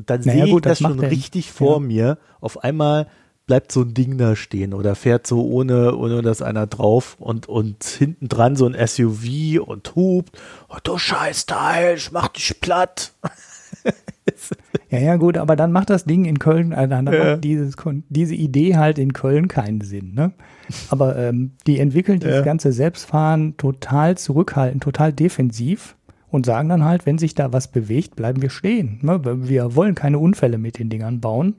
Und 0.00 0.08
dann 0.08 0.22
naja, 0.22 0.46
sehe 0.46 0.54
ich 0.54 0.60
das, 0.62 0.78
das 0.78 0.88
schon 0.88 0.98
richtig 0.98 1.52
vor 1.52 1.74
ja. 1.74 1.86
mir. 1.86 2.18
Auf 2.40 2.64
einmal 2.64 3.06
bleibt 3.46 3.70
so 3.70 3.82
ein 3.82 3.92
Ding 3.92 4.16
da 4.16 4.34
stehen 4.34 4.72
oder 4.72 4.94
fährt 4.94 5.26
so 5.26 5.44
ohne, 5.44 5.94
ohne 5.94 6.22
dass 6.22 6.40
einer 6.40 6.66
drauf 6.66 7.16
und, 7.18 7.50
und 7.50 7.84
hinten 7.84 8.28
dran 8.28 8.56
so 8.56 8.66
ein 8.66 8.74
SUV 8.86 9.60
und 9.60 9.94
hupt. 9.94 10.40
Oh, 10.70 10.78
du 10.82 10.96
Scheißteil, 10.96 11.96
ich 11.96 12.12
mach 12.12 12.28
dich 12.28 12.58
platt. 12.62 13.12
ja, 14.88 15.00
ja, 15.00 15.16
gut, 15.16 15.36
aber 15.36 15.54
dann 15.54 15.70
macht 15.70 15.90
das 15.90 16.04
Ding 16.04 16.24
in 16.24 16.38
Köln, 16.38 16.72
also 16.72 16.88
dann 16.88 17.12
ja. 17.12 17.36
dieses, 17.36 17.76
diese 18.08 18.34
Idee 18.34 18.76
halt 18.76 18.98
in 18.98 19.12
Köln 19.12 19.48
keinen 19.48 19.82
Sinn. 19.82 20.14
Ne? 20.14 20.32
Aber 20.88 21.16
ähm, 21.16 21.52
die 21.66 21.78
entwickeln 21.78 22.20
dieses 22.20 22.36
ja. 22.36 22.42
ganze 22.42 22.72
Selbstfahren 22.72 23.58
total 23.58 24.16
zurückhaltend, 24.16 24.82
total 24.82 25.12
defensiv 25.12 25.94
und 26.30 26.46
sagen 26.46 26.68
dann 26.68 26.84
halt, 26.84 27.06
wenn 27.06 27.18
sich 27.18 27.34
da 27.34 27.52
was 27.52 27.68
bewegt, 27.68 28.16
bleiben 28.16 28.42
wir 28.42 28.50
stehen. 28.50 28.98
Ne? 29.02 29.20
Wir 29.48 29.74
wollen 29.74 29.94
keine 29.94 30.18
Unfälle 30.18 30.58
mit 30.58 30.78
den 30.78 30.90
Dingern 30.90 31.20
bauen 31.20 31.56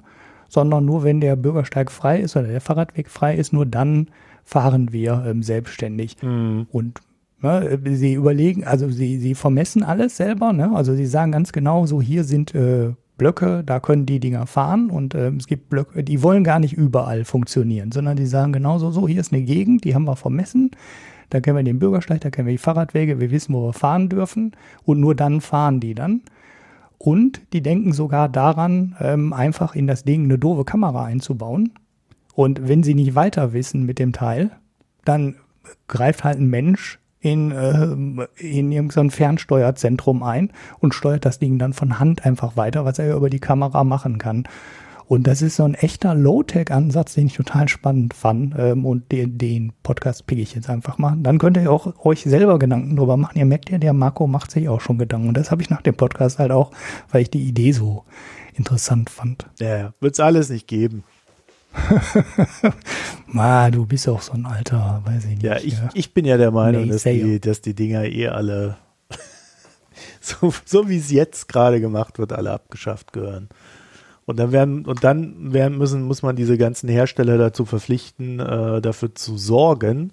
sondern 0.52 0.84
nur 0.84 1.04
wenn 1.04 1.22
der 1.22 1.38
Bürgersteig 1.38 1.90
frei 1.90 2.20
ist 2.20 2.36
oder 2.36 2.48
der 2.48 2.60
Fahrradweg 2.60 3.10
frei 3.10 3.36
ist, 3.36 3.54
nur 3.54 3.66
dann 3.66 4.10
fahren 4.44 4.92
wir 4.92 5.24
ähm, 5.26 5.44
selbstständig. 5.44 6.18
Mhm. 6.22 6.68
Und 6.72 7.00
ne, 7.42 7.80
sie 7.86 8.14
überlegen, 8.16 8.66
also 8.66 8.90
sie, 8.90 9.18
sie 9.18 9.34
vermessen 9.34 9.82
alles 9.82 10.18
selber, 10.18 10.52
ne? 10.52 10.76
also 10.76 10.94
sie 10.94 11.06
sagen 11.06 11.32
ganz 11.32 11.54
genau, 11.54 11.86
so 11.86 12.02
hier 12.02 12.26
sind 12.26 12.54
äh, 12.54 12.92
Blöcke, 13.18 13.64
da 13.66 13.80
können 13.80 14.06
die 14.06 14.20
Dinger 14.20 14.46
fahren 14.46 14.90
und 14.90 15.16
äh, 15.16 15.30
es 15.30 15.48
gibt 15.48 15.70
Blöcke, 15.70 16.04
die 16.04 16.22
wollen 16.22 16.44
gar 16.44 16.60
nicht 16.60 16.74
überall 16.74 17.24
funktionieren, 17.24 17.94
sondern 17.94 18.18
die 18.18 18.26
sagen 18.26 18.52
genauso, 18.52 18.92
so 18.92 19.08
hier 19.08 19.22
ist 19.22 19.32
eine 19.32 19.44
Gegend, 19.44 19.86
die 19.86 19.96
haben 19.96 20.06
wir 20.06 20.18
vermessen, 20.18 20.72
da 21.32 21.40
kennen 21.40 21.58
wir 21.58 21.64
den 21.64 21.80
Bürgersteig, 21.80 22.22
da 22.22 22.30
kennen 22.30 22.48
wir 22.48 22.54
die 22.54 22.58
Fahrradwege, 22.60 23.20
wir 23.20 23.32
wissen, 23.32 23.54
wo 23.54 23.68
wir 23.68 23.74
fahren 23.74 24.10
dürfen 24.10 24.52
und 24.84 25.00
nur 25.00 25.16
dann 25.16 25.42
fahren 25.42 25.80
die 25.80 25.96
dann. 25.96 26.22
Und 26.98 27.42
die 27.54 27.62
denken 27.62 27.94
sogar 27.94 28.30
daran, 28.30 28.96
ähm, 29.00 29.34
einfach 29.34 29.74
in 29.76 29.88
das 29.88 30.04
Ding 30.04 30.26
eine 30.26 30.38
doofe 30.38 30.66
Kamera 30.66 31.06
einzubauen. 31.06 31.74
Und 32.36 32.68
wenn 32.68 32.84
sie 32.84 32.94
nicht 32.94 33.16
weiter 33.16 33.54
wissen 33.54 33.86
mit 33.86 33.98
dem 33.98 34.14
Teil, 34.14 34.52
dann 35.06 35.36
greift 35.88 36.24
halt 36.24 36.40
ein 36.40 36.50
Mensch 36.50 37.00
in, 37.22 37.52
äh, 37.52 38.28
in 38.38 38.72
irgendein 38.72 39.10
Fernsteuerzentrum 39.10 40.22
ein 40.22 40.52
und 40.80 40.94
steuert 40.94 41.26
das 41.26 41.40
Ding 41.40 41.58
dann 41.60 41.74
von 41.74 41.98
Hand 41.98 42.26
einfach 42.26 42.58
weiter, 42.58 42.84
was 42.84 43.00
er 43.00 43.16
über 43.16 43.30
die 43.30 43.40
Kamera 43.40 43.84
machen 43.84 44.18
kann. 44.18 44.44
Und 45.12 45.28
das 45.28 45.42
ist 45.42 45.58
so 45.58 45.66
ein 45.66 45.74
echter 45.74 46.16
Low-Tech-Ansatz, 46.16 47.16
den 47.16 47.28
ich 47.28 47.34
total 47.34 47.68
spannend 47.68 48.14
fand. 48.14 48.56
Ähm, 48.58 48.86
und 48.86 49.12
den, 49.12 49.38
den 49.38 49.74
Podcast 49.84 50.26
pick 50.26 50.40
ich 50.40 50.56
jetzt 50.56 50.70
einfach 50.70 51.00
mal. 51.00 51.18
Dann 51.20 51.38
könnt 51.38 51.58
ihr 51.58 51.70
auch 51.70 52.06
euch 52.06 52.24
selber 52.24 52.58
Gedanken 52.58 52.96
drüber 52.96 53.18
machen. 53.18 53.38
Ihr 53.38 53.44
merkt 53.44 53.70
ja, 53.70 53.78
der 53.78 53.92
Marco 53.92 54.26
macht 54.26 54.52
sich 54.52 54.70
auch 54.70 54.80
schon 54.80 54.98
Gedanken. 54.98 55.28
Und 55.28 55.36
das 55.36 55.52
habe 55.52 55.62
ich 55.62 55.70
nach 55.70 55.82
dem 55.82 55.96
Podcast 55.96 56.40
halt 56.40 56.52
auch, 56.52 56.72
weil 57.12 57.24
ich 57.24 57.30
die 57.30 57.42
Idee 57.42 57.74
so 57.74 58.06
interessant 58.54 59.10
fand. 59.10 59.48
Ja, 59.60 59.94
wird 60.00 60.14
es 60.14 60.22
alles 60.22 60.50
nicht 60.50 60.70
geben. 60.70 61.04
Ma, 63.28 63.70
du 63.70 63.86
bist 63.86 64.08
auch 64.08 64.22
so 64.22 64.32
ein 64.32 64.46
alter, 64.46 65.02
weiß 65.04 65.26
ich 65.26 65.32
nicht. 65.32 65.44
Ja, 65.44 65.58
ich, 65.58 65.76
ich 65.94 66.14
bin 66.14 66.24
ja 66.24 66.38
der 66.38 66.52
Meinung, 66.52 66.88
dass 66.88 67.04
die, 67.04 67.42
dass 67.42 67.60
die 67.60 67.74
Dinger 67.74 68.06
eh 68.06 68.30
alle, 68.30 68.78
so, 70.22 70.54
so 70.64 70.88
wie 70.88 71.00
es 71.00 71.12
jetzt 71.12 71.50
gerade 71.50 71.82
gemacht 71.82 72.18
wird, 72.18 72.32
alle 72.32 72.52
abgeschafft 72.52 73.12
gehören. 73.12 73.50
Und 74.26 74.38
dann 74.38 74.52
werden, 74.52 74.86
und 74.86 75.04
dann 75.04 75.54
werden 75.54 75.78
müssen, 75.78 76.04
muss 76.04 76.22
man 76.22 76.36
diese 76.36 76.58
ganzen 76.58 76.88
Hersteller 76.88 77.38
dazu 77.38 77.66
verpflichten, 77.66 78.40
äh, 78.40 78.82
dafür 78.82 79.16
zu 79.16 79.38
sorgen, 79.38 80.12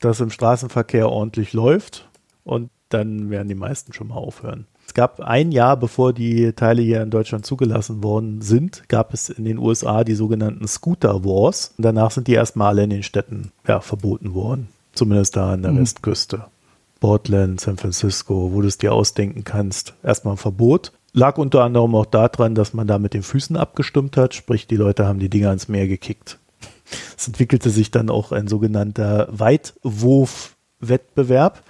dass 0.00 0.20
im 0.20 0.30
Straßenverkehr 0.30 1.08
ordentlich 1.08 1.52
läuft. 1.52 2.08
Und 2.44 2.70
dann 2.88 3.30
werden 3.30 3.48
die 3.48 3.54
meisten 3.54 3.92
schon 3.92 4.08
mal 4.08 4.16
aufhören. 4.16 4.66
Es 4.86 4.94
gab 4.94 5.20
ein 5.20 5.52
Jahr, 5.52 5.76
bevor 5.76 6.14
die 6.14 6.52
Teile 6.54 6.80
hier 6.80 7.02
in 7.02 7.10
Deutschland 7.10 7.44
zugelassen 7.44 8.02
worden 8.02 8.40
sind, 8.40 8.88
gab 8.88 9.12
es 9.12 9.28
in 9.28 9.44
den 9.44 9.58
USA 9.58 10.02
die 10.02 10.14
sogenannten 10.14 10.66
Scooter 10.66 11.24
Wars. 11.26 11.74
Und 11.76 11.84
danach 11.84 12.10
sind 12.10 12.26
die 12.26 12.32
erstmal 12.32 12.68
alle 12.68 12.84
in 12.84 12.90
den 12.90 13.02
Städten 13.02 13.52
ja, 13.66 13.80
verboten 13.80 14.32
worden. 14.32 14.68
Zumindest 14.94 15.36
da 15.36 15.52
an 15.52 15.62
der 15.62 15.72
mhm. 15.72 15.80
Westküste. 15.80 16.46
Portland, 17.00 17.60
San 17.60 17.76
Francisco, 17.76 18.52
wo 18.52 18.62
du 18.62 18.66
es 18.66 18.78
dir 18.78 18.94
ausdenken 18.94 19.44
kannst. 19.44 19.94
Erstmal 20.02 20.34
ein 20.34 20.38
Verbot. 20.38 20.92
Lag 21.18 21.36
unter 21.36 21.64
anderem 21.64 21.94
auch 21.96 22.06
daran, 22.06 22.54
dass 22.54 22.72
man 22.74 22.86
da 22.86 23.00
mit 23.00 23.12
den 23.12 23.24
Füßen 23.24 23.56
abgestimmt 23.56 24.16
hat, 24.16 24.34
sprich 24.34 24.68
die 24.68 24.76
Leute 24.76 25.04
haben 25.04 25.18
die 25.18 25.28
Dinger 25.28 25.52
ins 25.52 25.66
Meer 25.66 25.88
gekickt. 25.88 26.38
Es 27.16 27.26
entwickelte 27.26 27.70
sich 27.70 27.90
dann 27.90 28.08
auch 28.08 28.30
ein 28.30 28.46
sogenannter 28.46 29.26
Weitwurfwettbewerb. 29.30 31.64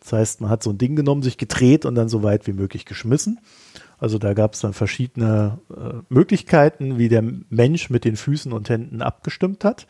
Das 0.00 0.14
heißt, 0.14 0.40
man 0.40 0.48
hat 0.48 0.62
so 0.62 0.70
ein 0.70 0.78
Ding 0.78 0.96
genommen, 0.96 1.20
sich 1.20 1.36
gedreht 1.36 1.84
und 1.84 1.94
dann 1.94 2.08
so 2.08 2.22
weit 2.22 2.46
wie 2.46 2.54
möglich 2.54 2.86
geschmissen. 2.86 3.38
Also 3.98 4.16
da 4.16 4.32
gab 4.32 4.54
es 4.54 4.60
dann 4.60 4.72
verschiedene 4.72 5.58
äh, 5.70 5.96
Möglichkeiten, 6.08 6.96
wie 6.96 7.10
der 7.10 7.22
Mensch 7.22 7.90
mit 7.90 8.06
den 8.06 8.16
Füßen 8.16 8.50
und 8.50 8.70
Händen 8.70 9.02
abgestimmt 9.02 9.62
hat. 9.62 9.86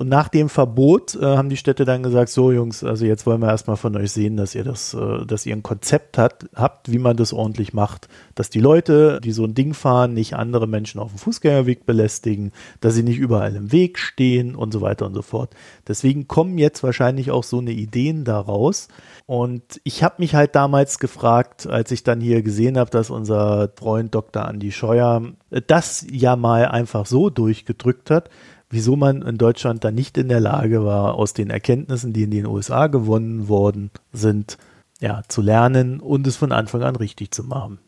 Und 0.00 0.08
nach 0.08 0.28
dem 0.28 0.48
Verbot 0.48 1.14
äh, 1.14 1.22
haben 1.22 1.50
die 1.50 1.58
Städte 1.58 1.84
dann 1.84 2.02
gesagt, 2.02 2.30
so 2.30 2.52
Jungs, 2.52 2.82
also 2.82 3.04
jetzt 3.04 3.26
wollen 3.26 3.42
wir 3.42 3.48
erstmal 3.48 3.76
von 3.76 3.94
euch 3.98 4.12
sehen, 4.12 4.38
dass 4.38 4.54
ihr 4.54 4.64
das, 4.64 4.94
äh, 4.94 5.26
dass 5.26 5.44
ihr 5.44 5.54
ein 5.54 5.62
Konzept 5.62 6.16
hat, 6.16 6.48
habt, 6.54 6.90
wie 6.90 6.96
man 6.96 7.18
das 7.18 7.34
ordentlich 7.34 7.74
macht, 7.74 8.08
dass 8.34 8.48
die 8.48 8.60
Leute, 8.60 9.20
die 9.22 9.32
so 9.32 9.44
ein 9.44 9.52
Ding 9.52 9.74
fahren, 9.74 10.14
nicht 10.14 10.32
andere 10.36 10.66
Menschen 10.66 11.02
auf 11.02 11.10
dem 11.10 11.18
Fußgängerweg 11.18 11.84
belästigen, 11.84 12.52
dass 12.80 12.94
sie 12.94 13.02
nicht 13.02 13.18
überall 13.18 13.54
im 13.54 13.72
Weg 13.72 13.98
stehen 13.98 14.54
und 14.54 14.72
so 14.72 14.80
weiter 14.80 15.04
und 15.04 15.12
so 15.12 15.20
fort. 15.20 15.52
Deswegen 15.86 16.26
kommen 16.26 16.56
jetzt 16.56 16.82
wahrscheinlich 16.82 17.30
auch 17.30 17.44
so 17.44 17.58
eine 17.58 17.72
Ideen 17.72 18.24
daraus. 18.24 18.88
Und 19.26 19.82
ich 19.84 20.02
habe 20.02 20.14
mich 20.16 20.34
halt 20.34 20.54
damals 20.54 20.98
gefragt, 20.98 21.66
als 21.66 21.90
ich 21.90 22.04
dann 22.04 22.22
hier 22.22 22.40
gesehen 22.40 22.78
habe, 22.78 22.88
dass 22.88 23.10
unser 23.10 23.68
Freund 23.76 24.14
Dr. 24.14 24.48
Andy 24.48 24.72
Scheuer 24.72 25.20
das 25.66 26.06
ja 26.10 26.36
mal 26.36 26.64
einfach 26.64 27.04
so 27.04 27.28
durchgedrückt 27.28 28.10
hat, 28.10 28.30
wieso 28.70 28.96
man 28.96 29.22
in 29.22 29.36
Deutschland 29.36 29.84
da 29.84 29.90
nicht 29.90 30.16
in 30.16 30.28
der 30.28 30.40
Lage 30.40 30.84
war, 30.84 31.14
aus 31.14 31.34
den 31.34 31.50
Erkenntnissen, 31.50 32.12
die 32.12 32.22
in 32.22 32.30
den 32.30 32.46
USA 32.46 32.86
gewonnen 32.86 33.48
worden 33.48 33.90
sind, 34.12 34.56
ja, 35.00 35.22
zu 35.28 35.42
lernen 35.42 36.00
und 36.00 36.26
es 36.26 36.36
von 36.36 36.52
Anfang 36.52 36.82
an 36.82 36.96
richtig 36.96 37.32
zu 37.32 37.44
machen. 37.44 37.78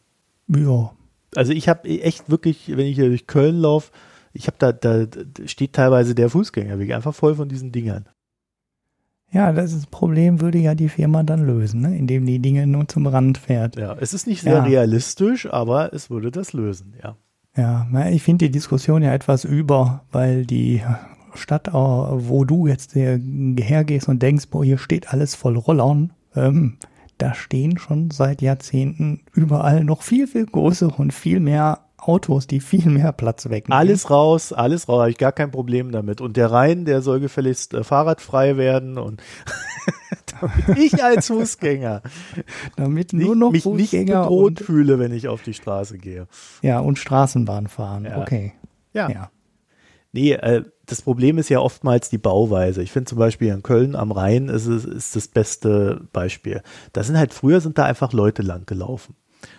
Ja. 0.49 0.93
Also 1.35 1.53
ich 1.53 1.69
habe 1.69 1.89
echt 1.89 2.29
wirklich, 2.29 2.77
wenn 2.77 2.87
ich 2.87 2.97
hier 2.97 3.09
durch 3.09 3.27
Köln 3.27 3.59
laufe, 3.59 3.93
ich 4.35 4.47
habe 4.47 4.57
da, 4.59 4.73
da 4.73 5.07
steht 5.47 5.75
teilweise 5.75 6.15
der 6.15 6.31
Fußgängerweg 6.31 6.93
einfach 6.93 7.15
voll 7.15 7.35
von 7.35 7.49
diesen 7.49 7.73
Dingern. 7.73 8.07
Ja, 9.31 9.53
das, 9.53 9.73
ist 9.73 9.85
das 9.85 9.87
Problem 9.87 10.43
würde 10.43 10.59
ja 10.59 10.75
die 10.75 10.91
Firma 10.91 11.23
dann 11.23 11.47
lösen, 11.47 11.81
ne? 11.81 11.97
indem 11.97 12.27
die 12.27 12.39
Dinge 12.39 12.67
nur 12.67 12.87
zum 12.89 13.07
Rand 13.07 13.39
fährt. 13.39 13.77
Ja, 13.77 13.97
es 13.99 14.13
ist 14.13 14.27
nicht 14.27 14.43
sehr 14.43 14.57
ja. 14.57 14.63
realistisch, 14.63 15.51
aber 15.51 15.95
es 15.95 16.11
würde 16.11 16.31
das 16.31 16.53
lösen, 16.53 16.95
ja. 17.03 17.17
Ja, 17.57 17.87
ich 18.11 18.23
finde 18.23 18.47
die 18.47 18.53
Diskussion 18.53 19.03
ja 19.03 19.13
etwas 19.13 19.45
über, 19.45 20.05
weil 20.11 20.47
die 20.47 20.83
Stadt, 21.35 21.69
äh, 21.69 21.73
wo 21.73 22.45
du 22.45 22.67
jetzt 22.67 22.95
hergehst 22.95 24.09
und 24.09 24.23
denkst, 24.23 24.47
boah, 24.51 24.65
hier 24.65 24.79
steht 24.79 25.13
alles 25.13 25.35
voll 25.35 25.57
Rollern, 25.57 26.13
ähm, 26.35 26.79
da 27.19 27.35
stehen 27.35 27.79
schon 27.79 28.11
seit 28.11 28.43
Jahrzehnten 28.43 29.21
überall 29.33 29.85
noch 29.85 30.03
viel, 30.03 30.27
viel 30.27 30.47
größere 30.47 30.95
und 30.97 31.13
viel 31.13 31.41
mehr 31.41 31.81
Autos, 32.03 32.49
die 32.49 32.61
viel 32.61 32.87
mehr 32.87 33.13
Platz 33.13 33.49
wegnehmen. 33.49 33.79
Alles 33.79 34.11
raus, 34.11 34.53
alles 34.53 34.89
raus, 34.89 35.01
habe 35.01 35.11
ich 35.11 35.19
gar 35.19 35.33
kein 35.33 35.51
Problem 35.53 35.93
damit. 35.93 36.21
Und 36.21 36.37
der 36.37 36.51
Rhein, 36.51 36.85
der 36.85 37.01
soll 37.01 37.21
gefälligst 37.21 37.75
äh, 37.75 37.85
fahrradfrei 37.85 38.57
werden 38.57 38.99
und 38.99 39.23
damit 40.41 40.79
ich 40.79 41.03
als 41.03 41.29
Fußgänger 41.29 42.03
damit 42.77 43.13
nur 43.13 43.37
noch 43.37 43.53
mich 43.53 43.63
Fußgänger 43.63 44.21
nicht 44.21 44.29
bedroht 44.29 44.61
fühle, 44.61 44.99
wenn 44.99 45.13
ich 45.13 45.29
auf 45.29 45.43
die 45.43 45.55
Straße 45.55 45.99
gehe. 45.99 46.27
Ja, 46.61 46.81
und 46.81 46.99
Straßenbahn 46.99 47.69
fahren. 47.69 48.05
Ja. 48.05 48.21
Okay. 48.21 48.53
Ja. 48.93 49.09
ja. 49.09 49.31
Nee, 50.13 50.33
äh, 50.33 50.65
das 50.87 51.03
Problem 51.03 51.39
ist 51.39 51.49
ja 51.49 51.61
oftmals 51.61 52.11
die 52.11 52.19
Bauweise. 52.19 52.83
Ich 52.83 52.93
finde 52.93 53.09
zum 53.09 53.19
Beispiel 53.19 53.49
in 53.49 53.63
Köln 53.63 53.95
am 53.95 54.13
Rhein 54.13 54.49
ist, 54.49 54.67
es, 54.67 54.85
ist 54.85 55.17
das 55.17 55.29
beste 55.29 56.07
Beispiel. 56.13 56.63
Da 56.93 57.03
sind 57.03 57.17
halt 57.17 57.33
früher 57.33 57.61
sind 57.61 57.79
da 57.79 57.85
einfach 57.85 58.13
Leute 58.13 58.43
lang 58.43 58.67
gelaufen. 58.67 59.15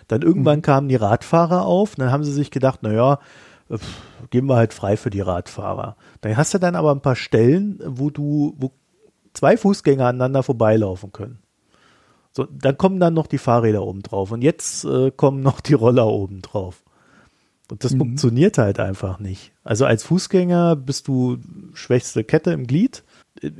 Dann 0.08 0.22
irgendwann 0.22 0.58
mhm. 0.58 0.62
kamen 0.62 0.88
die 0.88 0.96
Radfahrer 0.96 1.66
auf, 1.66 1.94
dann 1.96 2.10
haben 2.10 2.24
sie 2.24 2.32
sich 2.32 2.50
gedacht, 2.50 2.82
naja, 2.82 3.18
geben 4.30 4.48
wir 4.48 4.56
halt 4.56 4.74
frei 4.74 4.96
für 4.96 5.10
die 5.10 5.20
Radfahrer. 5.20 5.96
Dann 6.20 6.36
hast 6.36 6.54
du 6.54 6.58
dann 6.58 6.76
aber 6.76 6.92
ein 6.92 7.00
paar 7.00 7.16
Stellen, 7.16 7.80
wo 7.84 8.10
du, 8.10 8.54
wo 8.58 8.72
zwei 9.32 9.56
Fußgänger 9.56 10.06
aneinander 10.06 10.42
vorbeilaufen 10.42 11.12
können. 11.12 11.38
So, 12.32 12.46
dann 12.50 12.76
kommen 12.76 12.98
dann 12.98 13.14
noch 13.14 13.26
die 13.28 13.38
Fahrräder 13.38 13.82
oben 13.84 14.02
drauf 14.02 14.32
und 14.32 14.42
jetzt 14.42 14.84
äh, 14.84 15.12
kommen 15.12 15.40
noch 15.40 15.60
die 15.60 15.74
Roller 15.74 16.08
oben 16.08 16.42
drauf. 16.42 16.82
Und 17.70 17.84
das 17.84 17.92
mhm. 17.94 17.98
funktioniert 17.98 18.58
halt 18.58 18.80
einfach 18.80 19.18
nicht. 19.18 19.52
Also 19.62 19.86
als 19.86 20.02
Fußgänger 20.02 20.76
bist 20.76 21.08
du 21.08 21.38
schwächste 21.72 22.24
Kette 22.24 22.52
im 22.52 22.66
Glied. 22.66 23.04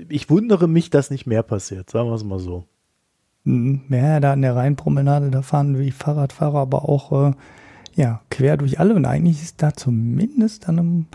Ich 0.09 0.29
wundere 0.29 0.69
mich, 0.69 0.91
dass 0.91 1.11
nicht 1.11 1.27
mehr 1.27 1.43
passiert, 1.43 1.91
sagen 1.91 2.09
wir 2.09 2.15
es 2.15 2.25
mal 2.25 2.39
so. 2.39 2.65
Ja, 3.45 4.21
da 4.21 4.33
an 4.33 4.43
der 4.43 4.57
Rheinpromenade, 4.57 5.31
da 5.31 5.43
fahren 5.43 5.79
wie 5.79 5.91
Fahrradfahrer 5.91 6.61
aber 6.61 6.89
auch 6.89 7.29
äh, 7.29 7.33
ja, 7.95 8.21
quer 8.31 8.57
durch 8.57 8.81
alle 8.81 8.95
und 8.95 9.05
eigentlich 9.05 9.43
ist 9.43 9.63
da 9.63 9.73
zumindest 9.75 10.69
an 10.69 10.79
einem 10.79 11.07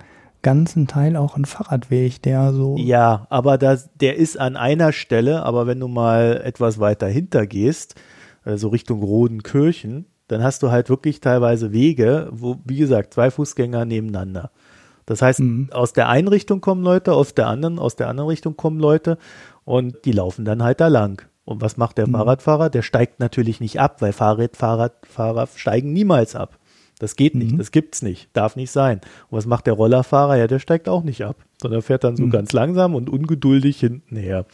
ganzen 0.41 0.87
Teil 0.87 1.15
auch 1.15 1.35
ein 1.35 1.45
Fahrradweg, 1.45 2.21
der 2.21 2.53
so. 2.53 2.77
Ja, 2.77 3.27
aber 3.29 3.57
das, 3.57 3.89
der 3.99 4.15
ist 4.15 4.39
an 4.39 4.55
einer 4.55 4.93
Stelle, 4.93 5.43
aber 5.43 5.67
wenn 5.67 5.79
du 5.79 5.87
mal 5.87 6.41
etwas 6.43 6.79
weiter 6.79 7.07
hinter 7.07 7.45
gehst, 7.45 7.95
so 8.45 8.51
also 8.51 8.67
Richtung 8.69 9.03
Rodenkirchen, 9.03 10.05
dann 10.27 10.43
hast 10.43 10.63
du 10.63 10.71
halt 10.71 10.89
wirklich 10.89 11.21
teilweise 11.21 11.71
Wege, 11.73 12.29
wo, 12.31 12.57
wie 12.63 12.77
gesagt, 12.77 13.13
zwei 13.13 13.31
Fußgänger 13.31 13.85
nebeneinander. 13.85 14.51
Das 15.05 15.21
heißt, 15.21 15.39
mhm. 15.39 15.69
aus 15.71 15.91
der 15.91 16.07
einen 16.07 16.27
Richtung 16.27 16.61
kommen 16.61 16.83
Leute, 16.83 17.13
aus 17.13 17.33
der 17.33 17.47
anderen, 17.47 17.79
aus 17.79 17.95
der 17.95 18.07
anderen 18.07 18.29
Richtung 18.29 18.55
kommen 18.55 18.79
Leute 18.79 19.17
und 19.65 20.05
die 20.05 20.11
laufen 20.11 20.45
dann 20.45 20.63
halt 20.63 20.79
da 20.79 20.87
lang. 20.87 21.23
Und 21.49 21.61
was 21.61 21.77
macht 21.77 21.97
der 21.97 22.07
mhm. 22.07 22.11
Fahrradfahrer? 22.11 22.69
Der 22.69 22.83
steigt 22.83 23.19
natürlich 23.19 23.59
nicht 23.59 23.79
ab, 23.79 24.03
weil 24.03 24.13
Fahrradfahrer 24.13 24.91
Fahrer 25.01 25.47
steigen 25.55 25.93
niemals 25.93 26.35
ab. 26.35 26.59
Das 26.99 27.15
geht 27.15 27.33
nicht, 27.33 27.53
mhm. 27.53 27.57
das 27.57 27.71
gibt's 27.71 28.03
nicht, 28.03 28.29
darf 28.33 28.55
nicht 28.55 28.69
sein. 28.69 29.01
Und 29.29 29.37
was 29.37 29.47
macht 29.47 29.65
der 29.65 29.73
Rollerfahrer? 29.73 30.35
Ja, 30.35 30.45
der 30.45 30.59
steigt 30.59 30.87
auch 30.87 31.01
nicht 31.01 31.23
ab, 31.23 31.37
sondern 31.59 31.81
fährt 31.81 32.03
dann 32.03 32.17
so 32.17 32.25
mhm. 32.25 32.29
ganz 32.29 32.51
langsam 32.51 32.93
und 32.93 33.09
ungeduldig 33.09 33.79
hinten 33.79 34.15
her. 34.15 34.45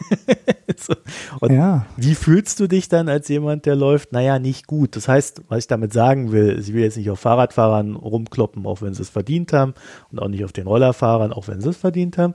so. 0.76 0.94
Und 1.38 1.52
ja. 1.52 1.86
wie 1.96 2.16
fühlst 2.16 2.58
du 2.58 2.66
dich 2.66 2.88
dann 2.88 3.08
als 3.08 3.28
jemand, 3.28 3.66
der 3.66 3.76
läuft? 3.76 4.12
Naja, 4.12 4.40
nicht 4.40 4.66
gut. 4.66 4.96
Das 4.96 5.06
heißt, 5.06 5.42
was 5.48 5.58
ich 5.60 5.66
damit 5.68 5.92
sagen 5.92 6.32
will, 6.32 6.58
ich 6.58 6.72
will 6.72 6.82
jetzt 6.82 6.96
nicht 6.96 7.10
auf 7.10 7.20
Fahrradfahrern 7.20 7.94
rumkloppen, 7.94 8.66
auch 8.66 8.82
wenn 8.82 8.94
sie 8.94 9.02
es 9.02 9.10
verdient 9.10 9.52
haben, 9.52 9.74
und 10.10 10.18
auch 10.18 10.28
nicht 10.28 10.44
auf 10.44 10.52
den 10.52 10.66
Rollerfahrern, 10.66 11.32
auch 11.32 11.46
wenn 11.46 11.60
sie 11.60 11.68
es 11.68 11.76
verdient 11.76 12.18
haben. 12.18 12.34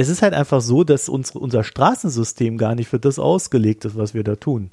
Es 0.00 0.08
ist 0.08 0.22
halt 0.22 0.32
einfach 0.32 0.62
so, 0.62 0.82
dass 0.82 1.10
uns, 1.10 1.32
unser 1.32 1.62
Straßensystem 1.62 2.56
gar 2.56 2.74
nicht 2.74 2.88
für 2.88 2.98
das 2.98 3.18
ausgelegt 3.18 3.84
ist, 3.84 3.98
was 3.98 4.14
wir 4.14 4.24
da 4.24 4.34
tun. 4.34 4.70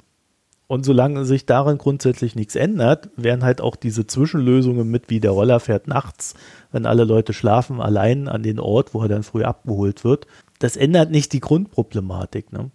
Und 0.68 0.86
solange 0.86 1.26
sich 1.26 1.44
darin 1.44 1.76
grundsätzlich 1.76 2.34
nichts 2.34 2.56
ändert, 2.56 3.10
werden 3.14 3.44
halt 3.44 3.60
auch 3.60 3.76
diese 3.76 4.06
Zwischenlösungen 4.06 4.90
mit, 4.90 5.10
wie 5.10 5.20
der 5.20 5.32
Roller 5.32 5.60
fährt 5.60 5.86
nachts, 5.86 6.32
wenn 6.72 6.86
alle 6.86 7.04
Leute 7.04 7.34
schlafen, 7.34 7.78
allein 7.82 8.26
an 8.26 8.42
den 8.42 8.58
Ort, 8.58 8.94
wo 8.94 9.02
er 9.02 9.08
dann 9.08 9.22
früh 9.22 9.44
abgeholt 9.44 10.02
wird. 10.02 10.26
Das 10.60 10.78
ändert 10.78 11.10
nicht 11.10 11.34
die 11.34 11.40
Grundproblematik. 11.40 12.50
Ne? 12.50 12.70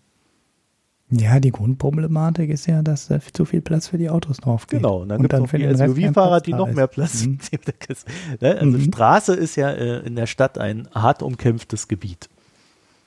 Ja, 1.10 1.40
die 1.40 1.52
Grundproblematik 1.52 2.52
ist 2.52 2.68
ja, 2.68 2.84
dass 2.84 3.08
da 3.08 3.20
zu 3.20 3.46
viel 3.46 3.62
Platz 3.62 3.88
für 3.88 3.98
die 3.98 4.12
Autos 4.12 4.38
drauf 4.38 4.68
geht. 4.68 4.82
Genau, 4.82 5.02
und 5.02 5.10
dann 5.10 5.24
gibt 5.24 5.34
es 5.34 5.40
noch 5.40 5.50
die 5.50 5.76
SUV-Fahrer, 5.76 6.42
die 6.42 6.54
noch 6.54 6.72
mehr 6.72 6.86
Platz 6.86 7.26
mhm. 7.26 7.40
ne? 8.42 8.58
Also 8.60 8.78
mhm. 8.78 8.82
Straße 8.84 9.34
ist 9.34 9.56
ja 9.56 9.72
äh, 9.72 10.06
in 10.06 10.16
der 10.16 10.28
Stadt 10.28 10.60
ein 10.60 10.88
hart 10.94 11.24
umkämpftes 11.24 11.88
Gebiet. 11.88 12.30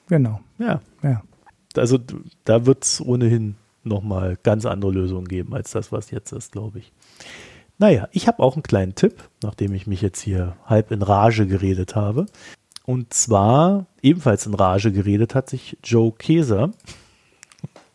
Genau. 0.09 0.41
Ja. 0.59 0.81
ja. 1.03 1.23
Also 1.77 1.99
da 2.45 2.67
wird 2.67 2.85
es 2.85 3.01
ohnehin 3.01 3.57
nochmal 3.83 4.37
ganz 4.43 4.67
andere 4.67 4.91
Lösungen 4.91 5.29
geben 5.29 5.55
als 5.55 5.71
das, 5.73 5.93
was 5.93 6.11
jetzt 6.11 6.33
ist, 6.33 6.53
glaube 6.53 6.79
ich. 6.79 6.93
Naja, 7.79 8.09
ich 8.13 8.27
habe 8.27 8.43
auch 8.43 8.55
einen 8.55 8.63
kleinen 8.63 8.95
Tipp, 8.95 9.29
nachdem 9.43 9.75
ich 9.75 9.87
mich 9.87 10.01
jetzt 10.01 10.21
hier 10.21 10.57
halb 10.65 10.91
in 10.91 11.03
Rage 11.03 11.47
geredet 11.47 11.95
habe. 11.95 12.27
Und 12.85 13.13
zwar, 13.13 13.87
ebenfalls 14.01 14.47
in 14.47 14.55
Rage 14.55 14.93
geredet 14.93 15.35
hat 15.35 15.51
sich 15.51 15.77
Joe 15.83 16.13
Keser. 16.13 16.71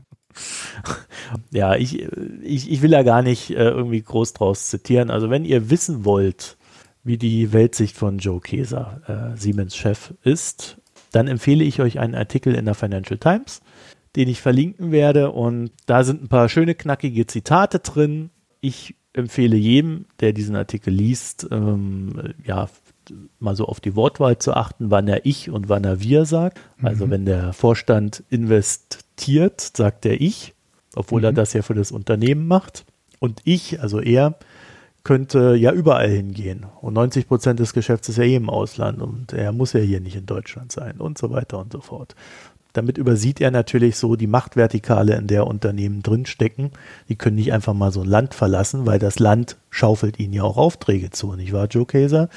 ja, 1.51 1.76
ich, 1.76 2.03
ich, 2.41 2.72
ich 2.72 2.81
will 2.81 2.91
ja 2.91 3.03
gar 3.03 3.23
nicht 3.23 3.49
äh, 3.49 3.69
irgendwie 3.69 4.01
groß 4.01 4.34
draus 4.34 4.68
zitieren. 4.68 5.10
Also 5.10 5.30
wenn 5.30 5.45
ihr 5.45 5.69
wissen 5.69 6.05
wollt, 6.05 6.57
wie 7.03 7.18
die 7.18 7.51
Weltsicht 7.51 7.97
von 7.97 8.19
Joe 8.19 8.39
Keser, 8.39 9.34
äh, 9.34 9.38
Siemens-Chef, 9.38 10.14
ist, 10.23 10.77
dann 11.14 11.27
empfehle 11.27 11.64
ich 11.64 11.80
euch 11.80 11.99
einen 11.99 12.15
Artikel 12.15 12.56
in 12.56 12.65
der 12.65 12.76
Financial 12.76 13.18
Times 13.18 13.61
den 14.15 14.30
ich 14.30 14.41
verlinken 14.41 14.91
werde. 14.91 15.31
Und 15.31 15.72
da 15.85 16.03
sind 16.03 16.23
ein 16.23 16.27
paar 16.27 16.49
schöne, 16.49 16.76
knackige 16.76 17.26
Zitate 17.27 17.80
drin. 17.80 18.30
Ich 18.61 18.95
empfehle 19.14 19.56
jedem, 19.56 20.06
der 20.19 20.34
diesen 20.34 20.56
Artikel 20.56 20.94
liest, 20.94 21.48
ähm, 21.52 22.34
ja, 22.45 22.69
mal 23.40 23.56
so 23.56 23.65
auf 23.65 23.80
die 23.80 23.95
Wortwahl 23.95 24.38
zu 24.38 24.53
achten, 24.53 24.90
wann 24.90 25.07
er 25.07 25.26
ich 25.26 25.49
und 25.49 25.68
wann 25.68 25.84
er 25.84 25.99
wir 26.02 26.26
sagt. 26.26 26.60
Also 26.81 27.07
mhm. 27.07 27.11
wenn 27.11 27.26
der 27.26 27.53
Vorstand 27.53 28.23
investiert, 28.30 29.60
sagt 29.60 30.06
er 30.06 30.22
ich, 30.22 30.53
obwohl 30.95 31.22
mhm. 31.22 31.26
er 31.26 31.34
das 31.34 31.53
ja 31.53 31.61
für 31.64 31.73
das 31.73 31.91
Unternehmen 31.91 32.48
macht. 32.48 32.85
Und 33.19 33.41
ich, 33.44 33.81
also 33.81 33.99
er, 33.99 34.38
könnte 35.04 35.56
ja 35.56 35.72
überall 35.72 36.10
hingehen. 36.10 36.66
Und 36.82 36.94
90 36.94 37.28
Prozent 37.28 37.60
des 37.60 37.74
Geschäfts 37.74 38.10
ist 38.10 38.18
ja 38.18 38.24
eh 38.24 38.36
im 38.36 38.50
Ausland 38.50 39.02
und 39.02 39.34
er 39.34 39.52
muss 39.52 39.74
ja 39.74 39.82
hier 39.82 40.00
nicht 40.00 40.16
in 40.16 40.26
Deutschland 40.26 40.72
sein 40.72 40.98
und 41.00 41.18
so 41.18 41.30
weiter 41.32 41.60
und 41.60 41.74
so 41.74 41.82
fort. 41.82 42.16
Damit 42.74 42.98
übersieht 42.98 43.40
er 43.40 43.52
natürlich 43.52 43.98
so 43.98 44.16
die 44.16 44.26
Machtvertikale, 44.26 45.16
in 45.16 45.28
der 45.28 45.46
Unternehmen 45.46 46.02
drinstecken. 46.02 46.72
Die 47.08 47.16
können 47.16 47.36
nicht 47.36 47.54
einfach 47.54 47.76
mal 47.76 47.92
so 47.92 48.02
ein 48.02 48.08
Land 48.08 48.34
verlassen, 48.34 48.88
weil 48.88 48.98
das 48.98 49.20
Land 49.20 49.58
schaufelt 49.70 50.20
ihnen 50.20 50.34
ja 50.34 50.42
auch 50.42 50.58
Aufträge 50.58 51.12
zu, 51.12 51.36
nicht 51.36 51.54
wahr, 51.54 51.68
Joe 51.68 51.86
Kaeser? 51.86 52.30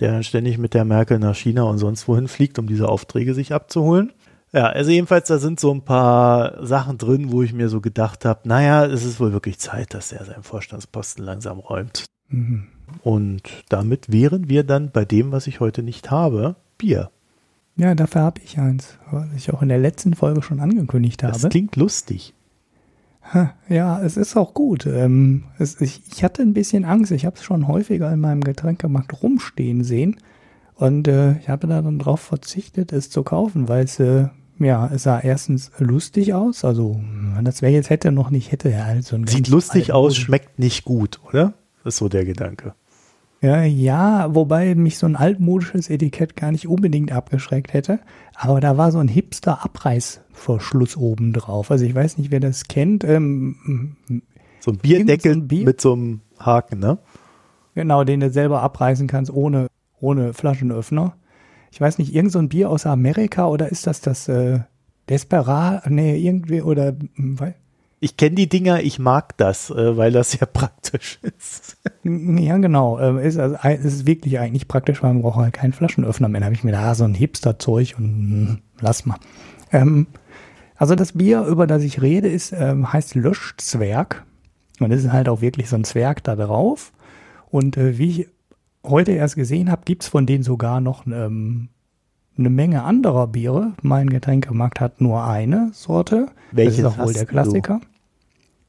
Der 0.00 0.24
ständig 0.24 0.58
mit 0.58 0.74
der 0.74 0.84
Merkel 0.84 1.20
nach 1.20 1.36
China 1.36 1.62
und 1.62 1.78
sonst 1.78 2.08
wohin 2.08 2.26
fliegt, 2.26 2.58
um 2.58 2.66
diese 2.66 2.88
Aufträge 2.88 3.34
sich 3.34 3.52
abzuholen. 3.52 4.12
Ja, 4.52 4.66
also 4.66 4.90
jedenfalls, 4.90 5.28
da 5.28 5.38
sind 5.38 5.60
so 5.60 5.72
ein 5.72 5.84
paar 5.84 6.64
Sachen 6.64 6.98
drin, 6.98 7.30
wo 7.30 7.42
ich 7.42 7.52
mir 7.52 7.68
so 7.68 7.80
gedacht 7.80 8.24
habe, 8.24 8.48
naja, 8.48 8.86
es 8.86 9.04
ist 9.04 9.20
wohl 9.20 9.32
wirklich 9.32 9.60
Zeit, 9.60 9.94
dass 9.94 10.12
er 10.12 10.24
seinen 10.24 10.42
Vorstandsposten 10.42 11.24
langsam 11.24 11.60
räumt. 11.60 12.04
Mhm. 12.34 12.64
Und 13.02 13.42
damit 13.68 14.12
wären 14.12 14.48
wir 14.48 14.64
dann 14.64 14.90
bei 14.90 15.04
dem, 15.04 15.32
was 15.32 15.46
ich 15.46 15.60
heute 15.60 15.82
nicht 15.82 16.10
habe, 16.10 16.56
Bier. 16.78 17.10
Ja, 17.76 17.94
dafür 17.94 18.22
habe 18.22 18.40
ich 18.44 18.58
eins, 18.58 18.98
was 19.10 19.26
ich 19.36 19.52
auch 19.52 19.62
in 19.62 19.68
der 19.68 19.78
letzten 19.78 20.14
Folge 20.14 20.42
schon 20.42 20.60
angekündigt 20.60 21.22
habe. 21.22 21.32
Das 21.32 21.50
klingt 21.50 21.76
lustig. 21.76 22.34
Ja, 23.68 24.02
es 24.02 24.16
ist 24.16 24.36
auch 24.36 24.52
gut. 24.54 24.86
Ähm, 24.86 25.44
es, 25.58 25.80
ich, 25.80 26.02
ich, 26.12 26.22
hatte 26.22 26.42
ein 26.42 26.52
bisschen 26.52 26.84
Angst. 26.84 27.10
Ich 27.10 27.24
habe 27.24 27.36
es 27.36 27.42
schon 27.42 27.66
häufiger 27.66 28.12
in 28.12 28.20
meinem 28.20 28.42
Getränkemarkt 28.42 29.22
rumstehen 29.22 29.82
sehen. 29.82 30.18
Und 30.74 31.08
äh, 31.08 31.38
ich 31.38 31.48
habe 31.48 31.66
da 31.66 31.80
dann 31.80 31.98
drauf 31.98 32.20
verzichtet, 32.20 32.92
es 32.92 33.10
zu 33.10 33.22
kaufen, 33.22 33.68
weil 33.68 33.84
es, 33.84 33.98
äh, 33.98 34.28
ja, 34.58 34.90
es 34.92 35.04
sah 35.04 35.20
erstens 35.20 35.72
lustig 35.78 36.34
aus. 36.34 36.64
Also, 36.64 37.00
wenn 37.34 37.44
das 37.44 37.62
wäre 37.62 37.72
jetzt 37.72 37.90
hätte 37.90 38.12
noch 38.12 38.30
nicht 38.30 38.52
hätte, 38.52 38.68
ja, 38.68 38.84
halt 38.84 39.04
so 39.04 39.18
Sieht 39.26 39.48
lustig 39.48 39.92
aus, 39.92 40.16
schmeckt 40.16 40.58
nicht 40.58 40.84
gut, 40.84 41.20
oder? 41.26 41.54
Das 41.84 41.94
ist 41.94 41.98
so 41.98 42.08
der 42.08 42.24
Gedanke. 42.24 42.74
Ja, 43.44 43.62
ja, 43.62 44.34
wobei 44.34 44.74
mich 44.74 44.96
so 44.96 45.04
ein 45.04 45.16
altmodisches 45.16 45.90
Etikett 45.90 46.34
gar 46.34 46.50
nicht 46.50 46.66
unbedingt 46.66 47.12
abgeschreckt 47.12 47.74
hätte. 47.74 48.00
Aber 48.34 48.58
da 48.58 48.78
war 48.78 48.90
so 48.90 48.98
ein 49.00 49.08
Hipster-Abreißverschluss 49.08 50.96
oben 50.96 51.34
drauf. 51.34 51.70
Also 51.70 51.84
ich 51.84 51.94
weiß 51.94 52.16
nicht, 52.16 52.30
wer 52.30 52.40
das 52.40 52.68
kennt. 52.68 53.04
Ähm, 53.04 53.96
so 54.60 54.70
ein 54.70 54.78
Bierdeckel 54.78 55.42
Bier? 55.42 55.66
mit 55.66 55.78
so 55.82 55.92
einem 55.92 56.22
Haken, 56.38 56.78
ne? 56.78 56.96
Genau, 57.74 58.02
den 58.04 58.20
du 58.20 58.30
selber 58.30 58.62
abreißen 58.62 59.08
kannst 59.08 59.30
ohne, 59.30 59.66
ohne 60.00 60.32
Flaschenöffner. 60.32 61.14
Ich 61.70 61.78
weiß 61.78 61.98
nicht, 61.98 62.14
irgend 62.14 62.32
so 62.32 62.38
ein 62.38 62.48
Bier 62.48 62.70
aus 62.70 62.86
Amerika 62.86 63.46
oder 63.48 63.68
ist 63.68 63.86
das 63.86 64.00
das 64.00 64.26
äh, 64.28 64.60
Desperat? 65.10 65.90
Nee, 65.90 66.16
irgendwie 66.16 66.62
oder 66.62 66.96
hm, 67.16 67.36
ich 68.04 68.18
kenne 68.18 68.34
die 68.34 68.50
Dinger, 68.50 68.82
ich 68.82 68.98
mag 68.98 69.34
das, 69.38 69.70
äh, 69.70 69.96
weil 69.96 70.12
das 70.12 70.32
sehr 70.32 70.46
praktisch 70.52 71.18
ist. 71.22 71.78
Ja, 72.02 72.58
genau. 72.58 72.98
Ähm, 73.00 73.18
ist, 73.18 73.38
also, 73.38 73.56
ist 73.66 74.06
wirklich 74.06 74.38
eigentlich 74.38 74.68
praktisch, 74.68 75.02
weil 75.02 75.14
man 75.14 75.22
braucht 75.22 75.36
halt 75.36 75.54
keinen 75.54 75.72
Flaschenöffner 75.72 76.28
mehr. 76.28 76.42
Da 76.42 76.44
habe 76.44 76.54
ich 76.54 76.64
mir 76.64 76.72
da 76.72 76.94
so 76.94 77.04
ein 77.04 77.14
Hipster-Zeug 77.14 77.94
und 77.96 78.04
hm, 78.04 78.58
lass 78.80 79.06
mal. 79.06 79.16
Ähm, 79.72 80.06
also 80.76 80.94
das 80.94 81.12
Bier, 81.12 81.44
über 81.46 81.66
das 81.66 81.82
ich 81.82 82.02
rede, 82.02 82.28
ist, 82.28 82.52
ähm, 82.52 82.92
heißt 82.92 83.14
Löschzwerg. 83.14 84.24
Und 84.80 84.92
es 84.92 85.02
ist 85.02 85.12
halt 85.12 85.30
auch 85.30 85.40
wirklich 85.40 85.70
so 85.70 85.76
ein 85.76 85.84
Zwerg 85.84 86.22
da 86.24 86.36
drauf. 86.36 86.92
Und 87.50 87.78
äh, 87.78 87.96
wie 87.96 88.10
ich 88.10 88.28
heute 88.84 89.12
erst 89.12 89.36
gesehen 89.36 89.70
habe, 89.70 89.82
gibt 89.86 90.02
es 90.02 90.08
von 90.10 90.26
denen 90.26 90.44
sogar 90.44 90.82
noch 90.82 91.06
ähm, 91.06 91.70
eine 92.36 92.50
Menge 92.50 92.82
anderer 92.82 93.28
Biere. 93.28 93.72
Mein 93.80 94.10
Getränkemarkt 94.10 94.80
hat 94.80 95.00
nur 95.00 95.24
eine 95.24 95.70
Sorte. 95.72 96.26
Welches 96.52 96.82
das 96.82 96.92
ist 96.92 96.98
auch 96.98 97.06
wohl 97.06 97.14
der 97.14 97.24
Klassiker. 97.24 97.80
Du? 97.80 97.93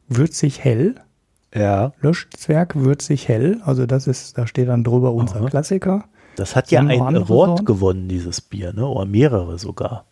Würzig 0.07 0.64
hell. 0.64 0.95
Ja. 1.53 1.94
Löschzwerg 2.02 2.76
würzig 2.76 3.27
hell. 3.27 3.61
Also 3.65 3.86
das 3.86 4.07
ist, 4.07 4.38
da 4.38 4.45
steht 4.48 4.68
dann 4.68 4.84
drüber 4.84 5.14
unser 5.14 5.38
Aha. 5.41 5.49
Klassiker. 5.49 6.06
Das 6.36 6.56
hat 6.56 6.69
ja 6.72 6.82
ein 6.82 6.91
Award 7.02 7.27
Sorten. 7.27 7.65
gewonnen, 7.65 8.07
dieses 8.10 8.41
Bier, 8.41 8.73
ne? 8.73 8.86
Oder 8.86 9.06
mehrere 9.06 9.57
sogar. 9.57 10.06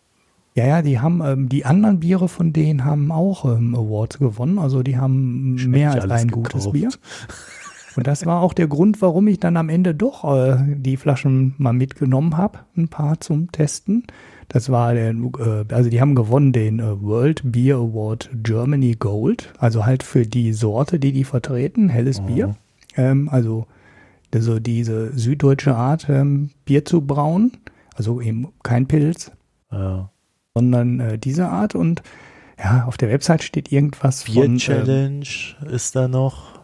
Ja, 0.54 0.66
ja, 0.66 0.82
die 0.82 1.00
haben, 1.00 1.20
ähm, 1.24 1.48
die 1.48 1.64
anderen 1.66 2.00
Biere 2.00 2.28
von 2.28 2.52
denen 2.52 2.84
haben 2.84 3.10
auch 3.10 3.44
ähm, 3.44 3.74
Awards 3.74 4.18
gewonnen. 4.18 4.58
Also 4.58 4.82
die 4.82 4.96
haben 4.96 5.56
Schmeckt 5.58 5.70
mehr 5.70 5.92
als 5.92 6.10
ein 6.10 6.28
gekauft. 6.28 6.52
gutes 6.52 6.72
Bier. 6.72 6.88
Und 7.96 8.06
das 8.06 8.26
war 8.26 8.40
auch 8.40 8.54
der 8.54 8.66
Grund, 8.66 9.02
warum 9.02 9.28
ich 9.28 9.38
dann 9.38 9.56
am 9.56 9.68
Ende 9.68 9.94
doch 9.94 10.24
äh, 10.24 10.56
die 10.76 10.96
Flaschen 10.96 11.54
mal 11.58 11.72
mitgenommen 11.72 12.36
habe, 12.36 12.60
ein 12.76 12.88
paar 12.88 13.20
zum 13.20 13.52
Testen. 13.52 14.04
Das 14.48 14.70
war 14.70 14.94
der, 14.94 15.10
äh, 15.10 15.64
also 15.70 15.90
die 15.90 16.00
haben 16.00 16.14
gewonnen 16.14 16.52
den 16.52 16.80
äh, 16.80 17.02
World 17.02 17.42
Beer 17.44 17.76
Award 17.76 18.30
Germany 18.42 18.94
Gold, 18.94 19.52
also 19.58 19.86
halt 19.86 20.02
für 20.02 20.26
die 20.26 20.52
Sorte, 20.52 20.98
die 20.98 21.12
die 21.12 21.24
vertreten, 21.24 21.88
helles 21.88 22.20
mhm. 22.20 22.26
Bier. 22.26 22.56
Ähm, 22.96 23.28
also, 23.28 23.66
also 24.32 24.58
diese 24.58 25.16
süddeutsche 25.16 25.74
Art, 25.74 26.08
ähm, 26.08 26.50
Bier 26.64 26.84
zu 26.84 27.00
brauen, 27.00 27.52
also 27.94 28.20
eben 28.20 28.48
kein 28.62 28.86
Pilz, 28.86 29.30
ja. 29.70 30.10
sondern 30.54 31.00
äh, 31.00 31.18
diese 31.18 31.48
Art 31.48 31.74
und 31.74 32.02
ja, 32.58 32.84
auf 32.86 32.96
der 32.96 33.10
Website 33.10 33.42
steht 33.42 33.72
irgendwas 33.72 34.24
Bier 34.24 34.44
von. 34.44 34.52
Bier 34.52 34.58
Challenge 34.58 35.26
ähm, 35.62 35.70
ist 35.70 35.96
da 35.96 36.08
noch. 36.08 36.54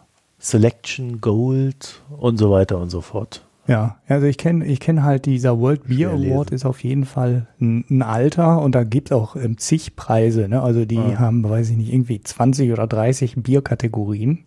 Selection 0.40 1.20
Gold 1.20 2.00
und 2.08 2.38
so 2.38 2.50
weiter 2.50 2.78
und 2.78 2.88
so 2.88 3.02
fort. 3.02 3.44
Ja, 3.70 3.98
also 4.08 4.26
ich 4.26 4.36
kenne 4.36 4.64
ich 4.66 4.80
kenn 4.80 5.04
halt 5.04 5.26
dieser 5.26 5.60
World 5.60 5.86
Beer 5.86 6.10
Award 6.10 6.50
ist 6.50 6.66
auf 6.66 6.82
jeden 6.82 7.04
Fall 7.04 7.46
ein, 7.60 7.84
ein 7.88 8.02
Alter 8.02 8.60
und 8.60 8.74
da 8.74 8.82
gibt 8.82 9.12
es 9.12 9.16
auch 9.16 9.36
ähm, 9.36 9.58
zig 9.58 9.94
Preise. 9.94 10.48
Ne? 10.48 10.60
Also 10.60 10.84
die 10.84 10.98
ah. 10.98 11.20
haben, 11.20 11.48
weiß 11.48 11.70
ich 11.70 11.76
nicht, 11.76 11.92
irgendwie 11.92 12.20
20 12.20 12.72
oder 12.72 12.88
30 12.88 13.36
Bierkategorien 13.36 14.40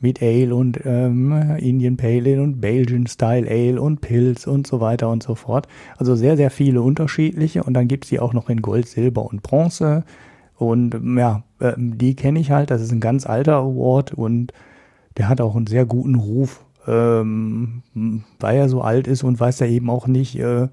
mit 0.00 0.20
Ale 0.20 0.56
und 0.56 0.80
ähm, 0.84 1.56
Indian 1.58 1.96
Pale 1.96 2.32
Ale 2.32 2.42
und 2.42 2.60
Belgian 2.60 3.06
Style 3.06 3.48
Ale 3.48 3.80
und 3.80 4.00
Pilz 4.00 4.48
und 4.48 4.66
so 4.66 4.80
weiter 4.80 5.08
und 5.08 5.22
so 5.22 5.36
fort. 5.36 5.68
Also 5.96 6.16
sehr, 6.16 6.36
sehr 6.36 6.50
viele 6.50 6.82
unterschiedliche 6.82 7.62
und 7.62 7.74
dann 7.74 7.86
gibt 7.86 8.06
es 8.06 8.10
die 8.10 8.18
auch 8.18 8.32
noch 8.32 8.50
in 8.50 8.60
Gold, 8.60 8.88
Silber 8.88 9.24
und 9.24 9.44
Bronze. 9.44 10.02
Und 10.56 11.00
ja, 11.16 11.44
äh, 11.60 11.74
die 11.76 12.16
kenne 12.16 12.40
ich 12.40 12.50
halt, 12.50 12.72
das 12.72 12.82
ist 12.82 12.90
ein 12.90 12.98
ganz 12.98 13.24
alter 13.24 13.58
Award 13.58 14.14
und 14.14 14.52
der 15.16 15.28
hat 15.28 15.40
auch 15.40 15.54
einen 15.54 15.68
sehr 15.68 15.86
guten 15.86 16.16
Ruf, 16.16 16.64
ähm, 16.88 17.82
weil 18.40 18.56
er 18.56 18.68
so 18.68 18.80
alt 18.80 19.06
ist 19.06 19.22
und 19.22 19.38
weiß 19.38 19.60
er 19.60 19.68
eben 19.68 19.90
auch 19.90 20.06
nicht 20.06 20.38
äh, 20.38 20.68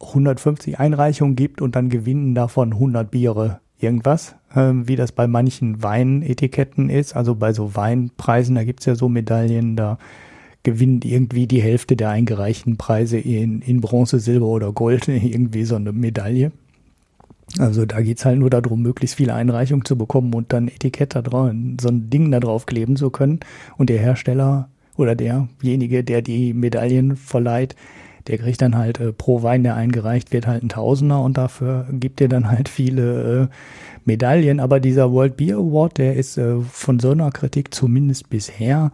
150 0.00 0.78
Einreichungen 0.78 1.36
gibt 1.36 1.62
und 1.62 1.76
dann 1.76 1.88
gewinnen 1.88 2.34
davon 2.34 2.72
100 2.72 3.10
Biere 3.10 3.60
irgendwas, 3.78 4.34
äh, 4.54 4.72
wie 4.72 4.96
das 4.96 5.12
bei 5.12 5.26
manchen 5.26 5.82
Weinetiketten 5.82 6.90
ist. 6.90 7.14
Also 7.14 7.34
bei 7.36 7.52
so 7.52 7.76
Weinpreisen, 7.76 8.56
da 8.56 8.64
gibt's 8.64 8.86
ja 8.86 8.94
so 8.94 9.08
Medaillen, 9.08 9.76
da 9.76 9.98
gewinnt 10.64 11.04
irgendwie 11.04 11.46
die 11.46 11.62
Hälfte 11.62 11.94
der 11.94 12.10
eingereichten 12.10 12.76
Preise 12.76 13.18
in, 13.18 13.62
in 13.62 13.80
Bronze, 13.80 14.18
Silber 14.18 14.46
oder 14.46 14.72
Gold 14.72 15.06
irgendwie 15.08 15.64
so 15.64 15.76
eine 15.76 15.92
Medaille. 15.92 16.50
Also 17.58 17.86
da 17.86 18.00
geht's 18.00 18.24
halt 18.24 18.40
nur 18.40 18.50
darum, 18.50 18.82
möglichst 18.82 19.16
viele 19.16 19.34
Einreichungen 19.34 19.84
zu 19.84 19.96
bekommen 19.96 20.34
und 20.34 20.52
dann 20.52 20.66
Etikett 20.66 21.14
da 21.14 21.22
drauf, 21.22 21.52
so 21.80 21.88
ein 21.88 22.10
Ding 22.10 22.32
da 22.32 22.40
drauf 22.40 22.66
kleben 22.66 22.96
zu 22.96 23.10
können. 23.10 23.38
Und 23.76 23.88
der 23.88 24.00
Hersteller 24.00 24.68
oder 24.96 25.14
derjenige, 25.14 26.04
der 26.04 26.22
die 26.22 26.52
Medaillen 26.54 27.16
verleiht, 27.16 27.76
der 28.26 28.38
kriegt 28.38 28.60
dann 28.60 28.76
halt 28.76 29.00
äh, 29.00 29.12
pro 29.12 29.42
Wein, 29.42 29.62
der 29.62 29.76
eingereicht 29.76 30.32
wird, 30.32 30.46
halt 30.46 30.62
ein 30.62 30.68
Tausender 30.68 31.22
und 31.22 31.38
dafür 31.38 31.86
gibt 31.92 32.20
er 32.20 32.28
dann 32.28 32.50
halt 32.50 32.68
viele 32.68 33.42
äh, 33.42 33.46
Medaillen. 34.04 34.60
Aber 34.60 34.80
dieser 34.80 35.12
World 35.12 35.36
Beer 35.36 35.56
Award, 35.56 35.98
der 35.98 36.16
ist 36.16 36.36
äh, 36.38 36.60
von 36.60 36.98
so 36.98 37.10
einer 37.10 37.30
Kritik 37.30 37.72
zumindest 37.72 38.28
bisher 38.30 38.92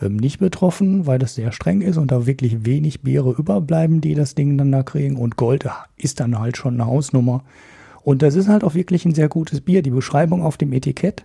ähm, 0.00 0.16
nicht 0.16 0.38
betroffen, 0.38 1.06
weil 1.06 1.18
das 1.18 1.34
sehr 1.34 1.52
streng 1.52 1.80
ist 1.80 1.96
und 1.96 2.10
da 2.10 2.26
wirklich 2.26 2.64
wenig 2.66 3.02
Biere 3.02 3.32
überbleiben, 3.32 4.00
die 4.00 4.14
das 4.14 4.34
Ding 4.34 4.58
dann 4.58 4.72
da 4.72 4.82
kriegen. 4.82 5.16
Und 5.16 5.36
Gold 5.36 5.68
ist 5.96 6.20
dann 6.20 6.38
halt 6.38 6.56
schon 6.56 6.74
eine 6.74 6.86
Hausnummer. 6.86 7.44
Und 8.02 8.22
das 8.22 8.34
ist 8.34 8.48
halt 8.48 8.64
auch 8.64 8.74
wirklich 8.74 9.04
ein 9.04 9.14
sehr 9.14 9.28
gutes 9.28 9.60
Bier. 9.60 9.82
Die 9.82 9.90
Beschreibung 9.90 10.42
auf 10.42 10.56
dem 10.56 10.72
Etikett, 10.72 11.24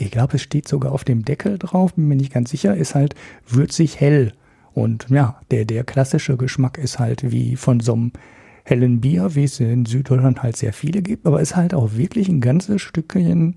ich 0.00 0.10
glaube, 0.10 0.36
es 0.36 0.42
steht 0.42 0.66
sogar 0.66 0.92
auf 0.92 1.04
dem 1.04 1.24
Deckel 1.24 1.58
drauf, 1.58 1.94
bin 1.94 2.08
mir 2.08 2.16
nicht 2.16 2.32
ganz 2.32 2.50
sicher, 2.50 2.76
ist 2.76 2.94
halt 2.94 3.14
würzig 3.46 4.00
hell. 4.00 4.32
Und 4.72 5.06
ja, 5.10 5.40
der, 5.50 5.64
der 5.64 5.84
klassische 5.84 6.36
Geschmack 6.36 6.78
ist 6.78 6.98
halt 6.98 7.30
wie 7.30 7.56
von 7.56 7.80
so 7.80 7.92
einem 7.92 8.12
hellen 8.64 9.00
Bier, 9.00 9.34
wie 9.34 9.44
es 9.44 9.58
in 9.60 9.84
Süddeutschland 9.84 10.42
halt 10.42 10.56
sehr 10.56 10.72
viele 10.72 11.02
gibt, 11.02 11.26
aber 11.26 11.40
ist 11.40 11.56
halt 11.56 11.74
auch 11.74 11.94
wirklich 11.94 12.28
ein 12.28 12.40
ganzes 12.40 12.80
Stückchen 12.82 13.56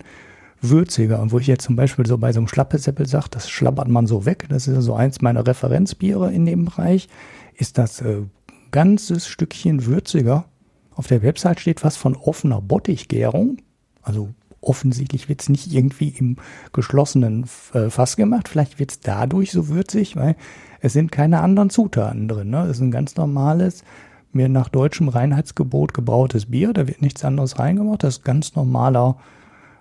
würziger. 0.60 1.20
Und 1.20 1.32
wo 1.32 1.38
ich 1.38 1.46
jetzt 1.46 1.64
zum 1.64 1.76
Beispiel 1.76 2.06
so 2.06 2.18
bei 2.18 2.32
so 2.32 2.40
einem 2.40 2.48
Schlappeseppel 2.48 3.06
sage, 3.06 3.28
das 3.30 3.48
schlappert 3.48 3.88
man 3.88 4.06
so 4.06 4.26
weg, 4.26 4.46
das 4.48 4.66
ist 4.66 4.82
so 4.82 4.94
eins 4.94 5.20
meiner 5.20 5.46
Referenzbiere 5.46 6.32
in 6.32 6.46
dem 6.46 6.66
Bereich, 6.66 7.08
ist 7.54 7.78
das 7.78 8.00
äh, 8.00 8.22
ganzes 8.70 9.26
Stückchen 9.26 9.86
würziger 9.86 10.46
auf 10.94 11.06
der 11.08 11.22
Website 11.22 11.60
steht 11.60 11.84
was 11.84 11.96
von 11.96 12.16
offener 12.16 12.60
Bottichgärung. 12.60 13.58
Also 14.02 14.30
offensichtlich 14.64 15.28
wird 15.28 15.42
es 15.42 15.48
nicht 15.48 15.72
irgendwie 15.72 16.08
im 16.08 16.36
geschlossenen 16.72 17.46
äh, 17.72 17.90
Fass 17.90 18.16
gemacht. 18.16 18.48
Vielleicht 18.48 18.78
wird 18.78 18.90
es 18.90 19.00
dadurch 19.00 19.52
so 19.52 19.68
würzig, 19.68 20.16
weil 20.16 20.36
es 20.80 20.92
sind 20.92 21.12
keine 21.12 21.40
anderen 21.40 21.70
Zutaten 21.70 22.28
drin. 22.28 22.50
Ne? 22.50 22.62
Es 22.64 22.76
ist 22.76 22.80
ein 22.80 22.90
ganz 22.90 23.16
normales, 23.16 23.84
mir 24.32 24.48
nach 24.48 24.68
deutschem 24.68 25.08
Reinheitsgebot 25.08 25.94
gebrautes 25.94 26.46
Bier. 26.46 26.72
Da 26.72 26.86
wird 26.86 27.02
nichts 27.02 27.24
anderes 27.24 27.58
reingemacht. 27.58 28.02
Das 28.02 28.18
ist 28.18 28.24
ganz 28.24 28.54
normaler, 28.54 29.16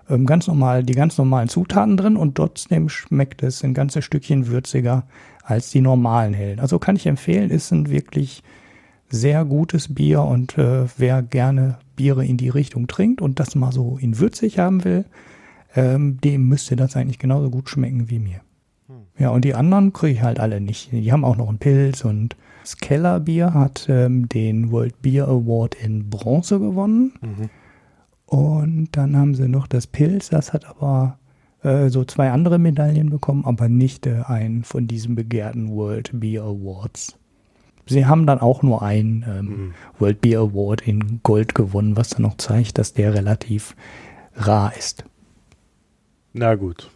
ähm, 0.10 0.26
ganz 0.26 0.48
normal, 0.48 0.84
die 0.84 0.94
ganz 0.94 1.18
normalen 1.18 1.50
Zutaten 1.50 1.98
drin 1.98 2.16
und 2.16 2.36
trotzdem 2.36 2.90
schmeckt 2.90 3.44
es 3.44 3.64
ein 3.64 3.74
ganzes 3.74 4.06
Stückchen 4.06 4.48
würziger 4.48 5.04
als 5.44 5.72
die 5.72 5.82
normalen 5.82 6.34
hellen. 6.34 6.60
Also 6.60 6.80
kann 6.80 6.96
ich 6.96 7.06
empfehlen, 7.06 7.50
ist 7.50 7.72
ein 7.72 7.90
wirklich 7.90 8.44
sehr 9.10 9.46
gutes 9.46 9.94
Bier 9.94 10.22
und 10.24 10.58
äh, 10.58 10.86
wer 10.98 11.22
gerne 11.22 11.78
Biere 11.96 12.26
in 12.26 12.38
die 12.38 12.50
Richtung 12.50 12.88
trinkt 12.88 13.22
und 13.22 13.40
das 13.40 13.56
mal 13.56 13.72
so 13.72 13.98
in 13.98 14.20
würzig 14.20 14.60
haben 14.60 14.84
will, 14.84 15.06
ähm, 15.76 16.20
dem 16.22 16.48
müsste 16.48 16.76
das 16.76 16.96
eigentlich 16.96 17.20
genauso 17.20 17.50
gut 17.50 17.70
schmecken 17.70 18.10
wie 18.10 18.20
mir. 18.20 18.42
Hm. 18.88 18.96
Ja, 19.18 19.30
und 19.30 19.46
die 19.46 19.56
anderen 19.56 19.94
kriege 19.94 20.14
ich 20.14 20.22
halt 20.24 20.40
alle 20.40 20.62
nicht. 20.62 20.92
Die 20.92 21.12
haben 21.12 21.26
auch 21.26 21.38
noch 21.38 21.50
einen 21.50 21.58
Pilz 21.60 22.06
und 22.06 22.36
das 22.62 22.78
Kellerbier 22.78 23.54
hat 23.54 23.88
ähm, 23.90 24.30
den 24.30 24.72
World 24.72 25.02
Beer 25.02 25.28
Award 25.28 25.76
in 25.76 26.10
Bronze 26.10 26.60
gewonnen. 26.60 27.14
Mhm. 27.22 27.50
Und 28.26 28.88
dann 28.94 29.18
haben 29.18 29.36
sie 29.36 29.50
noch 29.50 29.68
das 29.68 29.86
Pilz, 29.86 30.30
das 30.30 30.54
hat 30.54 30.66
aber 30.66 31.20
äh, 31.62 31.90
so 31.90 32.06
zwei 32.06 32.32
andere 32.32 32.60
Medaillen 32.60 33.10
bekommen, 33.10 33.46
aber 33.46 33.68
nicht 33.70 34.08
äh, 34.08 34.22
einen 34.26 34.64
von 34.64 34.88
diesen 34.88 35.16
begehrten 35.16 35.70
World 35.70 36.12
Beer 36.14 36.44
Awards. 36.44 37.18
Sie 37.86 38.06
haben 38.06 38.26
dann 38.26 38.40
auch 38.40 38.64
nur 38.64 38.82
einen 38.82 39.26
ähm, 39.28 39.46
mhm. 39.46 39.74
World 40.00 40.22
Beer 40.22 40.40
Award 40.40 40.82
in 40.88 41.20
Gold 41.24 41.54
gewonnen, 41.56 41.98
was 41.98 42.10
dann 42.10 42.22
noch 42.22 42.38
zeigt, 42.38 42.78
dass 42.78 42.94
der 42.94 43.14
relativ 43.14 43.76
rar 44.36 44.74
ist. 44.78 45.04
Na 46.34 46.56
gut. 46.56 46.90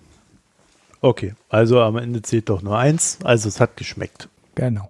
Okay, 1.01 1.35
also 1.49 1.81
am 1.81 1.97
Ende 1.97 2.21
zählt 2.21 2.49
doch 2.49 2.61
nur 2.61 2.77
eins, 2.77 3.19
also 3.23 3.47
es 3.47 3.59
hat 3.59 3.77
geschmeckt. 3.77 4.29
Genau. 4.55 4.89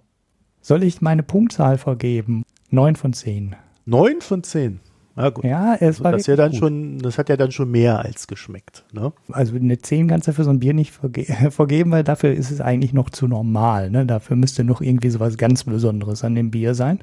Soll 0.62 0.82
ich 0.82 1.00
meine 1.00 1.22
Punktzahl 1.22 1.78
vergeben? 1.78 2.44
Neun 2.70 2.96
von 2.96 3.12
zehn. 3.12 3.56
Neun 3.84 4.20
von 4.20 4.42
zehn? 4.42 4.80
Ja, 5.18 5.30
gut. 5.30 5.44
Ja, 5.44 5.74
es 5.74 5.82
also 5.82 6.04
war 6.04 6.12
das, 6.12 6.26
ja 6.28 6.36
dann 6.36 6.54
schon, 6.54 6.98
das 7.00 7.18
hat 7.18 7.28
ja 7.28 7.36
dann 7.36 7.50
schon 7.50 7.72
mehr 7.72 7.98
als 7.98 8.28
geschmeckt. 8.28 8.84
Ne? 8.92 9.12
Also 9.32 9.56
eine 9.56 9.78
10 9.78 10.06
kannst 10.06 10.28
du 10.28 10.32
für 10.32 10.44
so 10.44 10.50
ein 10.50 10.60
Bier 10.60 10.74
nicht 10.74 10.92
verge 10.92 11.24
vergeben, 11.50 11.90
weil 11.90 12.04
dafür 12.04 12.32
ist 12.32 12.52
es 12.52 12.60
eigentlich 12.60 12.92
noch 12.92 13.10
zu 13.10 13.26
normal. 13.26 13.90
Ne? 13.90 14.06
Dafür 14.06 14.36
müsste 14.36 14.62
noch 14.62 14.80
irgendwie 14.80 15.10
sowas 15.10 15.36
ganz 15.36 15.64
Besonderes 15.64 16.22
an 16.22 16.36
dem 16.36 16.52
Bier 16.52 16.74
sein. 16.74 17.00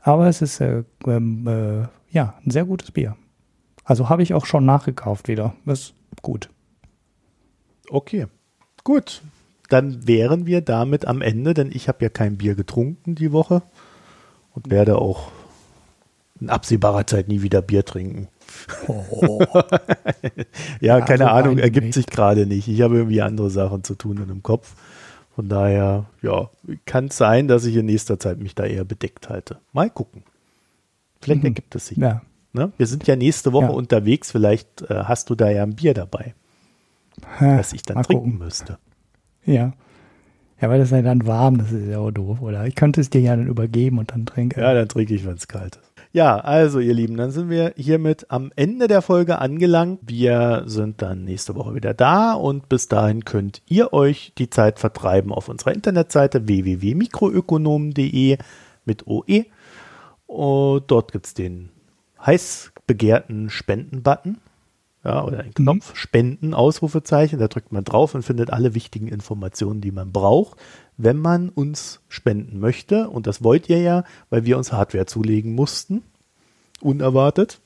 Aber 0.00 0.28
es 0.28 0.42
ist 0.42 0.60
äh, 0.60 0.84
ähm, 1.08 1.48
äh, 1.48 1.88
ja 2.10 2.34
ein 2.44 2.50
sehr 2.52 2.64
gutes 2.64 2.92
Bier. 2.92 3.16
Also 3.84 4.08
habe 4.08 4.22
ich 4.22 4.32
auch 4.32 4.46
schon 4.46 4.64
nachgekauft 4.64 5.26
wieder. 5.26 5.54
Das 5.64 5.80
ist 5.80 5.94
gut. 6.22 6.50
Okay, 7.90 8.26
gut. 8.84 9.22
Dann 9.68 10.06
wären 10.06 10.46
wir 10.46 10.60
damit 10.60 11.08
am 11.08 11.20
Ende, 11.20 11.52
denn 11.52 11.72
ich 11.72 11.88
habe 11.88 12.04
ja 12.04 12.10
kein 12.10 12.36
Bier 12.36 12.54
getrunken 12.54 13.16
die 13.16 13.32
Woche 13.32 13.62
und 14.54 14.70
werde 14.70 14.98
auch 14.98 15.32
in 16.40 16.50
absehbarer 16.50 17.06
Zeit 17.06 17.28
nie 17.28 17.42
wieder 17.42 17.62
Bier 17.62 17.84
trinken. 17.84 18.28
Oh. 18.88 19.40
ja, 20.80 21.00
keine 21.00 21.30
also 21.30 21.48
Ahnung, 21.48 21.58
ergibt 21.58 21.86
nicht. 21.86 21.94
sich 21.94 22.06
gerade 22.06 22.46
nicht. 22.46 22.68
Ich 22.68 22.80
habe 22.82 22.96
irgendwie 22.96 23.22
andere 23.22 23.50
Sachen 23.50 23.84
zu 23.84 23.94
tun 23.94 24.18
in 24.18 24.28
dem 24.28 24.42
Kopf. 24.42 24.74
Von 25.34 25.48
daher, 25.48 26.06
ja, 26.22 26.48
kann 26.86 27.06
es 27.06 27.18
sein, 27.18 27.48
dass 27.48 27.64
ich 27.64 27.76
in 27.76 27.86
nächster 27.86 28.18
Zeit 28.18 28.38
mich 28.38 28.54
da 28.54 28.64
eher 28.64 28.84
bedeckt 28.84 29.28
halte. 29.28 29.58
Mal 29.72 29.90
gucken. 29.90 30.22
Vielleicht 31.20 31.42
mhm. 31.42 31.48
ergibt 31.48 31.74
es 31.74 31.88
sich. 31.88 31.98
Ja. 31.98 32.22
Ne? 32.52 32.72
Wir 32.78 32.86
sind 32.86 33.06
ja 33.06 33.16
nächste 33.16 33.52
Woche 33.52 33.66
ja. 33.66 33.72
unterwegs. 33.72 34.30
Vielleicht 34.30 34.82
äh, 34.82 35.04
hast 35.04 35.28
du 35.28 35.34
da 35.34 35.50
ja 35.50 35.62
ein 35.62 35.74
Bier 35.74 35.92
dabei, 35.92 36.34
ha, 37.38 37.58
das 37.58 37.74
ich 37.74 37.82
dann 37.82 38.02
trinken 38.02 38.24
gucken. 38.24 38.38
müsste. 38.38 38.78
Ja. 39.44 39.74
Ja, 40.60 40.70
weil 40.70 40.78
das 40.78 40.88
ist 40.88 40.96
ja 40.96 41.02
dann 41.02 41.26
warm, 41.26 41.58
das 41.58 41.70
ist 41.70 41.86
ja 41.86 41.98
auch 41.98 42.10
doof, 42.10 42.40
oder? 42.40 42.66
Ich 42.66 42.74
könnte 42.74 43.02
es 43.02 43.10
dir 43.10 43.20
ja 43.20 43.36
dann 43.36 43.46
übergeben 43.46 43.98
und 43.98 44.12
dann 44.12 44.24
trinken. 44.24 44.58
Ja, 44.58 44.72
dann 44.72 44.88
trinke 44.88 45.14
ich, 45.14 45.26
wenn 45.26 45.34
es 45.34 45.48
kalt 45.48 45.76
ist. 45.76 45.85
Ja, 46.16 46.38
also 46.38 46.80
ihr 46.80 46.94
Lieben, 46.94 47.18
dann 47.18 47.30
sind 47.30 47.50
wir 47.50 47.74
hiermit 47.76 48.30
am 48.30 48.50
Ende 48.56 48.88
der 48.88 49.02
Folge 49.02 49.38
angelangt. 49.38 50.00
Wir 50.06 50.62
sind 50.64 51.02
dann 51.02 51.24
nächste 51.24 51.54
Woche 51.56 51.74
wieder 51.74 51.92
da 51.92 52.32
und 52.32 52.70
bis 52.70 52.88
dahin 52.88 53.26
könnt 53.26 53.60
ihr 53.66 53.92
euch 53.92 54.32
die 54.38 54.48
Zeit 54.48 54.78
vertreiben 54.78 55.30
auf 55.30 55.50
unserer 55.50 55.74
Internetseite 55.74 56.48
www.mikroökonomen.de 56.48 58.38
mit 58.86 59.06
OE. 59.06 59.44
Und 60.26 60.84
dort 60.86 61.12
gibt 61.12 61.26
es 61.26 61.34
den 61.34 61.68
heiß 62.24 62.72
begehrten 62.86 63.50
Spenden-Button. 63.50 64.38
Ja, 65.06 65.22
oder 65.22 65.38
einen 65.38 65.54
Knopf, 65.54 65.92
mhm. 65.92 65.96
Spenden, 65.96 66.54
Ausrufezeichen, 66.54 67.38
da 67.38 67.46
drückt 67.46 67.70
man 67.70 67.84
drauf 67.84 68.16
und 68.16 68.24
findet 68.24 68.52
alle 68.52 68.74
wichtigen 68.74 69.06
Informationen, 69.06 69.80
die 69.80 69.92
man 69.92 70.10
braucht, 70.10 70.58
wenn 70.96 71.18
man 71.18 71.48
uns 71.48 72.00
spenden 72.08 72.58
möchte. 72.58 73.08
Und 73.08 73.28
das 73.28 73.44
wollt 73.44 73.68
ihr 73.68 73.80
ja, 73.80 74.02
weil 74.30 74.44
wir 74.46 74.58
uns 74.58 74.72
Hardware 74.72 75.06
zulegen 75.06 75.54
mussten, 75.54 76.02
unerwartet. 76.80 77.60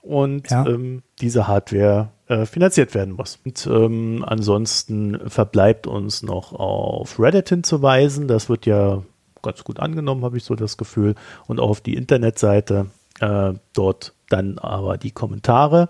Und 0.00 0.48
ja. 0.48 0.64
ähm, 0.64 1.02
diese 1.20 1.48
Hardware 1.48 2.10
äh, 2.28 2.46
finanziert 2.46 2.94
werden 2.94 3.14
muss. 3.14 3.40
Und 3.44 3.66
ähm, 3.66 4.24
ansonsten 4.24 5.28
verbleibt 5.28 5.88
uns 5.88 6.22
noch 6.22 6.52
auf 6.52 7.18
Reddit 7.18 7.48
hinzuweisen. 7.48 8.28
Das 8.28 8.48
wird 8.48 8.64
ja 8.64 9.02
ganz 9.42 9.64
gut 9.64 9.80
angenommen, 9.80 10.24
habe 10.24 10.36
ich 10.36 10.44
so 10.44 10.54
das 10.54 10.76
Gefühl. 10.76 11.16
Und 11.48 11.58
auch 11.58 11.70
auf 11.70 11.80
die 11.80 11.94
Internetseite. 11.94 12.86
Äh, 13.18 13.54
dort 13.72 14.12
dann 14.28 14.58
aber 14.58 14.98
die 14.98 15.10
Kommentare. 15.10 15.88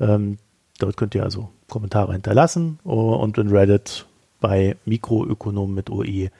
Ähm, 0.00 0.38
dort 0.78 0.96
könnt 0.96 1.14
ihr 1.14 1.22
also 1.22 1.50
Kommentare 1.68 2.12
hinterlassen 2.12 2.78
und 2.84 3.38
in 3.38 3.48
Reddit 3.48 4.06
bei 4.40 4.76
Mikroökonomen 4.84 5.74
mit 5.74 5.90
OE 5.90 6.30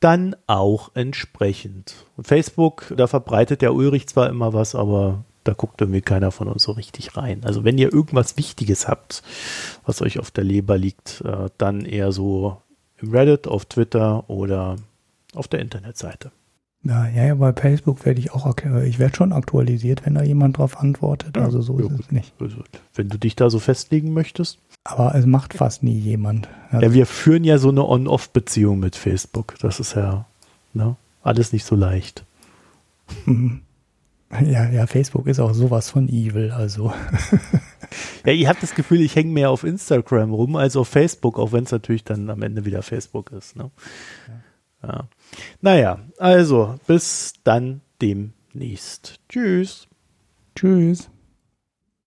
dann 0.00 0.36
auch 0.46 0.90
entsprechend. 0.94 2.06
Und 2.16 2.26
Facebook, 2.26 2.92
da 2.96 3.06
verbreitet 3.06 3.62
der 3.62 3.74
Ulrich 3.74 4.06
zwar 4.06 4.28
immer 4.28 4.52
was, 4.52 4.74
aber 4.74 5.24
da 5.44 5.54
guckt 5.54 5.80
irgendwie 5.80 6.02
keiner 6.02 6.30
von 6.30 6.48
uns 6.48 6.62
so 6.62 6.72
richtig 6.72 7.16
rein. 7.16 7.42
Also 7.44 7.64
wenn 7.64 7.78
ihr 7.78 7.92
irgendwas 7.92 8.36
Wichtiges 8.36 8.86
habt, 8.86 9.22
was 9.84 10.02
euch 10.02 10.18
auf 10.18 10.30
der 10.30 10.44
Leber 10.44 10.78
liegt, 10.78 11.22
äh, 11.22 11.48
dann 11.58 11.84
eher 11.84 12.12
so 12.12 12.60
im 12.98 13.10
Reddit, 13.10 13.48
auf 13.48 13.64
Twitter 13.64 14.28
oder 14.28 14.76
auf 15.34 15.48
der 15.48 15.60
Internetseite. 15.60 16.30
Ja, 16.84 17.08
ja, 17.08 17.26
ja, 17.26 17.34
bei 17.34 17.52
Facebook 17.52 18.06
werde 18.06 18.20
ich 18.20 18.32
auch, 18.32 18.46
ich 18.84 18.98
werde 18.98 19.16
schon 19.16 19.32
aktualisiert, 19.32 20.06
wenn 20.06 20.14
da 20.14 20.22
jemand 20.22 20.58
drauf 20.58 20.78
antwortet. 20.78 21.36
Ja, 21.36 21.44
also 21.44 21.60
so 21.60 21.78
ja, 21.80 21.86
ist 21.86 22.00
es 22.00 22.12
nicht. 22.12 22.32
Wenn 22.94 23.08
du 23.08 23.18
dich 23.18 23.34
da 23.36 23.50
so 23.50 23.58
festlegen 23.58 24.12
möchtest. 24.12 24.58
Aber 24.84 25.14
es 25.14 25.26
macht 25.26 25.54
fast 25.54 25.82
nie 25.82 25.98
jemand. 25.98 26.48
Also 26.70 26.86
ja, 26.86 26.92
wir 26.94 27.06
führen 27.06 27.44
ja 27.44 27.58
so 27.58 27.68
eine 27.68 27.84
On-Off-Beziehung 27.86 28.78
mit 28.78 28.96
Facebook. 28.96 29.56
Das 29.60 29.80
ist 29.80 29.94
ja 29.96 30.26
ne, 30.72 30.96
alles 31.22 31.52
nicht 31.52 31.64
so 31.64 31.74
leicht. 31.74 32.24
Mhm. 33.26 33.62
Ja, 34.44 34.68
ja, 34.68 34.86
Facebook 34.86 35.26
ist 35.26 35.40
auch 35.40 35.54
sowas 35.54 35.88
von 35.88 36.06
evil, 36.06 36.50
also. 36.50 36.92
ja, 38.26 38.32
ihr 38.34 38.46
habt 38.46 38.62
das 38.62 38.74
Gefühl, 38.74 39.00
ich 39.00 39.16
hänge 39.16 39.32
mehr 39.32 39.48
auf 39.48 39.64
Instagram 39.64 40.34
rum 40.34 40.56
als 40.56 40.76
auf 40.76 40.86
Facebook, 40.86 41.38
auch 41.38 41.52
wenn 41.52 41.64
es 41.64 41.70
natürlich 41.70 42.04
dann 42.04 42.28
am 42.28 42.42
Ende 42.42 42.66
wieder 42.66 42.82
Facebook 42.82 43.32
ist. 43.32 43.56
Ne? 43.56 43.70
Ja. 44.82 44.88
ja. 44.88 45.08
Naja, 45.60 46.00
also 46.18 46.76
bis 46.86 47.34
dann 47.44 47.80
demnächst. 48.00 49.20
Tschüss. 49.28 49.88
Tschüss. 50.54 51.10